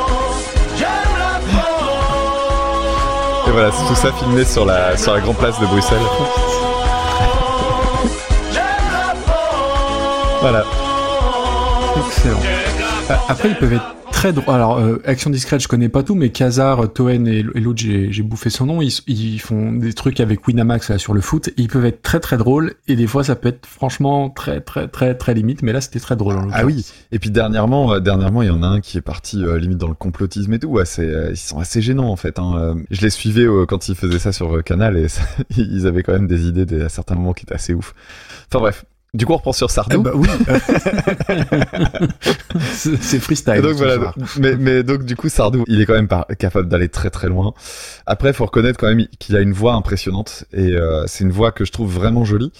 [3.54, 5.98] voilà, c'est tout ça filmé sur la, sur la grande place de Bruxelles.
[10.40, 10.64] Voilà.
[12.06, 12.40] Excellent.
[13.28, 13.94] Après, ils peuvent être
[14.24, 14.54] très drôles.
[14.54, 18.22] Alors, euh, Action Discrète, je connais pas tout, mais Kazar, Toen et, et l'autre, j'ai
[18.22, 18.80] bouffé son nom.
[18.80, 21.50] Ils, ils font des trucs avec Winamax là, sur le foot.
[21.58, 24.88] Ils peuvent être très très drôles et des fois, ça peut être franchement très très
[24.88, 25.60] très très limite.
[25.62, 26.36] Mais là, c'était très drôle.
[26.36, 26.86] En Ah oui.
[27.12, 29.76] Et puis dernièrement, euh, dernièrement, il y en a un qui est parti euh, limite
[29.78, 30.68] dans le complotisme et tout.
[30.68, 30.84] Ouais,
[31.30, 32.38] ils sont assez gênants en fait.
[32.38, 32.76] Hein.
[32.90, 35.22] Je les suivais quand ils faisaient ça sur Canal et ça-
[35.56, 37.94] ils avaient quand même des idées des- à certains moments qui étaient assez ouf.
[38.48, 38.84] Enfin bref.
[39.14, 40.00] Du coup, on reprend sur Sardou.
[40.00, 40.28] Eh bah oui.
[42.72, 43.54] c'est freestyle.
[43.54, 44.14] Et donc ce voilà, soir.
[44.40, 47.54] mais, mais donc du coup Sardou, il est quand même capable d'aller très très loin.
[48.06, 51.52] Après, faut reconnaître quand même qu'il a une voix impressionnante et euh, c'est une voix
[51.52, 52.52] que je trouve vraiment jolie.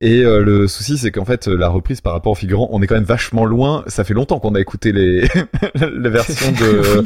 [0.00, 2.86] Et euh, le souci, c'est qu'en fait, la reprise par rapport au figurant, on est
[2.86, 3.82] quand même vachement loin.
[3.86, 5.22] Ça fait longtemps qu'on a écouté les
[5.74, 7.02] les versions de,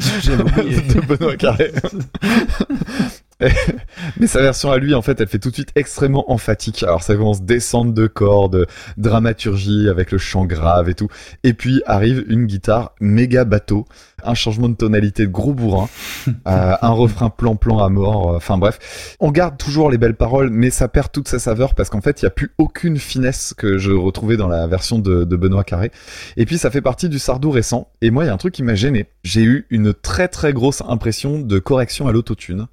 [0.93, 1.71] de Benoît Carré.
[4.19, 6.83] Mais sa version à lui, en fait, elle fait tout de suite extrêmement emphatique.
[6.83, 11.07] Alors ça commence descente de cordes, dramaturgie avec le chant grave et tout.
[11.43, 13.85] Et puis arrive une guitare méga bateau,
[14.23, 15.89] un changement de tonalité de gros bourrin,
[16.27, 18.33] euh, un refrain plan-plan à mort.
[18.33, 21.73] euh, Enfin bref, on garde toujours les belles paroles, mais ça perd toute sa saveur
[21.75, 24.99] parce qu'en fait, il n'y a plus aucune finesse que je retrouvais dans la version
[24.99, 25.91] de, de Benoît Carré.
[26.37, 27.89] Et puis ça fait partie du Sardou récent.
[28.01, 29.07] Et moi, il y a un truc qui m'a gêné.
[29.23, 32.67] J'ai eu une très très grosse impression de correction à l'autotune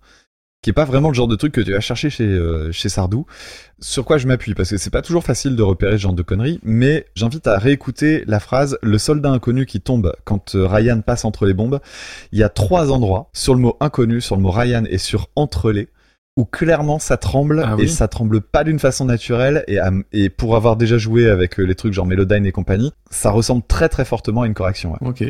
[0.62, 2.88] qui est pas vraiment le genre de truc que tu vas chercher chez euh, chez
[2.88, 3.26] Sardou.
[3.80, 4.54] Sur quoi je m'appuie?
[4.54, 7.58] Parce que c'est pas toujours facile de repérer ce genre de conneries, mais j'invite à
[7.58, 11.80] réécouter la phrase le soldat inconnu qui tombe quand euh, Ryan passe entre les bombes.
[12.32, 15.28] Il y a trois endroits sur le mot inconnu, sur le mot Ryan et sur
[15.36, 15.88] entre les
[16.36, 20.28] où clairement ça tremble Ah et ça tremble pas d'une façon naturelle et, à- et
[20.28, 23.88] pour avoir déjà joué avec euh, les trucs genre Melodyne et compagnie, ça ressemble très
[23.88, 24.92] très fortement à une correction.
[24.92, 24.98] Ouais.
[25.08, 25.24] Ok.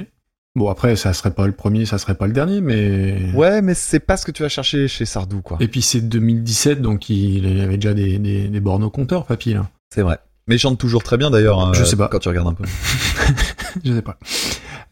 [0.59, 3.31] Bon, après, ça serait pas le premier, ça serait pas le dernier, mais.
[3.35, 5.57] Ouais, mais c'est pas ce que tu vas chercher chez Sardou quoi.
[5.61, 9.25] Et puis c'est 2017, donc il y avait déjà des, des, des bornes au compteur,
[9.25, 9.69] papy, là.
[9.95, 10.19] C'est vrai.
[10.49, 11.75] Mais il chante toujours très bien d'ailleurs.
[11.75, 12.09] Je sais pas.
[12.09, 12.65] Quand tu regardes un peu.
[13.85, 14.19] Je sais pas.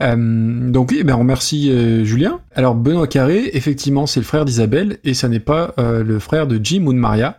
[0.02, 2.40] Euh, donc oui, ben on remercie euh, Julien.
[2.54, 6.46] Alors Benoît Carré, effectivement, c'est le frère d'Isabelle et ça n'est pas euh, le frère
[6.46, 7.38] de Jim ou de Maria.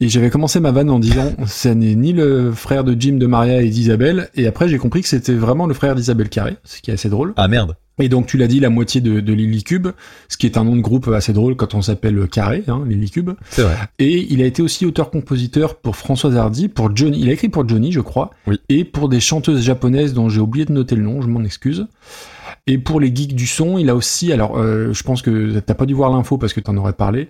[0.00, 3.26] Et j'avais commencé ma vanne en disant, ce n'est ni le frère de Jim de
[3.26, 4.28] Maria et d'Isabelle.
[4.34, 7.08] Et après, j'ai compris que c'était vraiment le frère d'Isabelle Carré, ce qui est assez
[7.08, 7.32] drôle.
[7.36, 7.76] Ah merde.
[7.98, 9.88] Et donc, tu l'as dit, la moitié de, de Lily Cube,
[10.28, 13.10] ce qui est un nom de groupe assez drôle quand on s'appelle Carré, hein, Lily
[13.10, 13.30] Cube.
[13.48, 13.74] C'est vrai.
[13.98, 17.20] Et il a été aussi auteur-compositeur pour Françoise Hardy, pour Johnny.
[17.20, 18.32] Il a écrit pour Johnny, je crois.
[18.46, 18.60] Oui.
[18.68, 21.86] Et pour des chanteuses japonaises dont j'ai oublié de noter le nom, je m'en excuse.
[22.68, 25.74] Et pour les geeks du son, il a aussi, alors euh, je pense que t'as
[25.74, 27.28] pas dû voir l'info parce que t'en aurais parlé,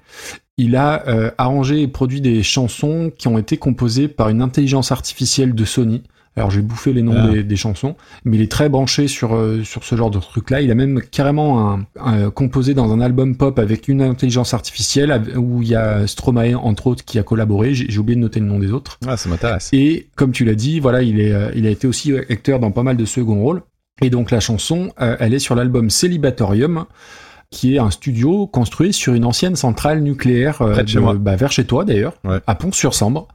[0.57, 4.93] il a euh, arrangé et produit des chansons qui ont été composées par une intelligence
[4.93, 6.03] artificielle de Sony.
[6.39, 7.29] Alors j'ai bouffé les noms Ah.
[7.29, 10.61] des, des chansons, mais il est très branché sur euh, sur ce genre de truc-là.
[10.61, 15.23] Il a même carrément un, un- composé dans un album pop avec une intelligence artificielle
[15.37, 17.73] où il y a Stromae entre autres qui a collaboré.
[17.75, 18.99] J'ai j'ai oublié de noter le nom des autres.
[19.07, 19.71] Ah, ça m'intéresse.
[19.73, 22.71] Et comme tu l'as dit, voilà, il est, euh, il a été aussi acteur dans
[22.71, 23.63] pas mal de second rôles.
[24.03, 26.85] Et donc la chanson, euh, elle est sur l'album Célibatorium,
[27.51, 31.15] qui est un studio construit sur une ancienne centrale nucléaire euh, Près de chez moi.
[31.15, 32.41] bah, vers chez toi d'ailleurs, Ouais.
[32.47, 33.27] à Pont-sur-Sambre.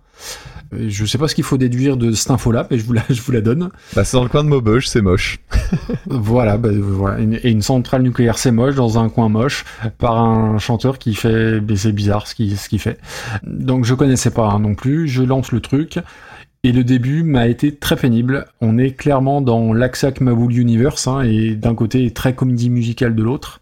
[0.74, 3.02] Euh, Je sais pas ce qu'il faut déduire de cette info-là, mais je vous la,
[3.10, 3.70] je vous la donne.
[3.96, 5.40] Bah, c'est dans le coin de Maubeuge, c'est moche.
[6.06, 7.18] Voilà, bah, voilà.
[7.20, 9.66] Une- et une centrale nucléaire, c'est moche, dans un coin moche,
[9.98, 13.00] par un chanteur qui fait, c'est bizarre ce qu'il ce qu'il fait.
[13.44, 15.98] Donc je connaissais pas hein, non plus, je lance le truc.
[16.64, 18.46] Et le début m'a été très pénible.
[18.62, 23.24] On est clairement dans l'Axac Maboul Universe, hein, et d'un côté très comédie musicale de
[23.24, 23.62] l'autre.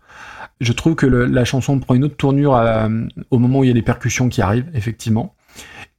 [0.59, 2.89] Je trouve que la chanson prend une autre tournure à-
[3.31, 5.35] au moment où il y a les percussions qui arrivent, effectivement.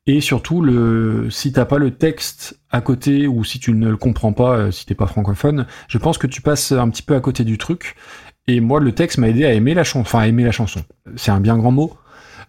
[0.07, 3.97] Et surtout, le, si t'as pas le texte à côté ou si tu ne le
[3.97, 7.15] comprends pas, euh, si t'es pas francophone, je pense que tu passes un petit peu
[7.15, 7.97] à côté du truc.
[8.47, 10.01] Et moi, le texte m'a aidé à aimer la chanson.
[10.01, 10.81] Enfin, à aimer la chanson.
[11.17, 11.97] C'est un bien grand mot.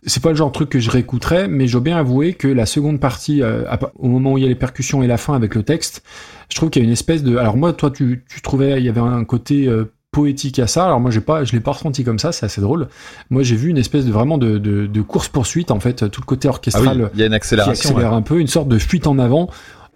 [0.03, 2.47] C'est pas le genre de truc que je réécouterais, mais je dois bien avouer que
[2.47, 3.63] la seconde partie, euh,
[3.99, 6.01] au moment où il y a les percussions et la fin avec le texte,
[6.49, 7.37] je trouve qu'il y a une espèce de.
[7.37, 10.85] Alors moi, toi, tu, tu trouvais il y avait un côté euh, poétique à ça.
[10.85, 12.31] Alors moi, j'ai pas, je l'ai pas ressenti comme ça.
[12.31, 12.87] C'est assez drôle.
[13.29, 16.21] Moi, j'ai vu une espèce de vraiment de, de, de course poursuite en fait, tout
[16.21, 17.89] le côté Ah orchestral oui, il y a une qui accélération.
[17.91, 18.17] accélère ouais.
[18.17, 19.49] un peu, une sorte de fuite en avant.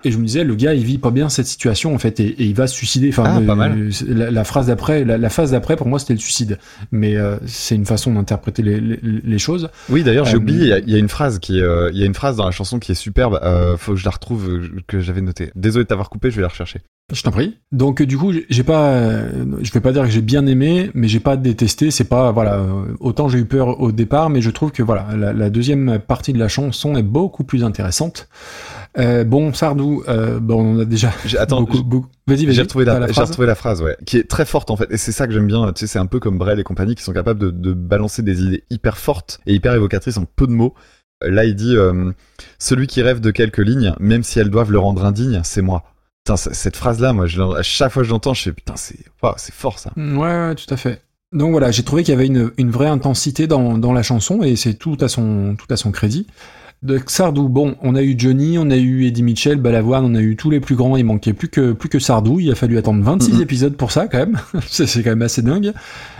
[0.05, 2.27] Et je me disais, le gars, il vit pas bien cette situation, en fait, et,
[2.27, 3.09] et il va se suicider.
[3.09, 3.89] Enfin, Ah, euh, pas mal.
[4.07, 6.59] La, la phrase d'après, la, la phase d'après, pour moi, c'était le suicide.
[6.91, 9.69] Mais euh, c'est une façon d'interpréter les, les, les choses.
[9.89, 11.63] Oui, d'ailleurs, j'ai Euh, oublié, il y a- il y, a une phrase qui est,
[11.63, 13.99] euh, il y a une phrase dans la chanson qui est superbe, euh, faut que
[13.99, 15.49] je la retrouve, euh, que j'avais notée.
[15.55, 16.81] Désolé de t'avoir coupé, je vais la rechercher.
[17.13, 17.57] Je t'en prie.
[17.71, 19.29] Donc, euh, du coup, j'ai- j'ai pas, euh,
[19.61, 21.91] je vais pas dire que j'ai bien aimé, mais j'ai pas détesté.
[21.91, 25.07] C'est pas, voilà, euh, autant j'ai eu peur au départ, mais je trouve que voilà,
[25.15, 28.27] la, la deuxième partie de la chanson est beaucoup plus intéressante.
[28.97, 32.51] Euh, bon, Sardou, euh, bon, on a déjà Attends, beaucoup, Vas-y.
[32.53, 34.97] J'ai retrouvé la, phrase retrouvé la phrase, ouais, qui est très forte en fait, et
[34.97, 35.73] c'est ça que j'aime bien.
[35.73, 38.21] Tu sais, c'est un peu comme Brel et compagnie qui sont capables de, de balancer
[38.21, 40.73] des idées hyper fortes et hyper évocatrices en peu de mots.
[41.23, 42.11] Euh, Là, il dit euh,
[42.57, 45.83] celui qui rêve de quelques lignes, même si elles doivent le rendre indigne, c'est moi.
[46.23, 48.97] Putain, cette phrase-là, moi, je, à chaque fois que je l'entends, je fais putain, c'est,
[49.51, 49.91] fort ça.
[49.95, 51.01] Ouais, ouais, tout à fait.
[51.31, 54.41] Donc voilà, j'ai trouvé qu'il y avait une, une vraie intensité dans, dans la chanson
[54.41, 56.27] et c'est tout à son tout à son crédit.
[56.83, 60.21] De Sardou, bon, on a eu Johnny, on a eu Eddie Mitchell, Balavoine, on a
[60.21, 62.77] eu tous les plus grands, il manquait plus que plus que Sardou, il a fallu
[62.77, 63.41] attendre 26 Mhm.
[63.41, 64.37] épisodes pour ça quand même.
[64.67, 65.71] c'est c'est quand même assez dingue.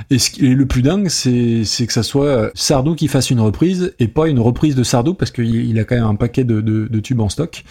[0.09, 3.07] Et, ce qui est le plus dingue, c'est c'est que ça soit euh, Sardou qui
[3.07, 6.05] fasse une reprise et pas une reprise de Sardou parce qu'il il a quand même
[6.05, 7.63] un paquet de, de, de tubes en stock.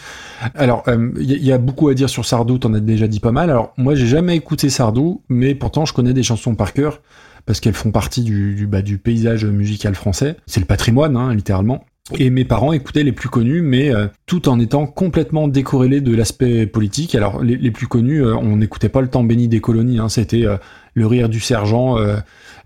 [0.54, 2.80] Alors, euh, il y, a- il y a beaucoup à dire sur Sardou, t'en as
[2.80, 3.50] déjà dit pas mal.
[3.50, 7.00] Alors, moi, j'ai jamais écouté Sardou, mais pourtant, je connais des chansons par cœur
[7.44, 10.36] parce qu'elles font partie du, du, bah, du paysage musical français.
[10.46, 11.84] C'est le patrimoine, hein, littéralement.
[12.12, 16.14] Et mes parents écoutaient les plus connus, mais euh, tout en étant complètement décorrélés de
[16.14, 17.14] l'aspect politique.
[17.14, 19.98] Alors, les, plus connus, euh, on n'écoutait pas le temps béni des colonies.
[19.98, 20.58] Hein, C'était euh,
[20.92, 22.16] le rire du sergent, euh,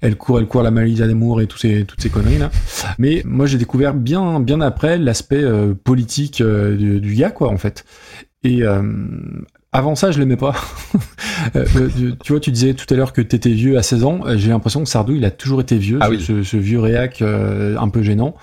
[0.00, 2.50] elle court, elle court, la maladie d'amour et tous ces, toutes ces conneries là.
[2.98, 7.48] Mais moi, j'ai découvert bien, bien après l'aspect euh, politique euh, du, du gars, quoi,
[7.48, 7.84] en fait.
[8.42, 8.82] Et euh,
[9.72, 10.54] avant ça, je l'aimais pas.
[11.54, 11.88] Euh, euh,
[12.24, 14.20] tu vois, tu disais tout à l'heure que t'étais vieux à 16 ans.
[14.26, 16.20] Euh, J'ai l'impression que Sardou, il a toujours été vieux, Ah ce, oui.
[16.20, 18.34] ce, ce vieux réac euh, un peu gênant.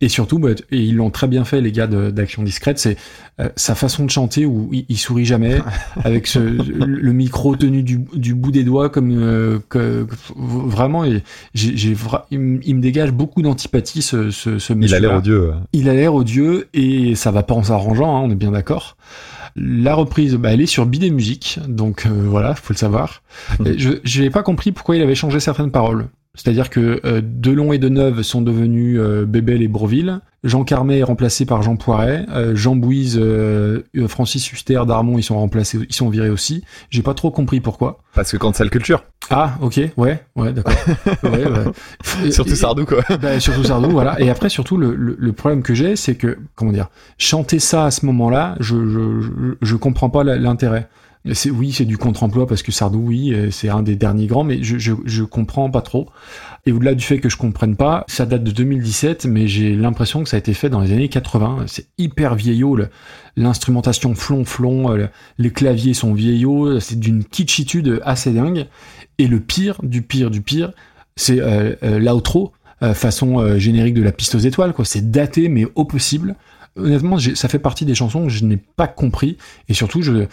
[0.00, 2.96] Et surtout, bah, et ils l'ont très bien fait, les gars d'Action Discrète, c'est
[3.38, 5.58] euh, sa façon de chanter où il, il sourit jamais,
[6.04, 11.22] avec ce, le micro tenu du, du bout des doigts, comme euh, que, vraiment, et
[11.54, 15.00] j'ai, j'ai vra- il, me- il me dégage beaucoup d'antipathie, ce, ce, ce Il a
[15.00, 15.52] l'air odieux.
[15.74, 18.96] Il a l'air odieux et ça va pas en s'arrangeant, hein, on est bien d'accord.
[19.60, 23.22] La reprise, bah, elle est sur Bidet Musique, donc euh, voilà, faut le savoir.
[23.64, 26.08] Et je j'ai pas compris pourquoi il avait changé certaines paroles.
[26.38, 30.20] C'est-à-dire que euh, Delon et Deneuve sont devenus euh, Bébel et Bourville.
[30.44, 32.24] Jean Carmet est remplacé par Jean Poiret.
[32.30, 36.62] Euh, Jean Bouise, euh, euh, Francis Huster, Darmon, ils sont remplacés, ils sont virés aussi.
[36.90, 37.98] J'ai pas trop compris pourquoi.
[38.14, 40.74] Parce que quand c'est la culture, Ah, ok, ouais, ouais, d'accord.
[41.24, 42.30] Ouais, ouais.
[42.30, 43.02] surtout Sardou quoi.
[43.20, 44.20] bah, surtout Sardou, voilà.
[44.20, 47.86] Et après, surtout, le, le, le problème que j'ai, c'est que, comment dire, chanter ça
[47.86, 50.88] à ce moment-là, je, je, je, je comprends pas l'intérêt.
[51.32, 54.44] C'est oui, c'est du contre-emploi parce que Sardou, oui, euh, c'est un des derniers grands,
[54.44, 56.08] mais je, je, comprends pas trop.
[56.64, 60.22] Et au-delà du fait que je comprenne pas, ça date de 2017, mais j'ai l'impression
[60.22, 61.64] que ça a été fait dans les années 80.
[61.66, 62.78] C'est hyper vieillot,
[63.36, 68.66] l'instrumentation flonflon, euh, le- les claviers sont vieillots, c'est d'une kitschitude assez dingue.
[69.18, 70.72] Et le pire, du pire, du pire,
[71.16, 72.52] c'est euh, euh, l'outro,
[72.94, 74.84] façon générique de la piste aux étoiles, quoi.
[74.84, 76.36] C'est daté, mais au possible.
[76.76, 79.36] Honnêtement, ça fait partie des chansons que je n'ai pas compris.
[79.68, 80.26] Et surtout, je,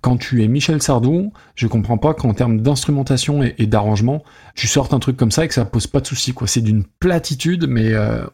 [0.00, 4.22] quand tu es Michel Sardou, je comprends pas qu'en termes d'instrumentation et, et d'arrangement,
[4.54, 6.46] tu sortes un truc comme ça et que ça pose pas de soucis, quoi.
[6.46, 8.24] C'est d'une platitude, mais euh,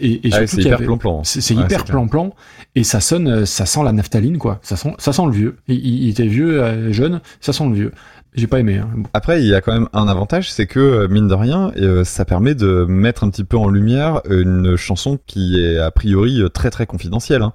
[0.00, 1.24] et, et Ah c'est hyper plan-plan.
[1.24, 2.34] C'est Ouais, hyper plan-plan
[2.74, 4.58] et ça sonne, euh, ça sent la naphtaline, quoi.
[4.62, 5.56] Ça sent, ça sent le vieux.
[5.68, 7.92] Il, il- était vieux, euh, jeune, ça sent le vieux.
[8.34, 8.78] J'ai pas aimé.
[8.78, 8.88] hein.
[9.12, 12.02] Après, il y a quand même un avantage, c'est que euh, mine de rien, euh,
[12.02, 16.40] ça permet de mettre un petit peu en lumière une chanson qui est a priori
[16.54, 17.42] très très confidentielle.
[17.42, 17.52] hein.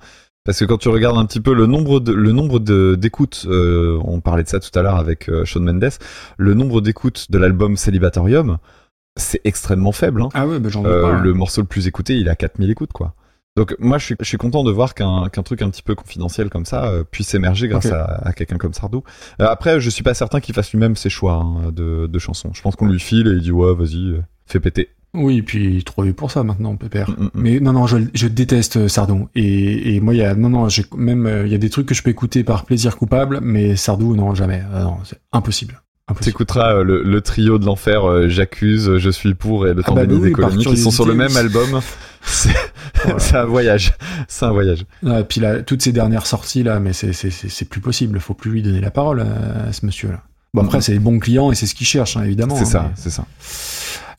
[0.48, 3.46] Parce que quand tu regardes un petit peu le nombre de le nombre de d'écoutes,
[3.50, 5.90] euh, on parlait de ça tout à l'heure avec euh, Shawn Mendes,
[6.38, 8.58] le nombre d'écoutes de l'album Célibatorium,
[9.18, 10.22] c'est extrêmement faible.
[10.22, 10.30] hein.
[10.34, 11.16] Ah ouais, bah j'en veux Euh, pas.
[11.18, 11.22] hein.
[11.22, 13.14] le morceau le plus écouté, il a 4000 écoutes quoi.
[13.58, 15.96] Donc moi je suis, je suis content de voir qu'un qu'un truc un petit peu
[15.96, 19.04] confidentiel comme ça euh, puisse émerger grâce à, à quelqu'un comme Sardou.
[19.42, 22.52] Euh, après je suis pas certain qu'il fasse lui-même ses choix hein, de, de chansons.
[22.54, 24.90] Je pense qu'on lui file et il dit ouais vas-y euh, fais péter.
[25.18, 27.10] Oui, et puis trop vu pour ça maintenant, Pépère.
[27.10, 27.30] Mm, mm, mm.
[27.36, 29.28] Mais non, non, je, je déteste euh, Sardou.
[29.36, 31.70] Et, et moi, il y a, non, non, j'ai même, euh, il y a des
[31.70, 34.64] trucs que je peux écouter par plaisir coupable, mais Sardou, non, jamais.
[34.74, 35.82] Euh, non, c'est impossible.
[36.22, 39.88] T'écouteras euh, le, le trio de l'enfer, euh, J'accuse, Je suis pour et Le Ah
[39.88, 41.82] temps bah béni oui, des par colonies qui sont sur le même album.
[42.22, 43.94] C'est un voyage.
[44.28, 44.86] C'est un voyage.
[45.06, 48.20] Ah, et puis là, toutes ces dernières sorties là, mais c'est, plus possible.
[48.20, 50.24] Faut plus lui donner la parole à, à ce monsieur-là.
[50.54, 52.56] Bon après, c'est les bons clients et c'est ce qu'ils cherchent, hein, évidemment.
[52.56, 53.26] C'est hein, ça, c'est ça.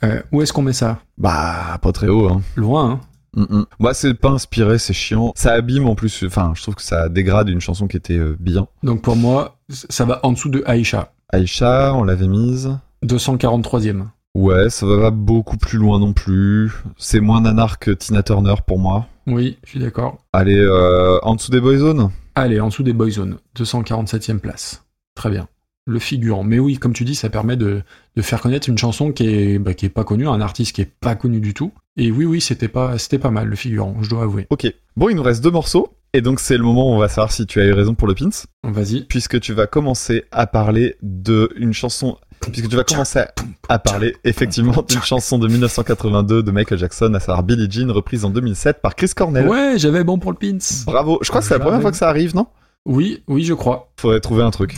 [0.04, 2.42] Euh, où est-ce qu'on met ça Bah pas très haut hein.
[2.56, 3.00] Loin, hein.
[3.36, 3.66] Mm, mm.
[3.78, 5.32] Moi, c'est pas inspiré, c'est chiant.
[5.36, 6.24] Ça abîme en plus.
[6.26, 8.68] Enfin, je trouve que ça dégrade une chanson qui était euh, bien.
[8.82, 11.12] Donc pour moi, ça va en dessous de Aïcha.
[11.30, 12.70] Aïcha, on l'avait mise.
[13.04, 14.06] 243e.
[14.34, 16.72] Ouais, ça va beaucoup plus loin non plus.
[16.96, 19.06] C'est moins nanar que Tina Turner pour moi.
[19.26, 20.18] Oui, je suis d'accord.
[20.32, 24.84] Allez, euh, en dessous des Boyzone Allez, en dessous des Boyzone, 247e place.
[25.14, 25.48] Très bien.
[25.90, 26.44] Le figurant.
[26.44, 27.80] Mais oui, comme tu dis, ça permet de,
[28.14, 30.82] de faire connaître une chanson qui est, bah, qui est pas connue, un artiste qui
[30.82, 31.72] est pas connu du tout.
[31.96, 34.46] Et oui, oui, c'était pas, c'était pas mal, le figurant, je dois avouer.
[34.50, 34.70] Ok.
[34.96, 35.94] Bon, il nous reste deux morceaux.
[36.12, 38.06] Et donc, c'est le moment où on va savoir si tu as eu raison pour
[38.06, 38.28] le pins.
[38.64, 39.04] Vas-y.
[39.04, 42.18] Puisque tu vas commencer à parler de une chanson.
[42.52, 43.20] Puisque tu vas commencer
[43.68, 48.24] à- parler effectivement d'une chanson de 1982 de Michael Jackson, à savoir Billie Jean, reprise
[48.26, 49.48] en 2007 par Chris Cornell.
[49.48, 50.58] Ouais, j'avais bon pour le pins.
[50.86, 51.18] Bravo.
[51.22, 52.46] Je crois que c'est la première fois que ça arrive, non?
[52.86, 53.90] Oui, oui, je crois.
[53.98, 54.76] Faudrait trouver un truc.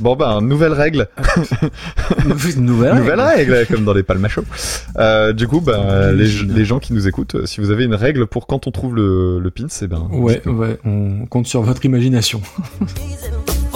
[0.00, 1.08] Bon ben, nouvelle règle.
[2.56, 2.94] Nouvelle.
[2.96, 4.44] Nouvelle règle, comme dans les palmachos.
[4.96, 7.94] Euh, du coup, ben, les, les gens qui nous écoutent, euh, si vous avez une
[7.94, 10.08] règle pour quand on trouve le, le pins, eh ben.
[10.12, 12.40] Ouais, ouais, on compte sur votre imagination.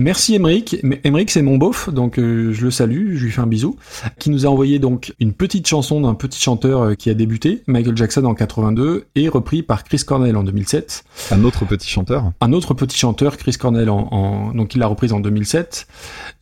[0.00, 0.76] Merci Emeric.
[1.04, 3.76] Emeric c'est mon beauf, donc euh, je le salue, je lui fais un bisou,
[4.18, 7.62] qui nous a envoyé donc une petite chanson d'un petit chanteur euh, qui a débuté,
[7.66, 11.04] Michael Jackson en 82, et repris par Chris Cornell en 2007.
[11.32, 12.32] Un autre petit chanteur.
[12.40, 15.86] Un autre petit chanteur, Chris Cornell, en, en- donc il l'a reprise en 2007.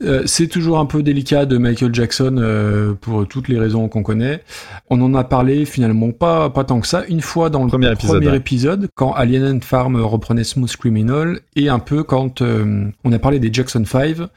[0.04, 4.04] Euh, c'est toujours un peu délicat de Michael Jackson euh, pour toutes les raisons qu'on
[4.04, 4.42] connaît.
[4.88, 7.02] On en a parlé finalement pas pas tant que ça.
[7.08, 7.70] Une fois dans le
[8.06, 13.12] Premier épisode, quand Alien and Farm reprenait Smooth Criminal, et un peu quand euh, on
[13.12, 14.28] a parlé des Jackson 5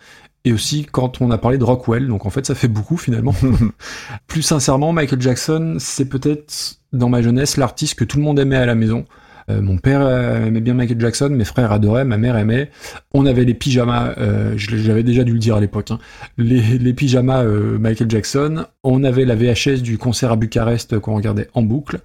[0.44, 2.08] et aussi quand on a parlé de Rockwell.
[2.08, 3.36] Donc en fait, ça fait beaucoup finalement.
[4.28, 8.58] Plus sincèrement, Michael Jackson, c'est peut-être dans ma jeunesse l'artiste que tout le monde aimait
[8.58, 9.06] à la maison.
[9.50, 12.70] Euh, mon père euh, aimait bien Michael Jackson, mes frères adoraient, ma mère aimait.
[13.14, 16.00] On avait les pyjamas, euh, j'avais déjà dû le dire à l'époque, hein.
[16.38, 18.66] les, les pyjamas euh, Michael Jackson.
[18.84, 22.00] On avait la VHS du concert à Bucarest qu'on regardait en boucle.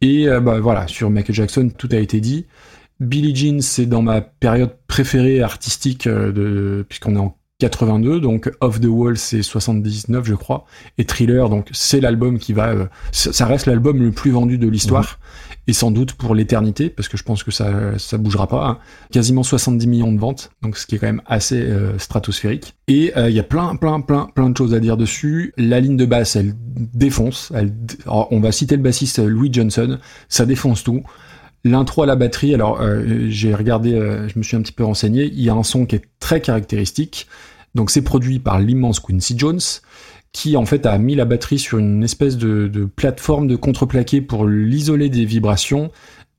[0.00, 2.46] Et bah, voilà, sur Michael Jackson, tout a été dit.
[3.02, 8.50] Billie Jean, c'est dans ma période préférée artistique, euh, de, puisqu'on est en 82, donc
[8.60, 10.64] Off the Wall c'est 79 je crois,
[10.98, 14.66] et Thriller donc c'est l'album qui va, euh, ça reste l'album le plus vendu de
[14.66, 15.20] l'histoire,
[15.68, 18.78] et sans doute pour l'éternité, parce que je pense que ça ça bougera pas, hein.
[19.12, 22.74] quasiment 70 millions de ventes, donc ce qui est quand même assez euh, stratosphérique.
[22.88, 25.54] Et euh, il y a plein plein plein plein de choses à dire dessus.
[25.56, 27.72] La ligne de basse elle défonce, elle,
[28.06, 29.98] alors, on va citer le bassiste Louis Johnson,
[30.28, 31.04] ça défonce tout.
[31.64, 34.84] L'intro à la batterie, alors euh, j'ai regardé, euh, je me suis un petit peu
[34.84, 37.28] renseigné, il y a un son qui est très caractéristique.
[37.74, 39.60] Donc c'est produit par l'immense Quincy Jones,
[40.32, 44.20] qui en fait a mis la batterie sur une espèce de, de plateforme de contreplaqué
[44.20, 45.90] pour l'isoler des vibrations.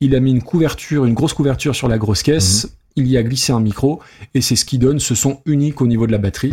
[0.02, 2.76] Il a mis une couverture, une grosse couverture sur la grosse caisse.
[2.96, 4.02] Il y a glissé un micro
[4.36, 6.52] et c'est ce qui donne ce son unique au niveau de la batterie.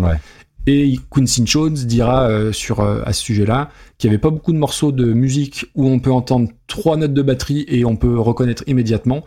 [0.72, 4.52] Et Quincy Jones dira euh, sur euh, à ce sujet-là qu'il n'y avait pas beaucoup
[4.52, 8.20] de morceaux de musique où on peut entendre trois notes de batterie et on peut
[8.20, 9.24] reconnaître immédiatement.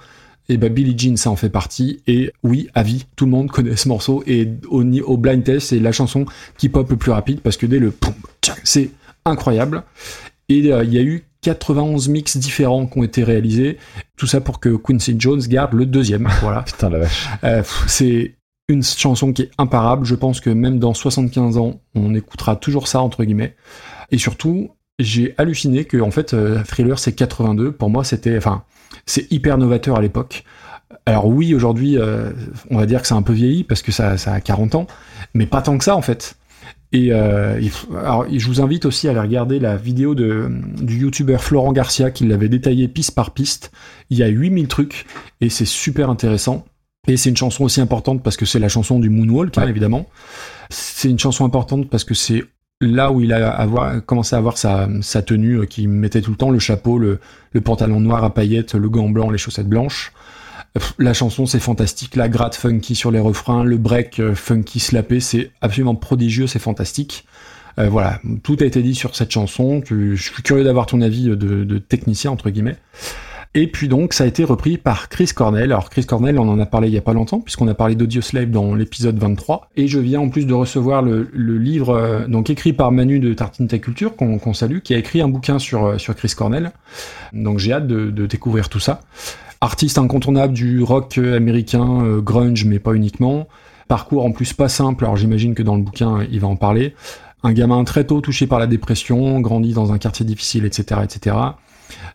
[0.47, 2.01] Et bah Billie Jean ça en fait partie.
[2.07, 4.23] Et oui à vie tout le monde connaît ce morceau.
[4.25, 6.25] Et au, au blind test c'est la chanson
[6.57, 8.13] qui pop le plus rapide parce que dès le poum,
[8.63, 8.91] c'est
[9.25, 9.83] incroyable.
[10.47, 13.79] Et euh, il y a eu 91 mix différents qui ont été réalisés.
[14.15, 16.29] Tout ça pour que Quincy Jones garde le deuxième.
[16.41, 16.61] Voilà.
[16.61, 17.27] Putain la vache.
[17.87, 18.35] C'est
[18.67, 20.05] une chanson qui est imparable.
[20.05, 23.55] Je pense que même dans 75 ans on écoutera toujours ça entre guillemets.
[24.11, 28.63] Et surtout j'ai halluciné que en fait euh, Thriller c'est 82 pour moi c'était enfin
[29.05, 30.43] c'est hyper novateur à l'époque.
[31.05, 32.31] Alors oui aujourd'hui euh,
[32.69, 34.87] on va dire que c'est un peu vieilli parce que ça, ça a 40 ans
[35.33, 36.37] mais pas tant que ça en fait.
[36.93, 40.47] Et euh, je vous invite aussi à aller regarder la vidéo de,
[40.79, 43.71] du youtubeur Florent Garcia qui l'avait détaillé piste par piste.
[44.11, 45.07] Il y a 8000 trucs
[45.41, 46.65] et c'est super intéressant.
[47.07, 50.07] Et c'est une chanson aussi importante parce que c'est la chanson du Moonwalk, hein, évidemment.
[50.69, 52.45] C'est une chanson importante parce que c'est
[52.79, 56.31] là où il a avoir, commencé à avoir sa, sa tenue euh, qui mettait tout
[56.31, 57.19] le temps, le chapeau, le,
[57.51, 60.13] le pantalon noir à paillettes, le gant blanc, les chaussettes blanches.
[60.97, 65.19] La chanson c'est fantastique, la gratte funky sur les refrains, le break euh, funky slappé,
[65.19, 67.25] c'est absolument prodigieux, c'est fantastique.
[67.79, 69.81] Euh, voilà, tout a été dit sur cette chanson.
[69.85, 72.77] Je suis curieux d'avoir ton avis de, de technicien entre guillemets.
[73.55, 75.71] Et puis donc ça a été repris par Chris Cornell.
[75.71, 77.93] Alors Chris Cornell, on en a parlé il y a pas longtemps puisqu'on a parlé
[77.93, 79.69] d'Audioslave dans l'épisode 23.
[79.75, 83.33] Et je viens en plus de recevoir le, livre euh, donc écrit par Manu de
[83.33, 86.71] Tartine Ta Culture qu'on salue, qui a écrit un bouquin sur euh, sur Chris Cornell.
[87.31, 89.01] Donc j'ai hâte de, découvrir tout ça.
[89.61, 93.47] Artiste incontournable du rock euh, américain, grunge mais pas uniquement.
[93.87, 95.05] Parcours en plus pas simple.
[95.05, 96.95] Alors j'imagine que dans le bouquin il va en parler.
[97.43, 101.35] Un gamin très tôt touché par la dépression, grandi dans un quartier difficile, etc., etc.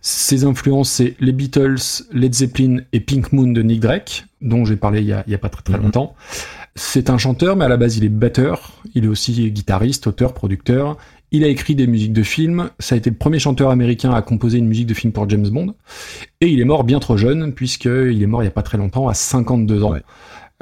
[0.00, 4.76] Ses influences, c'est les Beatles, Led Zeppelin et Pink Moon de Nick Drake, dont j'ai
[4.76, 6.14] parlé il y a, il y a pas très très longtemps.
[6.74, 8.72] C'est un chanteur, mais à la base il est batteur.
[8.94, 10.96] Il est aussi guitariste, auteur, producteur.
[11.32, 12.70] Il a écrit des musiques de films.
[12.78, 15.48] Ça a été le premier chanteur américain à composer une musique de film pour James
[15.48, 15.74] Bond.
[16.40, 18.78] Et il est mort bien trop jeune, puisqu'il est mort il y a pas très
[18.78, 19.94] longtemps, à 52 ans.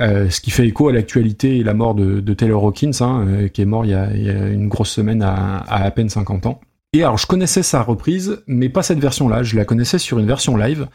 [0.01, 3.25] Euh, ce qui fait écho à l'actualité et la mort de, de Taylor Hawkins, hein,
[3.27, 5.85] euh, qui est mort il y, a, il y a une grosse semaine à, à
[5.85, 6.61] à peine 50 ans.
[6.97, 9.42] Et alors, je connaissais sa reprise, mais pas cette version-là.
[9.42, 10.89] Je la connaissais sur une version live,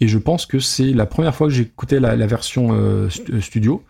[0.00, 3.40] et je pense que c'est la première fois que j'écoutais la, la version euh, euh,
[3.40, 3.82] studio.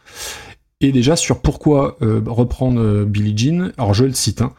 [0.81, 3.73] Et déjà sur pourquoi euh, reprendre Billie Jean.
[3.77, 4.41] Alors, je le cite.
[4.41, 4.55] Hein.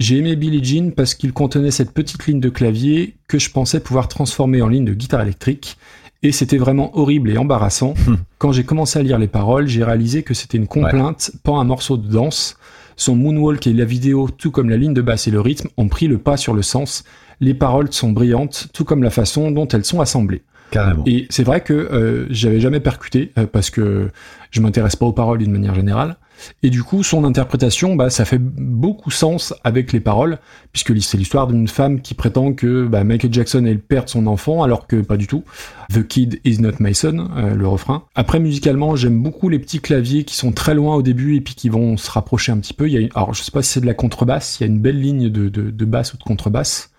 [0.00, 3.78] J'ai aimé Billie Jean parce qu'il contenait cette petite ligne de clavier que je pensais
[3.78, 5.78] pouvoir transformer en ligne de guitare électrique.
[6.24, 7.94] Et c'était vraiment horrible et embarrassant.
[8.38, 11.62] Quand j'ai commencé à lire les paroles, j'ai réalisé que c'était une complainte, pas un
[11.62, 12.58] morceau de danse.
[12.98, 15.88] Son moonwalk et la vidéo, tout comme la ligne de basse et le rythme, ont
[15.88, 17.04] pris le pas sur le sens.
[17.40, 20.42] Les paroles sont brillantes, tout comme la façon dont elles sont assemblées.
[20.72, 21.04] Carrément.
[21.06, 24.10] Et c'est vrai que euh, j'avais jamais percuté euh, parce que
[24.50, 26.16] je m'intéresse pas aux paroles d'une manière générale.
[26.62, 30.38] Et du coup, son interprétation, bah, ça fait beaucoup sens avec les paroles,
[30.72, 34.10] puisque c'est l'histoire d'une femme qui prétend que bah, Michael Jackson est le père de
[34.10, 35.44] son enfant, alors que pas du tout.
[35.92, 38.04] The kid is not my son, euh, le refrain.
[38.14, 41.54] Après, musicalement, j'aime beaucoup les petits claviers qui sont très loin au début et puis
[41.54, 42.88] qui vont se rapprocher un petit peu.
[42.88, 44.64] Il y a une- alors, je sais pas si c'est de la contrebasse, il y
[44.64, 46.90] a une belle ligne de, de, de basse ou de contrebasse.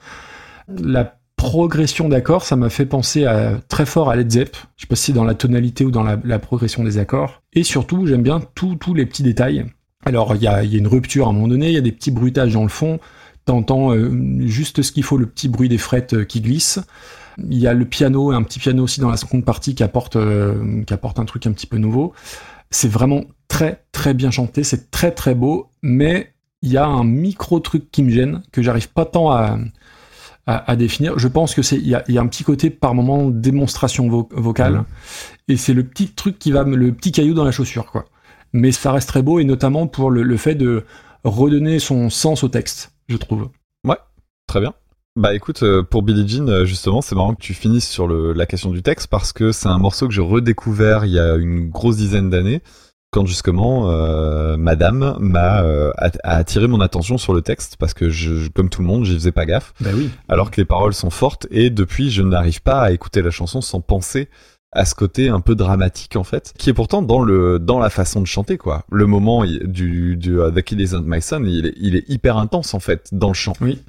[1.39, 4.57] Progression d'accords, ça m'a fait penser à, très fort à Led Zepp.
[4.75, 7.41] Je sais pas si c'est dans la tonalité ou dans la, progression des accords.
[7.53, 9.65] Et surtout, j'aime bien tous les petits détails.
[10.05, 11.77] Alors, il y a, il y a une rupture à un moment donné, il y
[11.77, 12.99] a des petits bruitages dans le fond.
[13.45, 14.11] T'entends euh,
[14.41, 16.81] juste ce qu'il faut, le petit bruit des frettes euh, qui glissent.
[17.49, 20.17] Il y a le piano, un petit piano aussi dans la seconde partie qui apporte,
[20.17, 22.11] euh, qui apporte un truc un petit peu nouveau.
[22.69, 27.05] C'est vraiment très très bien chanté, c'est très très beau, mais il y a un
[27.05, 29.57] micro truc qui me gêne, que j'arrive pas tant à,
[30.49, 31.17] à, à définir.
[31.19, 33.29] Je pense que c'est il y a, il y a un petit côté par moment
[33.29, 34.83] démonstration vo- vocale, Mhm.
[35.49, 38.05] et c'est le petit truc qui va le petit caillou dans la chaussure quoi.
[38.53, 40.83] Mais ça reste très beau et notamment pour le, le fait de
[41.23, 43.49] redonner son sens au texte, je trouve.
[43.85, 43.97] Ouais,
[44.47, 44.73] très bien.
[45.15, 48.31] Bah écoute, euh, pour Billie Jean, euh, justement, c'est marrant que tu finisses sur le,
[48.31, 51.35] la question du texte parce que c'est un morceau que j'ai redécouvert il y a
[51.35, 52.61] une grosse dizaine d'années
[53.11, 57.93] quand justement euh, Madame m'a euh, a, a attiré mon attention sur le texte parce
[57.93, 59.73] que je, comme tout le monde, j'y faisais pas gaffe.
[59.81, 60.09] Bah oui.
[60.27, 63.61] Alors que les paroles sont fortes et depuis, je n'arrive pas à écouter la chanson
[63.61, 64.29] sans penser
[64.71, 67.89] à ce côté un peu dramatique en fait, qui est pourtant dans le dans la
[67.89, 68.83] façon de chanter quoi.
[68.91, 72.37] Le moment du du uh, The Kid Isn't My Son, il est, il est hyper
[72.37, 73.53] intense en fait dans le chant.
[73.61, 73.81] Oui.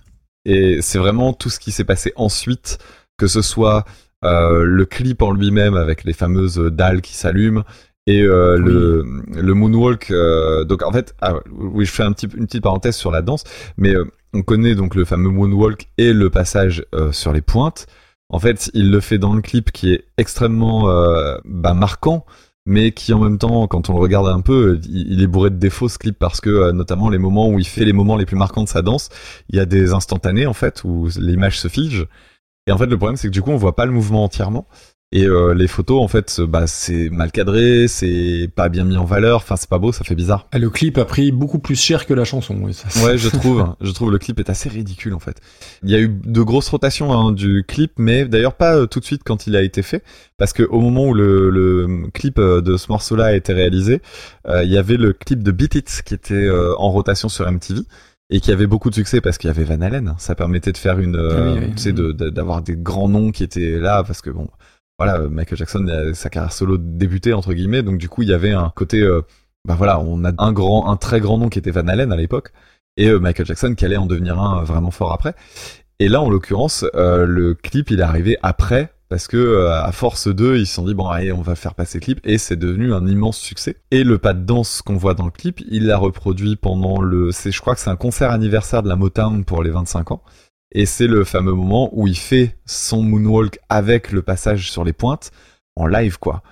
[0.47, 2.78] Et c'est vraiment tout ce qui s'est passé ensuite,
[3.18, 3.84] que ce soit
[4.24, 7.65] euh, le clip en lui-même avec les fameuses dalles qui s'allument
[8.11, 10.11] et euh, le le moonwalk.
[10.11, 13.23] euh, donc en fait, ah, oui, je fais un petit une petite parenthèse sur la
[13.23, 13.45] danse,
[13.77, 17.87] mais euh, on connaît donc le fameux moonwalk et le passage sur les pointes.
[18.29, 20.85] En fait, il le fait dans le clip qui est extrêmement
[21.45, 22.25] bah, marquant,
[22.65, 25.51] mais qui en même temps, quand on le regarde un peu, il, il est bourré
[25.51, 28.27] de défauts ce clip parce que notamment les moments où il fait les moments les
[28.27, 29.09] plus marquants de sa danse,
[29.49, 32.07] il y a des instantanés en fait où l'image se fige.
[32.69, 34.69] Et en fait, le problème c'est que du coup, on voit pas le mouvement entièrement.
[35.13, 39.05] Et euh, les photos, en fait, bah c'est mal cadré, c'est pas bien mis en
[39.05, 39.39] valeur.
[39.39, 40.47] Enfin, c'est pas beau, ça fait bizarre.
[40.53, 42.57] Ah, Le clip a pris beaucoup plus cher que la chanson.
[42.63, 43.75] oui, ça, Ouais, je trouve.
[43.81, 45.41] je trouve le clip est assez ridicule en fait.
[45.83, 49.01] Il y a eu de grosses rotations hein, du clip, mais d'ailleurs pas euh, tout
[49.01, 50.05] de suite quand il a été fait,
[50.37, 54.03] parce que au moment où le, le clip euh, de ce morceau-là a été réalisé,
[54.47, 57.51] euh, il y avait le clip de Beat It qui était euh, en rotation sur
[57.51, 57.81] MTV
[58.33, 60.15] et qui avait beaucoup de succès parce qu'il y avait Van Halen.
[60.19, 61.73] Ça permettait de faire une, euh, Ah oui, oui.
[61.75, 64.47] tu sais, de- de- d'avoir des grands noms qui étaient là parce que bon.
[65.01, 68.35] Voilà, Michael Jackson, euh, sa carrière solo débutait entre guillemets, donc du coup il y
[68.35, 69.23] avait un côté, euh,
[69.65, 72.17] bah voilà, on a un grand, un très grand nom qui était Van Halen à
[72.17, 72.53] l'époque,
[72.99, 75.35] et euh, Michael Jackson qui allait en devenir un vraiment fort après.
[76.01, 80.59] Et là, en l'occurrence, le clip il est arrivé après parce que à force d'eux,
[80.59, 82.93] ils se sont dit bon allez, on va faire passer le clip et c'est devenu
[82.93, 83.77] un immense succès.
[83.91, 87.33] Et le pas de danse qu'on voit dans le clip, il l'a reproduit pendant le,
[87.33, 90.23] c'est je crois que c'est un concert anniversaire de la Motown pour les 25 ans.
[90.73, 94.92] Et c'est le fameux moment où il fait son moonwalk avec le passage sur les
[94.92, 95.31] pointes
[95.76, 96.42] en live quoi.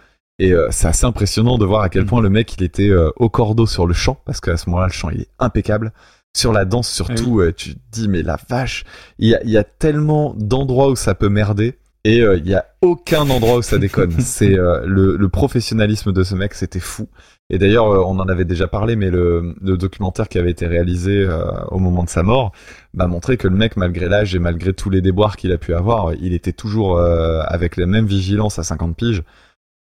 [0.41, 3.11] Et euh, c'est assez impressionnant de voir à quel point le mec il était euh,
[3.17, 5.93] au cordeau sur le chant parce qu'à ce moment-là le chant il est impeccable.
[6.37, 8.85] Sur la danse surtout, euh, tu te dis mais la vache,
[9.19, 12.49] il y a, il y a tellement d'endroits où ça peut merder et euh, il
[12.49, 14.13] y a aucun endroit où ça déconne.
[14.21, 17.09] c'est euh, le, le professionnalisme de ce mec, c'était fou.
[17.51, 20.67] Et d'ailleurs, euh, on en avait déjà parlé, mais le, le documentaire qui avait été
[20.67, 22.53] réalisé euh, au moment de sa mort
[22.95, 25.75] m'a montré que le mec, malgré l'âge et malgré tous les déboires qu'il a pu
[25.75, 29.23] avoir, il était toujours euh, avec la même vigilance à 50 piges.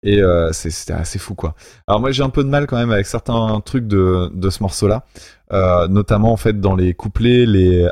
[0.05, 1.57] Et euh, c'était assez fou, quoi.
[1.89, 4.63] Alors moi, j'ai un peu de mal quand même avec certains trucs de, de ce
[4.63, 5.05] morceau-là,
[5.53, 7.89] euh, notamment en fait dans les couplets, les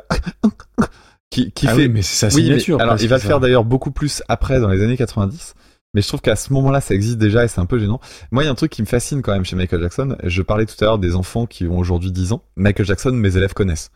[1.30, 1.82] qui, qui Ah fait.
[1.82, 4.22] oui, mais c'est sa Oui, mais- signature, alors, il va le faire d'ailleurs beaucoup plus
[4.28, 5.54] après, dans les années 90.
[5.94, 8.00] Mais je trouve qu'à ce moment-là, ça existe déjà et c'est un peu gênant.
[8.30, 10.16] Moi, il y a un truc qui me fascine quand même chez Michael Jackson.
[10.24, 12.42] Je parlais tout à l'heure des enfants qui ont aujourd'hui 10 ans.
[12.56, 13.90] Michael Jackson, mes élèves connaissent.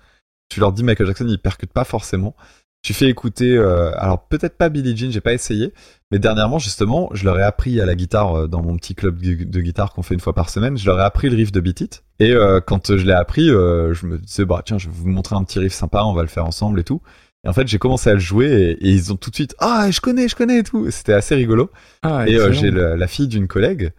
[0.49, 2.35] Tu leur dis Michael Jackson, ils percutent pas forcément.
[2.83, 5.75] Tu fais écouter, euh, alors peut-être pas Billie Jean, j'ai pas essayé,
[6.11, 9.21] mais dernièrement justement, je leur ai appris à la guitare euh, dans mon petit club
[9.21, 10.79] de, de guitare qu'on fait une fois par semaine.
[10.79, 12.05] Je leur ai appris le riff de Beat It.
[12.21, 15.09] Et euh, quand je l'ai appris, euh, je me disais bah tiens, je vais vous
[15.09, 17.01] montrer un petit riff sympa, on va le faire ensemble et tout.
[17.45, 19.55] Et en fait, j'ai commencé à le jouer et, et ils ont tout de suite
[19.59, 20.91] ah je connais, je connais et tout.
[20.91, 21.71] C'était assez rigolo.
[22.03, 23.93] Ah, et euh, j'ai la fille d'une collègue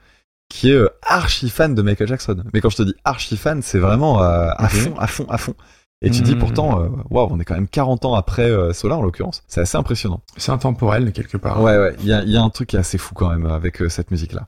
[0.50, 2.44] qui est archi fan de Michael Jackson.
[2.54, 5.56] Mais quand je te dis archi fan, c'est vraiment à fond, à fond, à fond.
[6.04, 6.40] Et tu dis Mhm.
[6.40, 9.44] pourtant, waouh, on est quand même 40 ans après Solar en l'occurrence.
[9.48, 10.22] C'est assez impressionnant.
[10.36, 11.62] C'est intemporel quelque part.
[11.62, 13.46] Ouais, ouais, il y a, y a un truc qui est assez fou quand même
[13.46, 14.48] avec cette musique-là.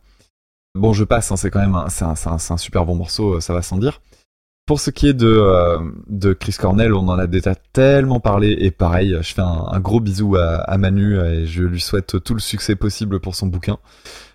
[0.76, 2.86] Bon, je passe, hein, c'est quand même un, c'est un, c'est un, c'est un super
[2.86, 4.02] bon morceau, euh, ça va sans dire.
[4.66, 5.78] Pour ce qui est de, euh,
[6.08, 9.80] de Chris Cornell, on en a déjà tellement parlé et pareil, je fais un, un
[9.82, 13.48] gros bisou à, à Manu et je lui souhaite tout le succès possible pour son
[13.48, 13.78] bouquin.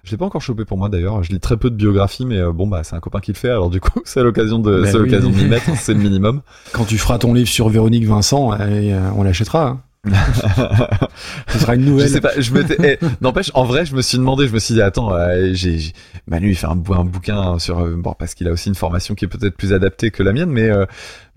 [0.04, 2.36] Je l'ai pas encore chopé pour moi d'ailleurs, je lis très peu de biographies mais
[2.38, 4.82] euh, bon bah c'est un copain qui le fait alors du coup c'est l'occasion de
[4.82, 5.06] Ben c'est oui.
[5.08, 6.42] l'occasion de m'y mettre, c'est le minimum.
[6.72, 9.66] Quand tu feras ton livre sur Véronique Vincent, euh, on l'achètera.
[9.66, 9.80] hein.
[11.48, 12.08] Ce sera une Je nouvelle.
[12.08, 14.74] sais pas, je m'étais, eh, n'empêche, en vrai, je me suis demandé, je me suis
[14.74, 15.92] dit, attends, euh, j'ai,
[16.26, 18.74] Manu, il fait un, bou- un bouquin sur, euh, bon, parce qu'il a aussi une
[18.74, 20.86] formation qui est peut-être plus adaptée que la mienne, mais euh,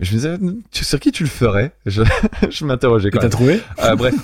[0.00, 0.38] je me disais,
[0.70, 1.72] tu- sur qui tu le ferais?
[1.86, 2.02] Je,
[2.50, 3.30] je m'interrogeais Et quand t'as même.
[3.30, 3.60] trouvé?
[3.96, 4.14] Bref,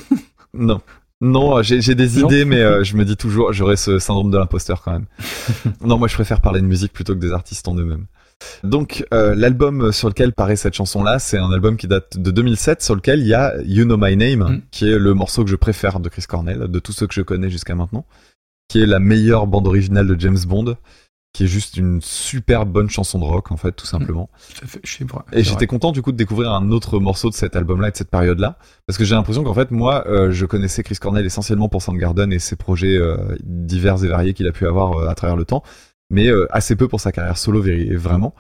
[0.55, 0.81] non.
[1.21, 4.83] Non, j'ai des Non idées, mais je me dis toujours, j'aurais ce syndrome de l'imposteur
[4.83, 5.07] quand même.
[5.85, 8.05] non, moi je préfère parler de musique plutôt que des artistes en eux-mêmes.
[8.65, 12.83] Donc, euh, l'album sur lequel paraît cette chanson-là, c'est un album qui date de 2007,
[12.83, 14.63] sur lequel il y a You Know My Name, Mm.
[14.71, 17.23] qui est le morceau que je préfère de Chris Cornell, de tous ceux que je
[17.23, 18.05] connais jusqu'à maintenant,
[18.69, 20.77] qui est la meilleure bande originale de James Bond,
[21.35, 24.31] qui est juste une super bonne chanson de rock, en fait, tout simplement.
[24.61, 25.25] Ça fait- je sais pas.
[25.33, 27.97] Et j'étais content du coup de découvrir un autre morceau de cet album-là et de
[27.97, 31.69] cette période-là, parce que j'ai l'impression qu'en fait moi, euh, je connaissais Chris Cornell essentiellement
[31.69, 35.37] pour Soundgarden et ses projets euh, divers et variés qu'il a pu avoir à travers
[35.37, 35.63] le temps,
[36.11, 37.63] mais euh, assez peu pour sa carrière solo
[37.97, 38.35] vraiment.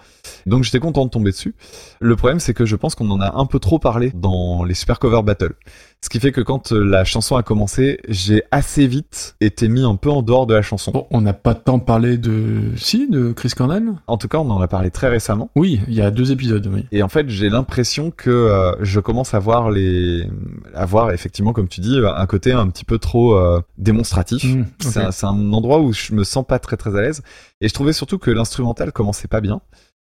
[0.46, 1.54] Donc j'étais content de tomber dessus.
[2.00, 4.74] Le problème c'est que je pense qu'on en a un peu trop parlé dans les
[4.74, 5.54] Super Cover Battle,
[6.00, 9.82] ce qui fait que quand euh, la chanson a commencé, j'ai assez vite été mis
[9.82, 10.92] un peu en dehors de la chanson.
[10.92, 12.72] Bon, on n'a pas tant parlé de.
[12.76, 13.92] Si, de Chris Cornell?
[14.06, 15.50] En tout cas, on en a parlé très récemment.
[15.56, 16.86] Oui, il y a deux épisodes, oui.
[16.92, 20.24] Et en fait, j'ai l'impression que euh, je commence à voir les,
[20.72, 24.44] à voir effectivement, comme tu dis, un côté un petit peu trop euh, démonstratif.
[24.44, 27.22] Mmh, C'est un, endroit où je me sens pas très très à l'aise.
[27.60, 29.60] Et je trouvais surtout que l'instrumental commençait pas bien.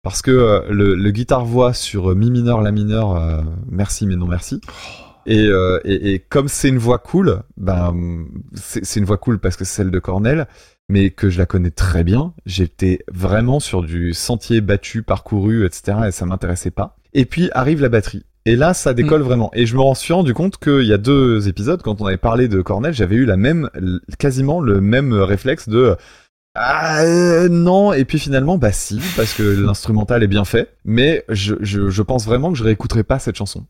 [0.02, 4.62] Parce que le, le guitare-voix sur mi mineur, la mineur, euh, merci mais non merci.
[5.26, 9.56] Et, euh, et, et comme c'est une voix cool, ben c'est une voix cool parce
[9.56, 10.48] que c'est celle de Cornell,
[10.90, 12.34] mais que je la connais très bien.
[12.45, 15.98] J'étais vraiment sur du sentier battu, parcouru, etc.
[16.08, 16.98] Et ça m'intéressait pas.
[17.14, 18.26] Et puis arrive la batterie.
[18.48, 19.50] Et là, ça décolle vraiment.
[19.56, 22.18] Et je me rends suis rendu compte qu'il y a deux épisodes, quand on avait
[22.18, 23.72] parlé de Cornell, j'avais eu la même,
[24.20, 25.95] quasiment le même réflexe de
[26.58, 31.26] ah euh, non et puis finalement bah si parce que l'instrumental est bien fait mais
[31.28, 33.66] je, je, je pense vraiment que je réécouterai pas cette chanson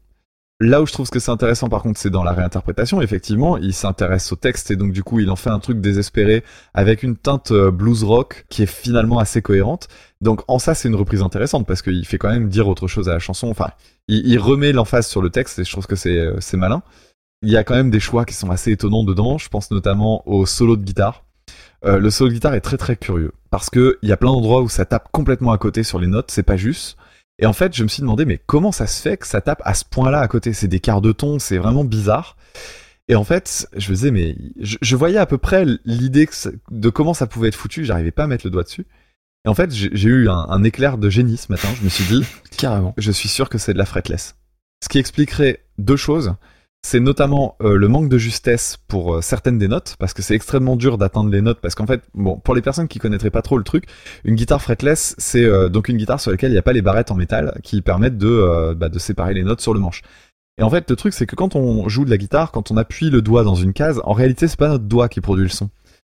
[0.60, 3.58] là où je trouve que c'est intéressant par contre c'est dans la réinterprétation effectivement.
[3.58, 6.44] Il s'intéresse au texte et donc du coup il en fait un truc désespéré
[6.74, 9.88] avec une teinte euh, blues rock qui est finalement assez cohérente.
[10.22, 13.10] Donc en ça c'est une reprise intéressante parce qu'il fait quand même dire autre chose
[13.10, 13.50] à la chanson.
[13.50, 13.72] Enfin
[14.08, 16.84] il, remet l'emphase sur le texte et je trouve que c'est euh, c'est malin.
[17.42, 19.38] Il y a quand même des choix qui sont assez étonnants dedans.
[19.38, 21.26] Je pense notamment au solo de guitare.
[21.84, 24.32] Euh, le solo de guitare est très très curieux parce que il y a plein
[24.32, 26.98] d'endroits où ça tape complètement à côté sur les notes, c'est pas juste.
[27.40, 29.62] Et en fait, je me suis demandé mais comment ça se fait que ça tape
[29.66, 30.54] à ce point-là à côté?
[30.54, 32.38] C'est des quarts de ton, c'est vraiment bizarre.
[33.08, 36.28] Et en fait, je me disais mais je, je voyais à peu près l'idée
[36.72, 38.86] de comment ça pouvait être foutu, j'arrivais pas à mettre le doigt dessus.
[39.46, 41.68] Et en fait, j'ai j'ai eu un, un éclair de génie ce matin.
[41.78, 42.26] Je me suis dit
[42.58, 42.94] Carrément.
[42.98, 44.36] je suis sûr que c'est de la fretless.
[44.84, 46.34] Ce qui expliquerait deux choses.
[46.88, 50.36] C'est notamment euh, le manque de justesse pour euh, certaines des notes, parce que c'est
[50.36, 53.42] extrêmement dur d'atteindre les notes, parce qu'en fait, bon, pour les personnes qui connaîtraient pas
[53.42, 53.86] trop le truc,
[54.24, 56.84] une guitare fretless, c'est euh, donc une guitare sur laquelle il n'y a pas les
[56.84, 60.04] barrettes en métal qui permettent de, bah, de séparer les notes sur le manche.
[60.60, 62.78] Et en fait, le truc, c'est que quand on joue de la guitare, quand on
[62.78, 65.50] appuie le doigt dans une case, en réalité, c'est pas notre doigt qui produit le
[65.50, 65.72] son.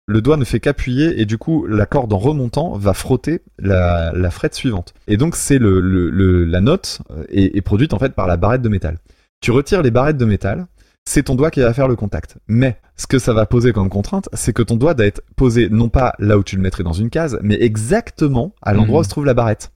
[0.08, 4.14] Le doigt ne fait qu'appuyer et du coup, la corde en remontant va frotter la,
[4.32, 4.94] frette suivante.
[5.10, 8.62] Et donc, c'est le, le, la note est, est produite en fait par la barrette
[8.62, 9.00] de métal.
[9.42, 10.68] Tu retires les barrettes de métal,
[11.04, 12.38] c'est ton doigt qui va faire le contact.
[12.48, 15.68] Mais ce que ça va poser comme contrainte, c'est que ton doigt doit être posé
[15.68, 19.02] non pas là où tu le mettrais dans une case, mais exactement à l'endroit Mhm.
[19.02, 19.72] où se trouve la barrette.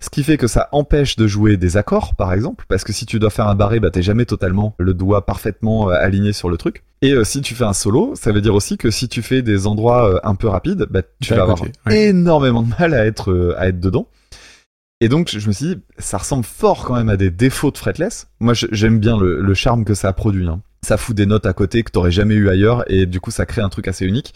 [0.00, 3.04] Ce qui fait que ça empêche de jouer des accords, par exemple, parce que si
[3.04, 6.48] tu dois faire un barré, bah t'es jamais totalement le doigt parfaitement euh, aligné sur
[6.48, 6.82] le truc.
[7.02, 9.42] Et euh, si tu fais un solo, ça veut dire aussi que si tu fais
[9.42, 11.72] des endroits euh, un peu rapides, bah tu vas avoir ouais.
[12.08, 14.06] énormément de mal à être euh, à être dedans.
[15.02, 17.76] Et donc je me suis dit, ça ressemble fort quand même à des défauts de
[17.76, 18.28] fretless.
[18.38, 20.46] Moi j'aime bien le, charme que ça a produit.
[20.46, 20.62] hein.
[20.86, 23.44] Ça fout des notes à côté que t'aurais jamais eu ailleurs et du coup ça
[23.44, 24.32] crée un truc assez unique.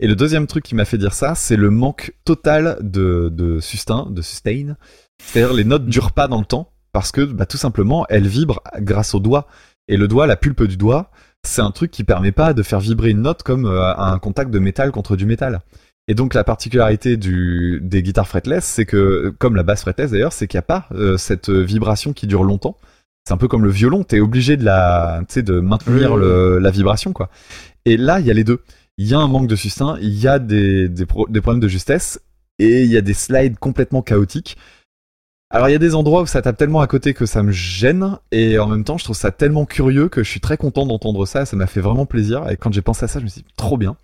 [0.00, 3.60] Et le deuxième truc qui m'a fait dire ça, c'est le manque total de, de
[3.60, 4.74] sustain, de sustain.
[5.22, 8.64] C'est-à-dire les notes durent pas dans le temps parce que bah, tout simplement elles vibrent
[8.78, 9.46] grâce au doigt.
[9.86, 11.12] Et le doigt, la pulpe du doigt,
[11.44, 14.50] c'est un truc qui permet pas de faire vibrer une note comme euh, un contact
[14.50, 15.60] de métal contre du métal.
[16.10, 20.32] Et donc la particularité du, des guitares fretless, c'est que, comme la basse fretless d'ailleurs,
[20.32, 22.76] c'est qu'il n'y a pas euh, cette vibration qui dure longtemps.
[23.24, 25.22] C'est un peu comme le violon, t'es obligé de la,
[25.62, 27.30] maintenir le- la vibration quoi.
[27.84, 28.58] Et là, il y a les deux.
[28.98, 31.60] Il y a un manque de sustain, il y a des, des, pro- des problèmes
[31.60, 32.20] de justesse,
[32.58, 34.56] et il y a des slides complètement chaotiques.
[35.52, 37.52] Alors il y a des endroits où ça tape tellement à côté que ça me
[37.52, 40.86] gêne, et en même temps je trouve ça tellement curieux que je suis très content
[40.86, 43.28] d'entendre ça, ça m'a fait vraiment plaisir, et quand j'ai pensé à ça je me
[43.28, 43.96] suis dit trop bien.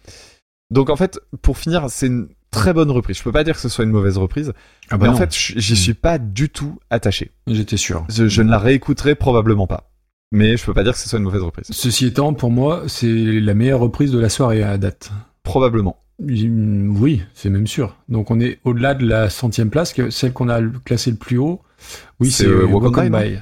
[0.70, 3.18] Donc en fait, pour finir, c'est une- très bonne reprise.
[3.18, 4.52] Je peux pas dire que ce soit une mauvaise reprise,
[4.88, 7.32] Ah bah mais en fait, j'y suis pas du tout attaché.
[7.48, 8.06] J'étais sûr.
[8.08, 9.90] Je, je ne la réécouterai probablement pas.
[10.32, 11.66] Mais je peux pas dire que ce soit une mauvaise reprise.
[11.70, 15.10] Ceci étant, pour moi, c'est la meilleure reprise de la soirée à date.
[15.42, 15.98] Probablement.
[16.18, 17.96] Oui, c'est même sûr.
[18.08, 21.36] Donc on est au-delà de la centième place, que celle qu'on a classée le plus
[21.36, 21.60] haut.
[22.20, 23.38] Oui, C'est, euh, Walk on By.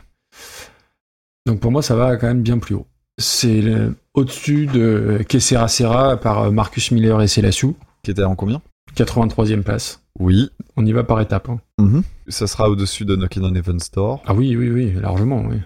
[1.46, 2.86] Donc pour moi, ça va quand même bien plus haut.
[3.18, 8.24] C'est euh, au-dessus de Que Sera Sera par euh, Marcus Miller et Selassou, Qui était
[8.24, 8.62] en combien?
[8.96, 10.00] 83e place.
[10.20, 10.50] Oui.
[10.76, 11.48] On y va par étapes.
[11.48, 11.58] hein.
[11.78, 12.02] Mhm.
[12.28, 14.22] Ça sera au-dessus de Knocking on Heaven's Door.
[14.26, 15.56] Ah oui, oui, oui, largement, oui.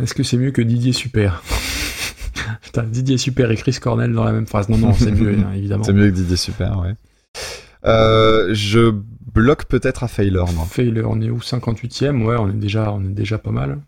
[0.00, 1.42] Est-ce que c'est mieux que Didier Super?
[2.62, 4.68] Putain, Didier Super et Chris Cornell dans la même phrase.
[4.68, 5.82] Non, non, c'est mieux, hein, évidemment.
[5.84, 6.94] C'est mieux que Didier Super, ouais.
[7.84, 8.92] Euh, je
[9.34, 10.64] bloque peut-être à Failure, moi.
[10.66, 11.38] Failure, on est où?
[11.38, 13.80] 58e Ouais, on est déjà, on est déjà pas mal.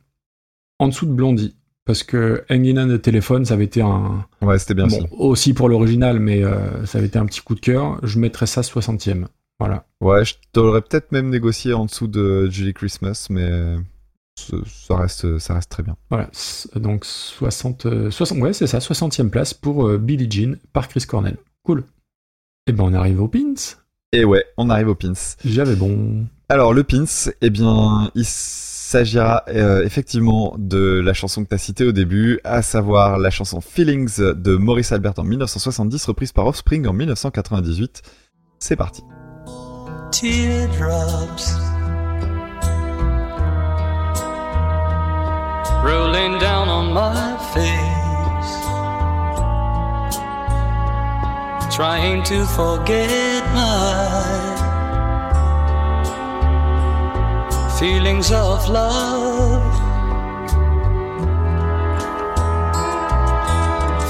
[0.81, 1.55] En dessous de Blondie.
[1.86, 4.24] Parce que Hanging on the Telephone, ça avait été un.
[4.40, 5.08] Ouais, c'était bien Bon, aussi.
[5.18, 7.98] aussi pour l'original, mais euh, ça avait été un petit coup de cœur.
[8.02, 9.26] Je mettrais ça 60e.
[9.58, 9.84] Voilà.
[10.00, 13.76] Ouais, je t'aurais peut-être même négocié en dessous de Julie Christmas, mais
[14.36, 15.96] ça, reste, ça reste très bien.
[16.10, 16.28] Voilà.
[16.74, 21.04] Donc 60, euh, 60 ouais, c'est ça, 60e place pour euh, Billie Jean par Chris
[21.06, 21.36] Cornell.
[21.62, 21.84] Cool.
[22.66, 23.54] Et ben on arrive au pins.
[24.12, 25.12] Et ouais, on arrive au pins.
[25.44, 26.26] J'avais bon.
[26.48, 27.04] Alors le pins,
[27.40, 28.24] eh bien, il
[28.84, 33.30] s'agira euh, effectivement de la chanson que tu as citée au début, à savoir la
[33.30, 38.02] chanson Feelings de Maurice Albert en 1970, reprise par Offspring en 1998.
[38.58, 39.02] C'est parti.
[40.12, 41.54] teardrops
[45.82, 48.54] rolling down on my face,
[51.74, 54.64] trying to forget my
[57.78, 59.75] feelings of love.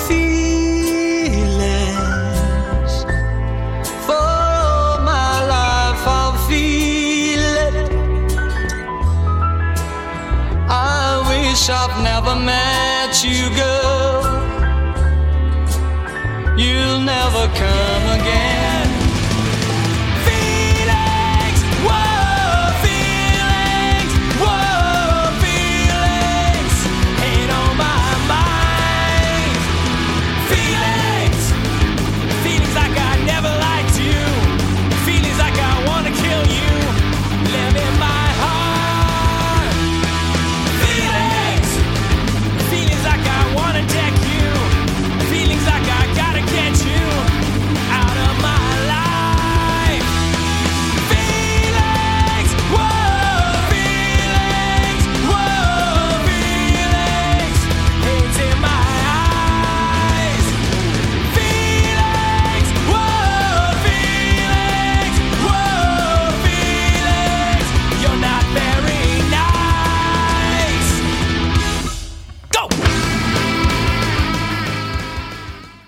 [0.07, 1.45] Feelings
[4.07, 7.75] for my life I'll feel it.
[10.69, 14.23] I wish I've never met you, girl.
[16.59, 18.64] You'll never come again.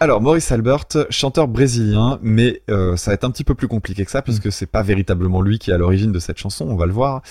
[0.06, 4.04] Alors Maurice Albert, chanteur brésilien, mais euh, ça va être un petit peu plus compliqué
[4.04, 6.76] que ça puisque c'est pas véritablement lui qui est à l'origine de cette chanson, on
[6.76, 7.22] va le voir.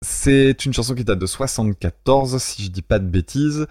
[0.00, 3.66] C'est une chanson qui date de 74, si je dis pas de bêtises,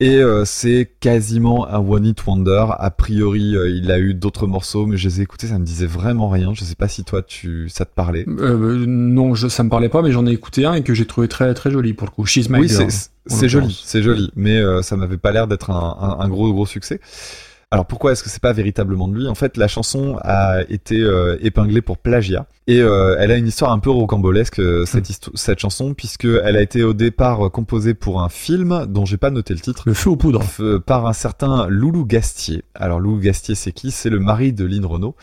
[0.00, 2.66] et euh, c'est quasiment un one hit wonder.
[2.78, 5.64] A priori, euh, il a eu d'autres morceaux, mais je les ai écoutés, ça me
[5.64, 6.52] disait vraiment rien.
[6.52, 8.26] Je sais pas si toi, tu, ça te parlait.
[8.28, 11.06] Euh, non, je, ça me parlait pas, mais j'en ai écouté un et que j'ai
[11.06, 12.26] trouvé très très joli pour le coup.
[12.26, 16.22] She's My oui, c'est- joli, c'est joli, mais ça m'avait pas l'air d'être un, un-
[16.22, 17.00] un gros gros succès.
[17.70, 19.28] Alors pourquoi est-ce que c'est pas véritablement de lui?
[19.28, 23.46] En fait, la chanson a été euh, épinglée pour plagiat et euh, elle a une
[23.46, 27.50] histoire un peu rocambolesque euh, cette histo- cette chanson puisque elle a été au départ
[27.50, 29.82] composée pour un film dont j'ai pas noté le titre.
[29.84, 30.42] Le feu aux poudres.
[30.86, 32.64] Par un certain Loulou Gastier.
[32.74, 33.90] Alors Loulou Gastier, c'est qui?
[33.90, 35.14] C'est le mari de Lynn Renault.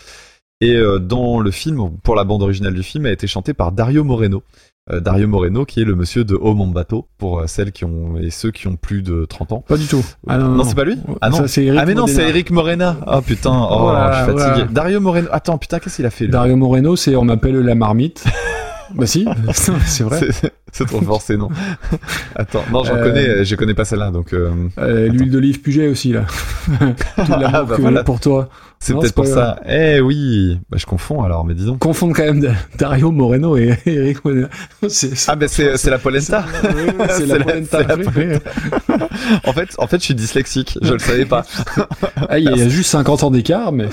[0.62, 4.04] Et dans le film, pour la bande originale du film, a été chanté par Dario
[4.04, 4.44] Moreno.
[4.94, 7.86] Euh, Dario Moreno, qui est le monsieur de Oh mon bateau, pour euh, celles qui
[7.86, 9.66] ont et ceux qui ont plus de 30 ans.
[9.68, 10.06] Pas du tout.
[10.28, 12.22] Ah non, non, non, c'est pas lui Ah non, c'est Eric ah mais non, c'est
[12.30, 12.96] Eric Morena.
[13.08, 14.52] Oh putain, oh, Voilà, je suis fatigué.
[14.58, 14.72] voilà.
[14.72, 15.28] Dario Moreno.
[15.32, 18.26] Attends, putain, qu'est-ce qu'il a fait lui Dario Moreno, c'est on m'appelle la marmite.
[18.94, 19.26] bah si,
[19.88, 20.20] c'est vrai.
[20.72, 21.50] C'est- trop forcé, non
[22.36, 24.34] Attends, non, j'en Euh, connais, je connais pas celle-là, donc.
[24.34, 26.26] euh, Euh, L'huile d'olive Puget aussi là.
[26.68, 28.04] Tout l'amour Ah, bah que voilà.
[28.04, 28.50] pour toi.
[28.80, 29.60] C'est peut-être pour ça.
[29.68, 31.80] Eh oui, bah, je confonds alors, mais dis donc.
[31.80, 34.18] Confondre quand même Dario Moreno et Eric.
[34.88, 36.46] C'est Ah ben c'est c'est la polenta.
[37.10, 37.80] c'est la polenta.
[39.46, 40.78] en fait, en fait, je suis dyslexique.
[40.82, 41.44] Je le savais pas.
[42.28, 43.88] Ah, il y a juste 50 ans d'écart, mais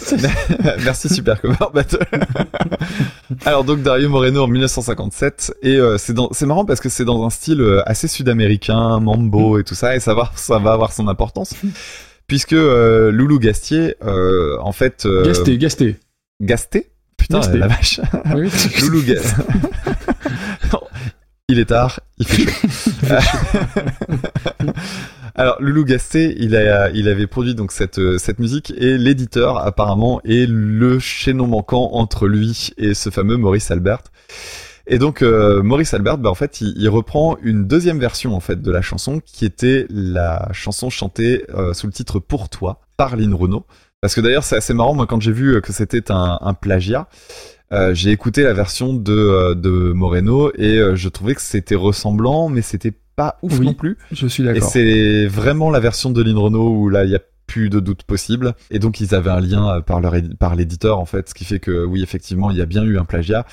[0.84, 1.98] Merci Super Cover Battle.
[3.44, 7.04] Alors donc Dario Moreno en 1957 et euh, c'est dans c'est marrant parce que c'est
[7.04, 10.72] dans un style euh, assez sud-américain, mambo et tout ça et ça va ça va
[10.72, 11.54] avoir son importance
[12.32, 15.96] puisque euh, Loulou Gastier euh, en fait euh, Gasté, Gasté.
[16.40, 17.58] Gasté putain, Gasté.
[17.58, 18.00] la vache.
[18.34, 18.48] Oui.
[18.80, 19.42] Loulou Gasté.
[21.48, 23.14] il est tard, il fait chaud.
[25.34, 29.58] Alors Loulou Gasté, il a, il avait produit donc cette euh, cette musique et l'éditeur
[29.58, 34.04] apparemment est le chaînon manquant entre lui et ce fameux Maurice Albert.
[34.86, 38.40] Et donc euh, Maurice Albert, bah, en fait, il, il reprend une deuxième version en
[38.40, 42.80] fait de la chanson qui était la chanson chantée euh, sous le titre Pour toi
[42.96, 43.64] par Lynn Renault.
[44.00, 47.08] Parce que d'ailleurs c'est assez marrant moi quand j'ai vu que c'était un, un plagiat.
[47.72, 51.76] euh, j'ai écouté la version de, euh, de Moreno et euh, je trouvais que c'était
[51.76, 53.96] ressemblant, mais c'était pas ouf Oui, non plus.
[54.10, 54.68] Je suis Et d'accord.
[54.68, 58.02] c'est vraiment la version de Lynn Renault où là il y a plus de doute
[58.04, 58.54] possible.
[58.70, 61.34] Et donc ils avaient un lien euh, par leur édi- par l'éditeur en fait, ce
[61.34, 63.46] qui fait que oui effectivement il y a bien eu un plagiat.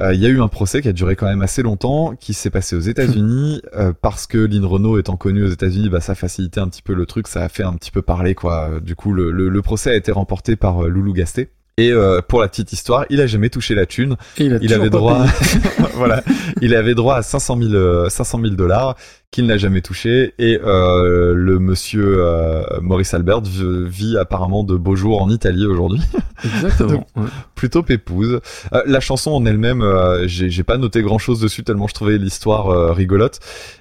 [0.00, 2.34] Euh, il y a eu un procès qui a duré quand même assez longtemps, qui
[2.34, 6.14] s'est passé aux États-Unis euh, parce que Lynn Renault étant connue aux États-Unis, bah ça
[6.14, 8.80] facilitait un petit peu le truc, ça a fait un petit peu parler quoi.
[8.80, 11.50] Du coup le, le, le procès a été remporté par Loulou Gasté.
[11.78, 14.16] Et euh, pour la petite histoire, il a jamais touché la thune.
[14.38, 15.86] Et il a Il toujours avait droit, payé.
[15.94, 16.22] voilà,
[16.62, 18.96] il avait droit à 500 000, euh, 500 000 dollars
[19.30, 20.32] qu'il n'a jamais touché.
[20.38, 26.00] Et euh, le monsieur euh, Maurice Albert vit apparemment de beaux jours en Italie aujourd'hui,
[26.44, 27.06] Exactement.
[27.16, 27.26] ouais.
[27.54, 28.40] plutôt pépouse.
[28.72, 32.16] Euh, la chanson en elle-même, euh, j'ai j'ai pas noté grand-chose dessus tellement je trouvais
[32.16, 33.38] l'histoire euh, rigolote.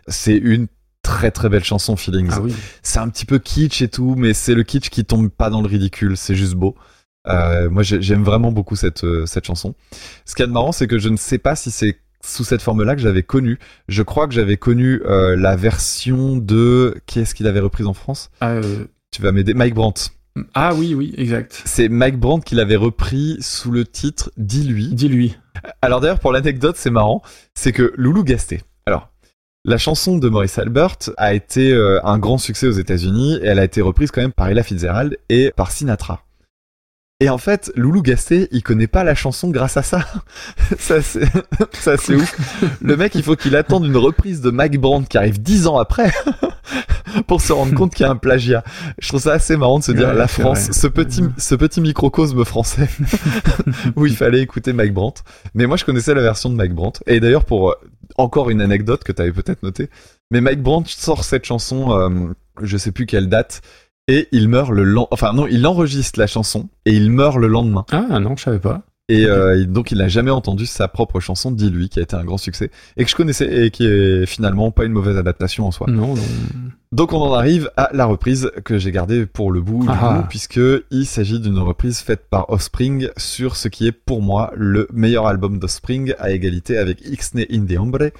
[0.09, 0.67] C'est une
[1.01, 2.29] très très belle chanson Feelings.
[2.33, 2.53] Ah oui.
[2.83, 5.61] C'est un petit peu kitsch et tout, mais c'est le kitsch qui tombe pas dans
[5.61, 6.75] le ridicule, c'est juste beau.
[7.27, 9.75] Euh, moi, j'ai- j'aime vraiment beaucoup cette euh, cette chanson.
[10.25, 12.95] Ce qui est marrant, c'est que je ne sais pas si c'est sous cette forme-là
[12.95, 13.59] que j'avais connu.
[13.87, 17.93] Je crois que j'avais connu euh, la version de qui est-ce qu'il avait reprise en
[17.93, 18.29] France?
[18.41, 20.09] Ah, euh, Tu vas m'aider, Mike Brandt.
[20.55, 21.61] ah oui, oui, exact.
[21.65, 24.87] C'est Mike Brandt qui l'avait repris sous le titre Dis-lui.
[24.89, 25.35] Dis-lui.
[25.81, 27.21] Alors d'ailleurs, pour l'anecdote, c'est marrant,
[27.53, 28.61] c'est que Loulou Gasté.
[28.87, 29.09] Alors,
[29.63, 31.73] la chanson de Maurice Albert a été
[32.03, 35.17] un grand succès aux États-Unis et elle a été reprise quand même par Ella Fitzgerald
[35.29, 36.21] et par Sinatra.
[37.21, 40.05] Et en fait, Loulou Gasté, il connaît pas la chanson grâce à ça.
[40.77, 41.25] ça c'est
[41.71, 42.61] ça c'est ouf.
[42.81, 45.77] Le mec, il faut qu'il attende une reprise de Mike Brandt qui arrive dix ans
[45.77, 46.11] après
[47.27, 48.65] pour se rendre compte qu'il y a un plagiat.
[48.99, 50.73] Je trouve ça assez marrant de se dire Ouais, la France, vrai.
[50.73, 52.89] ce petit ce petit microcosme français
[53.95, 55.21] où il fallait écouter Mike Brandt.
[55.53, 57.01] Mais moi, je connaissais la version de Mike Brandt.
[57.07, 57.75] Et d'ailleurs, pour euh,
[58.17, 59.89] encore une anecdote que tu avais peut-être notée,
[60.31, 62.09] mais Mike Brandt sort cette chanson, euh,
[62.61, 63.61] je sais plus quelle date,
[64.07, 65.07] et il meurt le lendemain.
[65.11, 67.85] Enfin non, il enregistre la chanson et il meurt le lendemain.
[67.91, 68.83] Ah non, je savais pas.
[69.07, 72.15] Et euh, il- donc il n'a jamais entendu sa propre chanson, Dis-lui, qui a été
[72.15, 75.67] un grand succès et que je connaissais et qui est finalement pas une mauvaise adaptation
[75.67, 75.87] en soi.
[75.89, 76.21] Non, non.
[76.95, 80.13] Donc on en arrive à la reprise que j'ai gardée pour le bout, Ah.
[80.21, 84.53] bout, puisque il s'agit d'une reprise faite par Offspring sur ce qui est pour moi
[84.55, 88.11] le meilleur album d'Offspring à égalité avec Ixnay in the Hombre.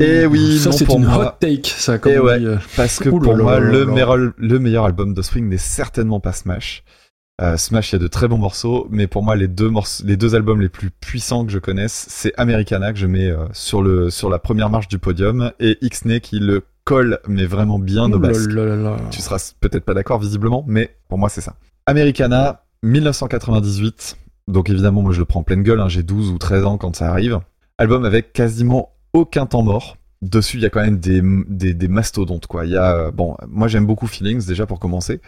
[0.00, 1.34] Et oui, ça c'est pour une moi.
[1.34, 2.46] hot take, ça, comme Et ouais, dit.
[2.46, 2.56] euh.
[2.78, 6.82] parce que pour moi, le meilleur, le meilleur album d'Offspring n'est certainement pas Smash.
[7.42, 10.02] Euh, Smash, il y a de très bons morceaux, mais pour moi, les deux morceaux,
[10.06, 13.44] les deux albums les plus puissants que je connaisse, c'est Americana que je mets euh,
[13.52, 17.78] sur le sur la première marche du podium et Ixnay qui le colle mais vraiment
[17.78, 18.50] bien au basque.
[19.10, 21.54] Tu seras peut-être pas d'accord visiblement, mais pour moi c'est ça.
[21.86, 24.16] Americana, 1998.
[24.48, 26.78] Donc évidemment, moi je le prends en pleine gueule, hein, j'ai 12 ou 13 ans
[26.78, 27.40] quand ça arrive.
[27.78, 29.96] Album avec quasiment aucun temps mort.
[30.22, 32.64] Dessus, il y a quand même des, des, des mastodontes, quoi.
[32.64, 35.20] Il y a, euh, bon, moi j'aime beaucoup Feelings déjà pour commencer,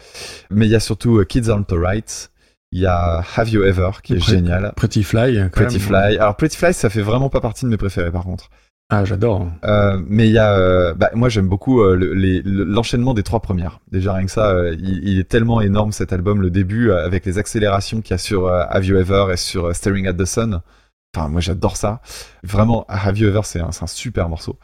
[0.51, 2.31] mais il y a surtout euh, Kids Aren't Alright.
[2.73, 4.73] Il y a Have You Ever qui est génial.
[4.77, 5.37] Pretty Fly.
[5.37, 5.87] quand Pretty même.
[5.87, 6.19] Fly.
[6.19, 8.51] Alors Pretty Fly, ça fait vraiment pas partie de mes préférés par contre.
[8.89, 9.49] Ah, j'adore.
[9.65, 13.15] Euh, mais il y a, euh, bah, moi j'aime beaucoup euh, le- les- le- l'enchaînement
[13.15, 13.81] des trois premières.
[13.91, 17.05] Déjà rien que ça, euh, il, il est tellement énorme cet album, le début euh,
[17.05, 20.07] avec les accélérations qu'il y a sur euh, Have You Ever et sur euh, Staring
[20.07, 20.61] at the Sun.
[21.17, 22.01] Enfin, moi j'adore ça.
[22.45, 24.57] Vraiment, Have You Ever, c'est un, super morceau.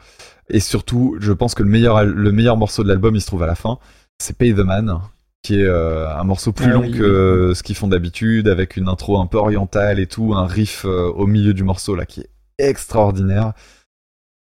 [0.49, 3.43] Et surtout, je pense que le meilleur, le meilleur morceau de l'album, il se trouve
[3.43, 3.77] à la fin.
[4.19, 4.99] C'est Pay the Man,
[5.41, 8.77] qui est euh, un morceau plus Ah long oui, que ce qu'ils font d'habitude, avec
[8.77, 12.05] une intro un peu orientale et tout, un riff euh, au milieu du morceau là
[12.05, 13.51] qui est extraordinaire.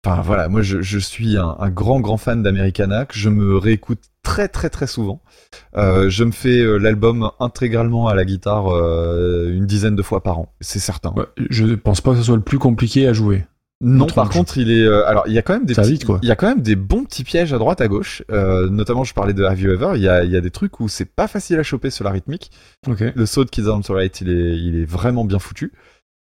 [0.05, 3.57] Enfin voilà, moi je, je suis un, un grand grand fan d'Americana que je me
[3.57, 5.23] réécoute très très très souvent.
[5.77, 10.23] Euh, je me fais euh, l'album intégralement à la guitare euh, une dizaine de fois
[10.23, 11.13] par an, c'est certain.
[11.17, 13.45] Ouais, je pense pas que ce soit le plus compliqué à jouer.
[13.85, 14.85] Non, par contre, il est.
[14.85, 16.21] euh, alors, il y a quand même des petits- vite, quoi.
[16.23, 18.23] il y a quand même des bons petits pièges à droite, à gauche.
[18.31, 19.93] Euh, notamment, je parlais de Have You Ever.
[19.97, 22.05] Il y a, il y a des trucs où c'est pas facile à choper sur
[22.05, 22.53] la rythmique.
[22.89, 23.03] Ok.
[23.13, 25.73] Le saut de Kids Aren't Alright, il est, il est vraiment bien foutu.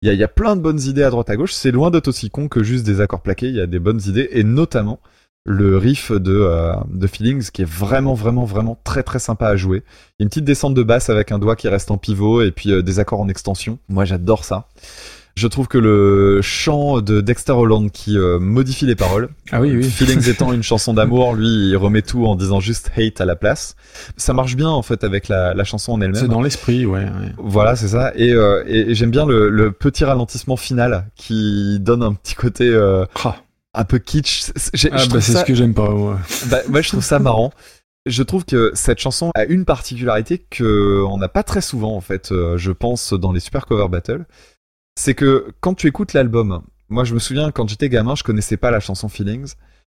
[0.04, 1.54] Il y a, plein de bonnes idées à droite, à gauche.
[1.54, 3.50] C'est loin d'être aussi con que juste des accords plaqués.
[3.50, 5.00] Il y a des bonnes idées et notamment
[5.46, 9.84] le riff de, euh, Feelings qui est vraiment, vraiment, vraiment très, très sympa à jouer.
[10.18, 12.42] Il y a une petite descente de basse avec un doigt qui reste en pivot
[12.42, 13.78] et puis euh, des accords en extension.
[13.90, 14.68] Moi, j'adore ça.
[15.35, 19.72] Je trouve que le chant de Dexter Holland qui euh, modifie les paroles, Ah oui,
[19.76, 19.84] oui.
[19.84, 23.35] Feelings étant une chanson d'amour, lui il remet tout en disant juste hate à la
[23.35, 23.76] place.
[24.18, 26.19] Ça marche bien en fait avec la, la chanson en elle-même.
[26.22, 27.03] C'est dans l'esprit, ouais.
[27.06, 27.34] ouais.
[27.38, 28.11] Voilà, c'est ça.
[28.16, 32.35] Et, euh, et, et j'aime bien le, le petit ralentissement final qui donne un petit
[32.35, 33.38] côté euh, Ah.
[33.74, 34.50] un peu kitsch.
[34.50, 35.90] Ah, bah, c'est ça- ce que j'aime pas.
[35.93, 36.16] ouais.
[36.50, 37.51] bah, moi, je trouve ça marrant.
[38.08, 42.01] Je trouve que cette chanson a une particularité que on n'a pas très souvent en
[42.01, 44.26] fait, euh, je pense dans les super cover battle.
[44.95, 48.58] C'est que quand tu écoutes l'album, moi je me souviens quand j'étais gamin, je connaissais
[48.58, 49.53] pas la chanson Feelings.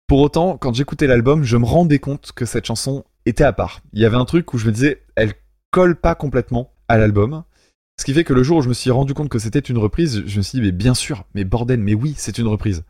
[0.07, 3.81] Pour autant, quand j'écoutais l'album, je me rendais compte que cette chanson était à part.
[3.93, 5.33] Il y avait un truc où je me disais, elle
[5.71, 7.45] colle pas complètement à l'album.
[7.99, 9.79] Ce qui fait que le jour où je me suis rendu compte que c'était une
[9.79, 12.85] reprise, je me suis dit, mais bien sûr, mais bordel, mais oui, c'est une reprise.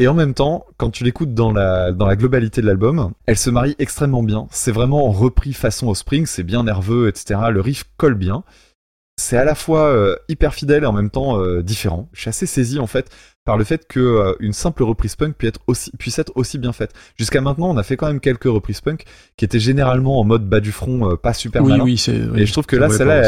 [0.00, 3.36] Et en même temps, quand tu l'écoutes dans la, dans la globalité de l'album, elle
[3.36, 4.46] se marie extrêmement bien.
[4.52, 7.40] C'est vraiment repris façon Offspring, c'est bien nerveux, etc.
[7.50, 8.44] Le riff colle bien.
[9.18, 12.08] C'est à la fois euh, hyper fidèle et en même temps euh, différent.
[12.12, 13.10] Je suis assez saisi en fait
[13.48, 16.58] par le fait que euh, une simple reprise punk puisse être aussi, puisse être aussi
[16.58, 16.92] bien faite.
[17.16, 19.04] Jusqu'à maintenant, on a fait quand même quelques reprises punk
[19.38, 21.84] qui étaient généralement en mode bas du front, euh, pas super Oui, malin.
[21.84, 22.12] oui, c'est.
[22.12, 23.22] oui, et je trouve que là, celle-là,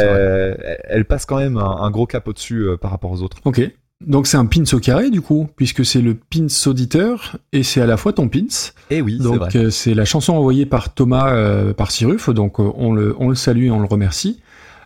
[0.85, 3.39] elle, passe quand même un, un gros cap au-dessus euh, par rapport aux autres.
[3.45, 3.63] Ok.
[4.07, 7.83] Donc c'est un pins au carré du coup, puisque c'est le pins auditeur et c'est
[7.83, 8.73] à la fois ton pins.
[8.89, 12.59] Et oui, c'est Donc euh, c'est la chanson envoyée par Thomas euh, par Cyruf, donc
[12.59, 14.41] on le on le salue et on le remercie.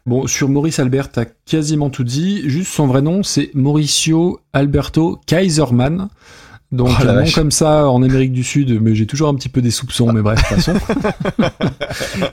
[0.06, 2.42] Bon, sur Maurice Albert, t'as quasiment tout dit.
[2.44, 6.08] Juste son vrai nom, c'est Mauricio Alberto Kaiserman.
[6.72, 9.48] Donc Oh un nom comme ça en Amérique du Sud, mais j'ai toujours un petit
[9.48, 10.74] peu des soupçons, mais bref, passons.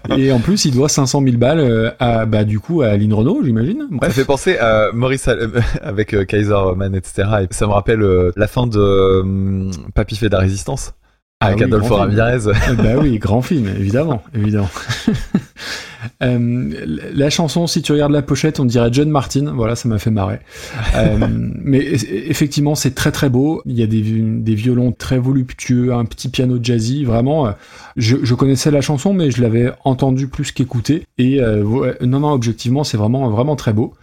[0.17, 3.13] et en plus, il doit 500 000 balles euh, à bah du coup à Lynn
[3.13, 3.87] Renault, j'imagine.
[4.01, 5.29] Ça fait penser à Maurice
[5.83, 7.29] avec euh, Kaiserman, etc.
[7.43, 10.93] Et ça me rappelle euh, la fin de euh, Papy fait de la résistance.
[11.39, 11.95] Ah avec oui, Adolfo.
[11.95, 12.51] Ramirez.
[12.77, 14.69] Bah oui, grand film, évidemment, évidemment.
[16.23, 16.73] Euh,
[17.13, 19.53] la chanson, si tu regardes la pochette, on dirait John Martin.
[19.55, 20.39] Voilà, ça m'a fait marrer.
[20.93, 21.17] Euh,
[21.63, 23.61] mais effectivement, c'est très très beau.
[23.65, 27.05] Il y a des, des violons très voluptueux, un petit piano jazzy.
[27.05, 27.53] Vraiment,
[27.95, 31.05] je, je connaissais la chanson, mais je l'avais entendue plus qu'écoutée.
[31.17, 33.93] Et euh, ouais, non, non, objectivement, c'est vraiment vraiment très beau.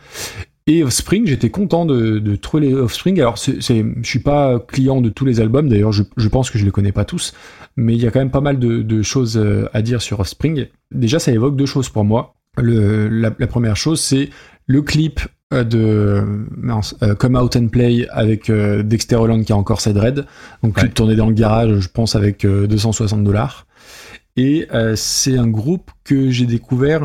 [0.69, 3.19] Et Offspring, j'étais content de, de trouver les Offspring.
[3.21, 5.67] Alors, c'est, je suis pas client de tous les albums.
[5.67, 7.33] D'ailleurs, je, je pense que je les connais pas tous.
[7.81, 10.19] Mais il y a quand même pas mal de, de choses euh, à dire sur
[10.19, 10.67] Offspring.
[10.91, 12.35] Déjà, ça évoque deux choses pour moi.
[12.57, 14.31] Le, la, la première chose, c'est
[14.67, 15.21] le clip
[15.55, 16.25] euh, de
[16.57, 20.25] mince, euh, Come Out and Play avec euh, Dexter Holland qui a encore ses dreads.
[20.65, 20.93] Donc, clip Ouais.
[20.93, 23.69] tourné dans le garage, je pense, avec euh, 260 dollars.
[24.37, 27.03] Et c'est un groupe que j'ai découvert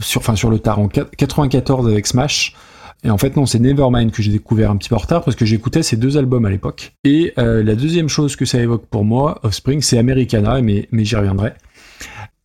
[0.00, 2.56] sur, enfin, sur le tard en 94 avec Smash.
[3.04, 5.36] Et en fait, non, c'est Nevermind que j'ai découvert un petit peu en retard parce
[5.36, 6.94] que j'écoutais ces deux albums à l'époque.
[7.04, 11.04] Et euh, la deuxième chose que ça évoque pour moi, Offspring, c'est Americana, mais, mais
[11.04, 11.52] j'y reviendrai.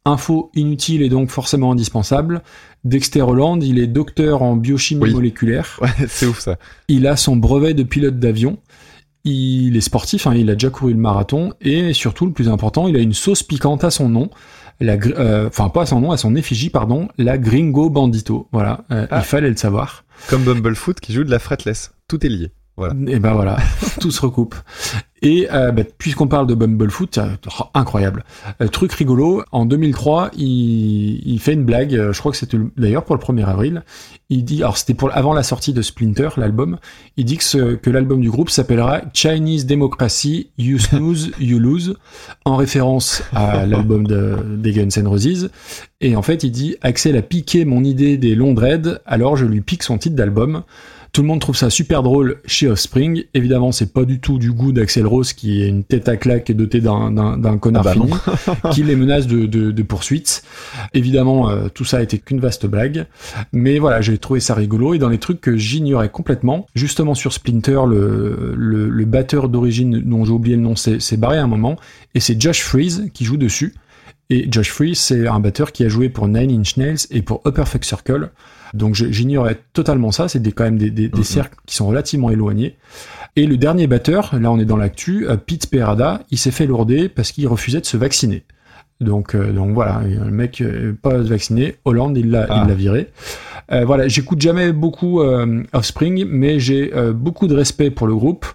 [0.05, 2.43] Info inutile et donc forcément indispensable.
[2.83, 5.13] Dexter Holland, il est docteur en biochimie Oui.
[5.13, 5.79] moléculaire.
[5.81, 6.57] Ouais, c'est ouf ça.
[6.89, 8.57] Il a son brevet de pilote d'avion.
[9.25, 11.53] Il est sportif, hein, il a déjà couru le marathon.
[11.61, 14.29] Et surtout, le plus important, il a une sauce piquante à son nom.
[14.79, 17.07] La, gr- euh, enfin, pas à son nom, à son effigie, pardon.
[17.17, 18.47] La Gringo Bandito.
[18.51, 19.19] Voilà, euh, Ah.
[19.19, 20.03] il fallait le savoir.
[20.29, 21.91] Comme Bumblefoot qui joue de la fretless.
[22.07, 22.51] Tout est lié.
[22.75, 22.95] Voilà.
[23.07, 23.57] Et ben voilà,
[24.01, 24.55] tout se recoupe.
[25.21, 27.19] Et euh, bah, puisqu'on parle de Bumblefoot,
[27.59, 28.25] oh, incroyable.
[28.61, 32.57] Euh, truc rigolo, en 2003, il, il fait une blague, euh, je crois que c'était
[32.57, 33.83] le- d'ailleurs pour le 1er avril,
[34.29, 36.77] il dit, alors c'était pour avant la sortie de Splinter, l'album,
[37.15, 41.95] il dit que, ce- que l'album du groupe s'appellera Chinese Democracy, You Snooze, You Lose,
[42.43, 45.51] en référence à l'album de, des Guns N' Roses.
[46.01, 49.45] Et en fait, il dit, Axel a piqué mon idée des longs dreads, alors je
[49.45, 50.63] lui pique son titre d'album.
[51.13, 53.25] Tout le monde trouve ça super drôle chez Offspring.
[53.35, 56.49] Évidemment, c'est pas du tout du goût d'Axel Rose, qui est une tête à claque
[56.49, 57.11] et doté d'un,
[57.61, 58.11] connard Ah bah fini,
[58.71, 60.41] qui les menace de, de, de poursuites.
[60.95, 63.05] Évidemment, euh, tout ça a été qu'une vaste blague.
[63.51, 64.95] Mais voilà, j'ai trouvé ça rigolo.
[64.95, 69.99] Et dans les trucs que j'ignorais complètement, justement sur Splinter, le, le, le batteur d'origine
[69.99, 71.77] dont j'ai oublié le nom s'est, s'est barré à un moment.
[72.15, 73.75] Et c'est Josh Freeze qui joue dessus.
[74.31, 77.41] Et Josh Freeze, c'est un batteur qui a joué pour Nine Inch Nails et pour
[77.45, 78.31] Upper Fuck Circle.
[78.73, 80.27] Donc j'ignorais totalement ça.
[80.27, 82.77] C'est des, quand même des, des, des cercles qui sont relativement éloignés.
[83.35, 86.65] Et le dernier batteur, là on est dans l'actu, euh, Pete Perada, il s'est fait
[86.67, 88.43] lourder parce qu'il refusait de se vacciner.
[89.01, 92.61] Donc, euh, donc voilà, le mec euh, pas vacciné, Hollande il l'a Ah.
[92.63, 93.09] il l'a viré.
[93.71, 98.15] Euh, voilà, j'écoute jamais beaucoup euh, Offspring, mais j'ai euh, beaucoup de respect pour le
[98.15, 98.45] groupe,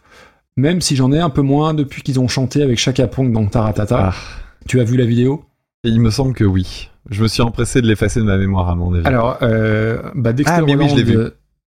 [0.57, 3.47] même si j'en ai un peu moins depuis qu'ils ont chanté avec Chaka Pong dans
[3.47, 4.11] Taratata.
[4.13, 4.15] Ah.
[4.67, 5.45] Tu as vu la vidéo?
[5.85, 6.91] Il me semble que oui.
[7.11, 9.07] Je me suis empressé de l'effacer de ma mémoire à mon avis.
[9.07, 11.17] Alors, euh, bah Dexter Ah, mais oui, je l'ai Holland, vu.
[11.19, 11.31] euh,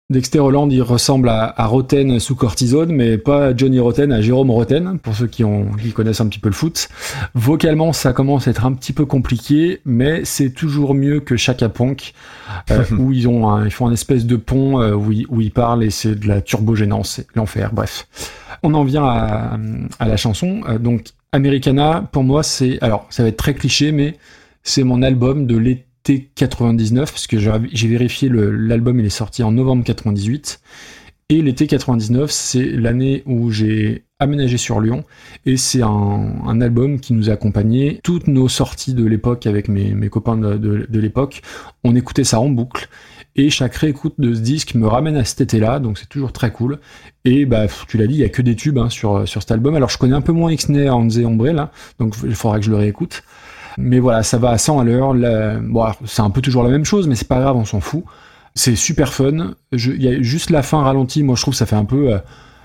[0.09, 4.21] Dexter Holland, il ressemble à, à Roten sous cortisone, mais pas à Johnny Roten, à
[4.23, 6.89] Jérôme Roten, pour ceux qui, ont, qui connaissent un petit peu le foot.
[7.35, 11.69] Vocalement, ça commence à être un petit peu compliqué, mais c'est toujours mieux que Chaka
[11.69, 12.15] Punk,
[12.71, 15.41] euh, où ils, ont un- ils font un espèce de pont euh, où, ils, où
[15.41, 18.07] ils parlent et c'est de la turbogénance, c'est l'enfer, bref.
[18.63, 19.59] On en vient à,
[19.99, 20.61] à la chanson.
[20.81, 22.79] Donc, Americana, pour moi, c'est...
[22.83, 24.17] Alors, ça va être très cliché, mais
[24.63, 29.53] c'est mon album de l'été 99, parce que j'ai vérifié, l'album il est sorti en
[29.53, 30.61] novembre 98.
[31.29, 35.05] Et l'été 99, c'est l'année où j'ai aménagé sur Lyon.
[35.45, 38.01] Et c'est un, album qui nous a accompagnés.
[38.03, 41.43] Toutes nos sorties de l'époque avec mes, copains de l'époque,
[41.85, 42.89] on écoutait ça en boucle.
[43.37, 46.51] Et chaque réécoute de ce disque me ramène à cet été-là, donc c'est toujours très
[46.51, 46.79] cool.
[47.25, 49.51] Et bah, tu l'as dit, il y a que des tubes hein, sur, sur cet
[49.51, 49.75] album.
[49.75, 52.71] Alors je connais un peu moins Ixnay, Hanze, Ombre, là, donc il faudra que je
[52.71, 53.23] le réécoute.
[53.79, 55.15] Mais voilà, ça va à 100 à l'heure.
[55.63, 58.05] Bon, c'est un peu toujours la même chose, mais c'est pas grave, on s'en fout.
[58.55, 59.55] C'est super fun.
[59.73, 61.23] Il y a juste la fin ralentie.
[61.23, 62.19] Moi, je trouve que ça fait un peu euh,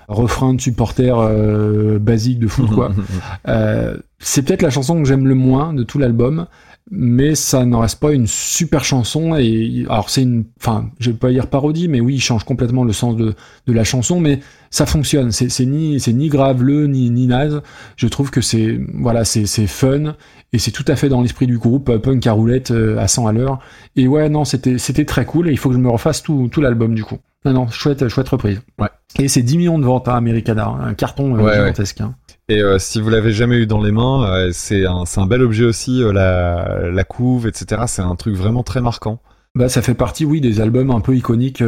[0.08, 2.92] refrain de supporter euh, basique de foot, quoi.
[3.48, 6.46] Euh, c'est peut-être la chanson que j'aime le moins de tout l'album,
[6.90, 9.36] mais ça n'en reste pas une super chanson.
[9.36, 12.84] Et alors c'est une, enfin, je vais pas dire parodie, mais oui, il change complètement
[12.84, 13.34] le sens de,
[13.66, 15.32] de la chanson, mais ça fonctionne.
[15.32, 17.62] C'est c'est ni c'est ni graveleux ni ni naze.
[17.96, 20.14] Je trouve que c'est voilà, c'est c'est fun
[20.52, 23.08] et c'est tout à fait dans l'esprit du groupe euh, punk à roulette euh, à
[23.08, 23.58] 100 à l'heure.
[23.96, 25.48] Et ouais, non, c'était c'était très cool.
[25.48, 27.18] Et il faut que je me refasse tout tout l'album du coup.
[27.44, 28.60] Non, non, chouette chouette reprise.
[28.78, 28.88] Ouais.
[29.18, 31.54] Et c'est 10 millions de ventes à Americana, hein, un carton euh, ouais.
[31.54, 32.00] gigantesque.
[32.00, 32.14] hein.
[32.52, 35.64] Et euh, si vous l'avez jamais eu dans les mains, euh, c'est un, bel objet
[35.64, 37.84] aussi, euh, la, la couve, etc.
[37.86, 39.20] C'est un truc vraiment très marquant.
[39.54, 41.64] Bah, ça fait partie, oui, des albums un peu iconiques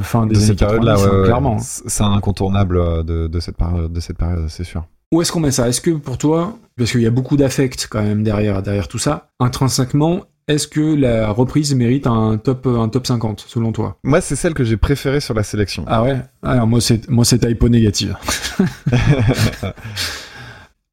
[0.00, 1.56] fin des de cette période-là, 90, ouais, ouais, clairement.
[1.60, 4.84] C'est incontournable de, de cette période, de cette période, c'est sûr.
[5.12, 5.68] Où est-ce qu'on met ça?
[5.68, 8.98] Est-ce que pour toi, parce qu'il y a beaucoup d'affect quand même derrière, derrière tout
[8.98, 13.98] ça, intrinsèquement, est-ce que la reprise mérite un top, un top 50 selon toi?
[14.02, 15.84] Moi, c'est celle que j'ai préférée sur la sélection.
[15.86, 16.20] Ah ouais?
[16.42, 18.16] Alors moi c'est moi c'est typo négative.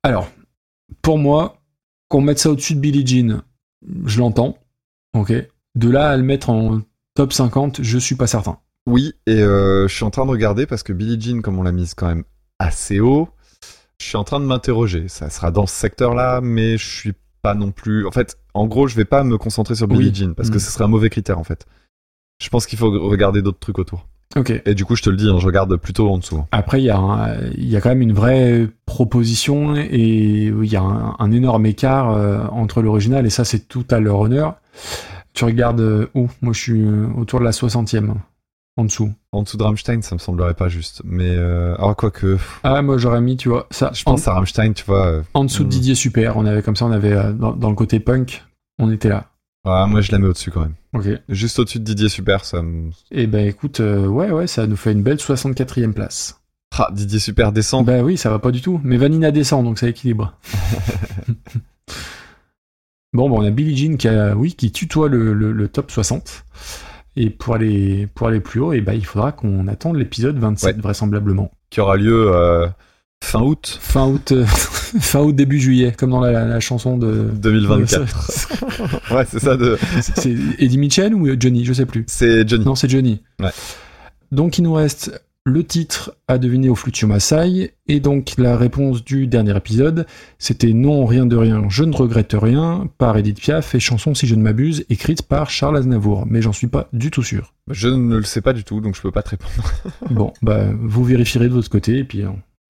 [0.03, 0.29] Alors,
[1.01, 1.57] pour moi,
[2.07, 3.41] qu'on mette ça au-dessus de Billie Jean,
[4.05, 4.57] je l'entends.
[5.13, 5.33] Ok?
[5.75, 6.81] De là à le mettre en
[7.15, 8.59] top 50, je suis pas certain.
[8.87, 11.63] Oui, et euh, je suis en train de regarder parce que Billie Jean, comme on
[11.63, 12.23] l'a mise quand même
[12.59, 13.29] assez haut,
[13.99, 15.07] je suis en train de m'interroger.
[15.07, 18.05] Ça sera dans ce secteur-là, mais je suis pas non plus.
[18.07, 20.15] En fait, en gros, je vais pas me concentrer sur Billie Oui.
[20.15, 20.59] Jean parce que Mm.
[20.59, 21.65] ce serait un mauvais critère en fait.
[22.41, 24.07] Je pense qu'il faut regarder d'autres trucs autour.
[24.35, 24.61] Ok.
[24.65, 26.43] Et du coup, je te le dis, hein, je regarde plutôt en dessous.
[26.51, 30.65] Après, il y, a un- il y a quand même une vraie proposition et il
[30.65, 34.19] y a un, un énorme écart euh, entre l'original et ça, c'est tout à leur
[34.19, 34.55] honneur.
[35.33, 36.27] Tu regardes euh, où?
[36.41, 38.13] Moi, je suis euh, autour de la 60e,
[38.79, 39.11] en dessous.
[39.31, 41.01] En dessous de Rammstein, ça me semblerait pas juste.
[41.03, 41.75] Mais euh...
[41.75, 43.91] alors quoi que, Ah, moi, j'aurais mis, tu vois, ça.
[43.93, 45.05] je pense en, à Rammstein, tu vois.
[45.05, 45.71] euh, en dessous de mm.
[45.71, 46.37] Didier Super.
[46.37, 48.43] On avait comme ça, on avait euh, dans, dans le côté punk,
[48.79, 49.27] on était là.
[49.65, 50.73] ouais, moi, je la mets au-dessus quand même.
[50.93, 51.07] Ok.
[51.29, 52.89] Juste au-dessus de Didier Super, ça me.
[53.11, 56.39] Et ben, écoute, euh, ouais, ouais, ça nous fait une belle 64e place.
[56.77, 57.85] Ah, Didier Super descend.
[57.85, 58.79] Bah oui, ça va pas du tout.
[58.83, 60.33] Mais Vanina descend, donc ça équilibre.
[63.13, 65.91] bon, bon, on a Billie Jean qui, a, oui, qui tutoie le, le- le top
[65.91, 66.45] 60.
[67.15, 70.75] Et pour aller, pour aller plus haut, et ben, il faudra qu'on attende l'épisode 27,
[70.75, 70.81] Ouais.
[70.81, 71.51] vraisemblablement.
[71.69, 72.67] qui aura lieu euh,
[73.23, 77.29] fin août Fin août, euh, fin août, début juillet, comme dans la, la chanson de...
[77.33, 79.11] 2024.
[79.15, 79.77] ouais, c'est ça de.
[80.01, 81.65] C'est c'est Eddie Mitchell ou Johnny?
[81.65, 82.05] Je sais plus.
[82.07, 82.63] C'est Johnny.
[82.65, 83.21] Non, c'est Johnny.
[83.39, 83.51] Ouais.
[84.31, 89.03] Donc il nous reste le titre à deviner au Flutio Maasai, et donc la réponse
[89.03, 90.05] du dernier épisode,
[90.37, 94.27] c'était Non, rien de rien, je ne regrette rien, par Edith Piaf, et chanson si
[94.27, 97.53] je ne m'abuse, écrite par Charles Aznavour, mais j'en suis pas du tout sûr.
[97.69, 99.51] Je ne le sais pas du tout, donc je peux pas te répondre.
[100.09, 102.29] Bon, bah vous vérifierez de votre côté, et puis euh,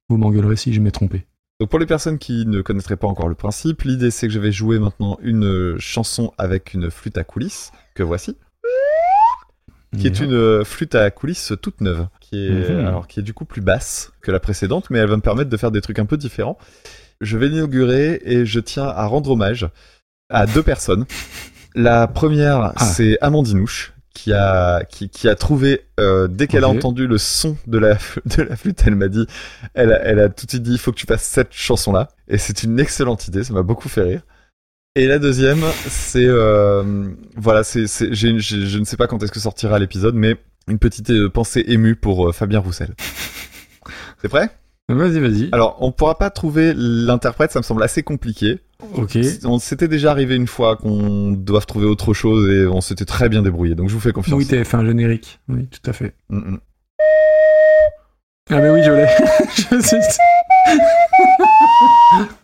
[0.09, 1.25] vous m'engueulerez si je m'ai trompé.
[1.59, 4.39] Donc pour les personnes qui ne connaîtraient pas encore le principe, l'idée c'est que je
[4.39, 8.37] vais jouer maintenant une euh, chanson avec une flûte à coulisses, que voici,
[9.97, 12.85] qui est une euh, flûte à coulisses toute neuve, qui est, Mhm.
[12.85, 15.49] alors, qui est du coup plus basse que la précédente, mais elle va me permettre
[15.49, 16.57] de faire des trucs un peu différents.
[17.21, 19.67] Je vais l'inaugurer et je tiens à rendre hommage
[20.29, 21.05] à deux personnes.
[21.75, 22.85] La première, Ah.
[22.85, 27.57] c'est Amandinouche, qui a, qui, qui a trouvé, euh, dès qu'elle a entendu le son
[27.67, 27.95] de la,
[28.37, 29.25] de la flûte, elle m'a dit,
[29.73, 32.09] elle elle a tout de suite dit, il faut que tu fasses cette chanson-là.
[32.27, 34.21] Et c'est une excellente idée, ça m'a beaucoup fait rire.
[34.95, 36.83] Et la deuxième, c'est, euh,
[37.35, 40.35] voilà, c'est, je ne sais pas quand est-ce que sortira l'épisode, mais
[40.67, 42.95] une petite euh, pensée émue pour euh, Fabien Roussel.
[44.21, 44.49] C'est prêt?
[44.89, 45.49] Vas-y, vas-y.
[45.51, 48.59] Alors, on pourra pas trouver l'interprète, ça me semble assez compliqué.
[48.95, 49.17] Ok.
[49.45, 53.29] On s'était déjà arrivé une fois qu'on doive trouver autre chose et on s'était très
[53.29, 54.37] bien débrouillé, donc je vous fais confiance.
[54.37, 55.39] Oui, t'avais fait un générique.
[55.47, 56.15] Oui, tout à fait.
[56.29, 56.59] Mm, mm.
[58.49, 59.05] Ah mais oui, je l'ai.
[62.19, 62.38] Je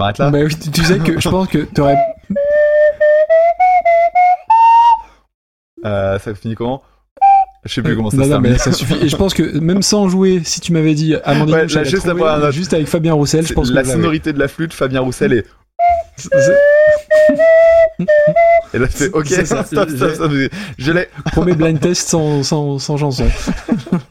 [0.00, 0.30] m'arrête là.
[0.30, 1.96] Bah oui, tu- tu sais que je pense que t'aurais.
[5.84, 6.82] Euh, ça finit comment?
[7.64, 8.52] Je sais plus comment ça non, se non, termine.
[8.52, 8.96] mais ça suffit.
[9.02, 12.06] Et je pense que même sans jouer, si tu m'avais dit Amandine, Ouais, là, juste
[12.06, 14.00] la trouvé, avec Fabien Roussel, je pense que la vous l'avez.
[14.00, 15.44] sonorité de la flûte, Fabien Roussel et
[18.74, 20.32] et là c'est ok ça, stop, stop, stop,
[20.78, 23.26] je l'ai Premier blind test sans, sans, sans chanson.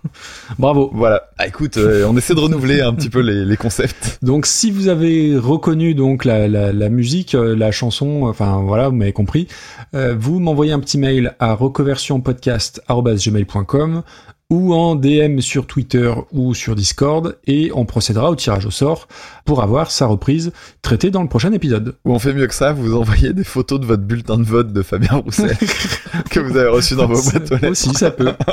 [0.57, 0.89] Bravo.
[0.93, 4.45] voilà ah, écoute euh, on essaie de renouveler un petit peu les, les concepts Donc,
[4.45, 8.95] si vous avez reconnu donc la, la, la musique, euh, la chanson, enfin voilà, vous
[8.95, 9.48] m'avez compris,
[9.95, 14.03] euh, vous m'envoyez un petit mail à reconversionpodcast@gmail.com
[14.51, 19.07] ou en DM sur Twitter ou sur Discord et on procédera au tirage au sort
[19.45, 21.95] pour avoir sa reprise traitée dans le prochain épisode.
[22.03, 24.73] ou on fait mieux que ça vous envoyez des photos de votre bulletin de vote
[24.73, 25.56] de Fabien Roussel
[26.31, 28.33] que vous avez reçu dans vos boîtes aux lettres Aussi, ça peut.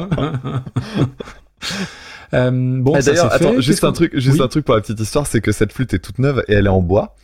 [2.34, 3.60] Euh, bon, Ah, d'ailleurs fait.
[3.62, 4.42] juste un truc juste Oui.
[4.42, 6.66] un truc pour la petite histoire c'est que cette flûte est toute neuve et elle
[6.66, 7.14] est en bois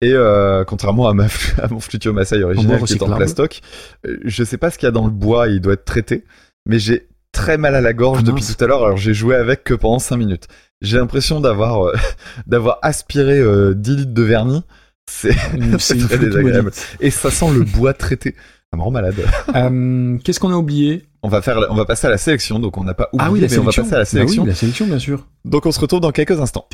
[0.00, 1.26] et euh, contrairement à, ma,
[1.62, 3.60] à mon flûtio Maasai original qui est en plastoc,
[4.06, 6.24] euh, je sais pas ce qu'il y a dans le bois, il doit être traité,
[6.64, 9.36] mais j'ai très mal à la gorge Ah, depuis tout à l'heure, alors j'ai joué
[9.36, 10.48] avec que pendant 5 minutes.
[10.80, 11.94] J'ai l'impression d'avoir euh,
[12.46, 14.62] d'avoir aspiré euh, 10 litres de vernis,
[15.10, 16.70] c'est très flûte désagréable.
[17.00, 18.34] Et ça sent le bois traité.
[18.72, 19.16] Ça me rend malade.
[19.54, 21.07] Euh, Qu'est-ce qu'on a oublié?
[21.22, 23.32] On va faire, on va passer à la sélection, donc on n'a pas oublié, Ah
[23.32, 23.82] oui, la mais on va sélection.
[23.82, 24.42] passer à la Bah sélection.
[24.44, 25.26] oui, la sélection, bien sûr.
[25.44, 26.66] Donc on se retrouve dans quelques instants.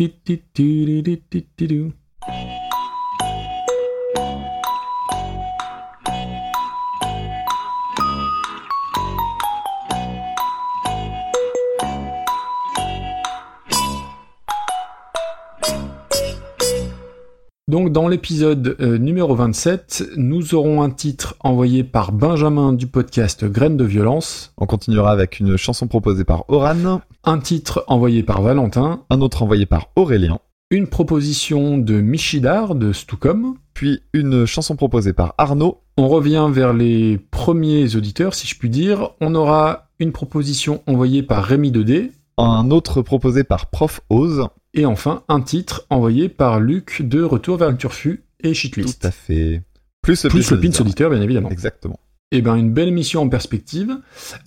[17.75, 23.45] Donc dans l'épisode euh, numéro 27, nous aurons un titre envoyé par Benjamin du podcast
[23.45, 28.43] Graines de violence, On continuera avec une chanson proposée par Oran, un titre envoyé par
[28.43, 30.39] Valentin, un autre envoyé par Aurélien,
[30.71, 33.57] une proposition de Michidar de Stucom.
[33.73, 38.71] puis une chanson proposée par Arnaud, On revient vers les premiers auditeurs, si je puis
[38.71, 39.11] dire.
[39.21, 42.13] On aura une proposition envoyée par Rémi 2D.
[42.39, 44.49] Un autre proposé par Prof Oz.
[44.73, 49.01] Et enfin, un titre envoyé par Luc de Retour vers le Turfu et Shitlist.
[49.01, 49.63] Tout à fait.
[50.03, 51.51] Plus le Plus le pin auditeur, bien évidemment.
[51.51, 51.99] Exactement.
[52.33, 53.97] Et ben, une belle mission en perspective.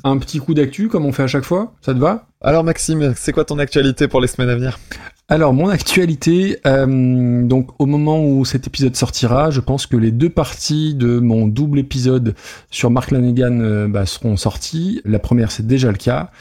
[0.04, 1.74] Un petit coup d'actu, comme on fait à chaque fois.
[1.82, 2.28] Ça te va?
[2.40, 4.78] Alors Maxime, c'est quoi ton actualité pour les semaines à venir?
[5.30, 10.12] Alors, mon actualité, euh, donc au moment où cet épisode sortira, je pense que les
[10.12, 12.34] deux parties de mon double épisode
[12.72, 15.02] sur Mark Lanegan euh, bah, seront sorties.
[15.04, 16.32] La première, c'est déjà le cas.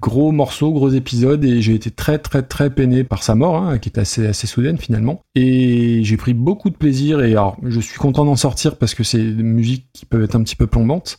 [0.00, 3.78] Gros morceau, gros épisode, et j'ai été très très très peiné par sa mort, hein,
[3.78, 5.22] qui est assez assez soudaine finalement.
[5.34, 9.02] Et j'ai pris beaucoup de plaisir, et alors je suis content d'en sortir parce que
[9.02, 11.18] c'est des musiques qui peuvent être un petit peu plombantes,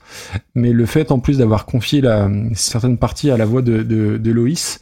[0.56, 2.01] mais le fait en plus d'avoir confié
[2.53, 4.80] certaines parties à la voix de Loïs,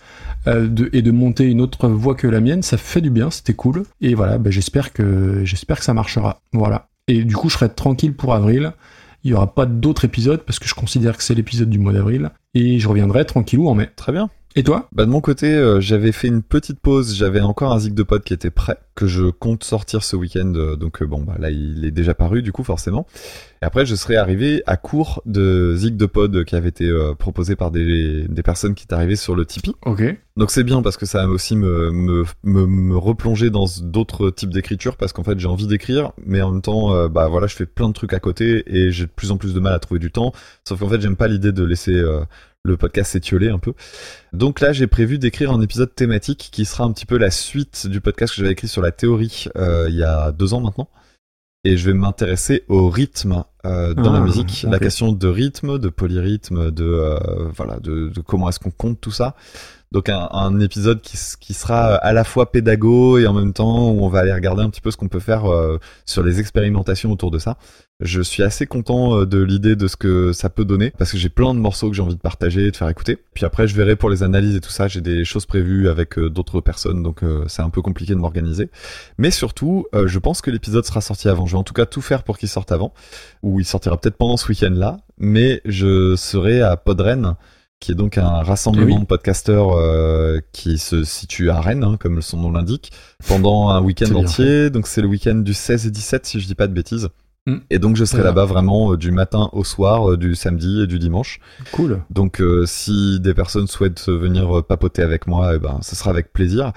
[0.48, 3.54] euh, et de monter une autre voix que la mienne, ça fait du bien, c'était
[3.54, 3.84] cool.
[4.02, 6.42] Et voilà, bah, j'espère que j'espère que ça marchera.
[6.54, 6.90] Voilà.
[7.08, 8.74] Et du coup, je serai tranquille pour avril.
[9.24, 11.94] Il y aura pas d'autres épisodes parce que je considère que c'est l'épisode du mois
[11.94, 13.90] d'avril et je reviendrai tranquillou en mai.
[13.96, 14.30] Très bien.
[14.58, 14.88] Et toi?
[14.94, 18.04] Bah de mon côté, euh, j'avais fait une petite pause, j'avais encore un zig de
[18.04, 21.36] pod qui était prêt, que je compte sortir ce week-end, euh, donc euh, bon bah
[21.38, 23.06] là il est déjà paru du coup forcément.
[23.62, 27.14] Et après je serai arrivé à court de zig de pod qui avait été euh,
[27.16, 29.76] proposé par des, des personnes qui étaient arrivées sur le Tipeee.
[29.86, 30.04] Ok.
[30.38, 34.30] Donc c'est bien parce que ça va aussi me, me, me, me replonger dans d'autres
[34.30, 37.56] types d'écriture parce qu'en fait j'ai envie d'écrire, mais en même temps bah voilà je
[37.56, 39.80] fais plein de trucs à côté et j'ai de plus en plus de mal à
[39.80, 40.32] trouver du temps.
[40.66, 42.22] Sauf qu'en fait j'aime pas l'idée de laisser euh,
[42.66, 43.74] le podcast s'étioler un peu.
[44.34, 47.88] Donc là j'ai prévu d'écrire un épisode thématique qui sera un petit peu la suite
[47.88, 50.90] du podcast que j'avais écrit sur la théorie euh, il y a deux ans maintenant.
[51.64, 55.80] Et je vais m'intéresser au rythme euh, dans Ah, la musique, la question de rythme,
[55.80, 57.18] de polyrythme, de euh,
[57.56, 59.36] voilà, de, de comment est-ce qu'on compte tout ça.
[59.92, 63.90] Donc un, un épisode qui, qui sera à la fois pédago et en même temps
[63.90, 65.46] où on va aller regarder un petit peu ce qu'on peut faire
[66.06, 67.58] sur les expérimentations autour de ça.
[68.02, 71.18] Je suis assez content euh, de l'idée de ce que ça peut donner parce que
[71.18, 73.18] j'ai plein de morceaux que j'ai envie de partager et de faire écouter.
[73.34, 76.18] Puis après je verrai pour les analyses et tout ça, j'ai des choses prévues avec
[76.18, 78.70] euh, d'autres personnes donc euh, c'est un peu compliqué de m'organiser.
[79.18, 81.46] Mais surtout, je pense que l'épisode sera sorti avant.
[81.46, 82.94] Je vais en tout cas tout faire pour qu'il sorte avant
[83.44, 87.36] ou il sortira peut-être pendant ce week-end là, mais je serai à Podren
[87.80, 89.02] qui est donc un rassemblement oui.
[89.02, 92.92] de podcasteurs euh, qui se situe à Rennes, hein, comme son nom l'indique,
[93.28, 94.70] pendant un week-end entier.
[94.70, 97.10] Donc c'est le week-end du 16 et 17, si je dis pas de bêtises.
[97.48, 97.58] Mm.
[97.70, 100.88] Et donc je serai là-bas vraiment euh, du matin au soir, euh, du samedi et
[100.88, 101.40] du dimanche.
[101.72, 102.02] Cool.
[102.10, 106.34] Donc euh, si des personnes souhaitent venir papoter avec moi, eh ben ce sera avec
[106.34, 106.74] plaisir.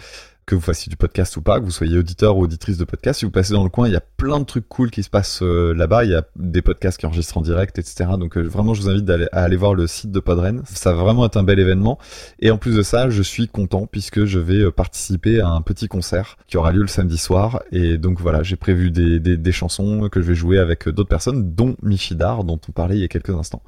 [0.49, 3.19] Que vous fassiez du podcast ou pas, que vous soyez auditeur ou auditrice de podcast,
[3.19, 5.11] si vous passez dans le coin, il y a plein de trucs cool qui se
[5.11, 6.05] passent euh, là-bas.
[6.05, 8.11] Il y a des podcasts qui enregistrent en direct, etc.
[8.19, 10.63] Donc euh, vraiment, je vous invite à aller voir le site de Podren.
[10.65, 11.99] Ça va vraiment être un bel événement.
[12.41, 15.61] Et en plus de ça, je suis content puisque je vais euh, participer à un
[15.61, 17.63] petit concert qui aura lieu le samedi soir.
[17.71, 21.55] Et donc voilà, j'ai prévu des, des, chansons que je vais jouer avec d'autres personnes,
[21.55, 23.63] dont Michidar, dont on parlait il y a quelques instants.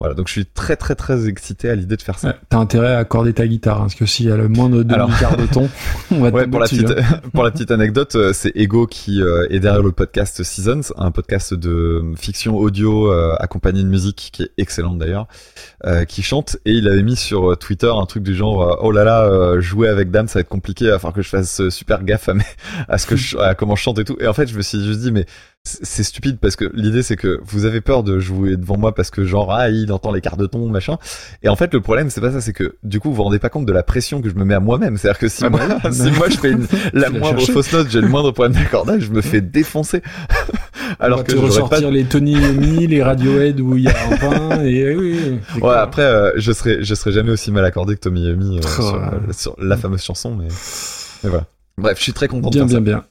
[0.00, 2.28] Voilà, donc je suis très très très excité à l'idée de faire ça.
[2.28, 4.84] Ouais, T'as intérêt à accorder ta guitare, hein, parce que s'il y a le moindre
[4.94, 5.68] Alors- demi-quart de ton,
[6.12, 7.20] on va Ouais, pour la petite hein.
[7.34, 11.10] pour la petite anecdote, euh, c'est Ego qui euh, est derrière le podcast Seasons, un
[11.10, 15.26] podcast de fiction audio euh, accompagné de musique qui est excellente d'ailleurs,
[15.84, 18.76] euh, qui chante et il avait mis sur euh, Twitter un truc du genre euh,
[18.82, 21.22] oh là là euh, jouer avec Dame ça va être compliqué, il va falloir que
[21.22, 22.44] je fasse euh, super gaffe à, mes-
[22.88, 24.16] à ce que je, à comment je chante et tout.
[24.20, 25.26] Et en fait, je me suis juste dit mais
[25.68, 29.10] c'est stupide parce que l'idée c'est que vous avez peur de jouer devant moi parce
[29.10, 30.98] que genre ah il entend les quarts de ton machin.
[31.42, 33.38] Et en fait le problème c'est pas ça c'est que du coup vous vous rendez
[33.38, 34.96] pas compte de la pression que je me mets à moi-même.
[34.96, 35.92] C'est à dire que si Ah bah moi oui.
[35.92, 39.10] si moi je fais une, la moindre fausse note j'ai le moindre problème d'accordage je
[39.10, 40.02] me fais défoncer.
[41.00, 43.88] On alors va que j'aurais ressortir pas les Tony Yomi, les Radiohead où il y
[43.88, 47.64] a un pain, et oui, ouais après euh, je serais je serais jamais aussi mal
[47.66, 50.48] accordé que Tommy Yumi euh, Oh sur, euh, la fameuse chanson mais,
[51.22, 51.44] mais voilà.
[51.76, 53.04] Bref je suis très content Bien, de bien, bien.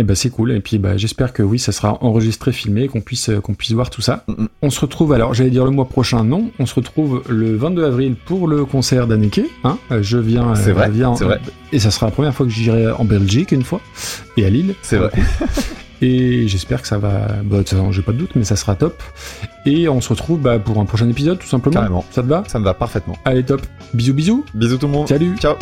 [0.00, 0.52] Eh ben c'est cool.
[0.52, 3.72] Et puis bah, j'espère que oui, ça sera enregistré, filmé, qu'on puisse euh, qu'on puisse
[3.72, 4.24] voir tout ça.
[4.28, 4.48] Mm, mm.
[4.62, 6.50] On se retrouve alors, j'allais dire le mois prochain, non.
[6.60, 9.40] On se retrouve le 22 avril pour le concert d'Anneke.
[9.64, 10.54] Hein Euh, je viens.
[10.54, 11.40] C'est euh, vrai, viens- c'est vrai.
[11.72, 13.80] Et ça sera la première fois que j'irai en Belgique une fois
[14.36, 14.74] et à Lille.
[14.82, 15.10] c'est vrai
[16.00, 17.26] Et j'espère que ça va.
[17.44, 19.02] Bah, de toute façon, j'ai pas de doute, mais ça sera top.
[19.66, 21.74] Et on se retrouve bah, pour un prochain épisode, tout simplement.
[21.74, 22.04] Carrément.
[22.12, 22.44] Ça te va?
[22.46, 23.62] Ça me va parfaitement Allez, top.
[23.94, 24.44] Bisous, bisous.
[24.54, 25.36] bisous tout le monde Salut.
[25.38, 25.56] ciao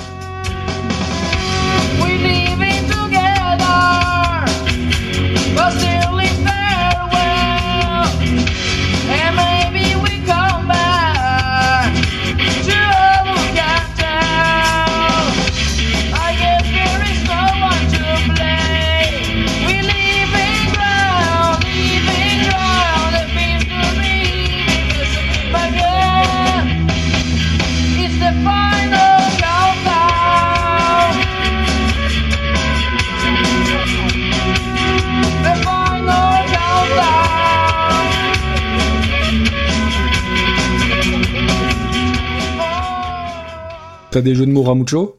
[44.17, 45.19] T'as des jeux de mots Ramucho?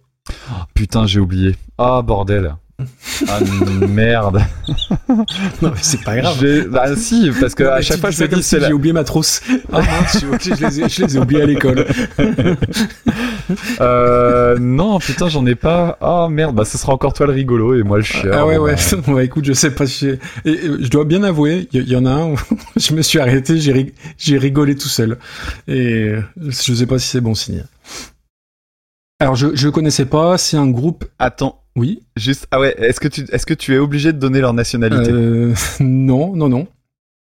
[0.73, 2.55] Putain j'ai oublié ah bordel
[3.27, 3.39] ah
[3.87, 4.41] merde
[5.07, 5.25] Non,
[5.61, 8.23] mais c'est pas J'ai- bah si parce que Non, à chaque tu fois dis je
[8.23, 9.41] me dis si c'est la J'ai oublié ma trousse.
[9.71, 11.85] Ah mince, je, je les ai, je les ai oubliés à l'école.
[13.79, 15.97] Euh, non, putain, j'en ai pas.
[16.01, 18.29] Ah merde, bah ce sera encore toi le rigolo et moi le chien.
[18.33, 18.75] Ah ouais, Bon, ouais.
[18.75, 20.07] bah, Ouais, écoute, je sais pas si.
[20.07, 22.35] Et, et, je dois bien avouer, il y, y en a un où
[22.75, 25.17] je me suis arrêté, j'ai rigolé tout seul.
[25.69, 27.63] Et euh, je sais pas si c'est bon signe.
[29.19, 31.05] Alors, je, je connaissais pas, c'est un groupe.
[31.17, 32.03] Attends, Oui.
[32.15, 32.47] juste.
[32.51, 35.53] Ah ouais, est-ce que tu, est-ce que tu es obligé de donner leur nationalité Euh,
[35.79, 36.67] non, non, non.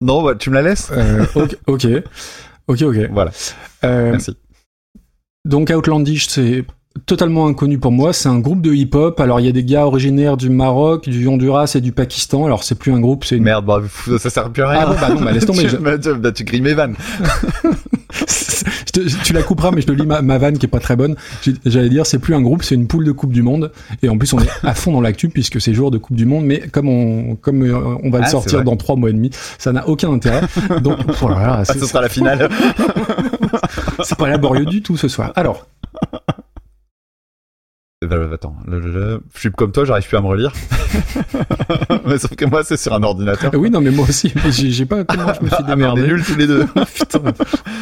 [0.00, 0.90] Non, bah, tu me la laisses.
[0.92, 1.86] Euh, ok, ok,
[2.68, 2.82] ok.
[2.82, 2.96] ok.
[3.10, 3.32] Voilà,
[3.84, 4.36] Euh, merci.
[5.44, 6.64] Donc Outlandish, c'est
[7.06, 8.12] totalement inconnu pour moi.
[8.12, 9.18] C'est un groupe de hip-hop.
[9.20, 12.44] Alors il y a des gars originaires du Maroc, du Honduras et du Pakistan.
[12.46, 13.42] Alors c'est plus un groupe, c'est une.
[13.44, 13.80] Merde, bah,
[14.18, 14.80] ça sert plus à rien.
[14.82, 16.74] Ah bon, bah non, bah laisse tomber, tu, je- bah, tu, bah, tu grilles mes
[16.74, 16.94] vannes.
[18.92, 20.96] Te- tu la couperas, mais je te lis ma, ma vanne qui est pas très
[20.96, 21.16] bonne.
[21.64, 23.70] J'allais dire, c'est plus un groupe, c'est une poule de Coupe du Monde.
[24.02, 26.26] Et en plus, on est à fond dans l'actu puisque c'est jour de Coupe du
[26.26, 26.44] Monde.
[26.44, 29.30] Mais comme on, comme euh, on va le Ah, sortir dans trois mois et demi,
[29.58, 30.42] ça n'a aucun intérêt.
[30.82, 32.48] Donc voilà, Ah, ce sera la finale.
[34.02, 35.32] c'est pas laborieux du tout ce soir.
[35.36, 35.66] Alors,
[38.02, 40.52] Euh, Attends, le- le- le- je suis comme toi, j'arrive plus à me relire.
[42.06, 43.50] Mais sauf que moi, c'est sur un ordinateur.
[43.54, 45.92] oui, non, mais moi aussi, mais j'ai pas comment je me suis Ah, mais on
[45.92, 46.02] est démerdé.
[46.14, 46.66] nuls tous les deux.
[46.94, 47.20] Putain,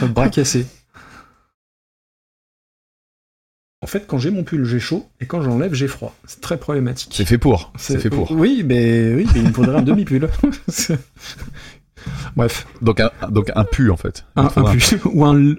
[0.09, 0.67] bras cassé.
[3.89, 6.15] Fait, quand j'ai mon pull, j'ai chaud, et quand j'enlève, j'ai froid.
[6.27, 7.13] C'est très problématique.
[7.17, 7.73] C'est fait pour.
[7.77, 8.31] C'est fait pour.
[8.33, 10.29] Oui, mais oui, mais il me faudrait un demi-pull.
[12.37, 14.25] Bref, Donc un, donc un pu en fait.
[14.37, 14.79] Un, un pull
[15.13, 15.37] ou un.
[15.37, 15.59] l-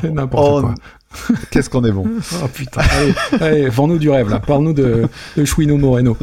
[0.00, 0.74] C'est n'importe Oh, quoi.
[1.50, 2.06] Qu'est-ce qu'on est bon.
[2.42, 4.38] Oh putain, allez, allez vends-nous du rêve là.
[4.40, 5.06] Parle-nous de,
[5.36, 6.16] de Chouino Moreno.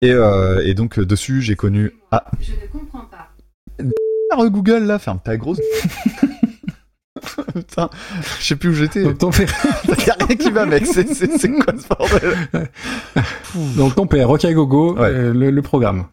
[0.00, 1.92] Et, euh, et donc euh, dessus, j'ai connu.
[2.10, 3.28] Ah, Je ne comprends pas.
[4.36, 5.60] Google là, ferme ta grosse.
[7.54, 7.88] Putain,
[8.40, 9.02] je sais plus où j'étais.
[9.04, 9.52] Donc ton père,
[10.06, 10.84] Y a rien qui va, mec.
[10.86, 12.70] C'est quoi ce bordel
[13.76, 15.08] donc ton père, Rock Gogo, Ouais.
[15.08, 16.06] euh, le, le programme.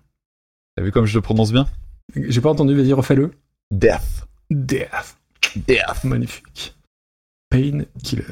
[0.75, 1.67] T'as vu comme je le prononce bien?
[2.15, 3.31] J'ai pas entendu, vas-y, refais-le.
[3.72, 4.27] Death.
[4.49, 5.17] Death.
[5.67, 6.03] Death.
[6.03, 6.75] Magnifique.
[7.49, 8.23] Pain Killer.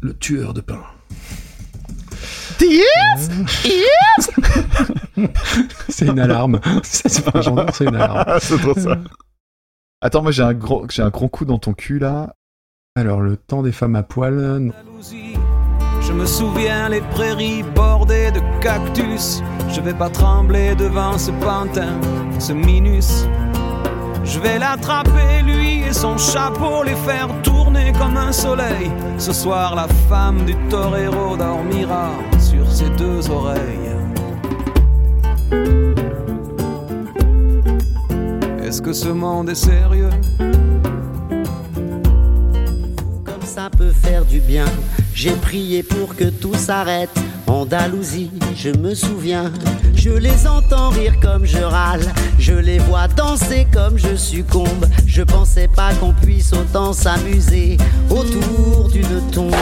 [0.00, 0.82] Le tueur de pain.
[2.60, 3.30] Yes
[3.64, 4.30] Yes
[5.88, 6.60] C'est une alarme.
[6.82, 8.24] c'est pas un gendarme, c'est une alarme.
[8.40, 8.98] c'est trop ça.
[10.00, 12.34] Attends, moi j'ai un, gros, un coup dans ton cul là.
[12.94, 14.34] Alors, le temps des femmes à poil.
[14.34, 14.70] Euh,
[16.02, 19.42] Je me souviens les prairies bordées de cactus.
[19.70, 21.98] Je vais pas trembler devant ce pantin,
[22.38, 23.26] ce minus.
[24.24, 28.90] Je vais l'attraper, lui et son chapeau, les faire tourner comme un soleil.
[29.18, 33.90] Ce soir, la femme du torero dormira sur ses deux oreilles.
[38.64, 40.10] Est-ce que ce monde est sérieux?
[43.24, 44.64] Comme ça peut faire du bien.
[45.14, 47.10] J'ai prié pour que tout s'arrête.
[47.46, 49.52] Andalousie, je me souviens
[50.04, 52.02] je les entends rire comme je râle,
[52.36, 54.86] je les vois danser comme je succombe.
[55.06, 57.76] Je pensais pas qu'on puisse autant s'amuser
[58.10, 59.54] autour d'une tombe.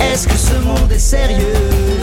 [0.00, 1.99] Est-ce que ce monde est sérieux?